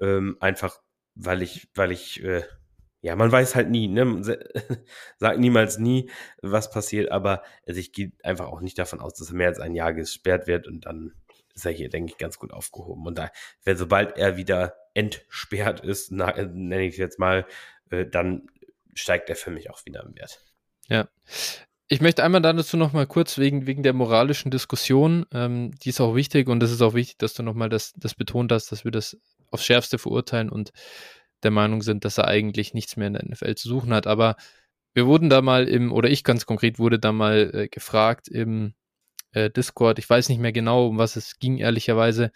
Ähm, 0.00 0.36
einfach, 0.40 0.80
weil 1.14 1.42
ich, 1.42 1.68
weil 1.74 1.92
ich, 1.92 2.22
äh, 2.22 2.42
ja, 3.00 3.16
man 3.16 3.32
weiß 3.32 3.54
halt 3.54 3.70
nie, 3.70 3.88
ne? 3.88 4.22
Sagt 5.18 5.38
niemals 5.38 5.78
nie, 5.78 6.10
was 6.40 6.70
passiert, 6.70 7.10
aber 7.10 7.42
also 7.66 7.80
ich 7.80 7.92
gehe 7.92 8.12
einfach 8.22 8.46
auch 8.46 8.60
nicht 8.60 8.78
davon 8.78 9.00
aus, 9.00 9.14
dass 9.14 9.30
er 9.30 9.34
mehr 9.34 9.48
als 9.48 9.58
ein 9.58 9.74
Jahr 9.74 9.92
gesperrt 9.92 10.46
wird 10.46 10.68
und 10.68 10.86
dann 10.86 11.14
ist 11.54 11.66
er 11.66 11.72
hier, 11.72 11.90
denke 11.90 12.12
ich, 12.12 12.18
ganz 12.18 12.38
gut 12.38 12.52
aufgehoben. 12.52 13.06
Und 13.06 13.18
da, 13.18 13.30
wenn 13.64 13.76
sobald 13.76 14.16
er 14.16 14.36
wieder 14.36 14.76
entsperrt 14.94 15.80
ist, 15.80 16.12
äh, 16.12 16.46
nenne 16.46 16.82
ich 16.82 16.92
es 16.92 16.98
jetzt 16.98 17.18
mal, 17.18 17.46
äh, 17.90 18.06
dann 18.06 18.48
steigt 18.94 19.28
er 19.30 19.36
für 19.36 19.50
mich 19.50 19.70
auch 19.70 19.84
wieder 19.84 20.02
im 20.02 20.14
Wert. 20.14 20.40
Ja 20.88 21.08
Ich 21.92 22.00
möchte 22.00 22.24
einmal 22.24 22.40
dazu 22.40 22.78
noch 22.78 22.94
mal 22.94 23.06
kurz 23.06 23.36
wegen, 23.36 23.66
wegen 23.66 23.82
der 23.82 23.92
moralischen 23.92 24.50
Diskussion, 24.50 25.26
ähm, 25.30 25.72
die 25.84 25.90
ist 25.90 26.00
auch 26.00 26.14
wichtig 26.14 26.48
und 26.48 26.62
es 26.62 26.70
ist 26.70 26.80
auch 26.80 26.94
wichtig, 26.94 27.18
dass 27.18 27.34
du 27.34 27.42
noch 27.42 27.52
mal 27.52 27.68
das, 27.68 27.92
das 27.98 28.14
betont 28.14 28.50
hast, 28.50 28.72
dass 28.72 28.84
wir 28.84 28.90
das 28.90 29.18
aufs 29.50 29.66
Schärfste 29.66 29.98
verurteilen 29.98 30.48
und 30.48 30.70
der 31.42 31.50
Meinung 31.50 31.82
sind, 31.82 32.06
dass 32.06 32.16
er 32.16 32.28
eigentlich 32.28 32.72
nichts 32.72 32.96
mehr 32.96 33.08
in 33.08 33.12
der 33.12 33.26
NFL 33.26 33.56
zu 33.56 33.68
suchen 33.68 33.92
hat. 33.92 34.06
Aber 34.06 34.36
wir 34.94 35.06
wurden 35.06 35.28
da 35.28 35.42
mal 35.42 35.68
im, 35.68 35.92
oder 35.92 36.08
ich 36.08 36.24
ganz 36.24 36.46
konkret 36.46 36.78
wurde 36.78 36.98
da 36.98 37.12
mal 37.12 37.50
äh, 37.52 37.68
gefragt 37.68 38.26
im 38.26 38.72
äh, 39.32 39.50
Discord, 39.50 39.98
ich 39.98 40.08
weiß 40.08 40.30
nicht 40.30 40.40
mehr 40.40 40.52
genau, 40.52 40.86
um 40.86 40.96
was 40.96 41.16
es 41.16 41.38
ging, 41.40 41.58
ehrlicherweise, 41.58 42.30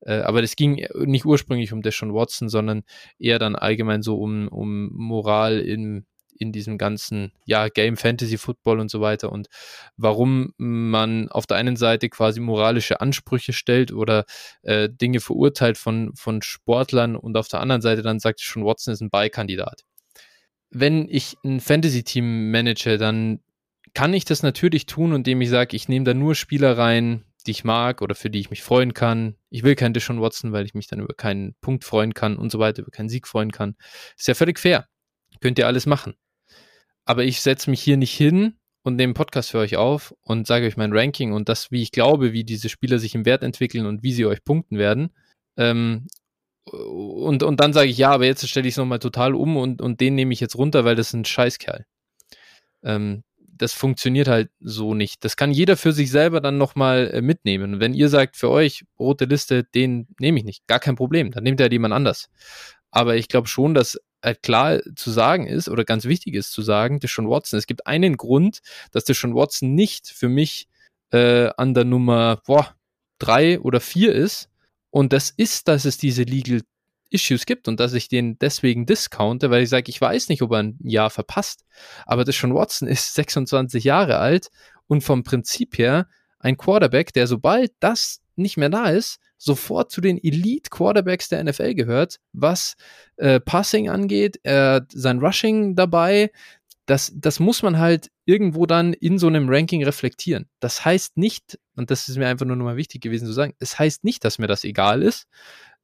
äh, 0.00 0.20
aber 0.20 0.42
es 0.42 0.56
ging 0.56 0.86
nicht 1.04 1.26
ursprünglich 1.26 1.74
um 1.74 1.82
Deshaun 1.82 2.14
Watson, 2.14 2.48
sondern 2.48 2.82
eher 3.18 3.38
dann 3.38 3.56
allgemein 3.56 4.00
so 4.00 4.16
um, 4.16 4.48
um 4.48 4.88
Moral 4.94 5.60
in, 5.60 6.06
in 6.42 6.52
diesem 6.52 6.76
ganzen, 6.78 7.32
ja, 7.46 7.68
Game 7.68 7.96
Fantasy 7.96 8.36
Football 8.36 8.80
und 8.80 8.90
so 8.90 9.00
weiter 9.00 9.32
und 9.32 9.48
warum 9.96 10.52
man 10.58 11.28
auf 11.28 11.46
der 11.46 11.56
einen 11.56 11.76
Seite 11.76 12.08
quasi 12.08 12.40
moralische 12.40 13.00
Ansprüche 13.00 13.52
stellt 13.52 13.92
oder 13.92 14.24
äh, 14.62 14.88
Dinge 14.90 15.20
verurteilt 15.20 15.78
von, 15.78 16.14
von 16.14 16.42
Sportlern 16.42 17.16
und 17.16 17.36
auf 17.36 17.48
der 17.48 17.60
anderen 17.60 17.82
Seite 17.82 18.02
dann 18.02 18.18
sagt 18.18 18.40
schon, 18.40 18.64
Watson 18.64 18.92
ist 18.92 19.00
ein 19.00 19.10
Beikandidat. 19.10 19.84
Wenn 20.70 21.08
ich 21.08 21.36
ein 21.44 21.60
Fantasy-Team 21.60 22.50
manage, 22.50 22.98
dann 22.98 23.40
kann 23.94 24.14
ich 24.14 24.24
das 24.24 24.42
natürlich 24.42 24.86
tun, 24.86 25.14
indem 25.14 25.40
ich 25.40 25.50
sage, 25.50 25.76
ich 25.76 25.88
nehme 25.88 26.04
da 26.04 26.14
nur 26.14 26.34
Spieler 26.34 26.78
rein, 26.78 27.24
die 27.46 27.50
ich 27.50 27.64
mag 27.64 28.02
oder 28.02 28.14
für 28.14 28.30
die 28.30 28.40
ich 28.40 28.50
mich 28.50 28.62
freuen 28.62 28.94
kann. 28.94 29.36
Ich 29.50 29.62
will 29.62 29.74
keinen 29.74 29.94
Deshaun 29.94 30.20
Watson, 30.20 30.52
weil 30.52 30.64
ich 30.64 30.74
mich 30.74 30.86
dann 30.86 31.00
über 31.00 31.14
keinen 31.14 31.54
Punkt 31.60 31.84
freuen 31.84 32.14
kann 32.14 32.36
und 32.36 32.50
so 32.50 32.58
weiter, 32.58 32.82
über 32.82 32.90
keinen 32.90 33.08
Sieg 33.08 33.26
freuen 33.26 33.52
kann. 33.52 33.76
Ist 34.16 34.28
ja 34.28 34.34
völlig 34.34 34.58
fair. 34.58 34.88
Könnt 35.40 35.58
ihr 35.58 35.66
alles 35.66 35.86
machen. 35.86 36.14
Aber 37.04 37.24
ich 37.24 37.40
setze 37.40 37.70
mich 37.70 37.82
hier 37.82 37.96
nicht 37.96 38.14
hin 38.16 38.54
und 38.82 38.96
nehme 38.96 39.10
einen 39.10 39.14
Podcast 39.14 39.50
für 39.50 39.58
euch 39.58 39.76
auf 39.76 40.14
und 40.22 40.46
sage 40.46 40.66
euch 40.66 40.76
mein 40.76 40.92
Ranking 40.92 41.32
und 41.32 41.48
das, 41.48 41.70
wie 41.70 41.82
ich 41.82 41.92
glaube, 41.92 42.32
wie 42.32 42.44
diese 42.44 42.68
Spieler 42.68 42.98
sich 42.98 43.14
im 43.14 43.24
Wert 43.24 43.42
entwickeln 43.42 43.86
und 43.86 44.02
wie 44.02 44.12
sie 44.12 44.26
euch 44.26 44.44
punkten 44.44 44.78
werden. 44.78 45.10
Ähm, 45.56 46.06
und, 46.64 47.42
und 47.42 47.60
dann 47.60 47.72
sage 47.72 47.88
ich, 47.88 47.98
ja, 47.98 48.10
aber 48.10 48.26
jetzt 48.26 48.48
stelle 48.48 48.68
ich 48.68 48.74
es 48.74 48.78
nochmal 48.78 49.00
total 49.00 49.34
um 49.34 49.56
und, 49.56 49.82
und 49.82 50.00
den 50.00 50.14
nehme 50.14 50.32
ich 50.32 50.40
jetzt 50.40 50.56
runter, 50.56 50.84
weil 50.84 50.94
das 50.94 51.08
ist 51.08 51.14
ein 51.14 51.24
Scheißkerl. 51.24 51.84
Ähm, 52.84 53.24
das 53.36 53.72
funktioniert 53.72 54.28
halt 54.28 54.50
so 54.60 54.94
nicht. 54.94 55.24
Das 55.24 55.36
kann 55.36 55.52
jeder 55.52 55.76
für 55.76 55.92
sich 55.92 56.10
selber 56.10 56.40
dann 56.40 56.58
nochmal 56.58 57.10
äh, 57.12 57.20
mitnehmen. 57.20 57.80
Wenn 57.80 57.94
ihr 57.94 58.08
sagt, 58.08 58.36
für 58.36 58.50
euch, 58.50 58.84
rote 58.98 59.24
Liste, 59.24 59.64
den 59.64 60.08
nehme 60.18 60.38
ich 60.38 60.44
nicht, 60.44 60.66
gar 60.66 60.80
kein 60.80 60.96
Problem, 60.96 61.30
dann 61.30 61.44
nehmt 61.44 61.60
er 61.60 61.64
halt 61.64 61.72
jemand 61.72 61.94
anders. 61.94 62.30
Aber 62.90 63.16
ich 63.16 63.28
glaube 63.28 63.48
schon, 63.48 63.74
dass 63.74 64.00
halt 64.22 64.42
klar 64.42 64.80
zu 64.94 65.10
sagen 65.10 65.46
ist 65.46 65.68
oder 65.68 65.84
ganz 65.84 66.04
wichtig 66.04 66.34
ist 66.34 66.52
zu 66.52 66.62
sagen, 66.62 67.00
Deshaun 67.00 67.28
Watson, 67.28 67.58
es 67.58 67.66
gibt 67.66 67.86
einen 67.86 68.16
Grund, 68.16 68.60
dass 68.90 69.04
Deshaun 69.04 69.34
Watson 69.34 69.74
nicht 69.74 70.08
für 70.08 70.28
mich 70.28 70.68
äh, 71.10 71.50
an 71.56 71.74
der 71.74 71.84
Nummer 71.84 72.40
boah, 72.46 72.74
drei 73.18 73.60
oder 73.60 73.80
vier 73.80 74.14
ist. 74.14 74.48
Und 74.90 75.12
das 75.12 75.30
ist, 75.30 75.68
dass 75.68 75.84
es 75.84 75.96
diese 75.96 76.22
Legal 76.22 76.62
Issues 77.12 77.46
gibt 77.46 77.68
und 77.68 77.78
dass 77.78 77.92
ich 77.92 78.08
den 78.08 78.38
deswegen 78.38 78.86
discounte, 78.86 79.50
weil 79.50 79.62
ich 79.62 79.68
sage, 79.68 79.90
ich 79.90 80.00
weiß 80.00 80.28
nicht, 80.28 80.42
ob 80.42 80.52
er 80.52 80.62
ein 80.62 80.78
Jahr 80.82 81.10
verpasst. 81.10 81.64
Aber 82.06 82.30
schon 82.32 82.54
Watson 82.54 82.88
ist 82.88 83.14
26 83.14 83.84
Jahre 83.84 84.18
alt 84.18 84.48
und 84.86 85.02
vom 85.02 85.22
Prinzip 85.22 85.78
her 85.78 86.08
ein 86.38 86.56
Quarterback, 86.56 87.12
der 87.12 87.26
sobald 87.26 87.72
das 87.80 88.20
nicht 88.34 88.56
mehr 88.56 88.70
da 88.70 88.86
ist, 88.86 89.20
sofort 89.42 89.90
zu 89.90 90.00
den 90.00 90.22
Elite 90.22 90.70
Quarterbacks 90.70 91.28
der 91.28 91.42
NFL 91.42 91.74
gehört, 91.74 92.20
was 92.32 92.76
äh, 93.16 93.40
Passing 93.40 93.88
angeht, 93.90 94.38
äh, 94.44 94.80
sein 94.92 95.18
Rushing 95.18 95.74
dabei. 95.74 96.30
Das, 96.86 97.12
das 97.14 97.40
muss 97.40 97.62
man 97.62 97.78
halt 97.78 98.10
irgendwo 98.24 98.66
dann 98.66 98.92
in 98.92 99.18
so 99.18 99.26
einem 99.26 99.48
Ranking 99.48 99.82
reflektieren. 99.82 100.48
Das 100.60 100.84
heißt 100.84 101.16
nicht, 101.16 101.58
und 101.74 101.90
das 101.90 102.08
ist 102.08 102.18
mir 102.18 102.28
einfach 102.28 102.46
nur 102.46 102.56
nochmal 102.56 102.76
wichtig 102.76 103.02
gewesen 103.02 103.26
zu 103.26 103.32
sagen, 103.32 103.54
es 103.58 103.78
heißt 103.78 104.04
nicht, 104.04 104.24
dass 104.24 104.38
mir 104.38 104.46
das 104.46 104.62
egal 104.62 105.02
ist, 105.02 105.26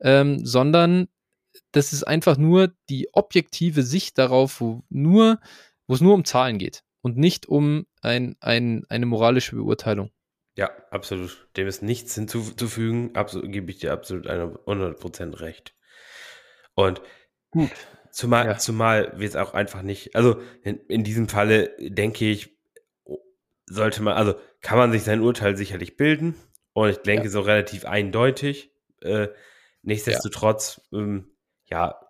ähm, 0.00 0.44
sondern 0.44 1.08
das 1.72 1.92
ist 1.92 2.04
einfach 2.04 2.36
nur 2.36 2.72
die 2.88 3.08
objektive 3.12 3.82
Sicht 3.82 4.18
darauf, 4.18 4.60
wo 4.60 4.84
nur, 4.88 5.40
wo 5.88 5.94
es 5.94 6.00
nur 6.00 6.14
um 6.14 6.24
Zahlen 6.24 6.58
geht 6.58 6.84
und 7.02 7.16
nicht 7.16 7.46
um 7.46 7.86
ein, 8.02 8.36
ein, 8.40 8.84
eine 8.88 9.06
moralische 9.06 9.56
Beurteilung. 9.56 10.10
Ja, 10.58 10.72
absolut. 10.90 11.46
Dem 11.56 11.68
ist 11.68 11.84
nichts 11.84 12.16
hinzuzufügen. 12.16 13.14
Absolut, 13.14 13.52
gebe 13.52 13.70
ich 13.70 13.78
dir 13.78 13.92
absolut 13.92 14.26
100% 14.26 15.38
recht. 15.38 15.76
Und 16.74 17.00
Gut. 17.52 17.70
zumal, 18.10 18.46
ja. 18.46 18.58
zumal 18.58 19.12
wir 19.16 19.28
es 19.28 19.36
auch 19.36 19.54
einfach 19.54 19.82
nicht, 19.82 20.16
also 20.16 20.40
in, 20.64 20.80
in 20.88 21.04
diesem 21.04 21.28
Falle 21.28 21.76
denke 21.78 22.28
ich, 22.28 22.58
sollte 23.66 24.02
man, 24.02 24.14
also 24.14 24.34
kann 24.60 24.78
man 24.78 24.90
sich 24.90 25.04
sein 25.04 25.20
Urteil 25.20 25.56
sicherlich 25.56 25.96
bilden. 25.96 26.34
Und 26.72 26.88
ich 26.88 26.98
denke 26.98 27.26
ja. 27.26 27.30
so 27.30 27.40
relativ 27.40 27.84
eindeutig. 27.84 28.74
Äh, 29.00 29.28
nichtsdestotrotz, 29.82 30.80
ja. 30.90 30.98
Ähm, 30.98 31.30
ja, 31.66 32.00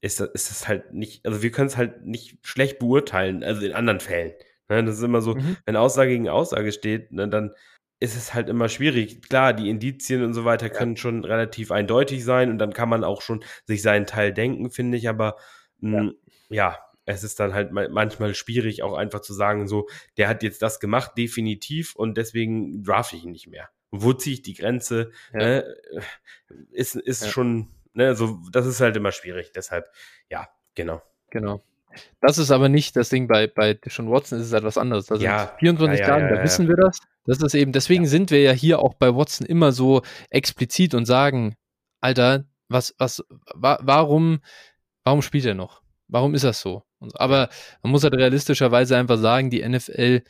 ist 0.00 0.18
das, 0.18 0.30
ist 0.30 0.50
das 0.50 0.66
halt 0.66 0.92
nicht, 0.92 1.24
also 1.24 1.40
wir 1.40 1.52
können 1.52 1.68
es 1.68 1.76
halt 1.76 2.04
nicht 2.04 2.38
schlecht 2.42 2.80
beurteilen, 2.80 3.44
also 3.44 3.64
in 3.64 3.74
anderen 3.74 4.00
Fällen. 4.00 4.32
Ne? 4.68 4.84
Das 4.84 4.96
ist 4.96 5.02
immer 5.02 5.20
so, 5.20 5.34
mhm. 5.34 5.56
wenn 5.64 5.76
Aussage 5.76 6.10
gegen 6.10 6.28
Aussage 6.28 6.72
steht, 6.72 7.12
ne, 7.12 7.28
dann 7.28 7.52
ist 8.00 8.16
es 8.16 8.34
halt 8.34 8.48
immer 8.48 8.68
schwierig. 8.68 9.22
Klar, 9.22 9.52
die 9.52 9.70
Indizien 9.70 10.22
und 10.22 10.34
so 10.34 10.44
weiter 10.44 10.68
können 10.70 10.92
ja. 10.92 11.00
schon 11.00 11.24
relativ 11.24 11.70
eindeutig 11.70 12.24
sein 12.24 12.50
und 12.50 12.58
dann 12.58 12.72
kann 12.72 12.88
man 12.88 13.04
auch 13.04 13.22
schon 13.22 13.42
sich 13.64 13.82
seinen 13.82 14.06
Teil 14.06 14.32
denken, 14.32 14.70
finde 14.70 14.98
ich, 14.98 15.08
aber 15.08 15.36
mh, 15.80 16.12
ja. 16.48 16.56
ja. 16.70 16.78
es 17.06 17.24
ist 17.24 17.40
dann 17.40 17.54
halt 17.54 17.72
manchmal 17.72 18.34
schwierig, 18.34 18.82
auch 18.82 18.94
einfach 18.94 19.20
zu 19.20 19.32
sagen, 19.32 19.66
so, 19.66 19.88
der 20.16 20.28
hat 20.28 20.42
jetzt 20.42 20.62
das 20.62 20.80
gemacht, 20.80 21.12
definitiv, 21.16 21.94
und 21.94 22.16
deswegen 22.16 22.82
draft 22.82 23.12
ich 23.14 23.24
ihn 23.24 23.32
nicht 23.32 23.48
mehr. 23.48 23.70
Wo 23.90 24.12
ziehe 24.12 24.34
ich 24.34 24.42
die 24.42 24.54
Grenze? 24.54 25.12
Ja. 25.32 25.38
Ne? 25.38 25.76
Ist, 26.72 26.96
ist 26.96 27.30
schon 27.30 27.70
ne, 27.96 28.14
so, 28.14 28.38
das 28.52 28.66
ist 28.66 28.80
halt 28.80 28.96
immer 28.96 29.10
schwierig. 29.10 29.50
Deshalb, 29.52 29.90
ja, 30.30 30.48
genau. 30.74 31.02
Genau. 31.30 31.64
Das 32.20 32.38
ist 32.38 32.50
aber 32.50 32.68
nicht 32.68 32.96
das 32.96 33.08
Ding 33.08 33.28
bei, 33.28 33.46
bei 33.46 33.78
Sean 33.86 34.10
Watson, 34.10 34.38
ist 34.38 34.46
es 34.46 34.52
etwas 34.52 34.78
anderes. 34.78 35.06
Das 35.06 35.20
ja, 35.20 35.52
24 35.58 36.00
ja, 36.00 36.06
Tagen, 36.06 36.28
ja, 36.28 36.36
da 36.36 36.42
wissen 36.42 36.68
wir 36.68 36.76
das. 36.76 36.98
Das 37.24 37.42
ist 37.42 37.54
eben, 37.54 37.72
deswegen 37.72 38.06
sind 38.06 38.30
wir 38.30 38.40
ja 38.40 38.52
hier 38.52 38.80
auch 38.80 38.94
bei 38.94 39.14
Watson 39.14 39.46
immer 39.46 39.72
so 39.72 40.02
explizit 40.30 40.94
und 40.94 41.06
sagen, 41.06 41.56
Alter, 42.00 42.44
was, 42.68 42.94
was, 42.98 43.24
wa 43.54 43.78
warum, 43.82 44.40
warum 45.04 45.22
spielt 45.22 45.44
er 45.44 45.54
noch? 45.54 45.82
Warum 46.08 46.34
ist 46.34 46.44
das 46.44 46.60
so? 46.60 46.82
Aber 47.14 47.48
man 47.82 47.92
muss 47.92 48.04
halt 48.04 48.14
realistischerweise 48.14 48.96
einfach 48.96 49.18
sagen, 49.18 49.50
die 49.50 49.66
NFL, 49.66 50.22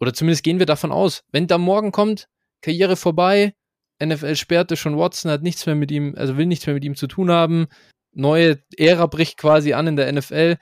oder 0.00 0.12
zumindest 0.12 0.44
gehen 0.44 0.58
wir 0.58 0.66
davon 0.66 0.92
aus, 0.92 1.24
wenn 1.32 1.46
da 1.46 1.58
morgen 1.58 1.92
kommt, 1.92 2.28
Karriere 2.60 2.96
vorbei, 2.96 3.54
NFL 4.02 4.36
sperrte 4.36 4.76
schon 4.76 4.98
Watson, 4.98 5.30
hat 5.30 5.42
nichts 5.42 5.66
mehr 5.66 5.74
mit 5.74 5.90
ihm, 5.90 6.14
also 6.16 6.36
will 6.36 6.46
nichts 6.46 6.66
mehr 6.66 6.74
mit 6.74 6.84
ihm 6.84 6.96
zu 6.96 7.06
tun 7.06 7.30
haben. 7.30 7.66
Neue 8.12 8.62
Ära 8.76 9.06
bricht 9.06 9.38
quasi 9.38 9.72
an 9.72 9.86
in 9.86 9.96
der 9.96 10.12
NFL. 10.12 10.56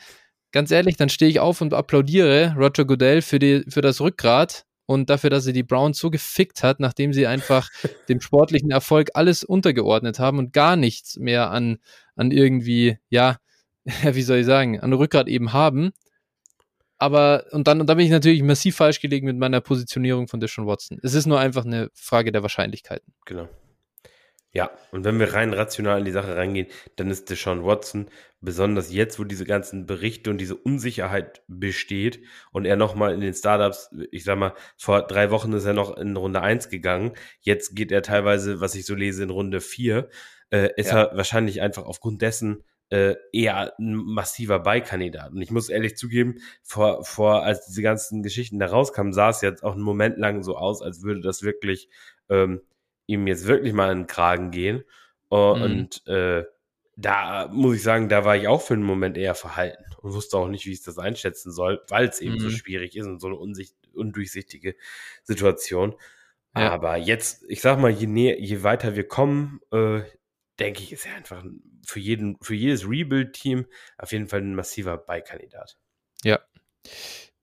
Ganz 0.53 0.71
ehrlich, 0.71 0.97
dann 0.97 1.09
stehe 1.09 1.31
ich 1.31 1.41
auf 1.41 1.61
und 1.61 1.75
applaudiere 1.75 2.55
Roger 2.57 2.85
Goodell 2.85 3.23
für, 3.23 3.39
die, 3.39 3.65
für 3.69 3.81
das 3.81 4.01
Rückgrat 4.01 4.65
und 4.87 5.11
dafür, 5.11 5.31
dass 5.31 5.47
er 5.47 5.53
die 5.53 5.63
Browns 5.63 5.99
so 5.99 6.11
gefickt 6.11 6.63
hat, 6.63 6.79
nachdem 6.79 7.13
sie 7.13 7.27
einfach 7.27 7.69
dem 8.09 8.21
sportlichen 8.21 8.71
Erfolg 8.71 9.11
alles 9.15 9.45
untergeordnet 9.45 10.19
haben 10.19 10.39
und 10.39 10.53
gar 10.53 10.77
nichts 10.77 11.17
mehr 11.17 11.51
an, 11.51 11.79
an 12.17 12.31
irgendwie, 12.31 12.99
ja, 13.09 13.39
wie 14.03 14.23
soll 14.23 14.39
ich 14.39 14.47
sagen, 14.47 14.79
an 14.81 14.93
Rückgrat 14.93 15.29
eben 15.29 15.53
haben 15.53 15.93
aber 17.03 17.47
und 17.51 17.67
dann, 17.67 17.81
und 17.81 17.89
dann 17.89 17.97
bin 17.97 18.07
ich 18.07 18.13
natürlich 18.13 18.45
massiv 18.45 18.77
falsch 18.77 19.01
gelegen 19.01 19.27
mit 19.27 19.37
meiner 19.37 19.61
Positionierung 19.61 20.29
von 20.29 20.39
Deshaun 20.39 20.69
Watson. 20.69 21.01
Es 21.03 21.15
ist 21.15 21.27
nur 21.27 21.41
einfach 21.41 21.65
eine 21.65 21.91
Frage 21.95 22.31
der 22.31 22.43
Wahrscheinlichkeiten. 22.43 23.13
Genau. 23.27 23.49
Ja, 24.55 24.71
und 24.91 25.05
wenn 25.05 25.19
wir 25.19 25.33
rein 25.33 25.55
rational 25.55 26.01
in 26.01 26.05
die 26.05 26.11
Sache 26.11 26.37
reingehen, 26.37 26.67
dann 26.97 27.11
ist 27.11 27.31
Deshaun 27.31 27.65
Watson, 27.65 28.11
besonders 28.43 28.93
jetzt, 28.93 29.19
wo 29.19 29.25
diese 29.25 29.47
ganzen 29.47 29.87
Berichte 29.87 30.29
und 30.29 30.39
diese 30.39 30.57
Unsicherheit 30.57 31.43
besteht 31.49 32.23
und 32.51 32.67
er 32.67 32.77
nochmal 32.77 33.15
in 33.15 33.21
den 33.21 33.33
Startups, 33.33 33.91
ich 34.11 34.25
sag 34.25 34.39
mal, 34.39 34.53
vor 34.77 35.07
drei 35.07 35.31
Wochen 35.31 35.55
ist 35.55 35.65
er 35.65 35.73
noch 35.73 35.97
in 35.97 36.15
Runde 36.17 36.43
1 36.43 36.69
gegangen, 36.69 37.13
jetzt 37.41 37.75
geht 37.75 37.91
er 37.91 38.03
teilweise, 38.03 38.61
was 38.61 38.75
ich 38.75 38.85
so 38.85 38.95
lese, 38.95 39.23
in 39.23 39.31
Runde 39.31 39.63
4, 39.63 40.11
äh, 40.51 40.69
ist 40.77 40.91
ja. 40.91 41.05
er 41.05 41.17
wahrscheinlich 41.17 41.63
einfach 41.63 41.85
aufgrund 41.85 42.21
dessen 42.21 42.63
äh, 42.91 43.17
eher 43.33 43.73
ein 43.79 43.95
massiver 43.95 44.59
Beikandidat. 44.59 45.33
Und 45.33 45.41
ich 45.41 45.51
muss 45.51 45.71
ehrlich 45.71 45.97
zugeben, 45.97 46.43
vor, 46.63 47.07
vor, 47.07 47.43
als 47.43 47.65
diese 47.65 47.81
ganzen 47.81 48.23
Geschichten 48.23 48.59
da 48.59 48.67
rauskamen, 48.67 49.15
sah 49.15 49.31
es 49.31 49.41
jetzt 49.41 49.65
auch 49.65 49.73
einen 49.73 49.81
Moment 49.81 50.19
lang 50.19 50.43
so 50.43 50.59
aus, 50.59 50.83
als 50.83 51.03
würde 51.03 51.23
das 51.23 51.43
wirklich 51.43 51.89
ähm, 52.29 52.61
ihm 53.07 53.27
jetzt 53.27 53.47
wirklich 53.47 53.73
mal 53.73 53.93
in 53.93 54.01
den 54.01 54.07
Kragen 54.07 54.51
gehen. 54.51 54.85
Uh, 55.31 55.55
mhm. 55.57 55.63
Und 55.63 56.07
äh, 56.07 56.45
da 56.97 57.49
muss 57.49 57.77
ich 57.77 57.83
sagen, 57.83 58.09
da 58.09 58.25
war 58.25 58.37
ich 58.37 58.49
auch 58.49 58.61
für 58.61 58.75
einen 58.75 58.83
Moment 58.83 59.17
eher 59.17 59.35
verhalten 59.35 59.85
und 60.03 60.13
wusste 60.13 60.37
auch 60.37 60.49
nicht, 60.49 60.67
wie 60.67 60.73
ich 60.73 60.83
das 60.83 60.99
einschätzen 60.99 61.51
soll, 61.53 61.83
weil 61.89 62.09
es 62.09 62.21
eben 62.21 62.35
mhm. 62.35 62.41
so 62.41 62.51
schwierig 62.51 62.97
ist 62.97 63.07
und 63.07 63.21
so 63.21 63.29
eine 63.29 63.37
unsicht, 63.37 63.75
undurchsichtige 63.95 64.77
Situation. 65.23 65.95
Ja. 66.55 66.71
Aber 66.71 66.97
jetzt, 66.97 67.45
ich 67.49 67.63
sag 67.63 67.79
mal, 67.79 67.91
je, 67.91 68.07
näher, 68.07 68.39
je 68.39 68.63
weiter 68.63 68.95
wir 68.95 69.09
kommen, 69.09 69.61
äh, 69.73 70.03
denke 70.59 70.83
ich, 70.83 70.93
ist 70.93 71.07
er 71.07 71.15
einfach 71.15 71.43
für, 71.87 71.99
jeden, 72.01 72.37
für 72.43 72.55
jedes 72.55 72.87
Rebuild-Team 72.87 73.67
auf 73.97 74.13
jeden 74.13 74.29
Fall 74.29 74.43
ein 74.43 74.55
massiver 74.55 74.99
Beikandidat. 74.99 75.79
Ja, 76.23 76.41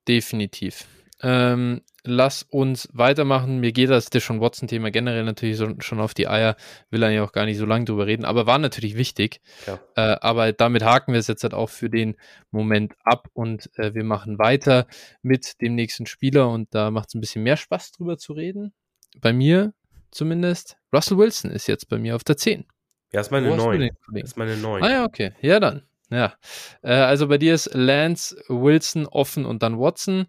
definitiv. 0.08 0.86
Ähm, 1.22 1.82
lass 2.04 2.44
uns 2.44 2.88
weitermachen. 2.94 3.60
Mir 3.60 3.72
geht 3.72 3.90
das 3.90 4.10
Deshaun 4.10 4.40
Watson-Thema 4.40 4.92
generell 4.92 5.24
natürlich 5.24 5.58
so, 5.58 5.74
schon 5.80 6.00
auf 6.00 6.14
die 6.14 6.28
Eier. 6.28 6.56
Will 6.90 7.02
ja 7.02 7.24
auch 7.24 7.32
gar 7.32 7.46
nicht 7.46 7.58
so 7.58 7.66
lange 7.66 7.86
drüber 7.86 8.08
reden, 8.08 8.26
aber 8.26 8.46
war 8.46 8.58
natürlich 8.58 8.96
wichtig. 8.96 9.42
Ja. 9.68 9.80
Äh, 9.96 10.18
aber 10.22 10.54
damit 10.54 10.84
haken 10.84 11.14
wir 11.14 11.20
es 11.20 11.28
jetzt 11.28 11.44
halt 11.44 11.54
auch 11.54 11.70
für 11.70 11.90
den 11.90 12.16
Moment 12.52 12.94
ab 13.04 13.28
und 13.34 13.70
äh, 13.78 13.94
wir 13.94 14.04
machen 14.04 14.40
weiter 14.40 14.88
mit 15.22 15.62
dem 15.62 15.76
nächsten 15.76 16.06
Spieler 16.06 16.50
und 16.50 16.74
da 16.74 16.92
macht 16.92 17.10
es 17.10 17.16
ein 17.16 17.22
bisschen 17.22 17.44
mehr 17.44 17.58
Spaß 17.58 17.92
drüber 17.92 18.18
zu 18.18 18.34
reden. 18.34 18.74
Bei 19.20 19.34
mir 19.34 19.74
zumindest. 20.12 20.78
Russell 20.94 21.18
Wilson 21.18 21.52
ist 21.52 21.68
jetzt 21.68 21.90
bei 21.90 21.98
mir 21.98 22.16
auf 22.16 22.24
der 22.24 22.38
10. 22.38 22.66
Ja, 23.12 23.22
ist 23.22 23.32
meine 23.32 23.56
9. 23.56 23.90
Ist 24.16 24.38
meine 24.38 24.56
9. 24.56 24.84
Ah 24.84 24.90
ja, 24.90 25.06
okay. 25.06 25.34
Ja, 25.42 25.60
dann. 25.60 25.84
Ja. 26.10 26.34
Äh, 26.82 26.94
also 26.94 27.28
bei 27.28 27.38
dir 27.38 27.54
ist 27.54 27.70
Lance, 27.74 28.36
Wilson 28.48 29.06
offen 29.06 29.46
und 29.46 29.62
dann 29.62 29.80
Watson. 29.80 30.28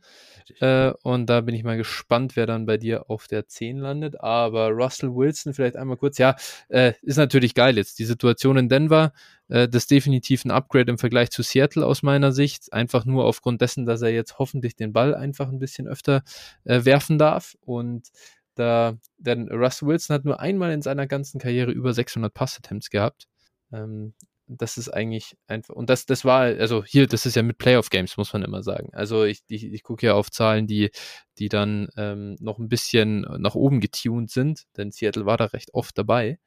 Äh, 0.60 0.92
und 1.02 1.26
da 1.26 1.40
bin 1.42 1.54
ich 1.54 1.64
mal 1.64 1.76
gespannt, 1.76 2.36
wer 2.36 2.46
dann 2.46 2.66
bei 2.66 2.76
dir 2.76 3.08
auf 3.08 3.28
der 3.28 3.46
10 3.46 3.78
landet. 3.78 4.20
Aber 4.20 4.70
Russell 4.70 5.14
Wilson, 5.14 5.54
vielleicht 5.54 5.76
einmal 5.76 5.96
kurz, 5.96 6.18
ja, 6.18 6.36
äh, 6.68 6.92
ist 7.02 7.16
natürlich 7.16 7.54
geil 7.54 7.76
jetzt. 7.76 7.98
Die 7.98 8.04
Situation 8.04 8.56
in 8.56 8.68
Denver, 8.68 9.12
äh, 9.48 9.68
das 9.68 9.84
ist 9.84 9.90
definitiv 9.90 10.44
ein 10.44 10.50
Upgrade 10.50 10.90
im 10.90 10.98
Vergleich 10.98 11.30
zu 11.30 11.42
Seattle 11.42 11.86
aus 11.86 12.02
meiner 12.02 12.32
Sicht. 12.32 12.72
Einfach 12.72 13.04
nur 13.04 13.24
aufgrund 13.24 13.60
dessen, 13.60 13.86
dass 13.86 14.02
er 14.02 14.10
jetzt 14.10 14.38
hoffentlich 14.38 14.76
den 14.76 14.92
Ball 14.92 15.14
einfach 15.14 15.48
ein 15.48 15.58
bisschen 15.58 15.86
öfter 15.88 16.22
äh, 16.64 16.84
werfen 16.84 17.18
darf. 17.18 17.56
Und 17.60 18.08
da, 18.54 18.98
denn 19.18 19.48
Russell 19.48 19.88
Wilson 19.88 20.14
hat 20.14 20.24
nur 20.24 20.40
einmal 20.40 20.72
in 20.72 20.82
seiner 20.82 21.06
ganzen 21.06 21.40
Karriere 21.40 21.70
über 21.70 21.94
600 21.94 22.34
Pass-Attempts 22.34 22.90
gehabt. 22.90 23.26
Ähm, 23.72 24.14
das 24.58 24.78
ist 24.78 24.88
eigentlich 24.88 25.36
einfach, 25.46 25.74
und 25.74 25.90
das, 25.90 26.06
das 26.06 26.24
war, 26.24 26.42
also 26.42 26.84
hier, 26.84 27.06
das 27.06 27.26
ist 27.26 27.36
ja 27.36 27.42
mit 27.42 27.58
Playoff-Games, 27.58 28.16
muss 28.16 28.32
man 28.32 28.42
immer 28.42 28.62
sagen. 28.62 28.90
Also 28.92 29.24
ich, 29.24 29.42
ich, 29.48 29.64
ich 29.64 29.82
gucke 29.82 30.06
ja 30.06 30.14
auf 30.14 30.30
Zahlen, 30.30 30.66
die, 30.66 30.90
die 31.38 31.48
dann 31.48 31.88
ähm, 31.96 32.36
noch 32.40 32.58
ein 32.58 32.68
bisschen 32.68 33.20
nach 33.38 33.54
oben 33.54 33.80
getuned 33.80 34.30
sind, 34.30 34.64
denn 34.76 34.90
Seattle 34.90 35.26
war 35.26 35.36
da 35.36 35.46
recht 35.46 35.72
oft 35.72 35.96
dabei. 35.96 36.38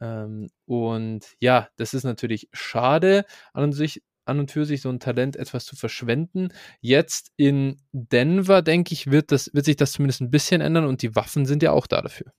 Ähm, 0.00 0.48
und 0.66 1.26
ja, 1.40 1.68
das 1.76 1.94
ist 1.94 2.04
natürlich 2.04 2.48
schade 2.52 3.24
an 3.52 3.64
und, 3.64 3.72
sich, 3.72 4.02
an 4.26 4.38
und 4.38 4.50
für 4.50 4.66
sich 4.66 4.82
so 4.82 4.90
ein 4.90 5.00
Talent 5.00 5.36
etwas 5.36 5.64
zu 5.64 5.76
verschwenden. 5.76 6.48
Jetzt 6.80 7.32
in 7.36 7.80
Denver, 7.92 8.60
denke 8.60 8.92
ich, 8.92 9.10
wird, 9.10 9.32
das, 9.32 9.50
wird 9.54 9.64
sich 9.64 9.76
das 9.76 9.92
zumindest 9.92 10.20
ein 10.20 10.30
bisschen 10.30 10.60
ändern 10.60 10.84
und 10.84 11.02
die 11.02 11.16
Waffen 11.16 11.46
sind 11.46 11.62
ja 11.62 11.72
auch 11.72 11.86
da 11.86 12.02
dafür. 12.02 12.32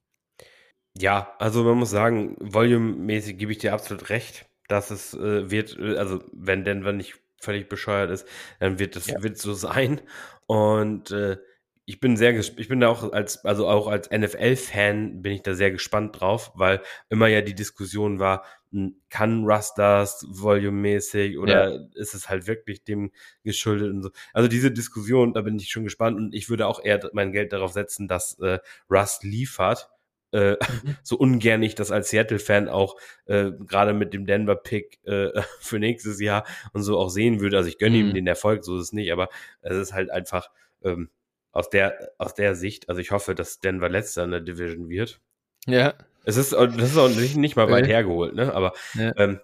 Ja, 0.97 1.33
also 1.39 1.63
man 1.63 1.77
muss 1.77 1.89
sagen, 1.89 2.35
volumemäßig 2.39 3.37
gebe 3.37 3.51
ich 3.51 3.59
dir 3.59 3.73
absolut 3.73 4.09
recht 4.09 4.45
dass 4.71 4.91
es 4.91 5.13
äh, 5.13 5.51
wird, 5.51 5.77
äh, 5.77 5.97
also 5.97 6.23
wenn 6.31 6.63
Denver 6.63 6.93
nicht 6.93 7.15
völlig 7.39 7.67
bescheuert 7.67 8.11
ist, 8.11 8.27
dann 8.59 8.79
wird 8.79 8.95
es 8.95 9.07
ja. 9.07 9.21
wird 9.21 9.37
so 9.37 9.53
sein. 9.53 10.01
Und 10.45 11.11
äh, 11.11 11.37
ich 11.85 11.99
bin 11.99 12.15
sehr 12.15 12.37
ich 12.37 12.67
bin 12.67 12.79
da 12.79 12.87
auch 12.87 13.11
als, 13.11 13.43
also 13.43 13.67
auch 13.67 13.87
als 13.87 14.09
NFL-Fan 14.09 15.21
bin 15.21 15.33
ich 15.33 15.41
da 15.41 15.55
sehr 15.55 15.71
gespannt 15.71 16.19
drauf, 16.19 16.51
weil 16.55 16.81
immer 17.09 17.27
ja 17.27 17.41
die 17.41 17.55
Diskussion 17.55 18.19
war, 18.19 18.45
hm, 18.71 18.95
kann 19.09 19.43
Russ 19.43 19.73
das 19.73 20.25
volumemäßig 20.29 21.37
oder 21.37 21.73
ja. 21.73 21.79
ist 21.95 22.13
es 22.13 22.29
halt 22.29 22.47
wirklich 22.47 22.83
dem 22.83 23.11
geschuldet 23.43 23.91
und 23.91 24.03
so. 24.03 24.11
Also 24.31 24.47
diese 24.47 24.71
Diskussion, 24.71 25.33
da 25.33 25.41
bin 25.41 25.57
ich 25.57 25.69
schon 25.69 25.83
gespannt 25.83 26.17
und 26.17 26.33
ich 26.33 26.49
würde 26.49 26.67
auch 26.67 26.81
eher 26.81 27.01
mein 27.13 27.33
Geld 27.33 27.51
darauf 27.51 27.73
setzen, 27.73 28.07
dass 28.07 28.39
äh, 28.39 28.59
Russ 28.89 29.19
liefert 29.23 29.89
äh, 30.31 30.51
mhm. 30.51 30.95
so 31.03 31.17
ungern 31.17 31.63
ich 31.63 31.75
das 31.75 31.91
als 31.91 32.09
Seattle-Fan 32.09 32.69
auch 32.69 32.95
äh, 33.25 33.51
gerade 33.51 33.93
mit 33.93 34.13
dem 34.13 34.25
Denver-Pick 34.25 34.99
äh, 35.05 35.29
für 35.59 35.79
nächstes 35.79 36.19
Jahr 36.19 36.45
und 36.73 36.83
so 36.83 36.97
auch 36.97 37.09
sehen 37.09 37.39
würde. 37.39 37.57
Also 37.57 37.69
ich 37.69 37.77
gönne 37.77 37.97
mhm. 37.97 38.09
ihm 38.09 38.13
den 38.13 38.27
Erfolg, 38.27 38.63
so 38.63 38.77
ist 38.77 38.83
es 38.83 38.93
nicht, 38.93 39.11
aber 39.11 39.29
es 39.61 39.77
ist 39.77 39.93
halt 39.93 40.11
einfach 40.11 40.49
ähm, 40.83 41.09
aus 41.51 41.69
der 41.69 42.11
aus 42.17 42.33
der 42.33 42.55
Sicht. 42.55 42.89
Also 42.89 43.01
ich 43.01 43.11
hoffe, 43.11 43.35
dass 43.35 43.59
Denver 43.59 43.89
letzter 43.89 44.23
in 44.23 44.31
der 44.31 44.41
Division 44.41 44.89
wird. 44.89 45.19
Ja. 45.65 45.93
Es 46.23 46.37
ist, 46.37 46.53
das 46.53 46.75
ist 46.75 46.97
auch 46.97 47.09
nicht, 47.09 47.35
nicht 47.35 47.55
mal 47.55 47.69
weit 47.71 47.87
hergeholt, 47.87 48.35
ne? 48.35 48.53
Aber 48.53 48.73
ja, 48.93 49.11
ähm, 49.17 49.39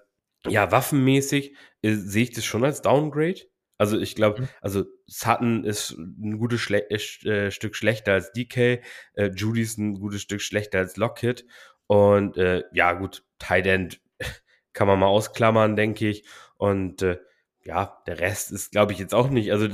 ja 0.47 0.71
waffenmäßig 0.71 1.55
äh, 1.81 1.93
sehe 1.93 2.23
ich 2.23 2.31
das 2.31 2.45
schon 2.45 2.63
als 2.63 2.81
Downgrade. 2.83 3.41
Also 3.77 3.99
ich 3.99 4.15
glaube, 4.15 4.41
mhm. 4.41 4.47
also 4.61 4.85
Sutton 5.05 5.63
ist 5.63 5.91
ein 5.91 6.37
gutes 6.37 6.61
Schle 6.61 6.89
äh, 6.89 7.51
Stück 7.51 7.75
schlechter 7.75 8.13
als 8.13 8.31
DK, 8.31 8.81
äh, 9.13 9.29
Judy 9.35 9.61
ist 9.61 9.77
ein 9.77 9.99
gutes 9.99 10.21
Stück 10.21 10.41
schlechter 10.41 10.79
als 10.79 10.97
Lockett 10.97 11.45
und 11.87 12.37
äh, 12.37 12.63
ja 12.73 12.93
gut, 12.93 13.23
Tight 13.39 13.67
End 13.67 14.01
kann 14.73 14.87
man 14.87 14.99
mal 14.99 15.07
ausklammern, 15.07 15.75
denke 15.75 16.07
ich. 16.09 16.25
Und 16.57 17.01
äh, 17.01 17.19
ja, 17.63 18.01
der 18.07 18.19
Rest 18.19 18.51
ist, 18.51 18.71
glaube 18.71 18.93
ich, 18.93 18.99
jetzt 18.99 19.13
auch 19.13 19.29
nicht. 19.29 19.51
Also 19.51 19.67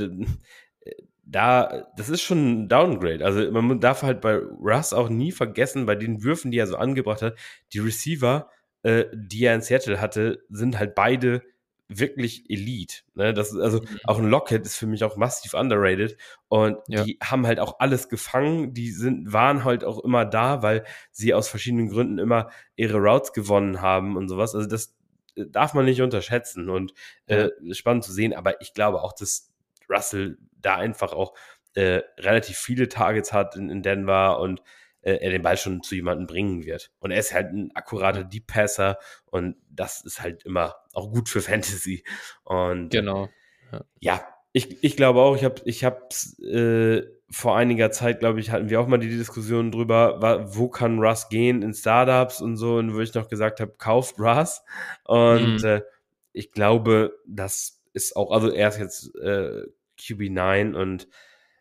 da, 1.26 1.88
das 1.98 2.10
ist 2.10 2.22
schon 2.22 2.64
ein 2.64 2.70
Downgrade. 2.70 3.26
Also 3.26 3.50
man 3.52 3.80
darf 3.80 4.04
halt 4.04 4.22
bei 4.22 4.36
Russ 4.36 4.94
auch 4.94 5.10
nie 5.10 5.32
vergessen, 5.32 5.86
bei 5.86 5.96
den 5.96 6.24
Würfen, 6.24 6.52
die 6.52 6.58
er 6.58 6.68
so 6.68 6.78
angebracht 6.78 7.22
hat, 7.22 7.38
die 7.74 7.80
Receiver, 7.80 8.50
äh, 8.84 9.06
die 9.14 9.46
er 9.46 9.56
in 9.56 9.62
Seattle 9.62 10.02
hatte, 10.02 10.44
sind 10.50 10.78
halt 10.78 10.96
beide 10.96 11.44
wirklich 12.00 12.50
Elite. 12.50 13.04
Ne? 13.16 13.34
Das 13.34 13.52
ist 13.52 13.60
also 13.60 13.82
mhm. 13.82 14.00
auch 14.06 14.20
ein 14.20 14.30
Lockett 14.30 14.66
ist 14.66 14.78
für 14.78 14.88
mich 14.88 15.04
auch 15.04 15.18
massiv 15.18 15.54
underrated 15.54 16.18
und 16.48 16.78
ja. 16.88 17.04
die 17.04 17.18
haben 17.24 17.46
halt 17.46 17.60
auch 17.60 17.80
alles 17.80 18.10
gefangen. 18.10 18.74
Die 18.74 18.92
sind 18.92 19.34
waren 19.34 19.64
halt 19.64 19.84
auch 19.84 20.04
immer 20.04 20.26
da, 20.26 20.62
weil 20.62 20.86
sie 21.12 21.34
aus 21.34 21.48
verschiedenen 21.48 21.90
Gründen 21.90 22.18
immer 22.18 22.50
ihre 22.76 22.98
Routes 22.98 23.34
gewonnen 23.34 23.82
haben 23.82 24.18
und 24.18 24.30
sowas. 24.30 24.56
Also 24.56 24.68
das 24.68 24.96
äh, 25.36 25.46
darf 25.48 25.74
man 25.74 25.86
nicht 25.86 26.02
unterschätzen 26.02 26.70
und 26.70 26.94
ja. 27.28 27.46
äh, 27.46 27.74
spannend 27.74 28.04
zu 28.04 28.12
sehen. 28.12 28.34
Aber 28.34 28.62
ich 28.62 28.74
glaube 28.74 29.02
auch, 29.02 29.14
dass 29.14 29.52
Russell 29.90 30.38
da 30.60 30.76
einfach 30.76 31.14
auch 31.14 31.34
äh, 31.76 32.02
relativ 32.20 32.58
viele 32.58 32.88
Targets 32.88 33.34
hat 33.34 33.56
in, 33.56 33.70
in 33.70 33.82
Denver 33.82 34.40
und 34.40 34.62
äh, 35.04 35.16
er 35.16 35.30
den 35.30 35.42
Ball 35.42 35.58
schon 35.58 35.84
zu 35.84 35.96
jemandem 35.96 36.28
bringen 36.28 36.66
wird. 36.66 36.92
Und 37.00 37.12
er 37.12 37.20
ist 37.20 37.34
halt 37.34 37.54
ein 37.54 37.72
akkurater 37.76 38.24
Deep 38.24 38.48
Passer 38.48 38.98
und 39.26 39.56
das 39.70 40.04
ist 40.04 40.22
halt 40.22 40.44
immer 40.44 40.76
auch 40.94 41.12
gut 41.12 41.30
für 41.30 41.42
Fantasy. 41.42 42.04
Und 42.44 42.90
genau. 42.90 43.30
Ja, 43.72 43.86
ja 44.00 44.28
ich, 44.54 44.84
ich 44.84 44.96
glaube 44.96 45.20
auch, 45.22 45.36
ich 45.36 45.44
habe 45.44 45.62
ich 45.66 45.84
hab's, 45.84 46.40
äh, 46.40 47.04
vor 47.30 47.58
einiger 47.58 47.90
Zeit, 47.90 48.20
glaube 48.20 48.40
ich, 48.40 48.52
hatten 48.52 48.70
wir 48.70 48.80
auch 48.80 48.86
mal 48.86 49.00
die 49.00 49.10
Diskussion 49.10 49.72
drüber, 49.72 50.46
wo 50.56 50.70
kann 50.70 51.00
Russ 51.00 51.30
gehen 51.30 51.64
in 51.64 51.74
Startups 51.74 52.42
und 52.42 52.58
so, 52.58 52.76
und 52.76 52.94
wo 52.94 53.00
ich 53.00 53.16
noch 53.16 53.28
gesagt 53.28 53.60
habe, 53.60 53.74
kauft 53.80 54.20
Russ. 54.20 54.62
Und 55.06 55.64
mhm. 55.64 55.66
äh, 55.66 55.82
ich 56.32 56.52
glaube, 56.52 57.18
das 57.26 57.82
ist 57.94 58.16
auch, 58.16 58.32
also 58.32 58.52
er 58.52 58.70
ist 58.70 58.78
jetzt 58.78 59.16
äh, 59.16 59.64
QB9 60.00 60.76
und 60.76 61.08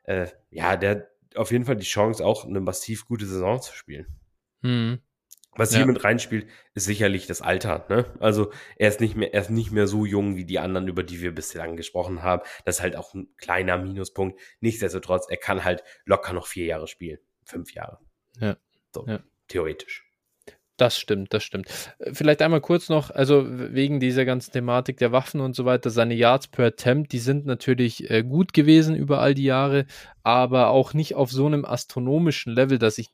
äh, 0.04 0.26
ja, 0.50 0.76
der, 0.76 1.08
auf 1.36 1.50
jeden 1.50 1.64
Fall 1.64 1.76
die 1.76 1.86
Chance, 1.86 2.24
auch 2.24 2.44
eine 2.44 2.60
massiv 2.60 3.06
gute 3.06 3.26
Saison 3.26 3.60
zu 3.60 3.74
spielen. 3.74 4.06
Hm. 4.62 5.00
Was 5.54 5.72
ja. 5.72 5.78
hier 5.78 5.86
mit 5.86 6.02
reinspielt, 6.02 6.48
ist 6.74 6.84
sicherlich 6.84 7.26
das 7.26 7.42
Alter. 7.42 7.84
Ne? 7.90 8.06
Also 8.20 8.50
er 8.76 8.88
ist 8.88 9.00
nicht 9.00 9.16
mehr, 9.16 9.34
er 9.34 9.42
ist 9.42 9.50
nicht 9.50 9.70
mehr 9.70 9.86
so 9.86 10.06
jung 10.06 10.36
wie 10.36 10.46
die 10.46 10.58
anderen, 10.58 10.88
über 10.88 11.02
die 11.02 11.20
wir 11.20 11.34
bislang 11.34 11.76
gesprochen 11.76 12.22
haben. 12.22 12.42
Das 12.64 12.76
ist 12.76 12.82
halt 12.82 12.96
auch 12.96 13.12
ein 13.12 13.28
kleiner 13.36 13.76
Minuspunkt. 13.76 14.40
Nichtsdestotrotz, 14.60 15.26
er 15.28 15.36
kann 15.36 15.62
halt 15.62 15.84
locker 16.06 16.32
noch 16.32 16.46
vier 16.46 16.64
Jahre 16.64 16.88
spielen, 16.88 17.18
fünf 17.44 17.74
Jahre. 17.74 17.98
Ja. 18.40 18.56
So, 18.94 19.06
ja. 19.06 19.22
theoretisch. 19.48 20.10
Das 20.82 20.98
stimmt, 20.98 21.32
das 21.32 21.44
stimmt. 21.44 21.68
Äh, 22.00 22.12
vielleicht 22.12 22.42
einmal 22.42 22.60
kurz 22.60 22.88
noch, 22.88 23.12
also 23.12 23.44
wegen 23.46 24.00
dieser 24.00 24.24
ganzen 24.24 24.50
Thematik 24.50 24.96
der 24.96 25.12
Waffen 25.12 25.40
und 25.40 25.54
so 25.54 25.64
weiter, 25.64 25.90
seine 25.90 26.14
Yards 26.14 26.48
per 26.48 26.66
Attempt, 26.66 27.12
die 27.12 27.20
sind 27.20 27.46
natürlich 27.46 28.10
äh, 28.10 28.24
gut 28.24 28.52
gewesen 28.52 28.96
über 28.96 29.20
all 29.20 29.32
die 29.34 29.44
Jahre, 29.44 29.86
aber 30.24 30.70
auch 30.70 30.92
nicht 30.92 31.14
auf 31.14 31.30
so 31.30 31.46
einem 31.46 31.64
astronomischen 31.64 32.52
Level, 32.52 32.80
dass 32.80 32.98
ich 32.98 33.10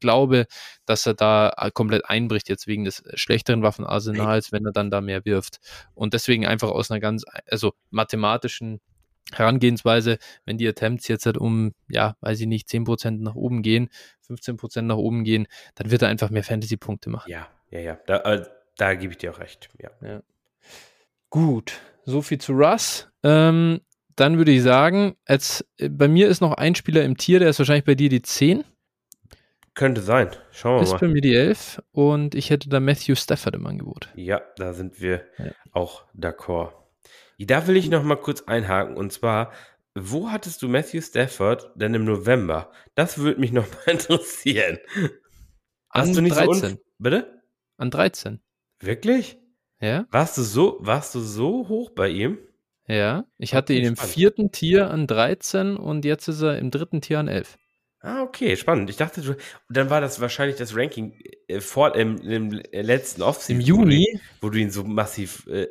glaube, 0.00 0.46
dass 0.84 1.06
er 1.06 1.14
da 1.14 1.52
äh, 1.56 1.70
komplett 1.70 2.06
einbricht 2.06 2.48
jetzt 2.48 2.66
wegen 2.66 2.82
des 2.82 3.04
schlechteren 3.14 3.62
Waffenarsenals, 3.62 4.50
wenn 4.50 4.66
er 4.66 4.72
dann 4.72 4.90
da 4.90 5.00
mehr 5.00 5.24
wirft. 5.24 5.60
Und 5.94 6.14
deswegen 6.14 6.44
einfach 6.44 6.70
aus 6.70 6.90
einer 6.90 6.98
ganz, 6.98 7.22
also 7.48 7.72
mathematischen 7.90 8.80
Herangehensweise, 9.30 10.18
wenn 10.44 10.58
die 10.58 10.66
Attempts 10.66 11.06
jetzt 11.06 11.26
halt 11.26 11.38
um, 11.38 11.72
ja, 11.88 12.16
weiß 12.20 12.40
ich 12.40 12.48
nicht, 12.48 12.68
10% 12.68 13.22
nach 13.22 13.36
oben 13.36 13.62
gehen, 13.62 13.90
15% 14.36 14.82
nach 14.82 14.96
oben 14.96 15.24
gehen, 15.24 15.46
dann 15.74 15.90
wird 15.90 16.02
er 16.02 16.08
einfach 16.08 16.30
mehr 16.30 16.44
Fantasy-Punkte 16.44 17.10
machen. 17.10 17.30
Ja, 17.30 17.48
ja, 17.70 17.80
ja. 17.80 17.98
Da, 18.06 18.18
äh, 18.22 18.46
da 18.76 18.94
gebe 18.94 19.12
ich 19.12 19.18
dir 19.18 19.32
auch 19.32 19.38
recht. 19.38 19.68
Ja. 19.78 19.90
ja. 20.00 20.22
Gut, 21.30 21.80
so 22.04 22.22
viel 22.22 22.38
zu 22.38 22.52
Russ. 22.52 23.08
Ähm, 23.22 23.80
dann 24.16 24.36
würde 24.36 24.52
ich 24.52 24.62
sagen, 24.62 25.16
als, 25.24 25.64
äh, 25.78 25.88
bei 25.88 26.08
mir 26.08 26.28
ist 26.28 26.40
noch 26.40 26.52
ein 26.52 26.74
Spieler 26.74 27.04
im 27.04 27.16
Tier, 27.16 27.38
der 27.38 27.50
ist 27.50 27.58
wahrscheinlich 27.58 27.84
bei 27.84 27.94
dir 27.94 28.08
die 28.08 28.22
10. 28.22 28.64
Könnte 29.74 30.02
sein. 30.02 30.28
Schauen 30.50 30.76
wir 30.76 30.82
ist 30.82 30.90
mal. 30.90 30.96
Ist 30.96 31.00
bei 31.00 31.08
mir 31.08 31.22
die 31.22 31.34
11 31.34 31.82
und 31.92 32.34
ich 32.34 32.50
hätte 32.50 32.68
da 32.68 32.78
Matthew 32.80 33.14
Stafford 33.14 33.54
im 33.54 33.66
Angebot. 33.66 34.10
Ja, 34.14 34.42
da 34.56 34.74
sind 34.74 35.00
wir 35.00 35.22
ja. 35.38 35.52
auch 35.72 36.04
d'accord. 36.14 36.72
Da 37.38 37.66
will 37.66 37.76
ich 37.76 37.88
noch 37.88 38.02
mal 38.02 38.16
kurz 38.16 38.42
einhaken 38.42 38.96
und 38.96 39.12
zwar, 39.12 39.52
wo 39.94 40.30
hattest 40.30 40.62
du 40.62 40.68
Matthew 40.68 41.02
Stafford 41.02 41.70
denn 41.74 41.94
im 41.94 42.04
November? 42.04 42.70
Das 42.94 43.18
würde 43.18 43.40
mich 43.40 43.52
noch 43.52 43.66
mal 43.70 43.82
interessieren. 43.92 44.78
Hast 45.90 46.08
An 46.08 46.14
du 46.14 46.22
nicht 46.22 46.36
13. 46.36 46.70
So 46.70 46.76
Bitte? 46.98 47.42
An 47.76 47.90
13. 47.90 48.40
Wirklich? 48.80 49.38
Ja. 49.80 50.06
Warst 50.10 50.38
du 50.38 50.42
so, 50.42 50.78
warst 50.80 51.14
du 51.14 51.20
so 51.20 51.68
hoch 51.68 51.90
bei 51.90 52.08
ihm? 52.08 52.38
Ja, 52.86 53.24
ich 53.38 53.54
hatte 53.54 53.74
ihn 53.74 53.84
im 53.84 53.96
vierten 53.96 54.50
Tier 54.50 54.90
an 54.90 55.06
13 55.06 55.76
und 55.76 56.04
jetzt 56.04 56.28
ist 56.28 56.42
er 56.42 56.58
im 56.58 56.70
dritten 56.70 57.00
Tier 57.00 57.18
an 57.18 57.28
11. 57.28 57.58
Ah, 58.00 58.22
okay, 58.22 58.56
spannend. 58.56 58.90
Ich 58.90 58.96
dachte, 58.96 59.20
du, 59.20 59.36
dann 59.68 59.88
war 59.88 60.00
das 60.00 60.20
wahrscheinlich 60.20 60.56
das 60.56 60.74
Ranking 60.74 61.16
äh, 61.46 61.60
vor, 61.60 61.94
im, 61.94 62.18
im 62.18 62.50
letzten 62.72 63.22
Offseason. 63.22 63.60
Im 63.60 63.66
Juni? 63.66 64.20
Wo 64.40 64.50
du 64.50 64.58
ihn 64.58 64.70
so 64.70 64.82
massiv 64.82 65.46
äh, 65.46 65.68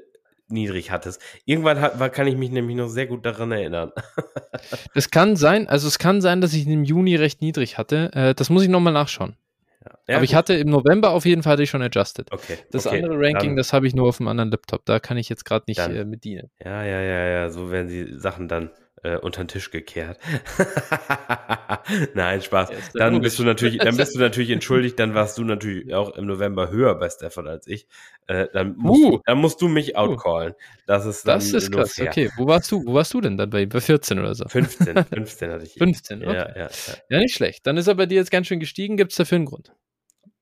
niedrig 0.51 0.91
hattest. 0.91 1.21
Irgendwann 1.45 1.81
hat, 1.81 1.99
war, 1.99 2.09
kann 2.09 2.27
ich 2.27 2.35
mich 2.35 2.51
nämlich 2.51 2.75
noch 2.75 2.87
sehr 2.87 3.07
gut 3.07 3.25
daran 3.25 3.51
erinnern. 3.51 3.91
das 4.93 5.11
kann 5.11 5.35
sein, 5.35 5.67
also 5.67 5.87
es 5.87 5.99
kann 5.99 6.21
sein, 6.21 6.41
dass 6.41 6.53
ich 6.53 6.65
ihn 6.65 6.73
im 6.73 6.83
Juni 6.83 7.15
recht 7.15 7.41
niedrig 7.41 7.77
hatte. 7.77 8.11
Äh, 8.13 8.35
das 8.35 8.49
muss 8.49 8.63
ich 8.63 8.69
nochmal 8.69 8.93
nachschauen. 8.93 9.35
Ja. 9.83 9.91
Ja, 10.07 10.15
Aber 10.15 10.19
gut. 10.19 10.29
ich 10.29 10.35
hatte 10.35 10.53
im 10.53 10.69
November 10.69 11.11
auf 11.11 11.25
jeden 11.25 11.43
Fall 11.43 11.53
hatte 11.53 11.63
ich 11.63 11.69
schon 11.69 11.81
adjusted. 11.81 12.31
Okay. 12.31 12.57
Das 12.71 12.85
okay. 12.85 12.97
andere 12.97 13.15
Ranking, 13.19 13.51
dann, 13.51 13.55
das 13.55 13.73
habe 13.73 13.87
ich 13.87 13.95
nur 13.95 14.07
auf 14.07 14.17
dem 14.17 14.27
anderen 14.27 14.51
Laptop. 14.51 14.85
Da 14.85 14.99
kann 14.99 15.17
ich 15.17 15.29
jetzt 15.29 15.43
gerade 15.43 15.65
nicht 15.67 15.79
äh, 15.79 16.05
mit 16.05 16.23
dienen. 16.23 16.51
Ja, 16.63 16.83
ja, 16.83 17.01
ja, 17.01 17.27
ja. 17.27 17.49
So 17.49 17.71
werden 17.71 17.87
die 17.87 18.19
Sachen 18.19 18.47
dann 18.47 18.69
äh, 19.03 19.17
unter 19.17 19.43
den 19.43 19.47
Tisch 19.47 19.71
gekehrt. 19.71 20.19
Nein, 22.13 22.41
Spaß. 22.41 22.69
Dann 22.93 23.21
bist 23.21 23.39
du 23.39 23.43
natürlich, 23.43 23.79
dann 23.79 23.97
bist 23.97 24.15
du 24.15 24.19
natürlich 24.19 24.51
entschuldigt, 24.51 24.99
dann 24.99 25.13
warst 25.13 25.37
du 25.37 25.43
natürlich 25.43 25.93
auch 25.93 26.15
im 26.15 26.25
November 26.25 26.69
höher 26.69 26.95
bei 26.95 27.09
Stafford 27.09 27.47
als 27.47 27.67
ich. 27.67 27.87
Äh, 28.27 28.47
dann, 28.53 28.75
musst 28.77 29.03
uh. 29.03 29.11
du, 29.11 29.21
dann 29.25 29.37
musst 29.39 29.61
du 29.61 29.67
mich 29.67 29.95
outcallen. 29.97 30.53
Das 30.85 31.05
ist 31.05 31.27
dann 31.27 31.39
Das 31.39 31.51
ist 31.51 31.71
krass, 31.71 31.93
fair. 31.93 32.07
okay. 32.09 32.29
Wo 32.37 32.47
warst 32.47 32.71
du? 32.71 32.85
Wo 32.85 32.93
warst 32.93 33.13
du 33.13 33.21
denn 33.21 33.37
dann 33.37 33.49
bei, 33.49 33.65
bei 33.65 33.81
14 33.81 34.19
oder 34.19 34.35
so? 34.35 34.47
15, 34.47 35.05
15 35.05 35.51
hatte 35.51 35.65
ich. 35.65 35.73
15, 35.73 36.23
okay. 36.23 36.33
Ja, 36.33 36.49
ja, 36.49 36.55
ja. 36.57 36.69
ja, 37.09 37.19
nicht 37.19 37.35
schlecht. 37.35 37.65
Dann 37.65 37.77
ist 37.77 37.87
er 37.87 37.95
bei 37.95 38.05
dir 38.05 38.15
jetzt 38.15 38.31
ganz 38.31 38.47
schön 38.47 38.59
gestiegen. 38.59 38.97
Gibt 38.97 39.11
es 39.11 39.17
dafür 39.17 39.37
einen 39.37 39.45
Grund? 39.45 39.73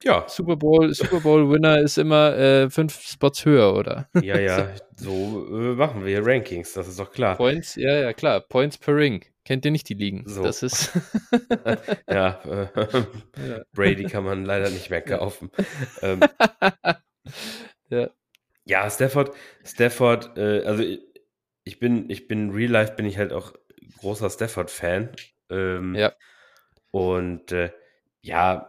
Ja. 0.04 0.26
Super 0.30 0.56
Bowl, 0.56 0.94
Super 0.94 1.20
Bowl 1.20 1.50
Winner 1.52 1.80
ist 1.80 1.98
immer 1.98 2.36
äh, 2.38 2.70
fünf 2.70 3.02
Spots 3.02 3.46
höher, 3.46 3.74
oder? 3.74 4.10
Ja, 4.22 4.40
ja, 4.40 4.74
so 4.96 5.46
äh, 5.48 5.76
machen 5.76 6.06
wir 6.06 6.26
Rankings, 6.26 6.74
das 6.74 6.88
ist 6.88 7.00
doch 7.00 7.12
klar. 7.12 7.36
Points, 7.36 7.76
ja, 7.76 7.94
ja, 8.00 8.14
klar. 8.14 8.40
Points 8.40 8.78
per 8.78 8.96
Ring. 8.96 9.26
Kennt 9.44 9.66
ihr 9.66 9.72
nicht 9.72 9.90
die 9.90 9.96
Ligen? 9.96 10.24
So. 10.26 10.44
Das 10.44 10.64
ist. 10.64 10.92
ja, 12.10 12.40
äh, 12.46 12.68
ja, 13.48 13.62
Brady 13.74 14.06
kann 14.06 14.24
man 14.24 14.46
leider 14.46 14.70
nicht 14.70 14.90
mehr 14.90 15.02
kaufen. 15.02 15.50
ähm, 16.02 16.20
ja. 17.90 18.10
ja, 18.66 18.90
Stafford, 18.90 19.36
Stafford, 19.66 20.38
äh, 20.38 20.64
also 20.64 20.84
ich 21.64 21.80
bin, 21.80 22.10
ich 22.10 22.28
bin 22.28 22.52
real 22.52 22.72
life 22.72 22.94
bin 22.94 23.06
ich 23.06 23.18
halt 23.18 23.34
auch 23.34 23.54
großer 23.98 24.30
Stafford-Fan. 24.30 25.12
Ähm, 25.50 25.96
ja. 25.96 26.14
Und 26.92 27.52
äh, 27.52 27.72
ja, 28.22 28.68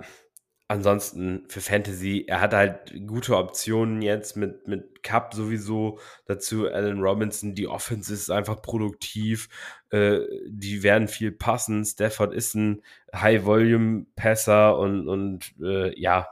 ansonsten 0.71 1.43
für 1.49 1.61
Fantasy, 1.61 2.27
er 2.29 2.41
hat 2.41 2.55
halt 2.55 2.95
gute 3.09 3.37
Optionen 3.37 4.03
jetzt 4.03 4.37
mit, 4.37 4.69
mit 4.69 5.03
Cup 5.03 5.35
sowieso, 5.35 5.99
dazu 6.27 6.69
Allen 6.69 7.01
Robinson, 7.01 7.57
die 7.57 7.67
Offense 7.67 8.15
ist 8.15 8.31
einfach 8.31 8.63
produktiv, 8.63 9.49
äh, 9.91 10.21
die 10.47 10.85
werden 10.85 11.09
viel 11.09 11.33
passen, 11.33 11.85
Stafford 11.85 12.33
ist 12.33 12.55
ein 12.55 12.83
High-Volume-Passer 13.13 14.79
und, 14.79 15.09
und 15.09 15.53
äh, 15.61 15.99
ja, 16.01 16.29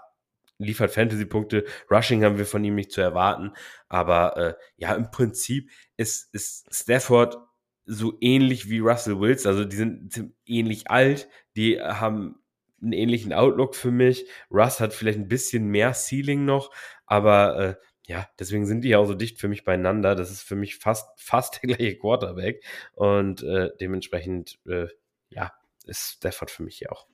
liefert 0.59 0.93
Fantasy-Punkte, 0.93 1.65
Rushing 1.91 2.23
haben 2.23 2.39
wir 2.39 2.47
von 2.47 2.63
ihm 2.63 2.77
nicht 2.77 2.93
zu 2.93 3.01
erwarten, 3.01 3.55
aber 3.89 4.37
äh, 4.37 4.55
ja, 4.77 4.95
im 4.95 5.11
Prinzip 5.11 5.69
ist, 5.97 6.33
ist 6.33 6.73
Stafford 6.73 7.39
so 7.87 8.17
ähnlich 8.21 8.71
wie 8.71 8.79
Russell 8.79 9.19
Wilson, 9.19 9.51
also 9.51 9.65
die 9.65 9.77
sind 9.77 10.33
ähnlich 10.47 10.93
alt, 10.93 11.29
die 11.57 11.81
haben 11.81 12.37
einen 12.81 12.93
ähnlichen 12.93 13.33
Outlook 13.33 13.75
für 13.75 13.91
mich. 13.91 14.27
Russ 14.51 14.81
hat 14.81 14.93
vielleicht 14.93 15.19
ein 15.19 15.29
bisschen 15.29 15.67
mehr 15.67 15.93
Ceiling 15.95 16.45
noch, 16.45 16.71
aber 17.07 17.59
äh, 17.59 17.75
ja, 18.07 18.27
deswegen 18.39 18.67
sind 18.67 18.83
die 18.83 18.89
ja 18.89 18.99
auch 18.99 19.05
so 19.05 19.15
dicht 19.15 19.39
für 19.39 19.49
mich 19.49 19.65
beieinander. 19.65 20.15
Das 20.15 20.31
ist 20.31 20.43
für 20.43 20.57
mich 20.57 20.77
fast, 20.77 21.09
fast 21.17 21.63
der 21.63 21.75
gleiche 21.75 21.99
Quarterback 21.99 22.65
und 22.95 23.43
äh, 23.43 23.71
dementsprechend, 23.81 24.59
äh, 24.67 24.87
ja, 25.29 25.53
ist 25.85 26.17
Stafford 26.17 26.51
für 26.51 26.63
mich 26.63 26.81
ja 26.81 26.91
auch. 26.91 27.07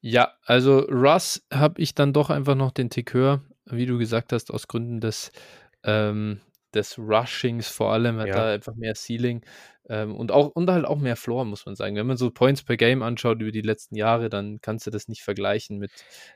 Ja, 0.00 0.34
also 0.44 0.80
Russ 0.80 1.46
habe 1.52 1.80
ich 1.80 1.94
dann 1.94 2.12
doch 2.12 2.30
einfach 2.30 2.54
noch 2.54 2.72
den 2.72 2.90
Tick 2.90 3.14
höher, 3.14 3.42
wie 3.64 3.86
du 3.86 3.98
gesagt 3.98 4.32
hast, 4.32 4.52
aus 4.52 4.68
Gründen 4.68 5.00
des, 5.00 5.32
ähm, 5.82 6.40
des 6.74 6.98
Rushings 6.98 7.68
vor 7.68 7.92
allem, 7.92 8.18
hat 8.18 8.28
ja. 8.28 8.34
da 8.34 8.52
einfach 8.52 8.74
mehr 8.74 8.94
Ceiling. 8.94 9.44
Ähm, 9.86 10.14
und 10.16 10.32
auch 10.32 10.48
und 10.48 10.70
halt 10.70 10.86
auch 10.86 10.98
mehr 10.98 11.16
Floor, 11.16 11.44
muss 11.44 11.66
man 11.66 11.76
sagen. 11.76 11.96
Wenn 11.96 12.06
man 12.06 12.16
so 12.16 12.30
Points 12.30 12.62
per 12.62 12.76
Game 12.76 13.02
anschaut 13.02 13.40
über 13.42 13.52
die 13.52 13.60
letzten 13.60 13.96
Jahre, 13.96 14.30
dann 14.30 14.60
kannst 14.62 14.86
du 14.86 14.90
das 14.90 15.08
nicht 15.08 15.22
vergleichen 15.22 15.78
mit, 15.78 15.90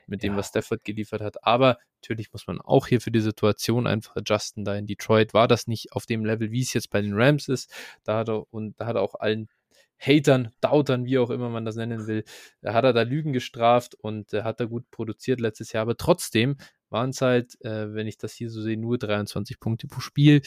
mit 0.05 0.21
dem, 0.21 0.33
ja. 0.33 0.37
was 0.37 0.49
Stafford 0.49 0.83
geliefert 0.83 1.21
hat. 1.21 1.43
Aber 1.43 1.77
natürlich 2.01 2.31
muss 2.31 2.45
man 2.45 2.61
auch 2.61 2.87
hier 2.87 3.01
für 3.01 3.11
die 3.11 3.21
Situation 3.21 3.87
einfach 3.87 4.15
adjusten. 4.15 4.65
Da 4.65 4.75
in 4.75 4.85
Detroit 4.85 5.33
war 5.33 5.47
das 5.47 5.65
nicht 5.65 5.93
auf 5.93 6.05
dem 6.05 6.25
Level, 6.25 6.51
wie 6.51 6.61
es 6.61 6.73
jetzt 6.73 6.91
bei 6.91 7.01
den 7.01 7.13
Rams 7.13 7.47
ist. 7.47 7.73
Da 8.03 8.19
hat 8.19 8.29
er, 8.29 8.45
und 8.53 8.79
da 8.79 8.85
hat 8.85 8.95
er 8.95 9.01
auch 9.01 9.15
allen 9.15 9.49
Hatern, 9.99 10.51
Doubtern, 10.61 11.05
wie 11.05 11.17
auch 11.17 11.29
immer 11.29 11.49
man 11.49 11.65
das 11.65 11.75
nennen 11.75 12.07
will, 12.07 12.23
hat 12.63 12.85
er 12.85 12.93
da 12.93 13.01
Lügen 13.01 13.33
gestraft 13.33 13.95
und 13.95 14.33
äh, 14.33 14.43
hat 14.43 14.59
er 14.59 14.67
gut 14.67 14.89
produziert 14.91 15.41
letztes 15.41 15.73
Jahr. 15.73 15.81
Aber 15.81 15.97
trotzdem 15.97 16.55
waren 16.89 17.11
es 17.11 17.21
halt, 17.21 17.59
äh, 17.63 17.93
wenn 17.93 18.07
ich 18.07 18.17
das 18.17 18.33
hier 18.33 18.49
so 18.49 18.61
sehe, 18.61 18.77
nur 18.77 18.97
23 18.97 19.59
Punkte 19.59 19.87
pro 19.87 19.99
Spiel. 19.99 20.41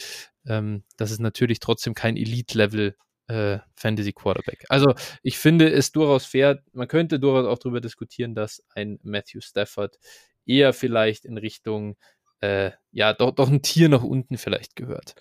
Ähm, 0.45 0.83
das 0.97 1.11
ist 1.11 1.19
natürlich 1.19 1.59
trotzdem 1.59 1.93
kein 1.93 2.17
Elite-Level 2.17 2.95
äh, 3.27 3.59
Fantasy 3.75 4.13
Quarterback. 4.13 4.65
Also 4.69 4.93
ich 5.21 5.37
finde 5.37 5.71
es 5.71 5.91
durchaus 5.91 6.25
fair, 6.25 6.61
man 6.73 6.87
könnte 6.87 7.19
durchaus 7.19 7.47
auch 7.47 7.59
darüber 7.59 7.81
diskutieren, 7.81 8.35
dass 8.35 8.63
ein 8.75 8.99
Matthew 9.03 9.41
Stafford 9.41 9.97
eher 10.45 10.73
vielleicht 10.73 11.25
in 11.25 11.37
Richtung, 11.37 11.95
äh, 12.41 12.71
ja, 12.91 13.13
doch, 13.13 13.31
doch 13.31 13.49
ein 13.49 13.61
Tier 13.61 13.89
nach 13.89 14.03
unten 14.03 14.37
vielleicht 14.37 14.75
gehört. 14.75 15.15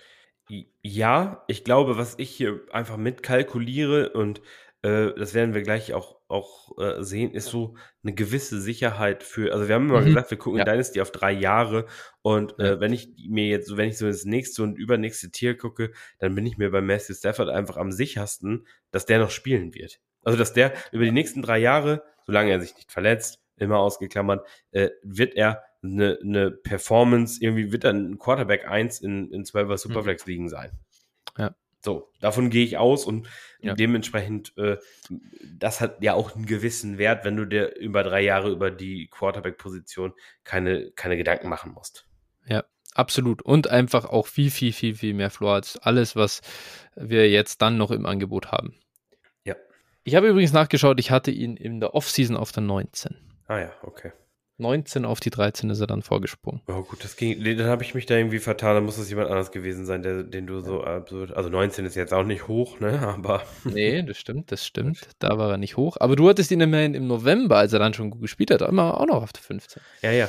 Ja, 0.83 1.45
ich 1.47 1.65
glaube, 1.65 1.97
was 1.97 2.19
ich 2.19 2.31
hier 2.31 2.61
einfach 2.73 2.97
mitkalkuliere 2.97 4.11
und 4.11 4.43
äh, 4.83 5.13
das 5.17 5.33
werden 5.35 5.55
wir 5.55 5.63
gleich 5.63 5.95
auch, 5.95 6.21
auch 6.29 6.77
äh, 6.79 7.03
sehen, 7.03 7.33
ist 7.33 7.47
so 7.47 7.77
eine 8.03 8.15
gewisse 8.15 8.61
Sicherheit 8.61 9.23
für, 9.23 9.53
also 9.53 9.69
wir 9.69 9.77
haben 9.77 9.89
immer 9.89 10.01
mhm. 10.01 10.07
gesagt, 10.07 10.31
wir 10.31 10.39
gucken 10.39 10.59
ja. 10.59 10.65
Dynasty 10.65 11.01
auf 11.01 11.13
drei 11.13 11.33
Jahre 11.33 11.87
und 12.23 12.59
äh, 12.59 12.81
wenn 12.81 12.93
ich 12.93 13.15
mir 13.29 13.47
jetzt, 13.47 13.77
wenn 13.77 13.89
ich 13.89 13.99
so 13.99 14.07
ins 14.07 14.25
nächste 14.25 14.63
und 14.63 14.77
übernächste 14.77 15.31
Tier 15.31 15.57
gucke, 15.57 15.93
dann 16.19 16.35
bin 16.35 16.47
ich 16.47 16.59
mir 16.59 16.71
bei 16.71 16.81
Matthew 16.81 17.15
Stafford 17.15 17.49
einfach 17.49 17.77
am 17.77 17.93
sichersten, 17.93 18.67
dass 18.91 19.07
der 19.07 19.21
noch 19.21 19.31
spielen 19.31 19.73
wird. 19.75 20.01
Also 20.25 20.39
dass 20.39 20.53
der 20.53 20.73
über 20.91 21.05
die 21.05 21.13
nächsten 21.13 21.43
drei 21.43 21.59
Jahre, 21.59 22.03
solange 22.27 22.51
er 22.51 22.61
sich 22.61 22.75
nicht 22.75 22.91
verletzt, 22.91 23.41
immer 23.57 23.79
ausgeklammert, 23.79 24.47
äh, 24.73 24.91
wird 25.03 25.35
er 25.35 25.63
eine, 25.83 26.19
eine 26.23 26.51
Performance, 26.51 27.39
irgendwie 27.41 27.73
wird 27.73 27.85
er 27.85 27.93
ein 27.93 28.19
Quarterback 28.19 28.67
1 28.67 29.01
in, 29.01 29.31
in 29.33 29.45
12er 29.45 29.77
Superflex 29.77 30.27
liegen 30.27 30.49
sein. 30.49 30.73
Ja. 31.37 31.55
So, 31.85 32.13
davon 32.21 32.49
gehe 32.49 32.65
ich 32.65 32.79
aus 32.79 33.05
und 33.05 33.29
ja. 33.61 33.75
dementsprechend, 33.75 34.57
äh, 34.57 34.77
das 35.59 35.81
hat 35.81 36.03
ja 36.03 36.15
auch 36.15 36.37
einen 36.37 36.47
gewissen 36.47 36.97
Wert, 36.97 37.25
wenn 37.25 37.37
du 37.37 37.45
dir 37.45 37.75
über 37.77 38.05
drei 38.05 38.23
Jahre 38.23 38.51
über 38.51 38.71
die 38.71 39.09
Quarterback-Position 39.09 40.13
keine, 40.45 40.93
keine 40.93 41.17
Gedanken 41.17 41.49
machen 41.49 41.73
musst. 41.73 42.07
Ja, 42.47 42.63
absolut. 42.95 43.43
Und 43.43 43.67
einfach 43.69 44.05
auch 44.05 44.29
viel, 44.29 44.51
viel, 44.51 44.73
viel, 44.73 44.95
viel 44.95 45.15
mehr 45.15 45.31
Floor 45.31 45.55
als 45.55 45.77
alles, 45.77 46.15
was 46.15 46.41
wir 46.95 47.29
jetzt 47.29 47.63
dann 47.63 47.79
noch 47.79 47.91
im 47.91 48.07
Angebot 48.07 48.53
haben. 48.53 48.77
Ja. 49.43 49.57
Ich 50.05 50.15
habe 50.15 50.29
übrigens 50.29 50.53
nachgeschaut, 50.53 51.01
ich 51.01 51.11
hatte 51.11 51.33
ihn 51.33 51.57
in 51.57 51.81
der 51.81 51.95
Offseason 51.95 52.37
auf 52.37 52.53
der 52.53 52.63
19. 52.63 53.17
Ah 53.49 53.59
ja, 53.59 53.73
okay. 53.83 54.13
19 54.63 55.05
auf 55.05 55.21
die 55.21 55.31
13 55.31 55.71
ist 55.71 55.81
er 55.81 55.87
dann 55.87 56.03
vorgesprungen. 56.03 56.63
Oh 56.69 56.83
gut, 56.83 57.05
das 57.05 57.17
ging, 57.17 57.43
dann 57.45 57.67
habe 57.67 57.83
ich 57.83 57.95
mich 57.95 58.07
da 58.07 58.17
irgendwie 58.17 58.39
vertan, 58.39 58.77
dann 58.77 58.85
muss 58.85 58.97
es 58.97 59.11
jemand 59.11 59.29
anders 59.29 59.53
gewesen 59.53 59.85
sein, 59.85 60.03
der, 60.03 60.23
den 60.23 60.47
du 60.47 60.61
so 60.61 60.83
absurd, 60.85 61.37
also 61.37 61.51
19 61.51 61.85
ist 61.85 61.95
jetzt 61.95 62.15
auch 62.15 62.25
nicht 62.25 62.49
hoch, 62.49 62.81
ne, 62.81 62.99
aber. 63.07 63.43
Nee, 63.65 64.03
das 64.03 64.17
stimmt, 64.17 64.51
das 64.51 64.65
stimmt, 64.65 65.09
da 65.19 65.37
war 65.37 65.51
er 65.51 65.59
nicht 65.59 65.77
hoch, 65.77 65.97
aber 66.01 66.17
du 66.17 66.29
hattest 66.29 66.51
ihn 66.51 66.61
immerhin 66.61 66.95
im 66.95 67.07
November, 67.07 67.59
als 67.59 67.73
er 67.73 67.79
dann 67.79 67.93
schon 67.93 68.11
gut 68.11 68.23
gespielt 68.23 68.51
hat, 68.51 68.63
immer 68.63 68.99
auch 68.99 69.07
noch 69.07 69.23
auf 69.23 69.33
der 69.33 69.43
15. 69.43 69.83
Ja, 70.03 70.13
ja. 70.13 70.29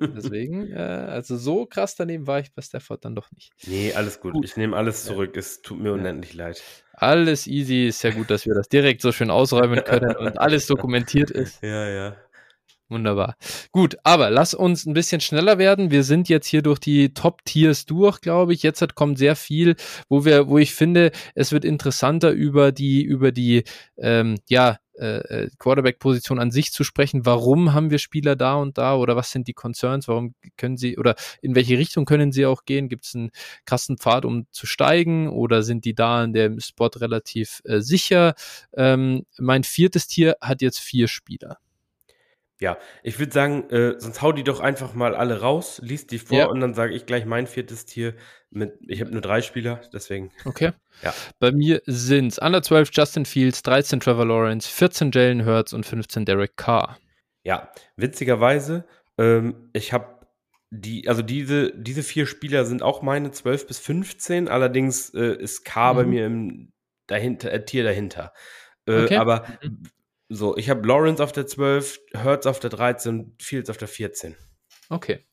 Deswegen, 0.00 0.72
äh, 0.72 0.76
also 0.76 1.36
so 1.36 1.66
krass 1.66 1.94
daneben 1.96 2.26
war 2.26 2.40
ich 2.40 2.52
bei 2.52 2.62
Stafford 2.62 3.04
dann 3.04 3.14
doch 3.14 3.30
nicht. 3.32 3.52
Nee, 3.66 3.92
alles 3.92 4.20
gut, 4.20 4.34
gut. 4.34 4.44
ich 4.44 4.56
nehme 4.56 4.76
alles 4.76 5.04
zurück, 5.04 5.32
ja. 5.34 5.40
es 5.40 5.62
tut 5.62 5.80
mir 5.80 5.92
unendlich 5.92 6.34
ja. 6.34 6.46
leid. 6.46 6.62
Alles 6.92 7.46
easy, 7.46 7.86
ist 7.86 8.02
ja 8.02 8.10
gut, 8.10 8.30
dass 8.30 8.46
wir 8.46 8.54
das 8.54 8.68
direkt 8.68 9.00
so 9.00 9.12
schön 9.12 9.30
ausräumen 9.30 9.82
können 9.82 10.14
und 10.16 10.38
alles 10.38 10.66
dokumentiert 10.66 11.30
ist. 11.30 11.62
Ja, 11.62 11.88
ja. 11.88 12.16
Wunderbar. 12.92 13.36
Gut, 13.70 13.96
aber 14.04 14.28
lass 14.28 14.52
uns 14.52 14.84
ein 14.84 14.92
bisschen 14.92 15.22
schneller 15.22 15.56
werden. 15.56 15.90
Wir 15.90 16.04
sind 16.04 16.28
jetzt 16.28 16.46
hier 16.46 16.60
durch 16.60 16.78
die 16.78 17.14
Top-Tiers 17.14 17.86
durch, 17.86 18.20
glaube 18.20 18.52
ich. 18.52 18.62
Jetzt 18.62 18.94
kommt 18.94 19.16
sehr 19.16 19.34
viel, 19.34 19.76
wo 20.10 20.26
wir, 20.26 20.48
wo 20.48 20.58
ich 20.58 20.74
finde, 20.74 21.10
es 21.34 21.52
wird 21.52 21.64
interessanter 21.64 22.32
über 22.32 22.70
die, 22.70 23.02
über 23.02 23.32
die, 23.32 23.64
ähm, 23.96 24.36
ja, 24.46 24.76
äh, 24.94 25.48
Quarterback-Position 25.58 26.38
an 26.38 26.50
sich 26.50 26.70
zu 26.70 26.84
sprechen. 26.84 27.24
Warum 27.24 27.72
haben 27.72 27.90
wir 27.90 27.98
Spieler 27.98 28.36
da 28.36 28.56
und 28.56 28.76
da 28.76 28.94
oder 28.94 29.16
was 29.16 29.30
sind 29.30 29.48
die 29.48 29.54
Concerns? 29.54 30.06
Warum 30.06 30.34
können 30.58 30.76
sie 30.76 30.98
oder 30.98 31.14
in 31.40 31.54
welche 31.54 31.78
Richtung 31.78 32.04
können 32.04 32.30
sie 32.30 32.44
auch 32.44 32.66
gehen? 32.66 32.90
Gibt 32.90 33.06
es 33.06 33.14
einen 33.14 33.30
krassen 33.64 33.96
Pfad, 33.96 34.26
um 34.26 34.46
zu 34.50 34.66
steigen 34.66 35.28
oder 35.30 35.62
sind 35.62 35.86
die 35.86 35.94
da 35.94 36.22
in 36.24 36.34
dem 36.34 36.60
Spot 36.60 36.90
relativ 36.96 37.62
äh, 37.64 37.80
sicher? 37.80 38.34
Ähm, 38.76 39.24
mein 39.38 39.64
viertes 39.64 40.08
Tier 40.08 40.36
hat 40.42 40.60
jetzt 40.60 40.78
vier 40.78 41.08
Spieler. 41.08 41.58
Ja, 42.62 42.78
ich 43.02 43.18
würde 43.18 43.32
sagen, 43.32 43.68
äh, 43.70 43.98
sonst 43.98 44.22
hau 44.22 44.30
die 44.30 44.44
doch 44.44 44.60
einfach 44.60 44.94
mal 44.94 45.16
alle 45.16 45.40
raus, 45.40 45.80
liest 45.82 46.12
die 46.12 46.20
vor 46.20 46.38
Ja. 46.38 46.46
und 46.46 46.60
dann 46.60 46.74
sage 46.74 46.94
ich 46.94 47.06
gleich 47.06 47.26
mein 47.26 47.48
viertes 47.48 47.86
Tier 47.86 48.14
mit, 48.50 48.74
ich 48.86 49.00
habe 49.00 49.10
nur 49.10 49.20
drei 49.20 49.42
Spieler, 49.42 49.80
deswegen. 49.92 50.30
Okay. 50.44 50.70
Ja. 51.02 51.12
Bei 51.40 51.50
mir 51.50 51.82
sind 51.86 52.28
es 52.28 52.38
Under 52.38 52.62
12 52.62 52.90
Justin 52.92 53.24
Fields, 53.26 53.62
13 53.64 53.98
Trevor 53.98 54.26
Lawrence, 54.26 54.68
14 54.70 55.10
Jalen 55.12 55.44
Hurts 55.44 55.72
und 55.72 55.84
15 55.84 56.24
Derek 56.24 56.56
Carr. 56.56 56.98
Ja, 57.42 57.72
witzigerweise, 57.96 58.84
ähm, 59.18 59.68
ich 59.72 59.92
habe 59.92 60.20
die, 60.70 61.08
also 61.08 61.22
diese, 61.22 61.72
diese 61.76 62.04
vier 62.04 62.26
Spieler 62.26 62.64
sind 62.64 62.82
auch 62.84 63.02
meine 63.02 63.32
12 63.32 63.66
bis 63.66 63.80
15, 63.80 64.46
allerdings 64.46 65.10
äh, 65.14 65.34
ist 65.36 65.64
bei 65.74 66.04
Mhm. 66.04 66.10
mir 66.10 66.26
im 66.26 66.72
dahinter, 67.08 67.50
äh, 67.52 67.64
Tier 67.64 67.82
dahinter. 67.82 68.32
Äh, 68.86 69.02
Okay. 69.06 69.16
Aber 69.16 69.46
Mhm. 69.62 69.82
So, 70.34 70.56
ich 70.56 70.70
habe 70.70 70.86
Lawrence 70.86 71.22
auf 71.22 71.32
der 71.32 71.46
12, 71.46 72.00
Hurts 72.24 72.46
auf 72.46 72.60
der 72.60 72.70
13, 72.70 73.36
Fields 73.40 73.70
auf 73.70 73.76
der 73.76 73.88
14. 73.88 74.36
Okay. 74.88 75.24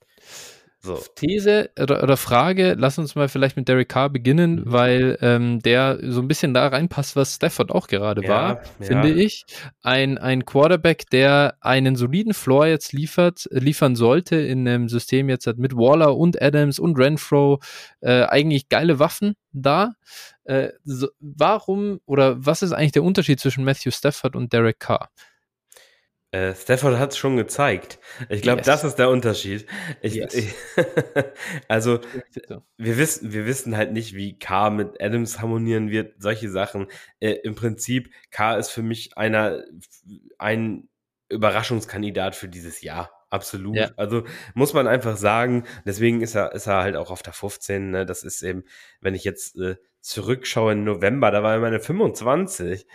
So. 0.81 0.97
These 1.15 1.71
oder, 1.77 2.01
oder 2.03 2.15
Frage, 2.15 2.75
lass 2.77 2.97
uns 2.97 3.13
mal 3.13 3.27
vielleicht 3.27 3.57
mit 3.57 3.67
Derek 3.67 3.89
Carr 3.89 4.09
beginnen, 4.09 4.61
Mhm. 4.61 4.71
weil 4.71 5.17
ähm, 5.21 5.59
der 5.59 5.99
so 6.01 6.21
ein 6.21 6.27
bisschen 6.29 6.53
da 6.53 6.67
reinpasst, 6.67 7.17
was 7.17 7.35
Stafford 7.35 7.71
auch 7.71 7.87
gerade 7.87 8.23
Ja, 8.23 8.29
war, 8.29 8.49
ja. 8.79 8.85
finde 8.85 9.11
ich. 9.11 9.43
Ein, 9.83 10.17
ein 10.17 10.45
Quarterback, 10.45 11.09
der 11.09 11.55
einen 11.59 11.97
soliden 11.97 12.33
Floor 12.33 12.67
jetzt 12.67 12.93
liefert, 12.93 13.47
liefern 13.51 13.97
sollte 13.97 14.37
in 14.37 14.65
einem 14.67 14.87
System 14.87 15.27
jetzt 15.27 15.47
hat 15.47 15.57
mit 15.57 15.75
Waller 15.75 16.15
und 16.15 16.41
Adams 16.41 16.79
und 16.79 16.97
Renfro 16.97 17.59
äh, 17.99 18.23
eigentlich 18.23 18.69
geile 18.69 18.99
Waffen 18.99 19.35
da. 19.51 19.93
Äh, 20.45 20.69
so, 20.85 21.09
warum 21.19 21.99
oder 22.05 22.45
was 22.45 22.61
ist 22.61 22.71
eigentlich 22.71 22.93
der 22.93 23.03
Unterschied 23.03 23.39
zwischen 23.41 23.65
Matthew 23.65 23.91
Stafford 23.91 24.35
und 24.35 24.53
Derek 24.53 24.79
Carr? 24.79 25.09
Äh, 26.31 26.53
Stafford 26.53 26.99
hat 26.99 27.11
es 27.11 27.17
schon 27.17 27.37
gezeigt. 27.37 27.97
Ich 28.29 28.43
glaube, 28.43 28.59
Yes. 28.59 28.67
das 28.67 28.83
ist 28.83 28.95
der 28.95 29.09
Unterschied. 29.09 29.65
Ich, 30.01 30.13
Yes. 30.13 30.33
ich, 30.35 30.53
also, 31.67 31.99
wir 32.77 32.97
wissen, 32.97 33.33
wir 33.33 33.47
wissen 33.47 33.75
halt 33.75 33.93
nicht, 33.93 34.13
wie 34.13 34.37
K 34.37 34.69
mit 34.69 35.01
Adams 35.01 35.39
harmonieren 35.41 35.89
wird, 35.89 36.21
solche 36.21 36.49
Sachen. 36.49 36.87
Äh, 37.19 37.31
Im 37.43 37.55
Prinzip, 37.55 38.13
K 38.29 38.57
ist 38.57 38.69
für 38.69 38.83
mich 38.83 39.17
einer, 39.17 39.63
ein 40.37 40.87
Überraschungskandidat 41.29 42.35
für 42.35 42.47
dieses 42.47 42.81
Jahr. 42.81 43.11
Absolut. 43.31 43.75
Ja. 43.75 43.91
Also 43.95 44.23
muss 44.55 44.73
man 44.73 44.87
einfach 44.87 45.15
sagen, 45.17 45.65
deswegen 45.85 46.21
ist 46.21 46.35
er, 46.35 46.53
ist 46.53 46.67
er 46.67 46.81
halt 46.81 46.95
auch 46.95 47.11
auf 47.11 47.21
der 47.21 47.33
15. 47.33 47.91
Ne? 47.91 48.05
Das 48.05 48.23
ist 48.23 48.41
eben, 48.41 48.63
wenn 49.01 49.13
ich 49.13 49.23
jetzt 49.23 49.55
äh, 49.57 49.75
zurückschaue 50.01 50.71
in 50.73 50.83
November, 50.83 51.31
da 51.31 51.43
war 51.43 51.53
er 51.53 51.59
meine 51.59 51.79
25. 51.79 52.85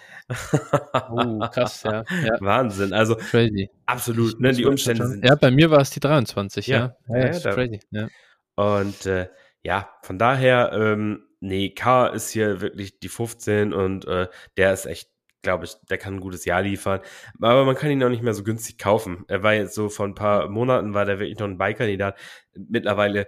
Oh, 1.10 1.38
krass, 1.52 1.82
ja. 1.82 2.04
ja. 2.24 2.36
Wahnsinn. 2.40 2.92
Also 2.92 3.16
Crazy. 3.16 3.70
absolut, 3.86 4.40
ne? 4.40 4.52
Die 4.52 4.64
Umstände 4.64 5.06
sind 5.06 5.24
Ja, 5.24 5.34
bei 5.34 5.50
mir 5.50 5.70
war 5.70 5.80
es 5.80 5.90
die 5.90 6.00
23, 6.00 6.66
Ja. 6.66 6.96
ja. 7.08 7.16
Ja, 7.26 7.38
da- 7.38 7.54
crazy. 7.54 7.80
Ja. 7.90 8.08
Und 8.56 9.06
äh, 9.06 9.28
ja, 9.62 9.88
von 10.02 10.18
daher, 10.18 10.72
ähm, 10.72 11.24
nee, 11.40 11.70
K 11.70 12.06
ist 12.08 12.30
hier 12.30 12.60
wirklich 12.60 12.98
die 13.00 13.08
15 13.08 13.72
und 13.72 14.06
äh, 14.06 14.28
der 14.56 14.72
ist 14.72 14.86
echt, 14.86 15.08
glaube 15.42 15.64
ich, 15.66 15.74
der 15.90 15.98
kann 15.98 16.14
ein 16.14 16.20
gutes 16.20 16.44
Jahr 16.44 16.62
liefern. 16.62 17.00
Aber 17.40 17.64
man 17.64 17.74
kann 17.74 17.90
ihn 17.90 18.02
auch 18.02 18.08
nicht 18.08 18.22
mehr 18.22 18.34
so 18.34 18.44
günstig 18.44 18.78
kaufen. 18.78 19.24
Er 19.28 19.42
war 19.42 19.54
jetzt 19.54 19.74
so 19.74 19.88
vor 19.88 20.06
ein 20.06 20.14
paar 20.14 20.48
Monaten, 20.48 20.94
war 20.94 21.04
der 21.04 21.18
wirklich 21.18 21.38
noch 21.38 21.46
ein 21.48 21.58
Beikandidat. 21.58 22.16
Mittlerweile 22.54 23.26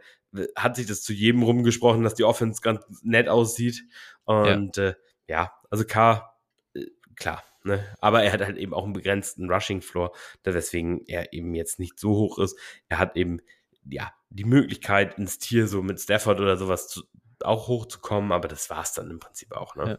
hat 0.57 0.77
sich 0.77 0.87
das 0.87 1.03
zu 1.03 1.13
jedem 1.13 1.43
rumgesprochen, 1.43 2.03
dass 2.03 2.15
die 2.15 2.25
Offense 2.25 2.61
ganz 2.61 2.83
nett 3.03 3.29
aussieht. 3.29 3.83
Und 4.25 4.77
ja, 4.77 4.89
äh, 4.89 4.95
ja 5.29 5.53
also 5.71 5.85
K, 5.85 6.35
äh, 6.75 6.87
klar. 7.15 7.43
Ne? 7.65 7.85
Aber 8.01 8.23
er 8.23 8.33
hat 8.33 8.43
halt 8.43 8.59
eben 8.59 8.73
auch 8.73 8.85
einen 8.85 8.93
begrenzten 8.93 9.51
Rushing-Floor, 9.51 10.15
weswegen 10.45 11.05
er 11.07 11.33
eben 11.33 11.55
jetzt 11.55 11.81
nicht 11.81 11.99
so 11.99 12.11
hoch 12.11 12.39
ist. 12.39 12.57
Er 12.89 12.99
hat 12.99 13.17
eben 13.17 13.41
ja, 13.89 14.13
die 14.31 14.45
Möglichkeit, 14.45 15.19
ins 15.19 15.39
Tier 15.39 15.67
so 15.67 15.83
mit 15.83 16.01
Stafford 16.01 16.41
oder 16.41 16.57
sowas 16.57 16.89
zu, 16.89 17.03
auch 17.41 17.69
hochzukommen, 17.69 18.33
aber 18.33 18.49
das 18.49 18.71
war 18.71 18.83
es 18.83 18.93
dann 18.93 19.11
im 19.11 19.19
Prinzip 19.19 19.53
auch. 19.53 19.77
Ne? 19.77 19.89
Ja. 19.89 19.99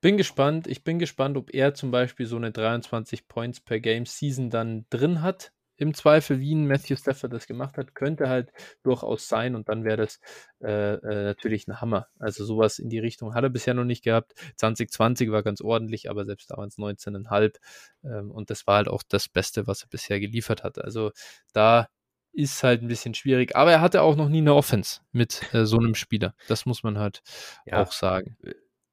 Bin 0.00 0.16
gespannt. 0.16 0.66
Ich 0.68 0.84
bin 0.84 0.98
gespannt, 0.98 1.36
ob 1.36 1.52
er 1.52 1.74
zum 1.74 1.90
Beispiel 1.90 2.26
so 2.26 2.36
eine 2.36 2.52
23 2.52 3.26
Points 3.26 3.60
per 3.60 3.80
Game 3.80 4.06
Season 4.06 4.48
dann 4.50 4.86
drin 4.90 5.22
hat. 5.22 5.52
Im 5.78 5.94
Zweifel, 5.94 6.40
wie 6.40 6.54
ein 6.54 6.66
Matthew 6.66 6.96
Stafford 6.96 7.32
das 7.32 7.46
gemacht 7.46 7.76
hat, 7.78 7.94
könnte 7.94 8.28
halt 8.28 8.52
durchaus 8.82 9.28
sein 9.28 9.54
und 9.54 9.68
dann 9.68 9.84
wäre 9.84 9.96
das 9.96 10.20
äh, 10.60 10.94
äh, 10.94 11.24
natürlich 11.24 11.66
ein 11.68 11.80
Hammer. 11.80 12.08
Also 12.18 12.44
sowas 12.44 12.78
in 12.78 12.90
die 12.90 12.98
Richtung 12.98 13.34
hat 13.34 13.44
er 13.44 13.50
bisher 13.50 13.74
noch 13.74 13.84
nicht 13.84 14.04
gehabt. 14.04 14.34
2020 14.56 15.30
war 15.30 15.42
ganz 15.42 15.60
ordentlich, 15.60 16.10
aber 16.10 16.24
selbst 16.26 16.50
da 16.50 16.56
waren 16.56 16.68
es 16.68 16.78
19,5 16.78 17.58
ähm, 18.04 18.30
und 18.30 18.50
das 18.50 18.66
war 18.66 18.76
halt 18.76 18.88
auch 18.88 19.02
das 19.08 19.28
Beste, 19.28 19.66
was 19.66 19.82
er 19.82 19.88
bisher 19.88 20.20
geliefert 20.20 20.64
hat. 20.64 20.78
Also 20.78 21.12
da 21.52 21.88
ist 22.32 22.62
halt 22.62 22.82
ein 22.82 22.88
bisschen 22.88 23.14
schwierig. 23.14 23.56
Aber 23.56 23.72
er 23.72 23.80
hatte 23.80 24.02
auch 24.02 24.16
noch 24.16 24.28
nie 24.28 24.38
eine 24.38 24.54
Offense 24.54 25.00
mit 25.12 25.42
äh, 25.54 25.64
so 25.64 25.78
einem 25.78 25.94
Spieler. 25.94 26.34
Das 26.46 26.66
muss 26.66 26.82
man 26.82 26.98
halt 26.98 27.22
Ja. 27.66 27.82
auch 27.82 27.92
sagen. 27.92 28.36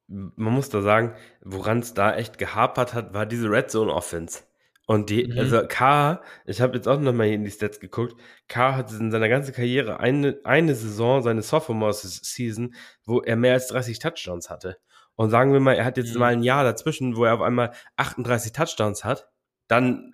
Man 0.08 0.54
muss 0.54 0.68
da 0.68 0.82
sagen, 0.82 1.14
woran 1.42 1.80
es 1.80 1.92
da 1.94 2.14
echt 2.14 2.38
gehapert 2.38 2.94
hat, 2.94 3.12
war 3.12 3.26
diese 3.26 3.50
Red 3.50 3.70
Zone 3.70 3.92
Offense. 3.92 4.44
Und 4.88 5.10
die, 5.10 5.26
Mhm. 5.26 5.38
also 5.38 5.66
K, 5.66 6.22
ich 6.44 6.60
habe 6.60 6.76
jetzt 6.76 6.86
auch 6.86 7.00
nochmal 7.00 7.26
in 7.26 7.44
die 7.44 7.50
Stats 7.50 7.80
geguckt, 7.80 8.14
K 8.48 8.76
hat 8.76 8.92
in 8.92 9.10
seiner 9.10 9.28
ganzen 9.28 9.52
Karriere 9.52 9.98
eine, 10.00 10.38
eine 10.44 10.74
Saison, 10.76 11.22
seine 11.22 11.42
Sophomore-Season, 11.42 12.74
wo 13.04 13.20
er 13.20 13.36
mehr 13.36 13.54
als 13.54 13.66
30 13.68 13.98
Touchdowns 13.98 14.48
hatte. 14.48 14.78
Und 15.16 15.30
sagen 15.30 15.52
wir 15.52 15.60
mal, 15.60 15.74
er 15.74 15.84
hat 15.84 15.96
jetzt 15.96 16.14
Mhm. 16.14 16.20
mal 16.20 16.32
ein 16.32 16.42
Jahr 16.42 16.62
dazwischen, 16.64 17.16
wo 17.16 17.24
er 17.24 17.34
auf 17.34 17.40
einmal 17.40 17.72
38 17.96 18.52
Touchdowns 18.52 19.04
hat, 19.04 19.28
dann 19.68 20.12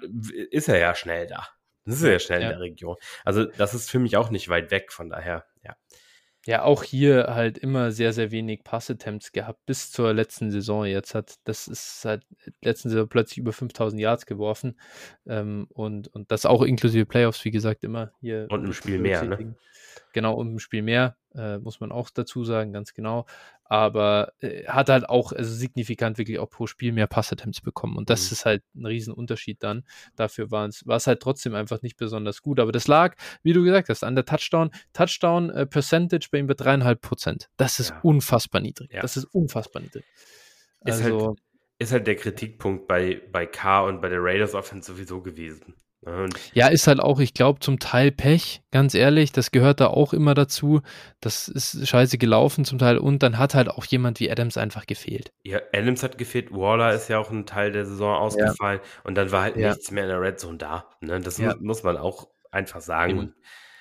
ist 0.50 0.68
er 0.68 0.78
ja 0.78 0.94
schnell 0.94 1.26
da. 1.26 1.46
Das 1.84 1.96
ist 1.96 2.02
er 2.04 2.12
ja 2.12 2.18
schnell 2.20 2.40
Ja. 2.40 2.46
in 2.46 2.52
der 2.52 2.60
Region. 2.60 2.96
Also 3.24 3.44
das 3.44 3.74
ist 3.74 3.90
für 3.90 3.98
mich 3.98 4.16
auch 4.16 4.30
nicht 4.30 4.48
weit 4.48 4.70
weg, 4.70 4.92
von 4.92 5.10
daher, 5.10 5.44
ja. 5.64 5.74
Ja, 6.44 6.64
auch 6.64 6.82
hier 6.82 7.28
halt 7.28 7.56
immer 7.56 7.92
sehr, 7.92 8.12
sehr 8.12 8.32
wenig 8.32 8.64
Passattempts 8.64 9.30
gehabt, 9.30 9.64
bis 9.64 9.92
zur 9.92 10.12
letzten 10.12 10.50
Saison 10.50 10.84
jetzt 10.84 11.14
hat, 11.14 11.36
das 11.44 11.68
ist 11.68 12.00
seit 12.00 12.22
letzten 12.62 12.90
Saison 12.90 13.08
plötzlich 13.08 13.38
über 13.38 13.52
5000 13.52 14.00
Yards 14.00 14.26
geworfen 14.26 14.76
ähm, 15.26 15.68
und, 15.70 16.08
und 16.08 16.32
das 16.32 16.44
auch 16.44 16.62
inklusive 16.62 17.06
Playoffs, 17.06 17.44
wie 17.44 17.52
gesagt, 17.52 17.84
immer 17.84 18.10
hier. 18.20 18.48
Und 18.50 18.64
im 18.64 18.72
Spiel 18.72 18.98
mehr, 18.98 19.22
ne? 19.22 19.54
Genau, 20.12 20.34
und 20.34 20.50
im 20.50 20.58
Spiel 20.58 20.82
mehr, 20.82 21.16
äh, 21.34 21.58
muss 21.58 21.80
man 21.80 21.92
auch 21.92 22.10
dazu 22.10 22.44
sagen, 22.44 22.72
ganz 22.72 22.94
genau. 22.94 23.26
Aber 23.64 24.32
äh, 24.40 24.66
hat 24.66 24.88
halt 24.90 25.08
auch 25.08 25.32
also 25.32 25.52
signifikant 25.54 26.18
wirklich 26.18 26.38
auch 26.38 26.50
pro 26.50 26.66
Spiel 26.66 26.92
mehr 26.92 27.06
Passattempts 27.06 27.60
bekommen. 27.62 27.96
Und 27.96 28.10
das 28.10 28.30
Mhm. 28.30 28.34
ist 28.34 28.44
halt 28.44 28.62
ein 28.74 28.84
Riesenunterschied 28.86 29.62
dann. 29.62 29.84
Dafür 30.16 30.50
war 30.50 30.66
es 30.68 31.06
halt 31.06 31.20
trotzdem 31.20 31.54
einfach 31.54 31.80
nicht 31.82 31.96
besonders 31.96 32.42
gut. 32.42 32.60
Aber 32.60 32.70
das 32.72 32.86
lag, 32.86 33.16
wie 33.42 33.52
du 33.54 33.62
gesagt 33.64 33.88
hast, 33.88 34.04
an 34.04 34.14
der 34.14 34.24
Touchdown. 34.26 34.70
Touchdown 34.92 35.50
äh, 35.50 35.66
Percentage 35.66 36.28
bei 36.30 36.38
ihm 36.38 36.46
bei 36.46 36.54
dreieinhalb 36.54 37.00
Prozent. 37.00 37.48
Das 37.56 37.80
ist 37.80 37.90
Ja. 37.90 38.00
unfassbar 38.02 38.60
niedrig. 38.60 38.92
Ja. 38.92 39.00
Das 39.00 39.16
ist 39.16 39.24
unfassbar 39.26 39.80
niedrig. 39.82 40.04
Ist 40.84 41.02
halt- 41.02 41.14
Also, 41.14 41.36
Ist 41.78 41.92
halt 41.92 42.06
der 42.06 42.16
Kritikpunkt 42.16 42.86
bei, 42.86 43.22
bei 43.32 43.46
K 43.46 43.80
und 43.86 44.00
bei 44.02 44.08
der 44.08 44.22
Raiders 44.22 44.54
Offense 44.54 44.92
sowieso 44.92 45.20
gewesen. 45.22 45.74
Und 46.04 46.34
ja, 46.52 46.66
ist 46.66 46.88
halt 46.88 46.98
auch, 46.98 47.20
ich 47.20 47.32
glaube, 47.32 47.60
zum 47.60 47.78
Teil 47.78 48.10
Pech, 48.10 48.62
ganz 48.72 48.94
ehrlich. 48.94 49.30
Das 49.30 49.52
gehört 49.52 49.80
da 49.80 49.86
auch 49.86 50.12
immer 50.12 50.34
dazu. 50.34 50.80
Das 51.20 51.46
ist 51.46 51.86
scheiße 51.88 52.18
gelaufen 52.18 52.64
zum 52.64 52.78
Teil. 52.78 52.98
Und 52.98 53.22
dann 53.22 53.38
hat 53.38 53.54
halt 53.54 53.68
auch 53.68 53.84
jemand 53.84 54.18
wie 54.18 54.28
Adams 54.30 54.56
einfach 54.56 54.86
gefehlt. 54.86 55.32
ja, 55.44 55.60
Adams 55.72 56.02
hat 56.02 56.18
gefehlt, 56.18 56.50
Waller 56.52 56.92
ist 56.92 57.08
ja 57.08 57.18
auch 57.20 57.30
ein 57.30 57.46
Teil 57.46 57.70
der 57.70 57.86
Saison 57.86 58.16
ausgefallen 58.16 58.80
und 59.04 59.14
dann 59.14 59.30
war 59.30 59.42
halt 59.42 59.56
Ja. 59.56 59.68
nichts 59.70 59.92
mehr 59.92 60.02
in 60.02 60.08
der 60.10 60.20
Red 60.20 60.40
Zone 60.40 60.58
da. 60.58 60.90
Ne? 61.00 61.20
Das 61.20 61.38
Ja. 61.38 61.54
muss, 61.60 61.84
man 61.84 61.96
auch 61.96 62.28
einfach 62.50 62.80
sagen. 62.80 63.34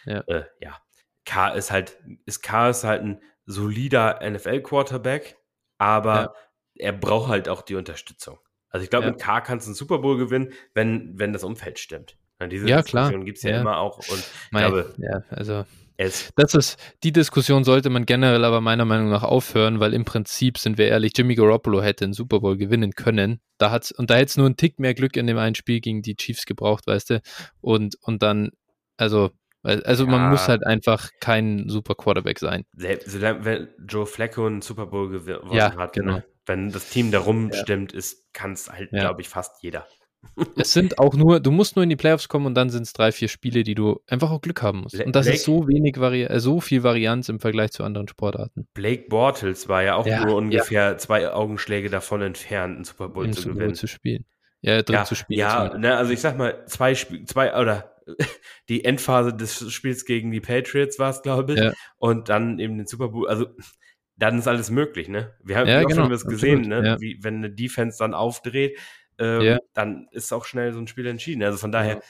Ja. 0.05 0.19
Äh, 0.27 0.43
ja. 0.59 0.77
K 1.25 1.49
ist 1.49 1.71
halt, 1.71 1.97
ist 2.25 2.41
K 2.43 2.69
ist 2.69 2.83
halt 2.83 3.01
ein 3.03 3.21
solider 3.45 4.19
NFL-Quarterback, 4.21 5.37
aber 5.79 6.15
Ja. 6.15 6.33
er 6.75 6.93
braucht 6.93 7.29
halt 7.29 7.49
auch 7.49 7.63
die 7.63 7.75
Unterstützung. 7.75 8.37
Also 8.71 8.83
ich 8.83 8.89
glaube, 8.89 9.05
Ja. 9.05 9.11
mit 9.11 9.21
K 9.21 9.41
kannst 9.41 9.67
du 9.67 9.69
einen 9.69 9.75
Super 9.75 9.99
Bowl 9.99 10.17
gewinnen, 10.17 10.51
wenn, 10.73 11.17
wenn 11.19 11.33
das 11.33 11.43
Umfeld 11.43 11.77
stimmt. 11.79 12.17
Ja, 12.39 12.47
diese 12.47 12.67
Ja, 12.67 12.81
klar. 12.81 13.03
Diskussion 13.03 13.25
gibt 13.25 13.37
es 13.37 13.43
ja, 13.43 13.51
Ja. 13.51 13.61
immer 13.61 13.77
auch 13.77 13.97
und 13.99 14.17
ich 14.17 14.51
Mei, 14.51 14.61
glaube, 14.61 14.93
ja, 14.97 15.23
also 15.29 15.63
ist 15.97 16.31
Das 16.35 16.55
ist, 16.55 16.79
die 17.03 17.11
Diskussion 17.11 17.63
sollte 17.63 17.91
man 17.91 18.07
generell 18.07 18.43
aber 18.43 18.59
meiner 18.61 18.85
Meinung 18.85 19.09
nach 19.11 19.21
aufhören, 19.21 19.79
weil 19.79 19.93
im 19.93 20.03
Prinzip, 20.05 20.57
sind 20.57 20.79
wir 20.79 20.87
ehrlich, 20.87 21.11
Jimmy 21.15 21.35
Garoppolo 21.35 21.81
hätte 21.83 22.05
den 22.05 22.13
Super 22.13 22.39
Bowl 22.39 22.57
gewinnen 22.57 22.93
können. 22.93 23.39
Da 23.59 23.69
hat's, 23.69 23.91
und 23.91 24.09
da 24.09 24.15
hätte 24.15 24.25
es 24.25 24.37
nur 24.37 24.47
einen 24.47 24.57
Tick 24.57 24.79
mehr 24.79 24.95
Glück 24.95 25.15
in 25.15 25.27
dem 25.27 25.37
einen 25.37 25.53
Spiel 25.53 25.79
gegen 25.79 26.01
die 26.01 26.15
Chiefs 26.15 26.45
gebraucht, 26.45 26.87
weißt 26.87 27.11
du? 27.11 27.21
Und, 27.59 27.97
und 28.01 28.23
dann, 28.23 28.49
also, 28.97 29.29
also 29.61 30.05
Ja. 30.05 30.09
man 30.09 30.29
muss 30.31 30.47
halt 30.47 30.65
einfach 30.65 31.09
kein 31.19 31.69
super 31.69 31.93
Quarterback 31.93 32.39
sein. 32.39 32.63
Selbst, 32.75 33.21
wenn 33.21 33.67
Joe 33.87 34.07
Flacco 34.07 34.47
einen 34.47 34.61
Super 34.63 34.87
Bowl 34.87 35.09
gewonnen 35.09 35.51
Ja, 35.53 35.75
hat, 35.75 35.93
genau. 35.93 36.13
ne? 36.13 36.23
Wenn 36.51 36.71
das 36.71 36.89
Team 36.89 37.11
darum 37.11 37.49
Ja. 37.51 37.57
stimmt, 37.57 37.93
ist, 37.93 38.33
kann 38.33 38.53
es 38.53 38.69
halt, 38.71 38.91
Ja. 38.91 38.99
glaube 38.99 39.21
ich, 39.21 39.29
fast 39.29 39.63
jeder. 39.63 39.87
Es 40.55 40.71
sind 40.73 40.99
auch 40.99 41.15
nur, 41.15 41.39
du 41.39 41.49
musst 41.49 41.75
nur 41.75 41.81
in 41.83 41.89
die 41.89 41.95
Playoffs 41.95 42.27
kommen 42.27 42.45
und 42.45 42.53
dann 42.53 42.69
sind 42.69 42.83
es 42.83 42.93
drei, 42.93 43.11
vier 43.11 43.27
Spiele, 43.27 43.63
die 43.63 43.73
du 43.73 44.01
einfach 44.07 44.29
auch 44.29 44.41
Glück 44.41 44.61
haben 44.61 44.81
musst. 44.81 44.99
Und 44.99 45.15
das 45.15 45.25
Blake- 45.25 45.37
ist 45.37 45.45
so 45.45 45.67
wenig 45.67 45.99
Vari 45.99 46.23
äh, 46.25 46.39
so 46.39 46.61
viel 46.61 46.83
Varianz 46.83 47.27
im 47.29 47.39
Vergleich 47.39 47.71
zu 47.71 47.83
anderen 47.83 48.07
Sportarten. 48.07 48.67
Blake 48.75 49.05
Bortles 49.09 49.67
war 49.67 49.81
ja 49.81 49.95
auch 49.95 50.05
Ja, 50.05 50.19
nur 50.19 50.29
ja. 50.29 50.35
ungefähr 50.35 50.97
zwei 50.99 51.31
Augenschläge 51.31 51.89
davon 51.89 52.21
entfernt, 52.21 52.75
einen 52.75 52.83
Super 52.83 53.09
Bowl 53.09 53.25
Im 53.25 53.33
zu 53.33 53.41
Super 53.41 53.53
Bowl 53.53 53.59
gewinnen. 53.61 53.75
zu 53.75 53.87
spielen. 53.87 54.25
Ja, 54.61 54.83
drin 54.83 54.93
ja, 54.93 55.05
zu 55.05 55.15
spielen. 55.15 55.39
Ja, 55.39 55.75
ne, 55.75 55.97
also 55.97 56.11
ich 56.11 56.19
sag 56.21 56.37
mal, 56.37 56.63
zwei 56.67 56.93
Spiele, 56.93 57.25
zwei, 57.25 57.55
oder 57.59 57.95
die 58.69 58.85
Endphase 58.85 59.33
des 59.35 59.71
Spiels 59.73 60.05
gegen 60.05 60.29
die 60.31 60.39
Patriots 60.41 60.99
war 60.99 61.09
es, 61.09 61.23
glaube 61.23 61.53
ich. 61.53 61.59
Ja. 61.59 61.73
Und 61.97 62.29
dann 62.29 62.59
eben 62.59 62.77
den 62.77 62.85
Super 62.85 63.07
Bowl. 63.09 63.27
Also 63.27 63.47
dann 64.21 64.37
ist 64.37 64.47
alles 64.47 64.69
möglich, 64.69 65.09
ne? 65.09 65.33
Wir 65.43 65.57
haben 65.57 65.67
ja, 65.67 65.83
genau, 65.83 66.03
schon 66.03 66.11
das 66.11 66.25
gesehen, 66.25 66.61
ne? 66.61 66.85
Ja. 66.85 67.01
Wie, 67.01 67.17
wenn 67.21 67.37
eine 67.37 67.49
Defense 67.49 67.97
dann 67.97 68.13
aufdreht, 68.13 68.77
ähm, 69.17 69.41
ja. 69.41 69.59
dann 69.73 70.07
ist 70.11 70.31
auch 70.31 70.45
schnell 70.45 70.73
so 70.73 70.79
ein 70.79 70.87
Spiel 70.87 71.07
entschieden. 71.07 71.41
Also 71.41 71.57
von 71.57 71.71
daher, 71.71 72.01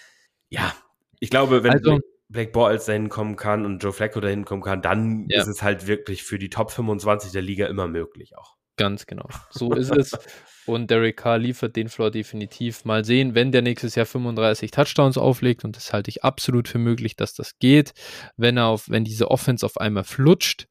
ja, 0.50 0.74
ich 1.22 1.30
glaube, 1.30 1.64
wenn 1.64 1.72
also, 1.72 2.00
Black 2.28 2.52
Bortles 2.52 2.84
dahin 2.84 3.08
kommen 3.08 3.38
kann 3.38 3.66
und 3.66 3.82
Joe 3.82 3.94
Flacco 3.94 4.20
dahin 4.20 4.44
kommen 4.44 4.62
kann, 4.62 4.82
dann 4.82 5.28
ist 5.30 5.48
es 5.48 5.64
halt 5.64 5.88
wirklich 5.88 6.24
für 6.24 6.38
die 6.38 6.50
Top 6.50 6.72
25 6.72 7.32
der 7.32 7.42
Liga 7.42 7.68
immer 7.68 7.88
möglich 7.88 8.38
auch. 8.38 8.58
Ganz 8.76 9.06
genau. 9.06 9.28
So 9.50 9.74
ist 9.74 9.96
es. 9.96 10.18
Und 10.66 10.92
Derek 10.92 11.18
Carr 11.18 11.38
liefert 11.38 11.76
den 11.76 11.88
Floor 11.88 12.12
definitiv. 12.12 12.84
Mal 12.84 13.06
sehen, 13.06 13.36
wenn 13.36 13.52
der 13.52 13.62
nächstes 13.62 13.96
Jahr 13.96 14.06
35 14.06 14.72
Touchdowns 14.72 15.18
auflegt, 15.18 15.64
und 15.64 15.78
das 15.78 15.94
halte 15.94 16.10
ich 16.10 16.24
absolut 16.24 16.68
für 16.68 16.78
möglich, 16.78 17.16
dass 17.16 17.34
das 17.34 17.58
geht, 17.60 17.94
wenn 18.38 18.58
er 18.58 18.68
auf, 18.68 18.90
wenn 18.90 19.04
diese 19.04 19.32
Offense 19.32 19.66
auf 19.66 19.78
einmal 19.78 20.04
flutscht, 20.04 20.68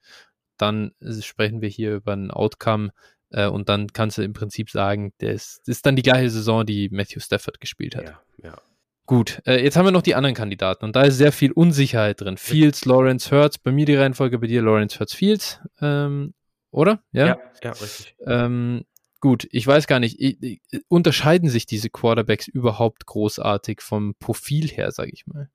dann 0.61 0.93
sprechen 1.21 1.61
wir 1.61 1.69
hier 1.69 1.95
über 1.97 2.13
ein 2.13 2.31
Outcome 2.31 2.93
äh, 3.31 3.47
und 3.47 3.69
dann 3.69 3.89
kannst 3.93 4.19
du 4.19 4.23
im 4.23 4.33
Prinzip 4.33 4.71
sagen, 4.71 5.13
das 5.19 5.61
ist 5.67 5.87
dann 5.87 5.97
die 5.97 6.03
gleiche 6.03 6.31
Saison, 6.31 6.67
die 6.67 6.89
Matthew 6.91 7.21
Stafford 7.21 7.61
gespielt 7.61 7.97
hat. 7.97 8.05
Ja, 8.05 8.21
ja. 8.43 8.59
Gut, 9.07 9.43
äh, 9.45 9.63
jetzt 9.63 9.77
haben 9.77 9.87
wir 9.87 9.93
noch 9.93 10.03
die 10.03 10.15
anderen 10.15 10.37
Kandidaten 10.37 10.85
und 10.85 10.95
da 10.95 11.03
ist 11.03 11.17
sehr 11.17 11.33
viel 11.33 11.51
Unsicherheit 11.51 12.21
drin. 12.21 12.37
Fields, 12.37 12.85
Lawrence, 12.85 13.31
Hurts, 13.31 13.59
bei 13.59 13.73
mir 13.73 13.85
die 13.85 13.97
Reihenfolge, 13.97 14.39
bei 14.39 14.47
dir 14.47 14.63
Lawrence, 14.63 15.01
Hurts, 15.01 15.15
Fields, 15.15 15.61
ähm, 15.81 16.33
oder? 16.71 17.03
Ja, 17.11 17.27
ja, 17.27 17.39
ja 17.65 17.71
richtig. 17.73 18.15
Ähm, 18.25 18.85
gut, 19.21 19.49
ich 19.51 19.67
weiß 19.67 19.89
gar 19.89 19.99
nicht, 19.99 20.21
unterscheiden 20.87 21.49
sich 21.49 21.67
diese 21.67 21.91
Quarterbacks 21.91 22.47
überhaupt 22.47 23.07
großartig 23.07 23.81
vom 23.81 24.15
Profil 24.15 24.69
her, 24.69 24.93
sage 24.93 25.11
ich 25.13 25.27
mal? 25.27 25.51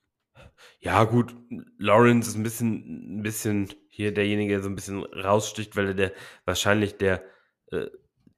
Ja, 0.79 1.03
gut, 1.03 1.35
Lawrence 1.77 2.29
ist 2.29 2.35
ein 2.35 2.43
bisschen, 2.43 3.19
ein 3.19 3.21
bisschen 3.23 3.73
hier 3.89 4.13
derjenige, 4.13 4.53
der 4.53 4.61
so 4.61 4.69
ein 4.69 4.75
bisschen 4.75 5.03
raussticht, 5.03 5.75
weil 5.75 5.87
er 5.87 5.93
der 5.93 6.11
wahrscheinlich 6.45 6.97
der 6.97 7.23
äh, 7.71 7.87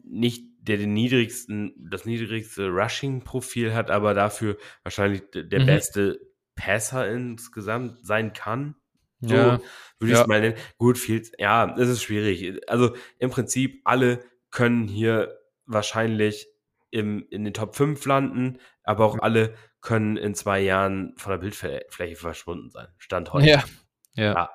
nicht 0.03 0.45
der 0.61 0.77
den 0.77 0.93
niedrigsten, 0.93 1.73
das 1.89 2.05
niedrigste 2.05 2.69
Rushing-Profil 2.69 3.73
hat, 3.73 3.89
aber 3.89 4.13
dafür 4.13 4.57
wahrscheinlich 4.83 5.23
der 5.33 5.61
mhm. 5.61 5.65
beste 5.65 6.19
Passer 6.55 7.09
insgesamt 7.09 8.05
sein 8.05 8.33
kann. 8.33 8.75
So 9.21 9.33
ja, 9.33 9.61
würde 9.99 10.13
ich 10.13 10.19
es 10.19 10.27
mal 10.27 10.41
nennen. 10.41 10.57
Gut, 10.77 10.97
viel, 10.97 11.23
ja, 11.39 11.73
es 11.77 11.89
ist 11.89 12.03
schwierig. 12.03 12.61
Also 12.69 12.95
im 13.17 13.29
Prinzip 13.29 13.81
alle 13.83 14.23
können 14.51 14.87
hier 14.87 15.37
wahrscheinlich 15.65 16.47
im, 16.91 17.25
in 17.29 17.43
den 17.43 17.53
Top 17.53 17.75
5 17.75 18.03
landen, 18.05 18.59
aber 18.83 19.05
auch 19.05 19.19
alle 19.19 19.55
können 19.81 20.17
in 20.17 20.33
zwei 20.35 20.59
Jahren 20.59 21.13
von 21.17 21.31
der 21.31 21.37
Bildfläche 21.37 22.15
verschwunden 22.15 22.69
sein. 22.69 22.87
Stand 22.97 23.33
heute. 23.33 23.47
Ja, 23.47 23.63
ja. 24.15 24.33
ja. 24.33 24.49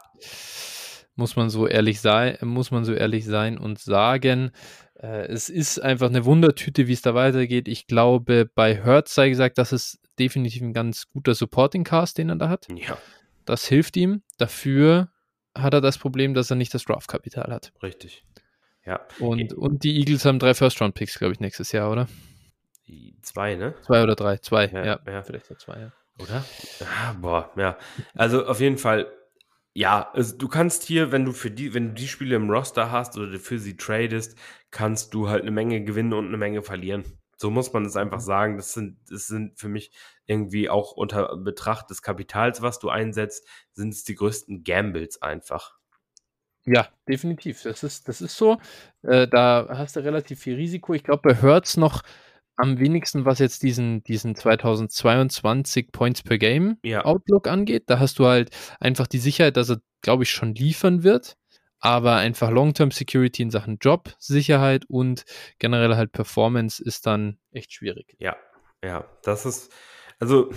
Muss 1.15 1.36
man 1.36 1.51
so 1.51 1.66
ehrlich 1.66 2.01
sein, 2.01 2.39
muss 2.40 2.70
man 2.70 2.85
so 2.85 2.93
ehrlich 2.94 3.24
sein 3.27 3.59
und 3.59 3.78
sagen. 3.78 4.51
Äh, 4.94 5.27
es 5.27 5.49
ist 5.49 5.78
einfach 5.78 6.09
eine 6.09 6.24
Wundertüte, 6.24 6.86
wie 6.89 6.93
es 6.93 7.03
da 7.03 7.15
weitergeht. 7.15 7.69
Ich 7.69 7.86
glaube, 7.86 8.51
bei 8.55 8.82
Hertz 8.82 9.15
sei 9.15 9.28
gesagt, 9.28 9.59
das 9.59 9.73
ist 9.73 10.01
definitiv 10.19 10.62
ein 10.62 10.73
ganz 10.73 11.09
guter 11.09 11.35
Supporting 11.35 11.85
Cast, 11.85 12.19
den 12.19 12.31
er 12.31 12.36
da 12.36 12.49
hat. 12.49 12.69
Ja. 12.74 12.97
Das 13.44 13.66
hilft 13.66 13.97
ihm. 13.97 14.23
Dafür 14.39 15.11
hat 15.55 15.74
er 15.74 15.81
das 15.81 15.99
Problem, 15.99 16.35
dass 16.35 16.51
er 16.51 16.57
nicht 16.57 16.73
das 16.73 16.85
Draft-Kapital 16.85 17.53
hat. 17.53 17.73
Richtig. 17.82 18.24
Ja. 18.86 19.01
Und, 19.19 19.53
und 19.53 19.85
die 19.85 19.99
Eagles 19.99 20.24
haben 20.24 20.39
drei 20.39 20.55
First-Round-Picks, 20.55 21.19
glaube 21.19 21.35
ich, 21.35 21.40
nächstes 21.40 21.73
Jahr, 21.73 21.90
oder? 21.90 22.09
Zwei, 23.23 23.55
ne? 23.55 23.74
Zwei 23.82 24.02
oder 24.02 24.14
drei. 24.14 24.39
Zwei, 24.39 24.66
ja. 24.66 24.85
ja, 24.85 25.01
ja. 25.06 25.23
Vielleicht 25.23 25.51
ja 25.51 25.56
zwei, 25.56 25.78
ja. 25.78 25.93
Oder? 26.19 26.44
Ah, 26.81 27.12
boah, 27.14 27.51
ja. 27.56 27.78
Also 28.14 28.47
auf 28.47 28.60
jeden 28.60 28.78
Fall, 28.78 29.10
ja, 29.74 30.10
also 30.12 30.36
du 30.36 30.48
kannst 30.48 30.82
hier, 30.85 31.12
wenn 31.12 31.24
du 31.24 31.32
für 31.32 31.51
die, 31.51 31.74
wenn 31.74 31.89
du 31.89 31.94
die 31.94 32.09
Spiele 32.09 32.36
im 32.36 32.51
Roster 32.51 32.90
hast 32.90 33.16
oder 33.16 33.39
für 33.39 33.59
sie 33.59 33.77
tradest, 33.77 34.39
kannst 34.70 35.14
du 35.14 35.28
halt 35.28 35.43
eine 35.43 35.51
Menge 35.51 35.82
gewinnen 35.85 36.12
und 36.12 36.27
eine 36.27 36.36
Menge 36.36 36.62
verlieren. 36.62 37.05
So 37.36 37.51
muss 37.51 37.73
man 37.73 37.85
es 37.85 37.97
einfach 37.97 38.19
mhm. 38.19 38.24
sagen. 38.24 38.56
Das 38.56 38.73
sind, 38.73 38.98
das 39.10 39.27
sind 39.27 39.59
für 39.59 39.69
mich 39.69 39.90
irgendwie 40.27 40.70
auch 40.70 40.93
unter 40.93 41.36
Betracht 41.36 41.90
des 41.90 42.02
Kapitals, 42.02 42.62
was 42.62 42.78
du 42.78 42.89
einsetzt, 42.89 43.47
sind 43.73 43.93
es 43.93 44.05
die 44.05 44.14
größten 44.14 44.62
Gambles 44.62 45.20
einfach. 45.20 45.77
Ja, 46.64 46.89
definitiv. 47.09 47.62
Das 47.62 47.82
ist, 47.82 48.06
das 48.06 48.20
ist 48.20 48.36
so. 48.36 48.59
Äh, 49.02 49.27
da 49.27 49.66
hast 49.70 49.97
du 49.97 50.01
relativ 50.01 50.40
viel 50.40 50.55
Risiko. 50.55 50.94
Ich 50.94 51.02
glaube, 51.02 51.31
bei 51.31 51.35
Hertz 51.35 51.77
noch 51.77 52.02
am 52.56 52.78
wenigsten, 52.78 53.24
was 53.24 53.38
jetzt 53.38 53.62
diesen, 53.62 54.02
diesen 54.04 54.34
2022 54.34 55.92
Points 55.92 56.22
per 56.22 56.38
Game 56.38 56.78
ja. 56.82 57.04
Outlook 57.04 57.48
angeht. 57.48 57.84
Da 57.86 57.98
hast 57.98 58.18
du 58.18 58.26
halt 58.26 58.50
einfach 58.80 59.06
die 59.06 59.18
Sicherheit, 59.18 59.56
dass 59.56 59.70
er, 59.70 59.80
glaube 60.00 60.24
ich, 60.24 60.30
schon 60.30 60.54
liefern 60.54 61.02
wird. 61.02 61.36
Aber 61.78 62.16
einfach 62.16 62.50
Long-Term 62.50 62.92
Security 62.92 63.42
in 63.42 63.50
Sachen 63.50 63.78
Job, 63.80 64.14
Sicherheit 64.18 64.84
und 64.88 65.24
generell 65.58 65.96
halt 65.96 66.12
Performance 66.12 66.82
ist 66.82 67.06
dann 67.06 67.38
echt 67.50 67.72
schwierig. 67.72 68.14
Ja, 68.18 68.36
ja, 68.84 69.04
das 69.24 69.46
ist, 69.46 69.72
also, 70.20 70.50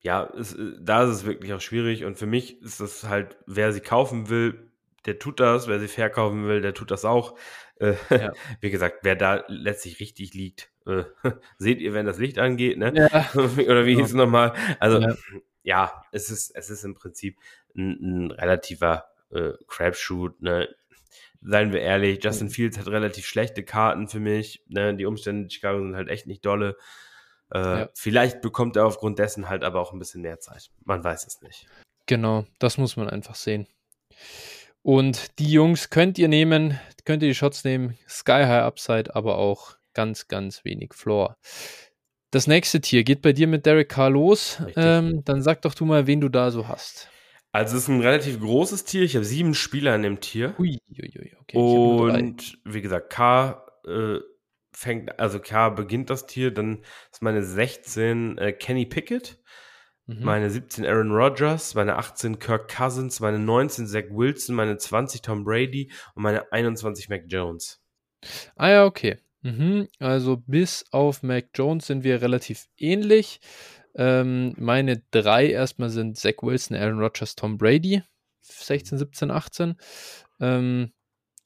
ja, 0.00 0.30
es, 0.38 0.54
da 0.80 1.04
ist 1.04 1.16
es 1.16 1.24
wirklich 1.24 1.54
auch 1.54 1.62
schwierig. 1.62 2.04
Und 2.04 2.18
für 2.18 2.26
mich 2.26 2.60
ist 2.60 2.80
das 2.80 3.04
halt, 3.04 3.38
wer 3.46 3.72
sie 3.72 3.80
kaufen 3.80 4.28
will, 4.28 4.70
der 5.06 5.18
tut 5.18 5.40
das. 5.40 5.66
Wer 5.66 5.80
sie 5.80 5.88
verkaufen 5.88 6.46
will, 6.46 6.60
der 6.60 6.74
tut 6.74 6.90
das 6.90 7.04
auch. 7.06 7.38
Äh, 7.76 7.94
ja. 8.10 8.32
Wie 8.60 8.70
gesagt, 8.70 8.98
wer 9.02 9.16
da 9.16 9.44
letztlich 9.48 10.00
richtig 10.00 10.34
liegt, 10.34 10.70
äh, 10.86 11.04
seht 11.58 11.80
ihr, 11.80 11.94
wenn 11.94 12.06
das 12.06 12.18
Licht 12.18 12.38
angeht, 12.38 12.78
ne? 12.78 12.92
Ja. 12.94 13.30
Oder 13.34 13.86
wie 13.86 13.96
hieß 13.96 14.08
es 14.08 14.14
nochmal? 14.14 14.54
Also, 14.80 15.00
ja. 15.00 15.16
ja, 15.62 16.04
es 16.12 16.30
ist, 16.30 16.50
es 16.54 16.70
ist 16.70 16.84
im 16.84 16.94
Prinzip 16.94 17.38
ein, 17.76 18.26
ein 18.26 18.30
relativer 18.30 19.06
äh, 19.30 19.52
Crapshoot, 19.66 20.40
ne? 20.42 20.68
Seien 21.46 21.72
wir 21.72 21.80
ehrlich, 21.80 22.24
Justin 22.24 22.48
Fields 22.48 22.78
hat 22.78 22.88
relativ 22.88 23.26
schlechte 23.26 23.64
Karten 23.64 24.08
für 24.08 24.18
mich. 24.18 24.64
Ne? 24.66 24.96
Die 24.96 25.04
Umstände 25.04 25.42
in 25.42 25.50
Chicago 25.50 25.78
sind 25.78 25.94
halt 25.94 26.08
echt 26.08 26.26
nicht 26.26 26.46
dolle. 26.46 26.78
Äh, 27.52 27.58
ja. 27.58 27.88
Vielleicht 27.92 28.40
bekommt 28.40 28.76
er 28.76 28.86
aufgrund 28.86 29.18
dessen 29.18 29.50
halt 29.50 29.62
aber 29.62 29.82
auch 29.82 29.92
ein 29.92 29.98
bisschen 29.98 30.22
mehr 30.22 30.40
Zeit. 30.40 30.70
Man 30.84 31.04
weiß 31.04 31.26
es 31.26 31.42
nicht. 31.42 31.66
Genau, 32.06 32.46
das 32.58 32.78
muss 32.78 32.96
man 32.96 33.10
einfach 33.10 33.34
sehen. 33.34 33.66
Und 34.80 35.38
die 35.38 35.50
Jungs 35.50 35.90
könnt 35.90 36.18
ihr 36.18 36.28
nehmen, 36.28 36.78
könnt 37.04 37.22
ihr 37.22 37.28
die 37.28 37.34
Shots 37.34 37.64
nehmen. 37.64 37.98
Sky 38.08 38.44
High 38.44 38.62
Upside, 38.62 39.14
aber 39.14 39.36
auch 39.36 39.76
ganz, 39.94 40.28
ganz 40.28 40.64
wenig 40.64 40.92
Floor. 40.94 41.36
Das 42.30 42.46
nächste 42.46 42.80
Tier 42.80 43.04
geht 43.04 43.22
bei 43.22 43.32
dir 43.32 43.46
mit 43.46 43.64
Derek 43.64 43.88
Carr 43.88 44.10
los. 44.10 44.58
Ähm, 44.76 45.22
dann 45.24 45.40
sag 45.40 45.62
doch 45.62 45.74
du 45.74 45.84
mal, 45.84 46.06
wen 46.06 46.20
du 46.20 46.28
da 46.28 46.50
so 46.50 46.66
hast. 46.66 47.08
Also 47.52 47.76
es 47.76 47.84
ist 47.84 47.88
ein 47.88 48.00
relativ 48.00 48.40
großes 48.40 48.84
Tier. 48.84 49.02
Ich 49.02 49.14
habe 49.14 49.24
sieben 49.24 49.54
Spieler 49.54 49.94
in 49.94 50.02
dem 50.02 50.20
Tier. 50.20 50.54
Ui, 50.58 50.76
ui, 50.90 51.12
ui. 51.16 51.32
Okay, 51.40 51.56
und 51.56 52.58
wie 52.64 52.80
gesagt, 52.80 53.10
K 53.10 53.64
äh, 53.86 54.18
fängt, 54.72 55.18
also 55.20 55.38
K 55.38 55.70
beginnt 55.70 56.10
das 56.10 56.26
Tier, 56.26 56.50
dann 56.50 56.82
ist 57.12 57.22
meine 57.22 57.44
16 57.44 58.38
äh, 58.38 58.52
Kenny 58.52 58.86
Pickett, 58.86 59.38
mhm. 60.06 60.24
meine 60.24 60.50
17 60.50 60.84
Aaron 60.84 61.12
Rodgers, 61.12 61.74
meine 61.74 61.96
18 61.96 62.38
Kirk 62.40 62.74
Cousins, 62.74 63.20
meine 63.20 63.38
19 63.38 63.86
Zach 63.86 64.04
Wilson, 64.10 64.56
meine 64.56 64.76
20 64.76 65.22
Tom 65.22 65.44
Brady 65.44 65.92
und 66.14 66.24
meine 66.24 66.50
21 66.52 67.08
Mac 67.08 67.22
Jones. 67.28 67.80
Ah 68.56 68.70
ja, 68.70 68.84
okay. 68.84 69.18
Mhm. 69.44 69.88
Also 69.98 70.38
bis 70.38 70.86
auf 70.90 71.22
Mac 71.22 71.50
Jones 71.54 71.86
sind 71.86 72.02
wir 72.02 72.22
relativ 72.22 72.66
ähnlich. 72.78 73.40
Ähm, 73.94 74.54
meine 74.56 75.02
drei 75.10 75.50
erstmal 75.50 75.90
sind 75.90 76.16
Zach 76.18 76.42
Wilson, 76.42 76.76
Aaron 76.76 76.98
Rodgers, 76.98 77.36
Tom 77.36 77.58
Brady. 77.58 78.02
16, 78.40 78.98
17, 78.98 79.30
18. 79.30 79.76
Ähm, 80.40 80.92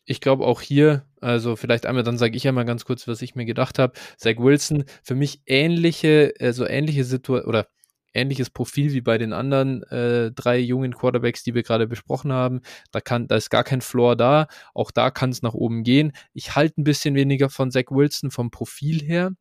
ich 0.05 0.21
glaube 0.21 0.47
auch 0.47 0.63
hier, 0.63 1.05
also 1.21 1.57
vielleicht 1.57 1.87
einmal, 1.87 2.05
dann 2.05 2.19
sage 2.19 2.37
ich 2.37 2.49
einmal 2.49 2.65
ganz 2.65 2.85
kurz, 2.85 3.07
was 3.09 3.21
ich 3.21 3.35
mir 3.35 3.45
gedacht 3.45 3.79
habe. 3.79 3.93
Zach 4.17 4.37
Wilson, 4.39 4.85
für 5.03 5.15
mich 5.15 5.43
ähnliche, 5.47 6.33
also 6.41 6.67
ähnliche 6.67 7.05
Situation 7.05 7.49
oder 7.49 7.69
ähnliches 8.15 8.51
Profil 8.51 8.93
wie 8.93 9.01
bei 9.01 9.19
den 9.19 9.33
anderen 9.33 9.83
äh, 9.85 10.33
drei 10.33 10.59
jungen 10.59 10.95
Quarterbacks, 10.95 11.43
die 11.43 11.55
wir 11.55 11.63
gerade 11.63 11.87
besprochen 11.87 12.33
haben. 12.33 12.61
Da, 12.93 13.01
kann, 13.01 13.29
da 13.29 13.37
ist 13.37 13.51
gar 13.51 13.65
kein 13.65 13.81
Floor 13.81 14.17
da. 14.17 14.47
Auch 14.75 14.91
da 14.91 15.11
kann 15.11 15.31
es 15.31 15.43
nach 15.43 15.55
oben 15.55 15.83
gehen. 15.83 16.13
Ich 16.33 16.57
halte 16.57 16.81
ein 16.81 16.85
bisschen 16.85 17.15
weniger 17.15 17.51
von 17.51 17.71
Zach 17.71 17.91
Wilson 17.91 18.31
vom 18.31 18.51
Profil 18.51 19.03
her. 19.03 19.33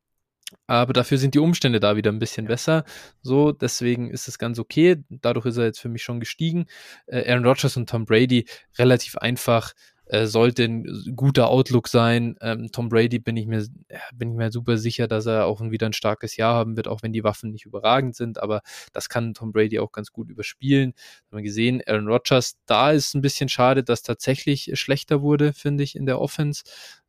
Aber 0.65 0.93
dafür 0.93 1.17
sind 1.17 1.33
die 1.33 1.39
Umstände 1.39 1.79
da 1.79 1.97
wieder 1.97 2.11
ein 2.11 2.19
bisschen 2.19 2.45
ja. 2.45 2.49
besser. 2.49 2.85
So, 3.21 3.51
deswegen 3.51 4.09
ist 4.09 4.27
es 4.27 4.39
ganz 4.39 4.59
okay. 4.59 4.97
Dadurch 5.09 5.45
ist 5.45 5.57
er 5.57 5.65
jetzt 5.65 5.79
für 5.79 5.89
mich 5.89 6.03
schon 6.03 6.19
gestiegen. 6.19 6.67
Äh, 7.07 7.29
Aaron 7.29 7.45
Rodgers 7.45 7.75
und 7.75 7.89
Tom 7.89 8.05
Brady 8.05 8.45
relativ 8.77 9.17
einfach. 9.17 9.73
Äh, 10.09 10.25
sollte 10.25 10.63
ein 10.63 11.13
guter 11.15 11.49
Outlook 11.49 11.87
sein. 11.89 12.37
Ähm, 12.41 12.69
Tom 12.71 12.87
Brady 12.89 13.19
bin 13.19 13.35
ich 13.35 13.45
mir 13.45 13.65
bin 14.13 14.31
ich 14.31 14.37
mir 14.37 14.51
super 14.51 14.77
sicher, 14.77 15.07
dass 15.07 15.25
er 15.25 15.45
auch 15.45 15.61
wieder 15.61 15.85
ein 15.87 15.93
starkes 15.93 16.37
Jahr 16.37 16.55
haben 16.55 16.77
wird, 16.77 16.87
auch 16.87 17.03
wenn 17.03 17.11
die 17.13 17.23
Waffen 17.23 17.51
nicht 17.51 17.65
überragend 17.65 18.15
sind. 18.15 18.41
Aber 18.41 18.61
das 18.93 19.09
kann 19.09 19.33
Tom 19.33 19.51
Brady 19.51 19.79
auch 19.79 19.91
ganz 19.91 20.11
gut 20.11 20.29
überspielen. 20.29 20.93
Haben 21.29 21.39
wir 21.39 21.43
gesehen. 21.43 21.81
Aaron 21.85 22.07
Rodgers, 22.07 22.57
da 22.65 22.91
ist 22.91 23.15
ein 23.15 23.21
bisschen 23.21 23.49
schade, 23.49 23.83
dass 23.83 24.01
tatsächlich 24.01 24.71
schlechter 24.75 25.21
wurde, 25.21 25.53
finde 25.53 25.83
ich, 25.83 25.95
in 25.95 26.05
der 26.05 26.21
Offense 26.21 26.63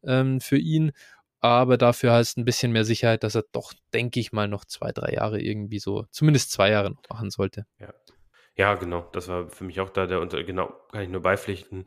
ähm, 0.05 0.41
für 0.41 0.59
ihn. 0.59 0.93
aber 1.41 1.77
dafür 1.79 2.13
heißt 2.13 2.37
ein 2.39 2.45
bisschen 2.45 2.73
mehr 2.73 2.85
Sicherheit, 2.85 3.23
dass 3.23 3.35
er 3.37 3.45
doch, 3.53 3.73
denke 3.95 4.21
ich 4.21 4.33
mal, 4.33 4.49
noch 4.49 4.65
zwei, 4.65 4.93
drei 4.93 5.13
Jahre 5.13 5.41
irgendwie 5.41 5.79
so, 5.79 6.07
zumindest 6.11 6.51
zwei 6.51 6.71
Jahre 6.71 6.91
noch 6.91 7.03
machen 7.11 7.31
sollte. 7.31 7.67
Ja. 7.79 7.95
Ja, 8.57 8.75
genau. 8.75 9.09
Das 9.13 9.29
war 9.29 9.49
für 9.49 9.63
mich 9.63 9.81
auch 9.81 9.89
da 9.89 10.07
der. 10.07 10.27
Genau, 10.27 10.75
kann 10.91 11.03
ich 11.03 11.09
nur 11.09 11.23
beipflichten. 11.23 11.85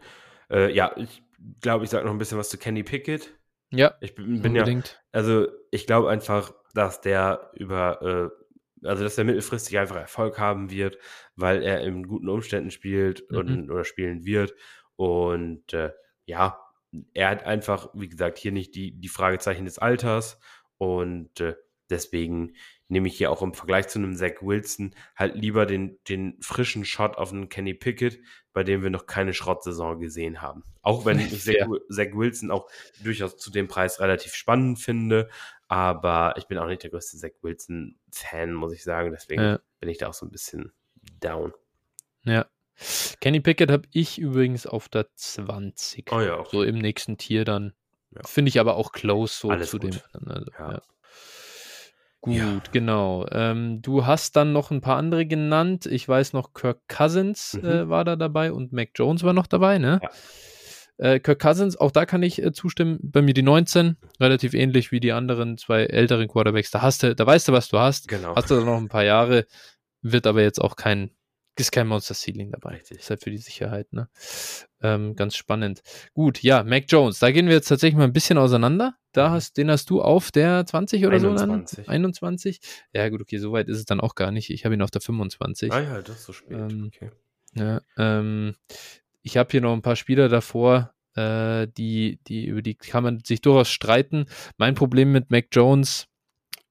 Äh, 0.52 0.74
ja, 0.74 0.96
ich 0.98 1.24
glaube, 1.62 1.86
ich 1.86 1.90
sage 1.90 2.06
noch 2.06 2.12
ein 2.12 2.18
bisschen 2.18 2.38
was 2.38 2.50
zu 2.50 2.58
Kenny 2.58 2.84
Pickett. 2.84 3.34
Ja, 3.72 3.96
ich 4.02 4.16
bin, 4.16 4.42
bin 4.42 4.56
ja. 4.56 4.66
Also, 5.12 5.48
ich 5.72 5.88
glaube 5.88 6.10
einfach, 6.10 6.54
dass 6.74 7.02
der 7.02 7.52
über. 7.56 8.32
Äh, 8.32 8.42
also, 8.84 9.04
dass 9.04 9.18
er 9.18 9.26
mittelfristig 9.26 9.78
einfach 9.78 9.96
Erfolg 9.96 10.40
haben 10.40 10.72
wird, 10.72 10.98
weil 11.36 11.62
er 11.62 11.82
in 11.82 12.08
guten 12.08 12.30
Umständen 12.30 12.72
spielt 12.72 13.30
mhm. 13.30 13.38
und, 13.38 13.72
oder 13.72 13.84
spielen 13.84 14.26
wird. 14.26 14.56
Und 14.96 15.72
äh, 15.74 15.92
ja, 16.26 16.60
er 17.14 17.30
hat 17.30 17.46
einfach, 17.46 17.90
wie 17.94 18.10
gesagt, 18.10 18.40
hier 18.40 18.52
nicht 18.52 18.76
die, 18.76 19.00
die 19.00 19.08
Fragezeichen 19.08 19.66
des 19.66 19.78
Alters. 19.78 20.40
Und 20.78 21.40
äh, 21.40 21.56
deswegen 21.92 22.54
nehme 22.92 23.08
ich 23.08 23.18
hier 23.18 23.32
auch 23.32 23.42
im 23.42 23.54
Vergleich 23.54 23.88
zu 23.88 24.00
einem 24.00 24.16
Zach 24.16 24.42
Wilson 24.42 24.94
halt 25.16 25.36
lieber 25.36 25.66
den, 25.66 25.98
den 26.10 26.38
frischen 26.42 26.84
Shot 26.84 27.18
auf 27.18 27.32
einen 27.32 27.48
Kenny 27.48 27.74
Pickett, 27.74 28.20
bei 28.54 28.64
dem 28.64 28.84
wir 28.84 28.90
noch 28.90 29.06
keine 29.06 29.34
Schrottsaison 29.34 30.00
gesehen 30.00 30.42
haben. 30.42 30.64
Auch 30.82 31.06
wenn 31.06 31.18
ich 31.20 31.42
Zach, 31.42 31.68
Zach 31.90 32.14
Wilson 32.14 32.52
auch 32.52 32.70
durchaus 33.02 33.38
zu 33.38 33.50
dem 33.50 33.70
Preis 33.70 34.02
relativ 34.02 34.36
spannend 34.36 34.78
finde, 34.80 35.30
aber 35.70 36.34
ich 36.38 36.48
bin 36.48 36.58
auch 36.58 36.68
nicht 36.68 36.84
der 36.84 36.90
größte 36.90 37.18
Zach 37.18 37.32
Wilson-Fan, 37.42 38.54
muss 38.54 38.74
ich 38.74 38.84
sagen. 38.84 39.12
Deswegen 39.12 39.42
ja. 39.42 39.60
bin 39.80 39.90
ich 39.90 39.98
da 39.98 40.10
auch 40.10 40.14
so 40.14 40.26
ein 40.26 40.32
bisschen 40.32 40.74
down. 41.22 41.54
Ja. 42.24 42.46
Kenny 43.22 43.40
Pickett 43.40 43.72
habe 43.72 43.88
ich 43.92 44.20
übrigens 44.20 44.68
auf 44.68 44.90
der 44.90 45.08
20. 45.16 46.12
Oh 46.12 46.20
ja, 46.20 46.40
okay. 46.40 46.50
So 46.52 46.64
im 46.64 46.78
nächsten 46.78 47.18
Tier 47.18 47.46
dann. 47.46 47.74
Ja. 48.14 48.24
Finde 48.26 48.50
ich 48.50 48.60
aber 48.60 48.76
auch 48.76 48.92
close 48.92 49.34
so 49.34 49.50
Alles 49.50 49.70
zu 49.70 49.80
gut. 49.80 49.94
dem. 50.14 50.28
Also, 50.28 50.52
ja. 50.60 50.82
Gut, 52.22 52.36
Ja. 52.36 52.62
genau. 52.72 53.26
Ähm, 53.32 53.82
du 53.82 54.06
hast 54.06 54.36
dann 54.36 54.54
noch 54.54 54.70
ein 54.72 54.82
paar 54.82 54.98
andere 54.98 55.26
genannt. 55.26 55.88
Ich 55.88 56.08
weiß 56.08 56.34
noch, 56.34 56.54
Kirk 56.54 56.80
Cousins 56.88 57.58
Mhm. 57.62 57.68
äh, 57.68 57.90
war 57.90 58.04
da 58.06 58.16
dabei 58.16 58.52
und 58.52 58.72
Mac 58.74 58.90
Jones 58.96 59.24
war 59.24 59.34
noch 59.34 59.48
dabei, 59.48 59.80
ne? 59.80 60.00
Ja. 60.04 60.10
Äh, 60.98 61.20
Kirk 61.20 61.40
Cousins, 61.42 61.78
auch 61.78 61.90
da 61.90 62.06
kann 62.06 62.22
ich 62.22 62.42
äh, 62.44 62.52
zustimmen. 62.54 63.00
Bei 63.02 63.24
mir 63.24 63.34
die 63.34 63.42
19, 63.42 63.98
relativ 64.20 64.54
ähnlich 64.54 64.92
wie 64.92 65.00
die 65.00 65.14
anderen 65.14 65.58
zwei 65.58 65.86
älteren 65.86 66.28
Quarterbacks. 66.28 66.70
Da 66.70 66.84
hast 66.84 67.02
du, 67.02 67.16
da 67.16 67.26
weißt 67.26 67.48
du, 67.48 67.54
was 67.54 67.70
du 67.70 67.80
hast. 67.80 68.08
Genau. 68.08 68.36
Hast 68.36 68.52
du 68.52 68.56
dann 68.56 68.66
noch 68.66 68.78
ein 68.78 68.88
paar 68.90 69.04
Jahre, 69.04 69.48
wird 70.04 70.28
aber 70.28 70.44
jetzt 70.44 70.62
auch 70.62 70.76
kein, 70.76 71.10
ist 71.60 71.72
kein 71.72 71.88
Monster 71.88 72.16
Ceiling 72.16 72.52
dabei. 72.52 72.76
Richtig. 72.76 73.00
Ist 73.00 73.10
halt 73.10 73.24
für 73.24 73.30
die 73.30 73.38
Sicherheit, 73.38 73.92
ne? 73.94 74.10
Ähm, 74.82 75.16
ganz 75.16 75.36
spannend. 75.36 75.82
Gut, 76.14 76.42
ja, 76.42 76.64
Mac 76.64 76.86
Jones, 76.88 77.20
da 77.20 77.32
gehen 77.32 77.48
wir 77.48 77.54
jetzt 77.54 77.68
tatsächlich 77.68 77.98
mal 77.98 78.06
ein 78.06 78.14
bisschen 78.14 78.38
auseinander. 78.38 78.96
Da 79.12 79.30
Mhm. 79.30 79.34
hast, 79.34 79.58
den 79.58 79.70
hast 79.70 79.90
du 79.90 80.02
auf 80.02 80.32
der 80.32 80.66
20 80.66 81.06
oder 81.06 81.20
so 81.20 81.30
21. 81.30 81.86
dann? 81.86 81.94
21. 81.94 82.60
Ja, 82.94 83.10
gut, 83.10 83.22
okay, 83.22 83.38
so 83.38 83.52
weit 83.52 83.68
ist 83.68 83.78
es 83.78 83.86
dann 83.86 84.00
auch 84.00 84.16
gar 84.16 84.32
nicht. 84.32 84.50
Ich 84.50 84.64
habe 84.66 84.74
ihn 84.76 84.82
auf 84.82 84.92
der 84.92 85.02
25. 85.02 85.72
Ah 85.72 85.82
ja, 85.82 86.02
das 86.02 86.20
ist 86.20 86.24
so 86.26 86.34
spät. 86.34 86.58
Ähm, 86.58 86.90
okay. 86.94 87.12
Ja, 87.54 87.82
ähm, 87.98 88.56
ich 89.22 89.38
habe 89.38 89.50
hier 89.52 89.62
noch 89.62 89.74
ein 89.74 89.82
paar 89.82 89.98
Spieler 89.98 90.30
davor, 90.30 90.94
äh, 91.16 91.68
die, 91.78 92.20
die, 92.28 92.46
über 92.46 92.62
die 92.62 92.76
kann 92.76 93.04
man 93.04 93.20
sich 93.20 93.42
durchaus 93.42 93.70
streiten. 93.70 94.26
Mein 94.58 94.74
Problem 94.76 95.12
mit 95.12 95.30
Mac 95.30 95.48
Jones, 95.52 96.08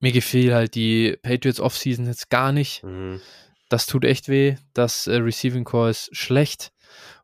mir 0.00 0.12
gefiel 0.12 0.54
halt 0.54 0.74
die 0.74 1.18
Patriots 1.22 1.60
Offseason 1.60 2.06
jetzt 2.06 2.30
gar 2.30 2.50
nicht. 2.50 2.82
Mhm. 2.82 3.20
Das 3.70 3.86
tut 3.86 4.04
echt 4.04 4.28
weh. 4.28 4.56
Das 4.74 5.06
äh, 5.06 5.16
Receiving 5.16 5.64
Core 5.64 5.88
ist 5.90 6.14
schlecht. 6.14 6.72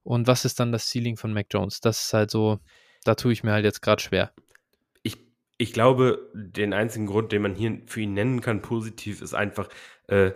Und 0.03 0.27
was 0.29 0.45
ist 0.47 0.59
dann 0.61 0.73
das 0.73 0.89
Ceiling 0.91 1.17
von 1.19 1.33
Mac 1.35 1.49
Jones? 1.51 1.81
Das 1.81 2.07
ist 2.07 2.15
halt 2.15 2.31
so, 2.31 2.61
da 3.05 3.15
tue 3.17 3.33
ich 3.33 3.43
mir 3.45 3.53
halt 3.53 3.65
jetzt 3.65 3.83
gerade 3.83 4.01
schwer. 4.01 4.33
Ich, 5.03 5.19
ich 5.59 5.73
glaube, 5.73 6.31
den 6.35 6.73
einzigen 6.73 7.07
Grund, 7.07 7.33
den 7.33 7.43
man 7.43 7.55
hier 7.57 7.83
für 7.87 8.01
ihn 8.01 8.15
nennen 8.15 8.41
kann, 8.41 8.63
positiv, 8.63 9.21
ist 9.21 9.35
einfach, 9.35 9.69
äh, 10.07 10.31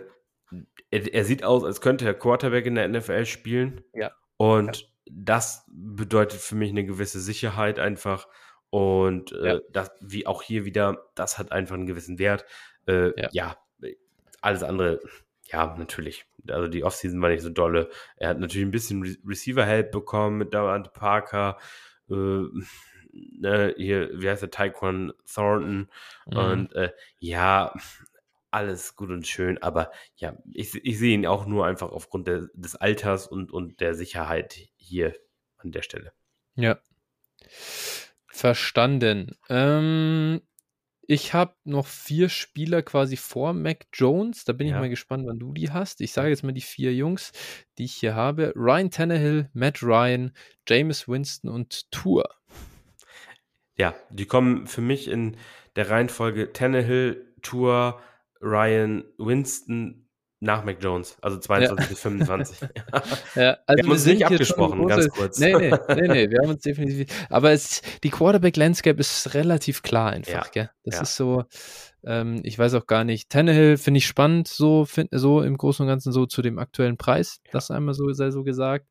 er, 0.91 1.13
er 1.13 1.23
sieht 1.25 1.43
aus, 1.45 1.63
als 1.63 1.79
könnte 1.79 2.05
er 2.05 2.13
Quarterback 2.13 2.65
in 2.65 2.75
der 2.75 2.87
NFL 2.89 3.25
spielen. 3.25 3.81
Ja. 3.93 4.11
Und 4.35 4.91
das 5.09 5.63
bedeutet 5.69 6.41
für 6.41 6.55
mich 6.55 6.69
eine 6.71 6.85
gewisse 6.85 7.21
Sicherheit 7.21 7.79
einfach. 7.79 8.27
Und 8.69 9.31
äh, 9.31 9.53
Ja. 9.55 9.59
das, 9.71 9.91
wie 10.01 10.27
auch 10.27 10.41
hier 10.43 10.65
wieder, 10.65 11.09
das 11.15 11.37
hat 11.37 11.53
einfach 11.53 11.75
einen 11.75 11.85
gewissen 11.87 12.19
Wert. 12.19 12.45
Äh, 12.87 13.17
Ja. 13.21 13.29
ja. 13.31 13.57
alles 14.41 14.63
andere, 14.63 14.99
ja, 15.51 15.75
natürlich. 15.77 16.25
Also 16.47 16.67
die 16.67 16.83
Offseason 16.83 17.21
war 17.21 17.29
nicht 17.29 17.43
so 17.43 17.49
dolle. 17.49 17.89
Er 18.17 18.29
hat 18.29 18.39
natürlich 18.39 18.65
ein 18.65 18.71
bisschen 18.71 19.03
Re 19.03 19.15
Receiver-Help 19.25 19.91
bekommen 19.91 20.37
mit 20.37 20.53
Davante 20.53 20.89
Parker. 20.89 21.57
Äh, 22.09 22.13
ne, 23.13 23.73
hier, 23.77 24.09
wie 24.13 24.29
heißt 24.29 24.41
der, 24.41 24.51
Tyquan 24.51 25.13
Thornton. 25.31 25.89
Mhm. 26.27 26.37
Und 26.37 26.73
äh, 26.73 26.91
ja, 27.19 27.73
alles 28.51 28.95
gut 28.95 29.09
und 29.09 29.25
schön, 29.25 29.57
aber 29.61 29.91
ja, 30.17 30.35
ich, 30.53 30.75
ich 30.83 30.99
sehe 30.99 31.13
ihn 31.13 31.25
auch 31.25 31.45
nur 31.45 31.65
einfach 31.65 31.91
aufgrund 31.91 32.27
der, 32.27 32.49
des 32.53 32.75
Alters 32.75 33.27
und, 33.27 33.51
und 33.51 33.79
der 33.79 33.95
Sicherheit 33.95 34.59
hier 34.75 35.15
an 35.57 35.71
der 35.71 35.81
Stelle. 35.81 36.11
Ja. 36.55 36.79
Verstanden. 38.27 39.37
Ähm, 39.49 40.41
ich 41.11 41.33
habe 41.33 41.55
noch 41.65 41.87
vier 41.87 42.29
Spieler 42.29 42.81
quasi 42.81 43.17
vor 43.17 43.51
Mac 43.51 43.87
Jones. 43.91 44.45
Da 44.45 44.53
bin 44.53 44.67
ich 44.67 44.71
Ja. 44.71 44.79
mal 44.79 44.89
gespannt, 44.89 45.25
wann 45.27 45.39
du 45.39 45.51
die 45.51 45.69
hast. 45.69 45.99
Ich 45.99 46.13
sage 46.13 46.29
jetzt 46.29 46.41
mal 46.43 46.53
die 46.53 46.61
vier 46.61 46.93
Jungs, 46.95 47.33
die 47.77 47.83
ich 47.83 47.95
hier 47.95 48.15
habe. 48.15 48.53
Ryan 48.55 48.89
Tannehill, 48.91 49.49
Matt 49.53 49.83
Ryan, 49.83 50.31
Jameis 50.65 51.09
Winston 51.09 51.49
und 51.51 51.91
Tour. 51.91 52.29
Ja, 53.75 53.93
die 54.09 54.25
kommen 54.25 54.67
für 54.67 54.79
mich 54.79 55.09
in 55.09 55.35
der 55.75 55.89
Reihenfolge 55.89 56.53
Tannehill, 56.53 57.33
Tour, 57.41 57.99
Ryan, 58.41 59.03
Winston 59.17 60.00
nach 60.41 60.63
Mac 60.63 60.77
Jones, 60.81 61.17
also 61.21 61.37
22 61.37 61.87
bis 61.87 61.99
25. 62.01 62.57
Ja, 63.35 63.57
also 63.65 63.77
wir 63.77 63.83
haben 63.83 63.91
uns 63.91 64.03
sind 64.03 64.13
nicht 64.15 64.25
abgesprochen, 64.25 64.87
ganz 64.87 65.07
kurz. 65.09 65.39
Nee, 65.39 65.53
nee, 65.53 65.69
nee, 65.95 66.07
nee, 66.07 66.29
wir 66.31 66.39
haben 66.39 66.49
uns 66.49 66.63
definitiv. 66.63 67.07
Aber 67.29 67.51
es, 67.51 67.81
die 68.03 68.09
Quarterback-Landscape 68.09 68.99
ist 68.99 69.35
relativ 69.35 69.83
klar 69.83 70.11
einfach, 70.11 70.31
Ja, 70.31 70.51
gell? 70.51 70.69
Das 70.83 70.95
ja. 70.95 71.01
ist 71.03 71.15
so, 71.15 71.43
ähm, 72.03 72.41
ich 72.43 72.57
weiß 72.57 72.73
auch 72.73 72.87
gar 72.87 73.03
nicht. 73.03 73.29
Tannehill 73.29 73.77
finde 73.77 73.99
ich 73.99 74.07
spannend, 74.07 74.47
so, 74.47 74.85
find, 74.85 75.09
so 75.11 75.43
im 75.43 75.57
Großen 75.57 75.83
und 75.83 75.87
Ganzen 75.87 76.11
so 76.11 76.25
zu 76.25 76.41
dem 76.41 76.57
aktuellen 76.57 76.97
Preis, 76.97 77.39
Ja. 77.45 77.51
das 77.53 77.69
einmal 77.69 77.93
so 77.93 78.11
sei 78.11 78.31
so 78.31 78.43
gesagt. 78.43 78.87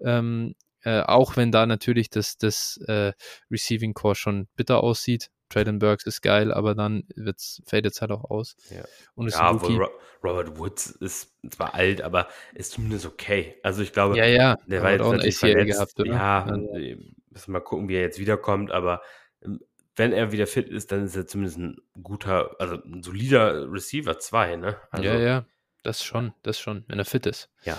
Ähm, 0.00 0.54
äh, 0.84 1.00
auch 1.00 1.36
wenn 1.36 1.52
da 1.52 1.66
natürlich 1.66 2.08
das, 2.08 2.38
das 2.38 2.78
äh, 2.86 3.12
Receiving 3.50 3.92
Core 3.92 4.14
schon 4.14 4.48
bitter 4.56 4.82
aussieht. 4.82 5.30
Traden 5.50 5.78
Burks 5.78 6.04
ist 6.06 6.22
geil, 6.22 6.52
aber 6.52 6.74
dann 6.74 7.04
wird's, 7.14 7.62
fällt 7.66 7.84
jetzt 7.84 8.00
halt 8.00 8.10
auch 8.10 8.30
aus. 8.30 8.56
Ja. 8.70 8.84
Und 9.14 9.28
ist 9.28 9.34
Ja. 9.38 9.50
Ro 9.50 9.88
Robert 10.22 10.58
Woods 10.58 10.86
ist 10.86 11.34
zwar 11.50 11.74
alt, 11.74 12.00
aber 12.00 12.28
ist 12.54 12.72
zumindest 12.72 13.04
okay. 13.06 13.56
Also 13.62 13.82
ich 13.82 13.92
glaube, 13.92 14.16
Ja, 14.16 14.24
ja. 14.24 14.56
der 14.66 14.82
war 14.82 14.92
jetzt 14.92 15.02
auch 15.02 15.10
ein 15.10 15.16
natürlich 15.18 15.36
verletzt. 15.36 15.72
gehabt, 15.72 16.00
oder? 16.00 16.12
Ja, 16.12 16.44
Also- 16.44 16.66
müssen 16.72 17.08
wir 17.48 17.52
mal 17.52 17.60
gucken, 17.60 17.88
wie 17.88 17.94
er 17.96 18.00
jetzt 18.02 18.18
wiederkommt, 18.18 18.70
aber 18.70 19.02
ähm, 19.44 19.60
wenn 19.96 20.12
er 20.12 20.32
wieder 20.32 20.46
fit 20.46 20.68
ist, 20.68 20.90
dann 20.92 21.04
ist 21.04 21.14
er 21.14 21.26
zumindest 21.26 21.58
ein 21.58 21.76
guter, 22.02 22.56
also 22.58 22.76
ein 22.76 23.02
solider 23.02 23.70
Receiver 23.70 24.18
2, 24.18 24.56
ne? 24.56 24.76
Also, 24.90 25.04
ja, 25.04 25.18
ja, 25.18 25.44
das 25.82 26.02
schon, 26.02 26.32
das 26.42 26.58
schon, 26.58 26.84
wenn 26.88 26.98
er 26.98 27.04
fit 27.04 27.26
ist. 27.26 27.50
Ja. 27.64 27.76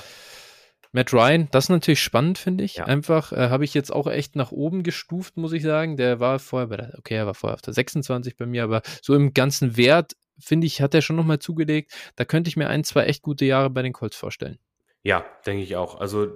Matt 0.96 1.12
Ryan, 1.12 1.50
das 1.52 1.66
ist 1.66 1.70
natürlich 1.72 2.02
spannend, 2.02 2.38
finde 2.38 2.64
ich. 2.64 2.76
Ja. 2.76 2.86
Einfach 2.86 3.34
äh, 3.34 3.50
habe 3.50 3.66
ich 3.66 3.74
jetzt 3.74 3.92
auch 3.92 4.08
echt 4.08 4.38
nach 4.38 4.54
oben 4.54 4.82
gestuft, 4.82 5.36
muss 5.36 5.52
ich 5.52 5.62
sagen. 5.62 5.98
Der 5.98 6.22
war 6.22 6.40
vorher 6.40 6.68
bei 6.68 6.78
der, 6.78 6.94
okay, 6.98 7.16
er 7.16 7.26
war 7.26 7.34
vorher 7.34 7.56
auf 7.56 7.62
der 7.62 7.74
26 7.74 8.38
bei 8.38 8.46
mir, 8.46 8.64
aber 8.64 8.82
so 9.02 9.14
im 9.14 9.34
ganzen 9.34 9.76
Wert, 9.76 10.16
finde 10.40 10.68
ich, 10.68 10.82
hat 10.82 10.94
er 10.94 11.02
schon 11.02 11.18
nochmal 11.18 11.40
zugelegt. 11.40 11.92
Da 12.16 12.24
könnte 12.24 12.48
ich 12.48 12.56
mir 12.56 12.70
ein, 12.70 12.86
zwei 12.86 13.08
echt 13.08 13.24
gute 13.24 13.44
Jahre 13.44 13.70
bei 13.70 13.82
den 13.82 13.92
Colts 13.92 14.16
vorstellen. 14.16 14.58
Ja, 15.04 15.26
denke 15.46 15.64
ich 15.64 15.76
auch. 15.76 16.00
Also 16.00 16.32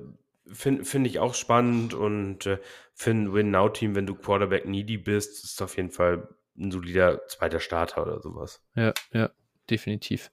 finde 0.45 0.83
find 0.83 1.07
ich 1.07 1.19
auch 1.19 1.35
spannend 1.35 1.93
und 1.93 2.45
äh, 2.45 2.57
für 2.93 3.11
ein 3.11 3.31
Win-Now-Team, 3.31 3.95
wenn 3.95 4.07
du 4.07 4.15
Quarterback 4.15 4.65
needy 4.67 4.97
bist, 4.97 5.41
ist 5.45 5.61
auf 5.61 5.77
jeden 5.77 5.91
Fall 5.91 6.27
ein 6.57 6.69
solider 6.69 7.25
zweiter 7.29 7.61
Starter 7.61 8.01
oder 8.01 8.19
sowas. 8.19 8.61
Ja, 8.75 8.93
ja, 9.13 9.29
definitiv. 9.69 10.31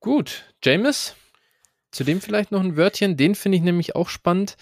Gut, 0.00 0.52
Jameis, 0.64 1.14
zu 1.90 2.04
dem 2.04 2.20
vielleicht 2.20 2.52
noch 2.52 2.62
ein 2.62 2.76
Wörtchen, 2.76 3.16
den 3.16 3.34
finde 3.34 3.56
ich 3.56 3.62
nämlich 3.62 3.96
auch 3.96 4.08
spannend. 4.08 4.56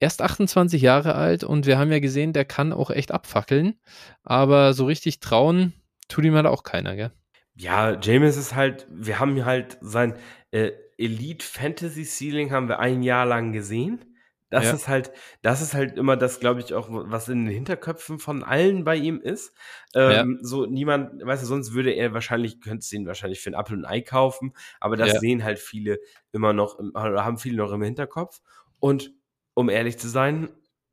Erst 0.00 0.20
28 0.20 0.82
Jahre 0.82 1.14
alt 1.14 1.44
und 1.44 1.66
wir 1.66 1.78
haben 1.78 1.92
ja 1.92 2.00
gesehen, 2.00 2.32
der 2.32 2.44
kann 2.44 2.72
auch 2.72 2.90
echt 2.90 3.12
abfackeln, 3.12 3.76
aber 4.24 4.74
so 4.74 4.86
richtig 4.86 5.20
trauen 5.20 5.74
tut 6.08 6.24
ihm 6.24 6.34
halt 6.34 6.46
auch 6.46 6.64
keiner, 6.64 6.96
gell? 6.96 7.12
Ja, 7.54 8.00
James 8.00 8.36
ist 8.36 8.54
halt, 8.54 8.86
wir 8.90 9.20
haben 9.20 9.44
halt 9.44 9.78
sein 9.80 10.14
äh, 10.50 10.72
Elite 10.98 11.44
Fantasy 11.44 12.04
Ceiling 12.04 12.50
haben 12.50 12.68
wir 12.68 12.78
ein 12.78 13.02
Jahr 13.02 13.26
lang 13.26 13.52
gesehen. 13.52 14.04
Das 14.52 14.66
Ja. 14.66 14.72
ist 14.72 14.86
halt, 14.88 15.12
das 15.40 15.62
ist 15.62 15.72
halt 15.74 15.96
immer 15.96 16.16
das, 16.16 16.38
glaube 16.38 16.60
ich, 16.60 16.74
auch, 16.74 16.88
was 16.90 17.28
in 17.28 17.46
den 17.46 17.54
Hinterköpfen 17.54 18.18
von 18.18 18.42
allen 18.44 18.84
bei 18.84 18.96
ihm 18.96 19.18
ist. 19.20 19.54
Ähm, 19.94 20.38
So 20.42 20.66
niemand, 20.66 21.24
weißt 21.24 21.42
du, 21.42 21.46
sonst 21.46 21.72
würde 21.72 21.90
er 21.92 22.12
wahrscheinlich, 22.12 22.60
könntest 22.60 22.92
du 22.92 22.96
ihn 22.96 23.06
wahrscheinlich 23.06 23.40
für 23.40 23.50
ein 23.50 23.54
Apfel 23.54 23.78
und 23.78 23.84
ein 23.86 23.90
Ei 23.90 24.00
kaufen, 24.02 24.52
aber 24.78 24.96
das 24.96 25.14
Ja. 25.14 25.20
sehen 25.20 25.42
halt 25.42 25.58
viele 25.58 26.00
immer 26.32 26.52
noch, 26.52 26.78
im, 26.78 26.90
oder 26.90 27.24
haben 27.24 27.38
viele 27.38 27.56
noch 27.56 27.72
im 27.72 27.82
Hinterkopf. 27.82 28.40
Und 28.78 29.12
um 29.54 29.68
ehrlich 29.70 29.98
zu 29.98 30.08
sein, 30.08 30.48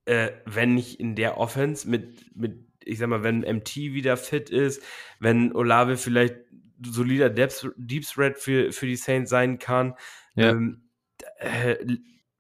äh, 0.05 0.31
wenn 0.45 0.73
nicht 0.75 0.99
in 0.99 1.15
der 1.15 1.37
Offense 1.37 1.87
mit, 1.89 2.35
mit 2.35 2.65
ich 2.83 2.97
sag 2.99 3.09
mal, 3.09 3.23
wenn 3.23 3.43
MT 3.43 3.75
wieder 3.93 4.17
fit 4.17 4.49
ist, 4.49 4.81
wenn 5.19 5.53
Olave 5.53 5.97
vielleicht 5.97 6.35
solider 6.85 7.29
Deep 7.29 8.05
Threat 8.05 8.37
für, 8.37 8.71
für 8.71 8.85
die 8.87 8.95
Saints 8.95 9.29
sein 9.29 9.59
kann. 9.59 9.95
Ja. 10.35 10.55
Ähm, 10.55 10.89
äh, 11.39 11.75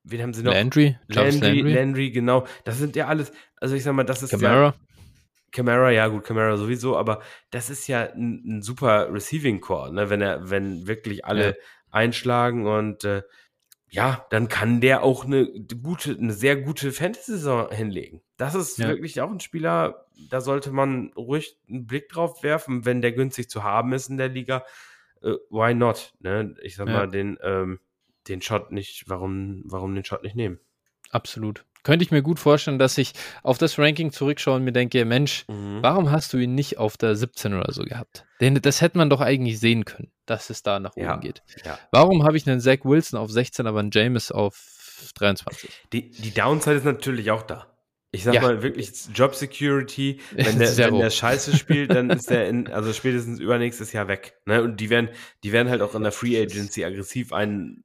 wen 0.03 0.21
haben 0.21 0.33
sie 0.33 0.43
noch? 0.43 0.53
Landry, 0.53 0.97
Landry, 1.07 1.39
Landry, 1.39 1.73
Landry, 1.73 2.11
genau. 2.11 2.45
Das 2.63 2.77
sind 2.77 2.95
ja 2.95 3.07
alles, 3.07 3.31
also 3.57 3.75
ich 3.75 3.83
sag 3.83 3.93
mal, 3.93 4.03
das 4.03 4.23
ist 4.23 4.31
Camara. 4.31 4.65
ja. 4.67 4.75
Camara, 5.51 5.91
ja 5.91 6.07
gut, 6.07 6.23
Camara 6.23 6.57
sowieso, 6.57 6.97
aber 6.97 7.21
das 7.49 7.69
ist 7.69 7.87
ja 7.87 8.11
ein, 8.13 8.43
ein 8.45 8.61
super 8.61 9.11
Receiving 9.11 9.61
Core, 9.61 9.93
ne? 9.93 10.09
wenn 10.09 10.21
er, 10.21 10.49
wenn 10.49 10.87
wirklich 10.87 11.25
alle 11.25 11.47
ja. 11.47 11.53
einschlagen 11.91 12.67
und 12.67 13.03
äh, 13.03 13.23
ja, 13.91 14.27
dann 14.29 14.47
kann 14.47 14.81
der 14.81 15.03
auch 15.03 15.25
eine 15.25 15.47
gute, 15.81 16.11
eine 16.11 16.33
sehr 16.33 16.55
gute 16.55 16.91
Fantasy-Saison 16.91 17.71
hinlegen. 17.71 18.21
Das 18.37 18.53
ist 18.53 18.77
ja. 18.77 18.87
wirklich 18.87 19.19
auch 19.21 19.31
ein 19.31 19.39
Spieler, 19.39 20.05
da 20.29 20.41
sollte 20.41 20.71
man 20.71 21.11
ruhig 21.15 21.57
einen 21.67 21.87
Blick 21.87 22.09
drauf 22.09 22.43
werfen, 22.43 22.85
wenn 22.85 23.01
der 23.01 23.13
günstig 23.13 23.49
zu 23.49 23.63
haben 23.63 23.93
ist 23.93 24.09
in 24.09 24.17
der 24.17 24.29
Liga. 24.29 24.63
Äh, 25.23 25.33
why 25.49 25.73
not? 25.73 26.13
Ne? 26.19 26.55
Ich 26.61 26.75
sag 26.75 26.87
ja. 26.87 26.93
mal, 26.93 27.07
den, 27.09 27.39
ähm, 27.41 27.79
den 28.29 28.41
Shot 28.41 28.71
nicht, 28.71 29.05
warum, 29.07 29.63
warum 29.65 29.95
den 29.95 30.05
Shot 30.05 30.23
nicht 30.23 30.35
nehmen? 30.35 30.59
Absolut. 31.11 31.65
Könnte 31.83 32.03
ich 32.03 32.11
mir 32.11 32.21
gut 32.21 32.39
vorstellen, 32.39 32.77
dass 32.77 32.97
ich 32.97 33.13
auf 33.41 33.57
das 33.57 33.79
Ranking 33.79 34.11
zurückschaue 34.11 34.57
und 34.57 34.63
mir 34.65 34.73
denke, 34.73 35.03
Mensch, 35.05 35.45
mhm. 35.47 35.79
warum 35.81 36.11
hast 36.11 36.33
du 36.33 36.37
ihn 36.37 36.53
nicht 36.53 36.77
auf 36.77 36.97
der 36.97 37.15
17 37.15 37.53
oder 37.53 37.71
so 37.71 37.83
gehabt? 37.83 38.25
Denn 38.41 38.55
das 38.55 38.81
hätte 38.81 38.97
man 38.97 39.09
doch 39.09 39.21
eigentlich 39.21 39.59
sehen 39.59 39.85
können, 39.85 40.11
dass 40.25 40.49
es 40.49 40.61
da 40.61 40.79
nach 40.79 40.95
oben 40.95 41.05
ja, 41.05 41.17
geht. 41.17 41.41
Ja. 41.65 41.79
Warum 41.91 42.23
habe 42.23 42.35
ich 42.35 42.47
einen 42.47 42.59
Zach 42.59 42.79
Wilson 42.83 43.17
auf 43.17 43.31
16, 43.31 43.65
aber 43.65 43.79
einen 43.79 43.91
James 43.91 44.31
auf 44.31 45.11
23? 45.15 45.69
Die, 45.93 46.11
die 46.11 46.33
Downside 46.33 46.75
ist 46.75 46.85
natürlich 46.85 47.31
auch 47.31 47.43
da. 47.43 47.67
Ich 48.11 48.23
sag 48.23 48.33
ja. 48.33 48.41
mal 48.41 48.63
wirklich 48.63 48.91
Job 49.13 49.35
Security, 49.35 50.19
wenn 50.31 50.57
der, 50.57 50.77
wenn 50.77 50.97
der 50.97 51.11
Scheiße 51.11 51.55
spielt, 51.55 51.91
dann 51.91 52.09
ist 52.09 52.29
der 52.29 52.49
in, 52.49 52.67
also 52.67 52.91
spätestens 52.91 53.39
übernächstes 53.39 53.93
Jahr 53.93 54.07
weg. 54.07 54.35
Ne? 54.45 54.63
Und 54.63 54.81
die 54.81 54.89
werden, 54.89 55.09
die 55.43 55.51
werden 55.51 55.69
halt 55.69 55.81
auch 55.81 55.95
in 55.95 56.03
der 56.03 56.11
Free 56.11 56.41
Agency 56.41 56.83
aggressiv 56.83 57.31
einen, 57.31 57.83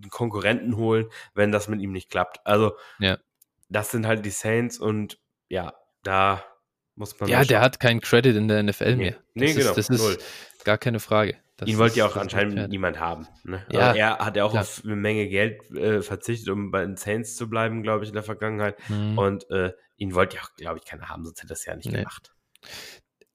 einen 0.00 0.10
Konkurrenten 0.10 0.76
holen, 0.76 1.06
wenn 1.34 1.52
das 1.52 1.68
mit 1.68 1.80
ihm 1.80 1.92
nicht 1.92 2.10
klappt. 2.10 2.40
Also, 2.44 2.72
ja. 2.98 3.18
das 3.68 3.90
sind 3.90 4.06
halt 4.06 4.24
die 4.24 4.30
Saints 4.30 4.78
und 4.78 5.18
ja, 5.48 5.74
da 6.02 6.44
muss 6.94 7.18
man. 7.18 7.28
Ja, 7.28 7.44
der 7.44 7.60
hat 7.60 7.80
keinen 7.80 8.00
Credit 8.00 8.36
in 8.36 8.48
der 8.48 8.62
NFL 8.62 8.96
nee. 8.96 8.96
mehr. 8.96 9.12
Das 9.12 9.20
nee, 9.34 9.46
ist, 9.46 9.56
genau. 9.56 9.74
Das 9.74 9.88
ist 9.88 10.02
null. 10.02 10.18
gar 10.64 10.78
keine 10.78 11.00
Frage. 11.00 11.36
Das 11.56 11.68
Ihn 11.68 11.78
wollte 11.78 11.98
ja 11.98 12.06
auch 12.06 12.16
anscheinend 12.16 12.68
niemand 12.68 12.98
haben. 12.98 13.28
Ne? 13.44 13.64
Ja, 13.70 13.80
also 13.80 13.98
er 13.98 14.18
hat 14.18 14.36
ja 14.36 14.44
auch 14.44 14.50
klar. 14.50 14.62
auf 14.62 14.82
eine 14.84 14.96
Menge 14.96 15.28
Geld 15.28 15.70
äh, 15.70 16.02
verzichtet, 16.02 16.48
um 16.48 16.72
bei 16.72 16.84
den 16.84 16.96
Saints 16.96 17.36
zu 17.36 17.48
bleiben, 17.48 17.84
glaube 17.84 18.02
ich, 18.02 18.10
in 18.10 18.14
der 18.14 18.24
Vergangenheit. 18.24 18.76
Mhm. 18.88 19.16
Und 19.16 19.50
äh, 19.50 19.72
ihn 19.96 20.14
wollte 20.14 20.36
ja 20.36 20.42
auch, 20.42 20.52
glaube 20.56 20.78
ich, 20.78 20.84
keiner 20.84 21.08
haben, 21.08 21.24
sonst 21.24 21.42
hätte 21.42 21.52
er 21.52 21.54
das 21.54 21.64
ja 21.64 21.76
nicht 21.76 21.86
nee. 21.86 21.98
gemacht. 21.98 22.34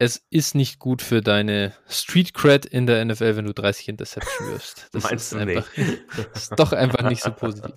Es 0.01 0.25
ist 0.29 0.55
nicht 0.55 0.79
gut 0.79 1.01
für 1.01 1.21
deine 1.21 1.73
Street 1.89 2.33
Cred 2.33 2.65
in 2.65 2.87
der 2.87 3.03
NFL, 3.03 3.35
wenn 3.35 3.45
du 3.45 3.53
30 3.53 3.89
Interception 3.89 4.47
wirst. 4.47 4.87
Das 4.93 5.03
Meinst 5.11 5.25
ist 5.25 5.33
du 5.33 5.37
einfach, 5.37 5.77
nicht? 5.77 6.01
ist 6.35 6.53
doch 6.57 6.71
einfach 6.71 7.09
nicht 7.09 7.21
so 7.21 7.31
positiv. 7.31 7.71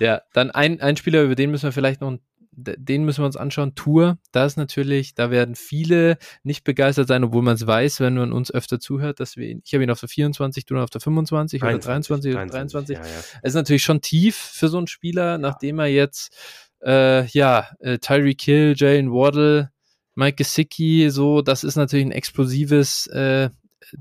Ja, 0.00 0.22
dann 0.32 0.50
ein, 0.50 0.80
ein 0.80 0.96
Spieler, 0.96 1.22
über 1.22 1.36
den 1.36 1.52
müssen 1.52 1.62
wir 1.62 1.72
vielleicht 1.72 2.00
noch 2.00 2.18
den 2.56 3.04
müssen 3.04 3.20
wir 3.20 3.26
uns 3.26 3.36
anschauen. 3.36 3.74
Tour, 3.74 4.18
da 4.32 4.46
ist 4.46 4.56
natürlich, 4.56 5.14
da 5.14 5.30
werden 5.30 5.54
viele 5.54 6.16
nicht 6.42 6.64
begeistert 6.64 7.06
sein, 7.06 7.22
obwohl 7.22 7.42
man 7.42 7.54
es 7.54 7.66
weiß, 7.66 8.00
wenn 8.00 8.14
man 8.14 8.32
uns 8.32 8.50
öfter 8.50 8.80
zuhört, 8.80 9.20
dass 9.20 9.36
wir 9.36 9.46
ihn, 9.46 9.60
ich 9.64 9.74
habe 9.74 9.84
ihn 9.84 9.90
auf 9.90 10.00
der 10.00 10.08
24, 10.08 10.64
du 10.64 10.78
auf 10.78 10.88
der 10.88 11.02
25 11.02 11.60
23, 11.60 11.84
oder 11.84 11.92
23 11.92 12.34
oder 12.34 12.46
23. 12.46 12.96
23. 12.96 12.96
Ja, 12.96 13.02
ja. 13.02 13.24
Es 13.42 13.50
ist 13.50 13.54
natürlich 13.56 13.82
schon 13.82 14.00
tief 14.00 14.36
für 14.36 14.68
so 14.68 14.78
einen 14.78 14.86
Spieler, 14.86 15.36
nachdem 15.36 15.78
er 15.78 15.86
jetzt, 15.86 16.34
äh, 16.82 17.26
ja, 17.26 17.68
äh, 17.80 17.98
Tyreek 17.98 18.40
Hill, 18.40 18.74
Jalen 18.74 19.12
Waddle, 19.12 19.70
Mike 20.16 20.36
Gesicki, 20.36 21.10
so, 21.10 21.42
das 21.42 21.62
ist 21.62 21.76
natürlich 21.76 22.06
ein 22.06 22.12
explosives 22.12 23.06
äh, 23.08 23.50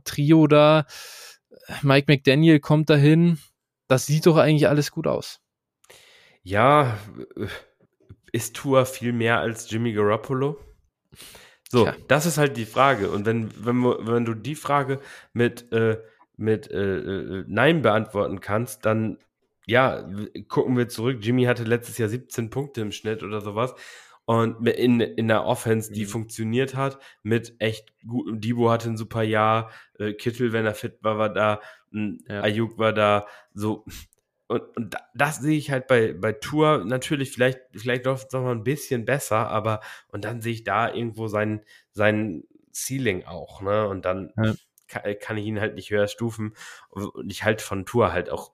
Trio 0.03 0.47
da. 0.47 0.85
Mike 1.81 2.11
McDaniel 2.11 2.59
kommt 2.59 2.89
dahin. 2.89 3.37
Das 3.87 4.05
sieht 4.07 4.25
doch 4.25 4.37
eigentlich 4.37 4.67
alles 4.67 4.91
gut 4.91 5.07
aus. 5.07 5.39
Ja, 6.41 6.97
ist 8.31 8.55
Tour 8.55 8.85
viel 8.85 9.13
mehr 9.13 9.39
als 9.39 9.69
Jimmy 9.69 9.93
Garoppolo? 9.93 10.57
So, 11.69 11.85
ja. 11.85 11.95
das 12.07 12.25
ist 12.25 12.37
halt 12.37 12.57
die 12.57 12.65
Frage. 12.65 13.09
Und 13.09 13.25
wenn, 13.25 13.49
wenn, 13.65 13.83
wenn 13.83 14.25
du 14.25 14.33
die 14.33 14.55
Frage 14.55 15.01
mit, 15.33 15.71
äh, 15.71 16.01
mit 16.37 16.71
äh, 16.71 16.97
äh, 16.97 17.43
Nein 17.47 17.81
beantworten 17.81 18.39
kannst, 18.39 18.85
dann 18.85 19.17
ja, 19.67 20.07
gucken 20.47 20.77
wir 20.77 20.87
zurück. 20.87 21.17
Jimmy 21.21 21.45
hatte 21.45 21.63
letztes 21.63 21.97
Jahr 21.97 22.09
17 22.09 22.51
Punkte 22.51 22.81
im 22.81 22.91
Schnitt 22.91 23.23
oder 23.23 23.41
sowas. 23.41 23.73
Und 24.26 24.68
in, 24.68 24.99
in 25.02 25.27
der 25.27 25.45
Offense, 25.45 25.91
die 25.91 26.06
mhm. 26.06 26.10
funktioniert 26.10 26.76
hat, 26.76 26.99
mit 27.22 27.56
echt 27.60 27.93
gut. 28.07 28.43
Debo 28.43 28.72
hatte 28.72 28.89
ein 28.89 28.97
super 28.97 29.22
Jahr. 29.22 29.72
Äh, 29.99 30.14
Kittel, 30.14 30.52
wenn 30.52 30.65
er 30.65 30.73
fit 30.73 30.97
war, 31.02 31.18
war 31.18 31.30
da. 31.30 31.61
Ja. 31.91 32.41
Ayuk 32.41 32.77
war 32.77 32.91
da. 32.91 33.27
So, 33.53 33.85
und, 34.47 34.61
und 34.76 34.95
das 35.14 35.38
sehe 35.38 35.57
ich 35.57 35.72
halt 35.72 35.88
bei, 35.88 36.14
bei 36.14 36.34
Tour 36.34 36.84
natürlich, 36.85 37.31
vielleicht, 37.31 37.60
vielleicht 37.73 38.06
läuft 38.06 38.27
es 38.27 38.34
noch 38.34 38.43
mal 38.43 38.52
ein 38.52 38.64
bisschen 38.64 39.06
besser, 39.06 39.47
aber 39.47 39.81
und 40.10 40.26
dann 40.26 40.41
sehe 40.41 40.53
ich 40.53 40.64
da 40.64 40.93
irgendwo 40.93 41.27
sein, 41.27 41.61
sein 41.91 42.43
Ceiling 42.73 43.26
auch, 43.26 43.61
ne? 43.61 43.88
Und 43.88 44.06
dann 44.06 44.34
ja. 44.38 44.53
kann, 44.88 45.03
kann, 45.19 45.38
ich 45.38 45.45
ihn 45.45 45.60
halt 45.60 45.76
nicht 45.76 45.91
höher 45.91 46.07
stufen. 46.07 46.56
Und 46.89 47.31
ich 47.31 47.43
halt 47.43 47.61
von 47.61 47.85
Tour 47.85 48.11
halt 48.11 48.30
auch 48.30 48.53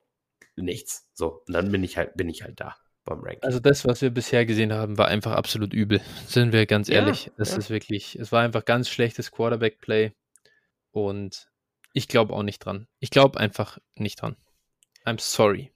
nichts. 0.56 1.10
So, 1.14 1.44
und 1.48 1.54
dann 1.54 1.72
bin 1.72 1.84
ich 1.84 1.98
halt, 1.98 2.16
bin 2.18 2.30
ich 2.30 2.44
halt 2.44 2.60
da 2.60 2.76
beim 3.06 3.20
Ranking. 3.20 3.44
Also 3.44 3.60
das, 3.60 3.86
was 3.86 4.02
wir 4.02 4.10
bisher 4.10 4.46
gesehen 4.46 4.74
haben, 4.74 4.98
war 4.98 5.08
einfach 5.08 5.34
absolut 5.34 5.74
übel. 5.74 6.02
Sind 6.28 6.54
wir 6.54 6.66
ganz 6.66 6.90
ehrlich. 6.90 7.26
Ja, 7.26 7.32
es 7.38 7.52
ja. 7.52 7.58
ist 7.58 7.70
wirklich, 7.70 8.18
es 8.18 8.32
war 8.32 8.44
einfach 8.44 8.66
ganz 8.66 8.90
schlechtes 8.90 9.32
Quarterback-Play. 9.32 10.14
Und 10.92 11.50
ich 11.94 12.08
glaube 12.08 12.34
auch 12.34 12.44
nicht 12.44 12.60
dran. 12.60 12.88
Ich 13.00 13.10
glaube 13.10 13.40
einfach 13.40 13.78
nicht 13.96 14.22
dran. 14.22 14.36
I'm 15.06 15.20
sorry. 15.20 15.72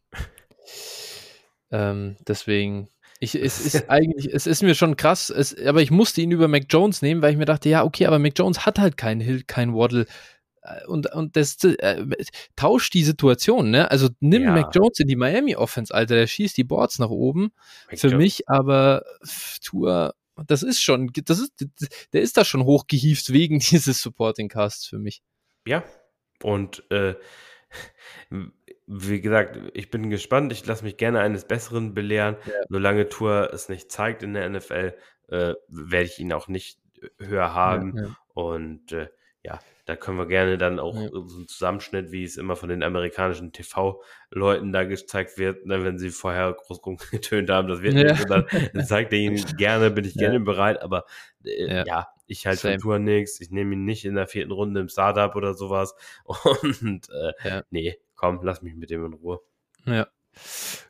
ähm, 1.72 2.18
deswegen, 2.28 2.90
ich, 3.20 3.36
es 3.36 3.60
ist 3.60 3.90
eigentlich, 3.90 4.34
es 4.34 4.46
ist 4.48 4.62
mir 4.62 4.76
schon 4.76 4.98
krass, 4.98 5.30
es, 5.30 5.58
aber 5.66 5.82
ich 5.82 5.92
musste 5.92 6.22
ihn 6.22 6.32
über 6.32 6.48
Mac 6.48 6.66
Jones 6.70 7.02
nehmen, 7.02 7.22
weil 7.22 7.32
ich 7.32 7.38
mir 7.38 7.46
dachte, 7.46 7.70
ja, 7.70 7.84
okay, 7.84 8.06
aber 8.06 8.20
Mac 8.20 8.34
Jones 8.36 8.66
hat 8.66 8.80
halt 8.80 8.98
keinen 8.98 9.22
Hill, 9.22 9.44
keinen 9.44 9.74
Waddle. 9.74 10.06
Äh, 10.66 10.86
und, 10.88 11.12
und 11.14 11.36
das 11.36 11.64
äh, 11.64 12.06
tauscht 12.56 12.94
die 12.94 13.04
Situation, 13.04 13.70
ne? 13.70 13.90
Also 13.92 14.10
nimm 14.20 14.44
ja. 14.44 14.52
Mac 14.52 14.74
Jones 14.74 15.00
in 15.00 15.08
die 15.08 15.16
Miami 15.16 15.56
Offense, 15.56 15.94
Alter, 15.94 16.16
der 16.16 16.28
schießt 16.28 16.58
die 16.58 16.64
Boards 16.64 17.00
nach 17.00 17.10
oben. 17.10 17.52
Mac 17.90 18.00
Für 18.00 18.08
Jones. 18.08 18.24
mich 18.24 18.50
aber 18.50 19.04
Tour, 19.64 20.16
das 20.48 20.64
ist 20.64 20.82
schon, 20.82 21.12
das 21.26 21.40
ist, 21.40 21.54
der 22.14 22.22
ist 22.22 22.38
da 22.38 22.46
schon 22.46 22.66
hochgehieft 22.66 23.32
wegen 23.32 23.60
dieses 23.72 24.02
Supporting 24.02 24.50
Casts 24.50 24.86
für 24.86 25.00
mich. 25.00 25.22
Ja. 25.68 25.84
Und 26.44 26.84
äh, 26.92 27.16
wie 28.88 29.22
gesagt, 29.22 29.60
ich 29.74 29.90
bin 29.90 30.10
gespannt. 30.10 30.52
Ich 30.52 30.66
lasse 30.66 30.84
mich 30.84 30.98
gerne 30.98 31.20
eines 31.22 31.46
Besseren 31.46 31.94
belehren. 31.94 32.38
Ja. 32.46 32.54
Solange 32.70 33.10
Tour 33.10 33.50
es 33.54 33.70
nicht 33.70 33.92
zeigt 33.92 34.22
in 34.22 34.34
der 34.34 34.50
NFL, 34.50 34.94
äh, 35.30 35.54
werde 35.68 36.06
ich 36.06 36.20
ihn 36.20 36.34
auch 36.34 36.48
nicht 36.48 36.80
höher 37.20 37.54
haben. 37.54 37.96
Ja, 37.96 38.04
ja. 38.04 38.18
Und 38.34 38.92
äh, 38.92 39.08
ja, 39.46 39.60
da 39.86 39.96
können 39.96 40.18
wir 40.18 40.26
gerne 40.26 40.58
dann 40.58 40.80
auch 40.80 40.96
so 40.96 41.20
einen 41.20 41.48
Zusammenschnitt, 41.48 42.12
wie 42.12 42.24
es 42.24 42.38
immer 42.38 42.56
von 42.56 42.70
den 42.70 42.82
amerikanischen 42.82 43.52
TV-Leuten 43.52 44.72
da 44.74 44.84
gezeigt 44.84 45.38
wird, 45.38 45.68
ne, 45.68 45.84
wenn 45.84 46.00
sie 46.00 46.10
vorher 46.10 46.54
groß 46.54 46.82
getönt 47.12 47.52
haben, 47.52 47.68
das 47.68 47.82
wird 47.82 47.94
nicht, 47.94 48.30
dann, 48.30 48.48
dann 48.74 48.86
zeigt 48.86 49.14
er 49.14 49.20
ihn 49.20 49.36
gerne, 49.58 49.92
bin 49.92 50.04
ich 50.04 50.16
gerne 50.16 50.40
bereit, 50.40 50.82
aber 50.82 51.06
äh, 51.44 51.86
ja. 51.86 52.08
ich 52.26 52.48
halte 52.48 52.72
von 52.72 52.80
Tour 52.80 53.00
nichts, 53.00 53.40
ich 53.40 53.52
nehme 53.52 53.76
ihn 53.76 53.86
nicht 53.86 54.04
in 54.06 54.16
der 54.16 54.28
vierten 54.28 54.52
Runde 54.52 54.80
im 54.80 54.90
Startup 54.90 55.36
oder 55.36 55.54
sowas 55.54 55.94
und 56.26 57.08
äh, 57.44 57.62
nee, 57.70 57.96
komm, 58.16 58.40
lass 58.42 58.64
mich 58.64 58.74
mit 58.74 58.90
dem 58.90 59.06
in 59.06 59.14
Ruhe. 59.14 59.40
Ja. 59.86 60.08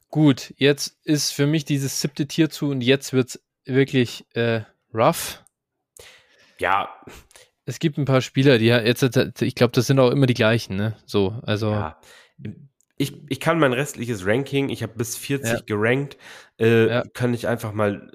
Gut, 0.10 0.54
jetzt 0.56 0.98
ist 1.04 1.32
für 1.32 1.46
mich 1.46 1.66
dieses 1.66 2.00
siebte 2.00 2.26
Tier 2.26 2.50
zu 2.50 2.70
und 2.70 2.80
jetzt 2.80 3.12
wird 3.12 3.28
es 3.28 3.44
wirklich 3.66 4.26
äh, 4.34 4.62
rough. 4.94 5.44
Ja. 6.58 6.96
Es 7.66 7.80
gibt 7.80 7.98
ein 7.98 8.06
paar 8.06 8.22
Spieler, 8.22 8.58
die 8.58 8.68
jetzt, 8.68 9.04
ich 9.42 9.56
glaube, 9.56 9.72
das 9.72 9.88
sind 9.88 10.00
auch 10.00 10.12
immer 10.12 10.28
die 10.28 10.34
gleichen, 10.34 10.76
ne? 10.76 10.96
So, 11.06 11.40
also. 11.44 11.72
Ja. 11.72 12.00
Ich, 12.98 13.14
ich 13.28 13.42
kann 13.42 13.60
mein 13.60 13.74
restliches 13.74 14.26
Ranking, 14.26 14.70
ich 14.70 14.82
habe 14.82 14.94
bis 14.94 15.18
40 15.18 15.52
ja. 15.52 15.60
gerankt, 15.66 16.18
äh, 16.60 16.88
ja. 16.88 17.04
kann 17.14 17.34
ich 17.34 17.46
einfach 17.46 17.74
mal 17.74 18.10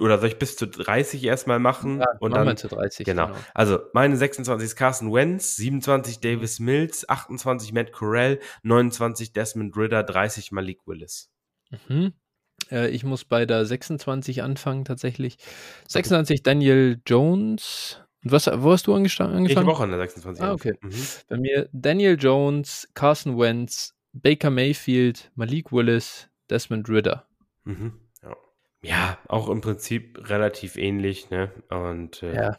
oder 0.00 0.18
soll 0.18 0.28
ich 0.28 0.38
bis 0.38 0.56
zu 0.56 0.66
30 0.66 1.24
erstmal 1.24 1.58
machen? 1.58 2.00
Ja, 2.00 2.06
und 2.20 2.32
dann 2.32 2.56
zu 2.56 2.68
30. 2.68 3.04
Genau. 3.04 3.26
genau. 3.26 3.38
Also 3.54 3.80
meine 3.92 4.16
26 4.16 4.66
ist 4.66 4.76
Carson 4.76 5.12
Wentz, 5.12 5.56
27 5.56 6.20
Davis 6.20 6.60
Mills, 6.60 7.08
28 7.08 7.72
Matt 7.72 7.92
Corell, 7.92 8.40
29 8.62 9.32
Desmond 9.32 9.76
Ritter, 9.76 10.02
30 10.02 10.52
Malik 10.52 10.80
Willis. 10.86 11.30
Mhm. 11.88 12.12
Äh, 12.70 12.88
ich 12.90 13.04
muss 13.04 13.24
bei 13.24 13.46
der 13.46 13.64
26 13.64 14.42
anfangen 14.42 14.84
tatsächlich. 14.84 15.38
26 15.88 16.42
Daniel 16.42 17.00
Jones. 17.06 18.00
Was, 18.22 18.46
wo 18.46 18.72
hast 18.72 18.86
du 18.86 18.94
angefangen? 18.94 19.46
Ich 19.46 19.56
habe 19.56 19.70
auch 19.70 19.80
an 19.80 19.90
der 19.90 20.00
26. 20.00 20.42
Ah, 20.42 20.52
okay. 20.52 20.74
Mhm. 20.80 21.06
Bei 21.28 21.36
mir 21.36 21.68
Daniel 21.72 22.16
Jones, 22.18 22.88
Carson 22.94 23.38
Wentz, 23.38 23.94
Baker 24.12 24.50
Mayfield, 24.50 25.30
Malik 25.34 25.72
Willis, 25.72 26.28
Desmond 26.50 26.88
Ritter. 26.88 27.26
Mhm. 27.64 27.92
Ja, 28.80 29.18
auch 29.26 29.48
im 29.48 29.60
Prinzip 29.60 30.30
relativ 30.30 30.76
ähnlich, 30.76 31.30
ne? 31.30 31.50
Und 31.68 32.22
äh, 32.22 32.34
ja, 32.34 32.58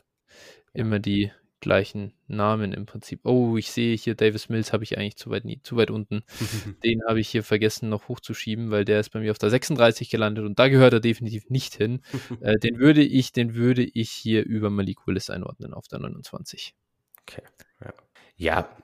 immer 0.73 0.99
die 0.99 1.31
gleichen 1.59 2.13
Namen 2.27 2.73
im 2.73 2.85
Prinzip. 2.85 3.21
Oh, 3.25 3.57
ich 3.57 3.71
sehe 3.71 3.95
hier 3.95 4.15
Davis 4.15 4.49
Mills 4.49 4.73
habe 4.73 4.83
ich 4.83 4.97
eigentlich 4.97 5.17
zu 5.17 5.29
weit, 5.29 5.45
nie, 5.45 5.61
zu 5.61 5.75
weit 5.77 5.91
unten. 5.91 6.23
den 6.83 7.01
habe 7.07 7.19
ich 7.19 7.29
hier 7.29 7.43
vergessen 7.43 7.89
noch 7.89 8.07
hochzuschieben, 8.07 8.71
weil 8.71 8.85
der 8.85 8.99
ist 8.99 9.09
bei 9.09 9.19
mir 9.19 9.31
auf 9.31 9.37
der 9.37 9.49
36 9.49 10.09
gelandet 10.09 10.45
und 10.45 10.59
da 10.59 10.67
gehört 10.69 10.93
er 10.93 10.99
definitiv 10.99 11.49
nicht 11.49 11.75
hin. 11.75 12.01
äh, 12.41 12.57
den 12.57 12.79
würde 12.79 13.03
ich, 13.03 13.31
den 13.31 13.55
würde 13.55 13.83
ich 13.83 14.11
hier 14.11 14.45
über 14.45 14.69
Malik 14.69 15.05
Willis 15.05 15.29
einordnen 15.29 15.73
auf 15.73 15.87
der 15.87 15.99
29. 15.99 16.75
Okay. 17.23 17.43
Ja, 17.83 17.93
ja 18.37 18.77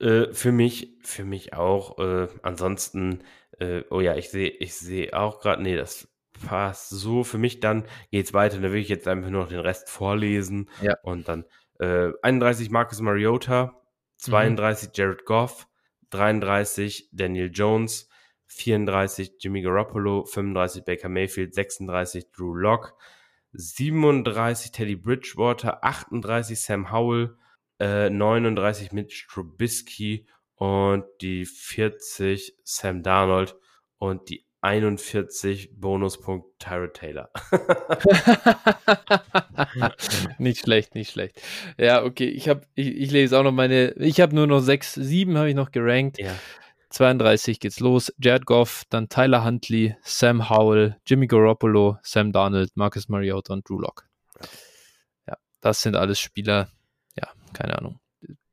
äh, 0.00 0.32
für 0.32 0.52
mich, 0.52 0.94
für 1.02 1.24
mich 1.24 1.52
auch. 1.52 1.98
Äh, 1.98 2.28
ansonsten, 2.42 3.22
äh, 3.58 3.82
oh 3.90 4.00
ja, 4.00 4.16
ich 4.16 4.30
sehe, 4.30 4.48
ich 4.48 4.74
sehe 4.74 5.12
auch 5.14 5.40
gerade, 5.40 5.62
nee, 5.62 5.76
das 5.76 6.08
passt 6.46 6.90
so. 6.90 7.24
Für 7.24 7.38
mich 7.38 7.60
dann 7.60 7.84
geht 8.10 8.26
es 8.26 8.34
weiter. 8.34 8.58
Da 8.60 8.72
will 8.72 8.80
ich 8.80 8.88
jetzt 8.88 9.06
einfach 9.06 9.30
nur 9.30 9.42
noch 9.42 9.50
den 9.50 9.60
Rest 9.60 9.88
vorlesen. 9.90 10.70
Ja. 10.82 10.96
Und 11.02 11.28
dann 11.28 11.44
äh, 11.80 12.12
31 12.22 12.70
Marcus 12.70 13.00
Mariota, 13.00 13.74
32 14.18 14.88
mhm. 14.88 14.92
Jared 14.94 15.24
Goff, 15.24 15.66
33 16.10 17.08
Daniel 17.12 17.50
Jones, 17.52 18.08
34 18.46 19.32
Jimmy 19.40 19.62
Garoppolo, 19.62 20.24
35 20.24 20.84
Baker 20.84 21.08
Mayfield, 21.08 21.54
36 21.54 22.30
Drew 22.32 22.54
Locke, 22.54 22.92
37 23.52 24.72
Teddy 24.72 24.96
Bridgewater, 24.96 25.82
38 25.82 26.60
Sam 26.60 26.92
Howell, 26.92 27.36
äh, 27.78 28.10
39 28.10 28.92
Mitch 28.92 29.26
Trubisky 29.28 30.26
und 30.56 31.04
die 31.20 31.46
40 31.46 32.54
Sam 32.64 33.02
Darnold 33.02 33.56
und 33.98 34.28
die 34.28 34.44
41 34.62 35.80
Bonuspunkt 35.80 36.58
Tyrod 36.58 36.94
Taylor. 36.94 37.30
nicht 40.38 40.60
schlecht, 40.60 40.94
nicht 40.94 41.10
schlecht. 41.10 41.40
Ja, 41.78 42.04
okay, 42.04 42.28
ich 42.28 42.48
habe 42.48 42.62
ich, 42.74 42.88
ich, 42.88 43.10
lese 43.10 43.38
auch 43.38 43.42
noch 43.42 43.52
meine 43.52 43.92
ich 43.92 44.20
habe 44.20 44.34
nur 44.34 44.46
noch 44.46 44.60
6 44.60 44.94
7 44.94 45.36
habe 45.38 45.48
ich 45.48 45.54
noch 45.54 45.70
gerankt. 45.70 46.18
Ja. 46.18 46.34
32 46.90 47.60
geht's 47.60 47.80
los. 47.80 48.12
Jared 48.18 48.46
Goff, 48.46 48.82
dann 48.90 49.08
Tyler 49.08 49.44
Huntley, 49.44 49.96
Sam 50.02 50.50
Howell, 50.50 50.96
Jimmy 51.06 51.26
Garoppolo, 51.26 51.98
Sam 52.02 52.32
Darnold, 52.32 52.70
Marcus 52.74 53.08
Mariota 53.08 53.54
und 53.54 53.68
Drew 53.68 53.78
Lock. 53.78 54.06
Ja. 54.40 54.48
ja, 55.28 55.36
das 55.60 55.80
sind 55.80 55.96
alles 55.96 56.18
Spieler, 56.18 56.68
ja, 57.16 57.28
keine 57.54 57.78
Ahnung. 57.78 58.00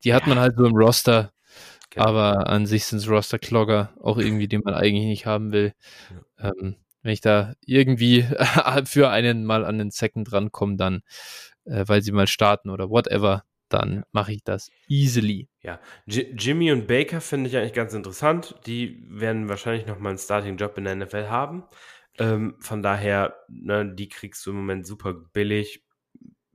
Die 0.03 0.13
hat 0.13 0.27
man 0.27 0.39
halt 0.39 0.55
so 0.55 0.65
im 0.65 0.75
Roster, 0.75 1.34
genau. 1.98 2.10
aber 2.10 2.48
an 2.48 2.65
sich 2.65 2.86
sind 2.86 2.99
es 2.99 3.10
Roster-Clogger, 3.10 3.94
auch 4.02 4.18
irgendwie, 4.18 4.48
die 4.48 4.57
man 4.57 4.74
eigentlich 4.74 5.06
nicht 5.06 5.26
haben 5.26 5.52
will. 5.52 5.74
Ja. 6.40 6.52
Ähm, 6.52 6.76
wenn 7.03 7.14
ich 7.14 7.22
da 7.22 7.53
irgendwie 7.65 8.24
für 8.86 9.10
einen 9.10 9.45
mal 9.45 9.65
an 9.65 9.78
den 9.78 9.91
Second 9.91 10.32
rankomme, 10.32 10.76
dann, 10.76 11.02
äh, 11.65 11.84
weil 11.88 12.02
sie 12.02 12.11
mal 12.11 12.28
starten 12.28 12.69
oder 12.69 12.90
whatever, 12.90 13.44
dann 13.69 14.03
mache 14.11 14.34
ich 14.34 14.44
das 14.44 14.69
easily. 14.88 15.49
Ja, 15.61 15.80
J 16.06 16.28
Jimmy 16.38 16.72
und 16.72 16.88
Baker 16.88 17.22
finde 17.22 17.49
ich 17.49 17.57
eigentlich 17.57 17.74
ganz 17.74 17.94
interessant. 17.94 18.56
Die 18.65 19.03
werden 19.10 19.49
wahrscheinlich 19.49 19.86
noch 19.86 19.99
mal 19.99 20.10
einen 20.10 20.18
Starting-Job 20.18 20.78
in 20.78 20.86
der 20.86 20.95
NFL 20.95 21.28
haben. 21.28 21.64
Ähm, 22.19 22.56
von 22.60 22.82
daher, 22.82 23.36
ne, 23.48 23.94
die 23.94 24.10
kriegst 24.10 24.45
du 24.45 24.52
im 24.52 24.57
Moment 24.57 24.88
super 24.88 25.14
billig 25.14 25.86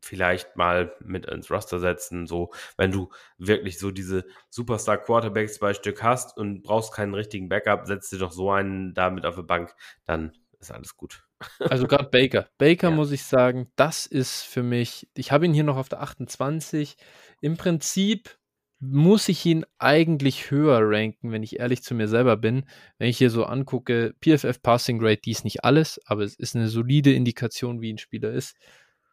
vielleicht 0.02 0.56
mal 0.56 0.94
mit 1.00 1.26
ins 1.26 1.50
Roster 1.50 1.78
setzen. 1.78 2.26
So, 2.26 2.50
wenn 2.76 2.90
du 2.90 3.10
wirklich 3.38 3.78
so 3.78 3.90
diese 3.90 4.24
Superstar 4.50 4.98
Quarterbacks 4.98 5.54
zwei 5.54 5.74
Stück 5.74 6.02
hast 6.02 6.36
und 6.36 6.62
brauchst 6.62 6.92
keinen 6.92 7.14
richtigen 7.14 7.48
Backup, 7.48 7.86
setzt 7.86 8.12
dir 8.12 8.18
doch 8.18 8.32
so 8.32 8.50
einen 8.50 8.94
damit 8.94 9.24
auf 9.24 9.36
der 9.36 9.42
Bank, 9.42 9.74
dann 10.04 10.32
ist 10.58 10.72
alles 10.72 10.96
gut. 10.96 11.24
Also 11.58 11.86
gerade 11.86 12.08
Baker. 12.10 12.48
Baker 12.58 12.90
ja. 12.90 12.94
muss 12.94 13.10
ich 13.10 13.24
sagen, 13.24 13.70
das 13.76 14.06
ist 14.06 14.42
für 14.42 14.62
mich, 14.62 15.08
ich 15.14 15.32
habe 15.32 15.46
ihn 15.46 15.54
hier 15.54 15.64
noch 15.64 15.76
auf 15.76 15.88
der 15.88 16.02
28. 16.02 16.96
Im 17.40 17.56
Prinzip 17.56 18.36
muss 18.78 19.28
ich 19.28 19.46
ihn 19.46 19.64
eigentlich 19.78 20.50
höher 20.50 20.80
ranken, 20.82 21.30
wenn 21.30 21.44
ich 21.44 21.60
ehrlich 21.60 21.84
zu 21.84 21.94
mir 21.94 22.08
selber 22.08 22.36
bin. 22.36 22.64
Wenn 22.98 23.08
ich 23.08 23.18
hier 23.18 23.30
so 23.30 23.44
angucke, 23.44 24.14
PFF 24.20 24.60
Passing 24.60 24.98
Grade, 24.98 25.20
die 25.24 25.30
ist 25.30 25.44
nicht 25.44 25.64
alles, 25.64 26.00
aber 26.06 26.22
es 26.22 26.34
ist 26.34 26.56
eine 26.56 26.68
solide 26.68 27.12
Indikation, 27.12 27.80
wie 27.80 27.92
ein 27.92 27.98
Spieler 27.98 28.32
ist 28.32 28.56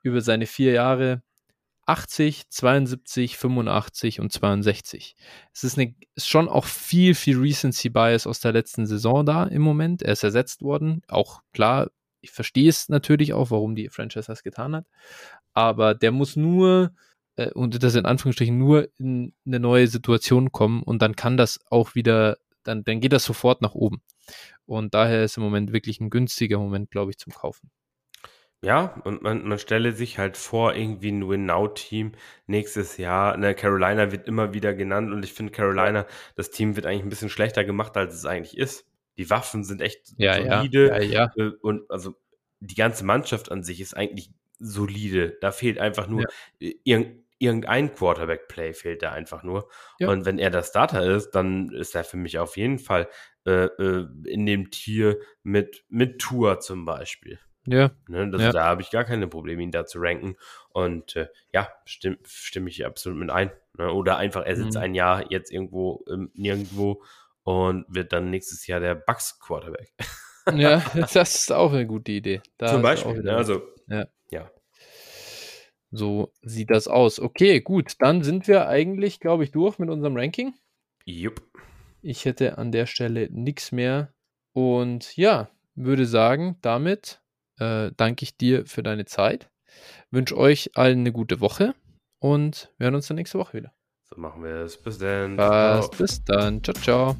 über 0.03 0.21
seine 0.21 0.45
vier 0.45 0.73
Jahre 0.73 1.21
80, 1.89 2.49
72, 2.49 3.37
85 3.37 4.19
und 4.19 4.31
62. 4.31 5.15
Es 5.53 5.63
ist, 5.63 5.79
eine, 5.79 5.95
ist 6.13 6.27
schon 6.27 6.47
auch 6.47 6.65
viel, 6.65 7.15
viel 7.15 7.39
Recency 7.39 7.89
Bias 7.89 8.27
aus 8.27 8.39
der 8.39 8.51
letzten 8.51 8.85
Saison 8.85 9.25
da 9.25 9.45
im 9.45 9.63
Moment. 9.63 10.03
Er 10.03 10.13
ist 10.13 10.23
ersetzt 10.23 10.61
worden. 10.61 11.01
Auch 11.07 11.41
klar, 11.51 11.89
ich 12.21 12.29
verstehe 12.29 12.69
es 12.69 12.89
natürlich 12.89 13.33
auch, 13.33 13.49
warum 13.49 13.75
die 13.75 13.89
Franchise 13.89 14.27
das 14.27 14.43
getan 14.43 14.75
hat. 14.75 14.85
Aber 15.53 15.95
der 15.95 16.11
muss 16.11 16.35
nur, 16.35 16.91
äh, 17.37 17.51
und 17.53 17.81
das 17.81 17.95
in 17.95 18.05
Anführungsstrichen, 18.05 18.57
nur 18.57 18.87
in 18.99 19.33
eine 19.47 19.59
neue 19.59 19.87
Situation 19.87 20.51
kommen 20.51 20.83
und 20.83 21.01
dann 21.01 21.15
kann 21.15 21.37
das 21.37 21.59
auch 21.71 21.95
wieder, 21.95 22.37
dann, 22.63 22.83
dann 22.83 22.99
geht 22.99 23.13
das 23.13 23.23
sofort 23.23 23.63
nach 23.63 23.73
oben. 23.73 24.03
Und 24.67 24.93
daher 24.93 25.23
ist 25.23 25.37
im 25.37 25.43
Moment 25.43 25.73
wirklich 25.73 25.99
ein 25.99 26.11
günstiger 26.11 26.59
Moment, 26.59 26.91
glaube 26.91 27.09
ich, 27.09 27.17
zum 27.17 27.33
Kaufen. 27.33 27.71
Ja, 28.61 28.99
und 29.05 29.21
man, 29.21 29.47
man 29.47 29.57
stelle 29.57 29.93
sich 29.93 30.17
halt 30.17 30.35
vor, 30.35 30.75
irgendwie 30.75 31.11
ein 31.11 31.27
Win-Now-Team 31.27 32.11
nächstes 32.45 32.97
Jahr. 32.97 33.37
Ne, 33.37 33.55
Carolina 33.55 34.11
wird 34.11 34.27
immer 34.27 34.53
wieder 34.53 34.73
genannt 34.73 35.13
und 35.13 35.23
ich 35.23 35.31
finde 35.31 35.53
Carolina, 35.53 36.05
das 36.35 36.49
Team 36.49 36.75
wird 36.75 36.85
eigentlich 36.85 37.03
ein 37.03 37.09
bisschen 37.09 37.29
schlechter 37.29 37.63
gemacht, 37.63 37.95
als 37.95 38.15
es 38.15 38.25
eigentlich 38.25 38.57
ist. 38.57 38.85
Die 39.17 39.29
Waffen 39.29 39.63
sind 39.63 39.81
echt 39.81 40.13
ja, 40.17 40.35
solide. 40.35 40.87
Ja, 40.87 40.99
ja, 40.99 41.03
ja. 41.03 41.31
Äh, 41.37 41.51
und 41.61 41.89
also 41.89 42.15
die 42.59 42.75
ganze 42.75 43.05
Mannschaft 43.05 43.49
an 43.49 43.63
sich 43.63 43.79
ist 43.79 43.95
eigentlich 43.95 44.31
solide. 44.59 45.37
Da 45.39 45.53
fehlt 45.53 45.79
einfach 45.79 46.07
nur 46.07 46.25
ja. 46.59 46.71
irgendein 46.83 47.23
irgendein 47.41 47.95
Quarterback-Play 47.95 48.73
fehlt 48.73 49.01
da 49.01 49.13
einfach 49.13 49.43
nur. 49.43 49.69
Ja. 49.97 50.09
Und 50.09 50.25
wenn 50.25 50.39
er 50.39 50.49
der 50.49 50.63
Starter 50.63 51.03
ist, 51.03 51.31
dann 51.31 51.69
ist 51.69 51.95
er 51.95 52.03
für 52.03 52.17
mich 52.17 52.37
auf 52.37 52.57
jeden 52.57 52.79
Fall 52.79 53.07
äh, 53.45 53.67
äh, 53.67 54.07
in 54.25 54.45
dem 54.45 54.71
Tier 54.71 55.19
mit, 55.41 55.85
mit 55.87 56.19
Tour 56.19 56.59
zum 56.59 56.83
Beispiel. 56.83 57.39
Ja. 57.65 57.91
Ne, 58.07 58.29
das, 58.31 58.41
ja. 58.41 58.51
Da 58.51 58.63
habe 58.63 58.81
ich 58.81 58.89
gar 58.89 59.03
keine 59.03 59.27
Probleme, 59.27 59.61
ihn 59.61 59.71
da 59.71 59.85
zu 59.85 59.99
ranken. 59.99 60.35
Und 60.69 61.15
äh, 61.15 61.27
ja, 61.53 61.69
stimme 61.85 62.17
stimm 62.23 62.67
ich 62.67 62.85
absolut 62.85 63.19
mit 63.19 63.29
ein. 63.29 63.51
Ne? 63.77 63.91
Oder 63.91 64.17
einfach, 64.17 64.45
er 64.45 64.55
sitzt 64.55 64.77
mhm. 64.77 64.83
ein 64.83 64.95
Jahr 64.95 65.31
jetzt 65.31 65.51
irgendwo 65.51 66.03
ähm, 66.09 66.31
nirgendwo 66.33 67.03
und 67.43 67.85
wird 67.89 68.13
dann 68.13 68.29
nächstes 68.29 68.67
Jahr 68.67 68.79
der 68.79 68.95
Bucks 68.95 69.39
Quarterback. 69.39 69.93
ja, 70.53 70.83
das 71.13 71.35
ist 71.35 71.51
auch 71.51 71.73
eine 71.73 71.85
gute 71.85 72.11
Idee. 72.11 72.41
Da 72.57 72.67
Zum 72.67 72.81
Beispiel, 72.81 73.21
ne? 73.21 73.35
also 73.35 73.61
ja. 73.87 74.07
ja. 74.29 74.51
So 75.91 76.31
sieht 76.41 76.69
das 76.69 76.87
aus. 76.87 77.19
Okay, 77.19 77.61
gut, 77.61 77.93
dann 77.99 78.23
sind 78.23 78.47
wir 78.47 78.67
eigentlich, 78.67 79.19
glaube 79.19 79.43
ich, 79.43 79.51
durch 79.51 79.79
mit 79.79 79.89
unserem 79.89 80.15
Ranking. 80.15 80.53
Jupp. 81.05 81.41
Ich 82.01 82.25
hätte 82.25 82.57
an 82.57 82.71
der 82.71 82.85
Stelle 82.85 83.27
nichts 83.31 83.71
mehr. 83.71 84.13
Und 84.53 85.15
ja, 85.17 85.49
würde 85.75 86.05
sagen, 86.05 86.57
damit 86.61 87.21
äh, 87.59 87.91
danke 87.95 88.23
ich 88.23 88.37
dir 88.37 88.65
für 88.65 88.83
deine 88.83 89.05
Zeit. 89.05 89.49
Wünsche 90.11 90.37
euch 90.37 90.71
allen 90.75 90.99
eine 90.99 91.11
gute 91.11 91.41
Woche 91.41 91.75
und 92.19 92.71
wir 92.77 92.85
hören 92.85 92.95
uns 92.95 93.07
dann 93.07 93.15
nächste 93.15 93.39
Woche 93.39 93.57
wieder. 93.57 93.73
So 94.09 94.19
machen 94.19 94.43
wir 94.43 94.55
es. 94.63 94.77
Bis 94.77 94.97
dann. 94.97 95.37
Bis 95.97 96.23
dann. 96.23 96.63
Ciao, 96.63 96.73
ciao. 96.73 97.15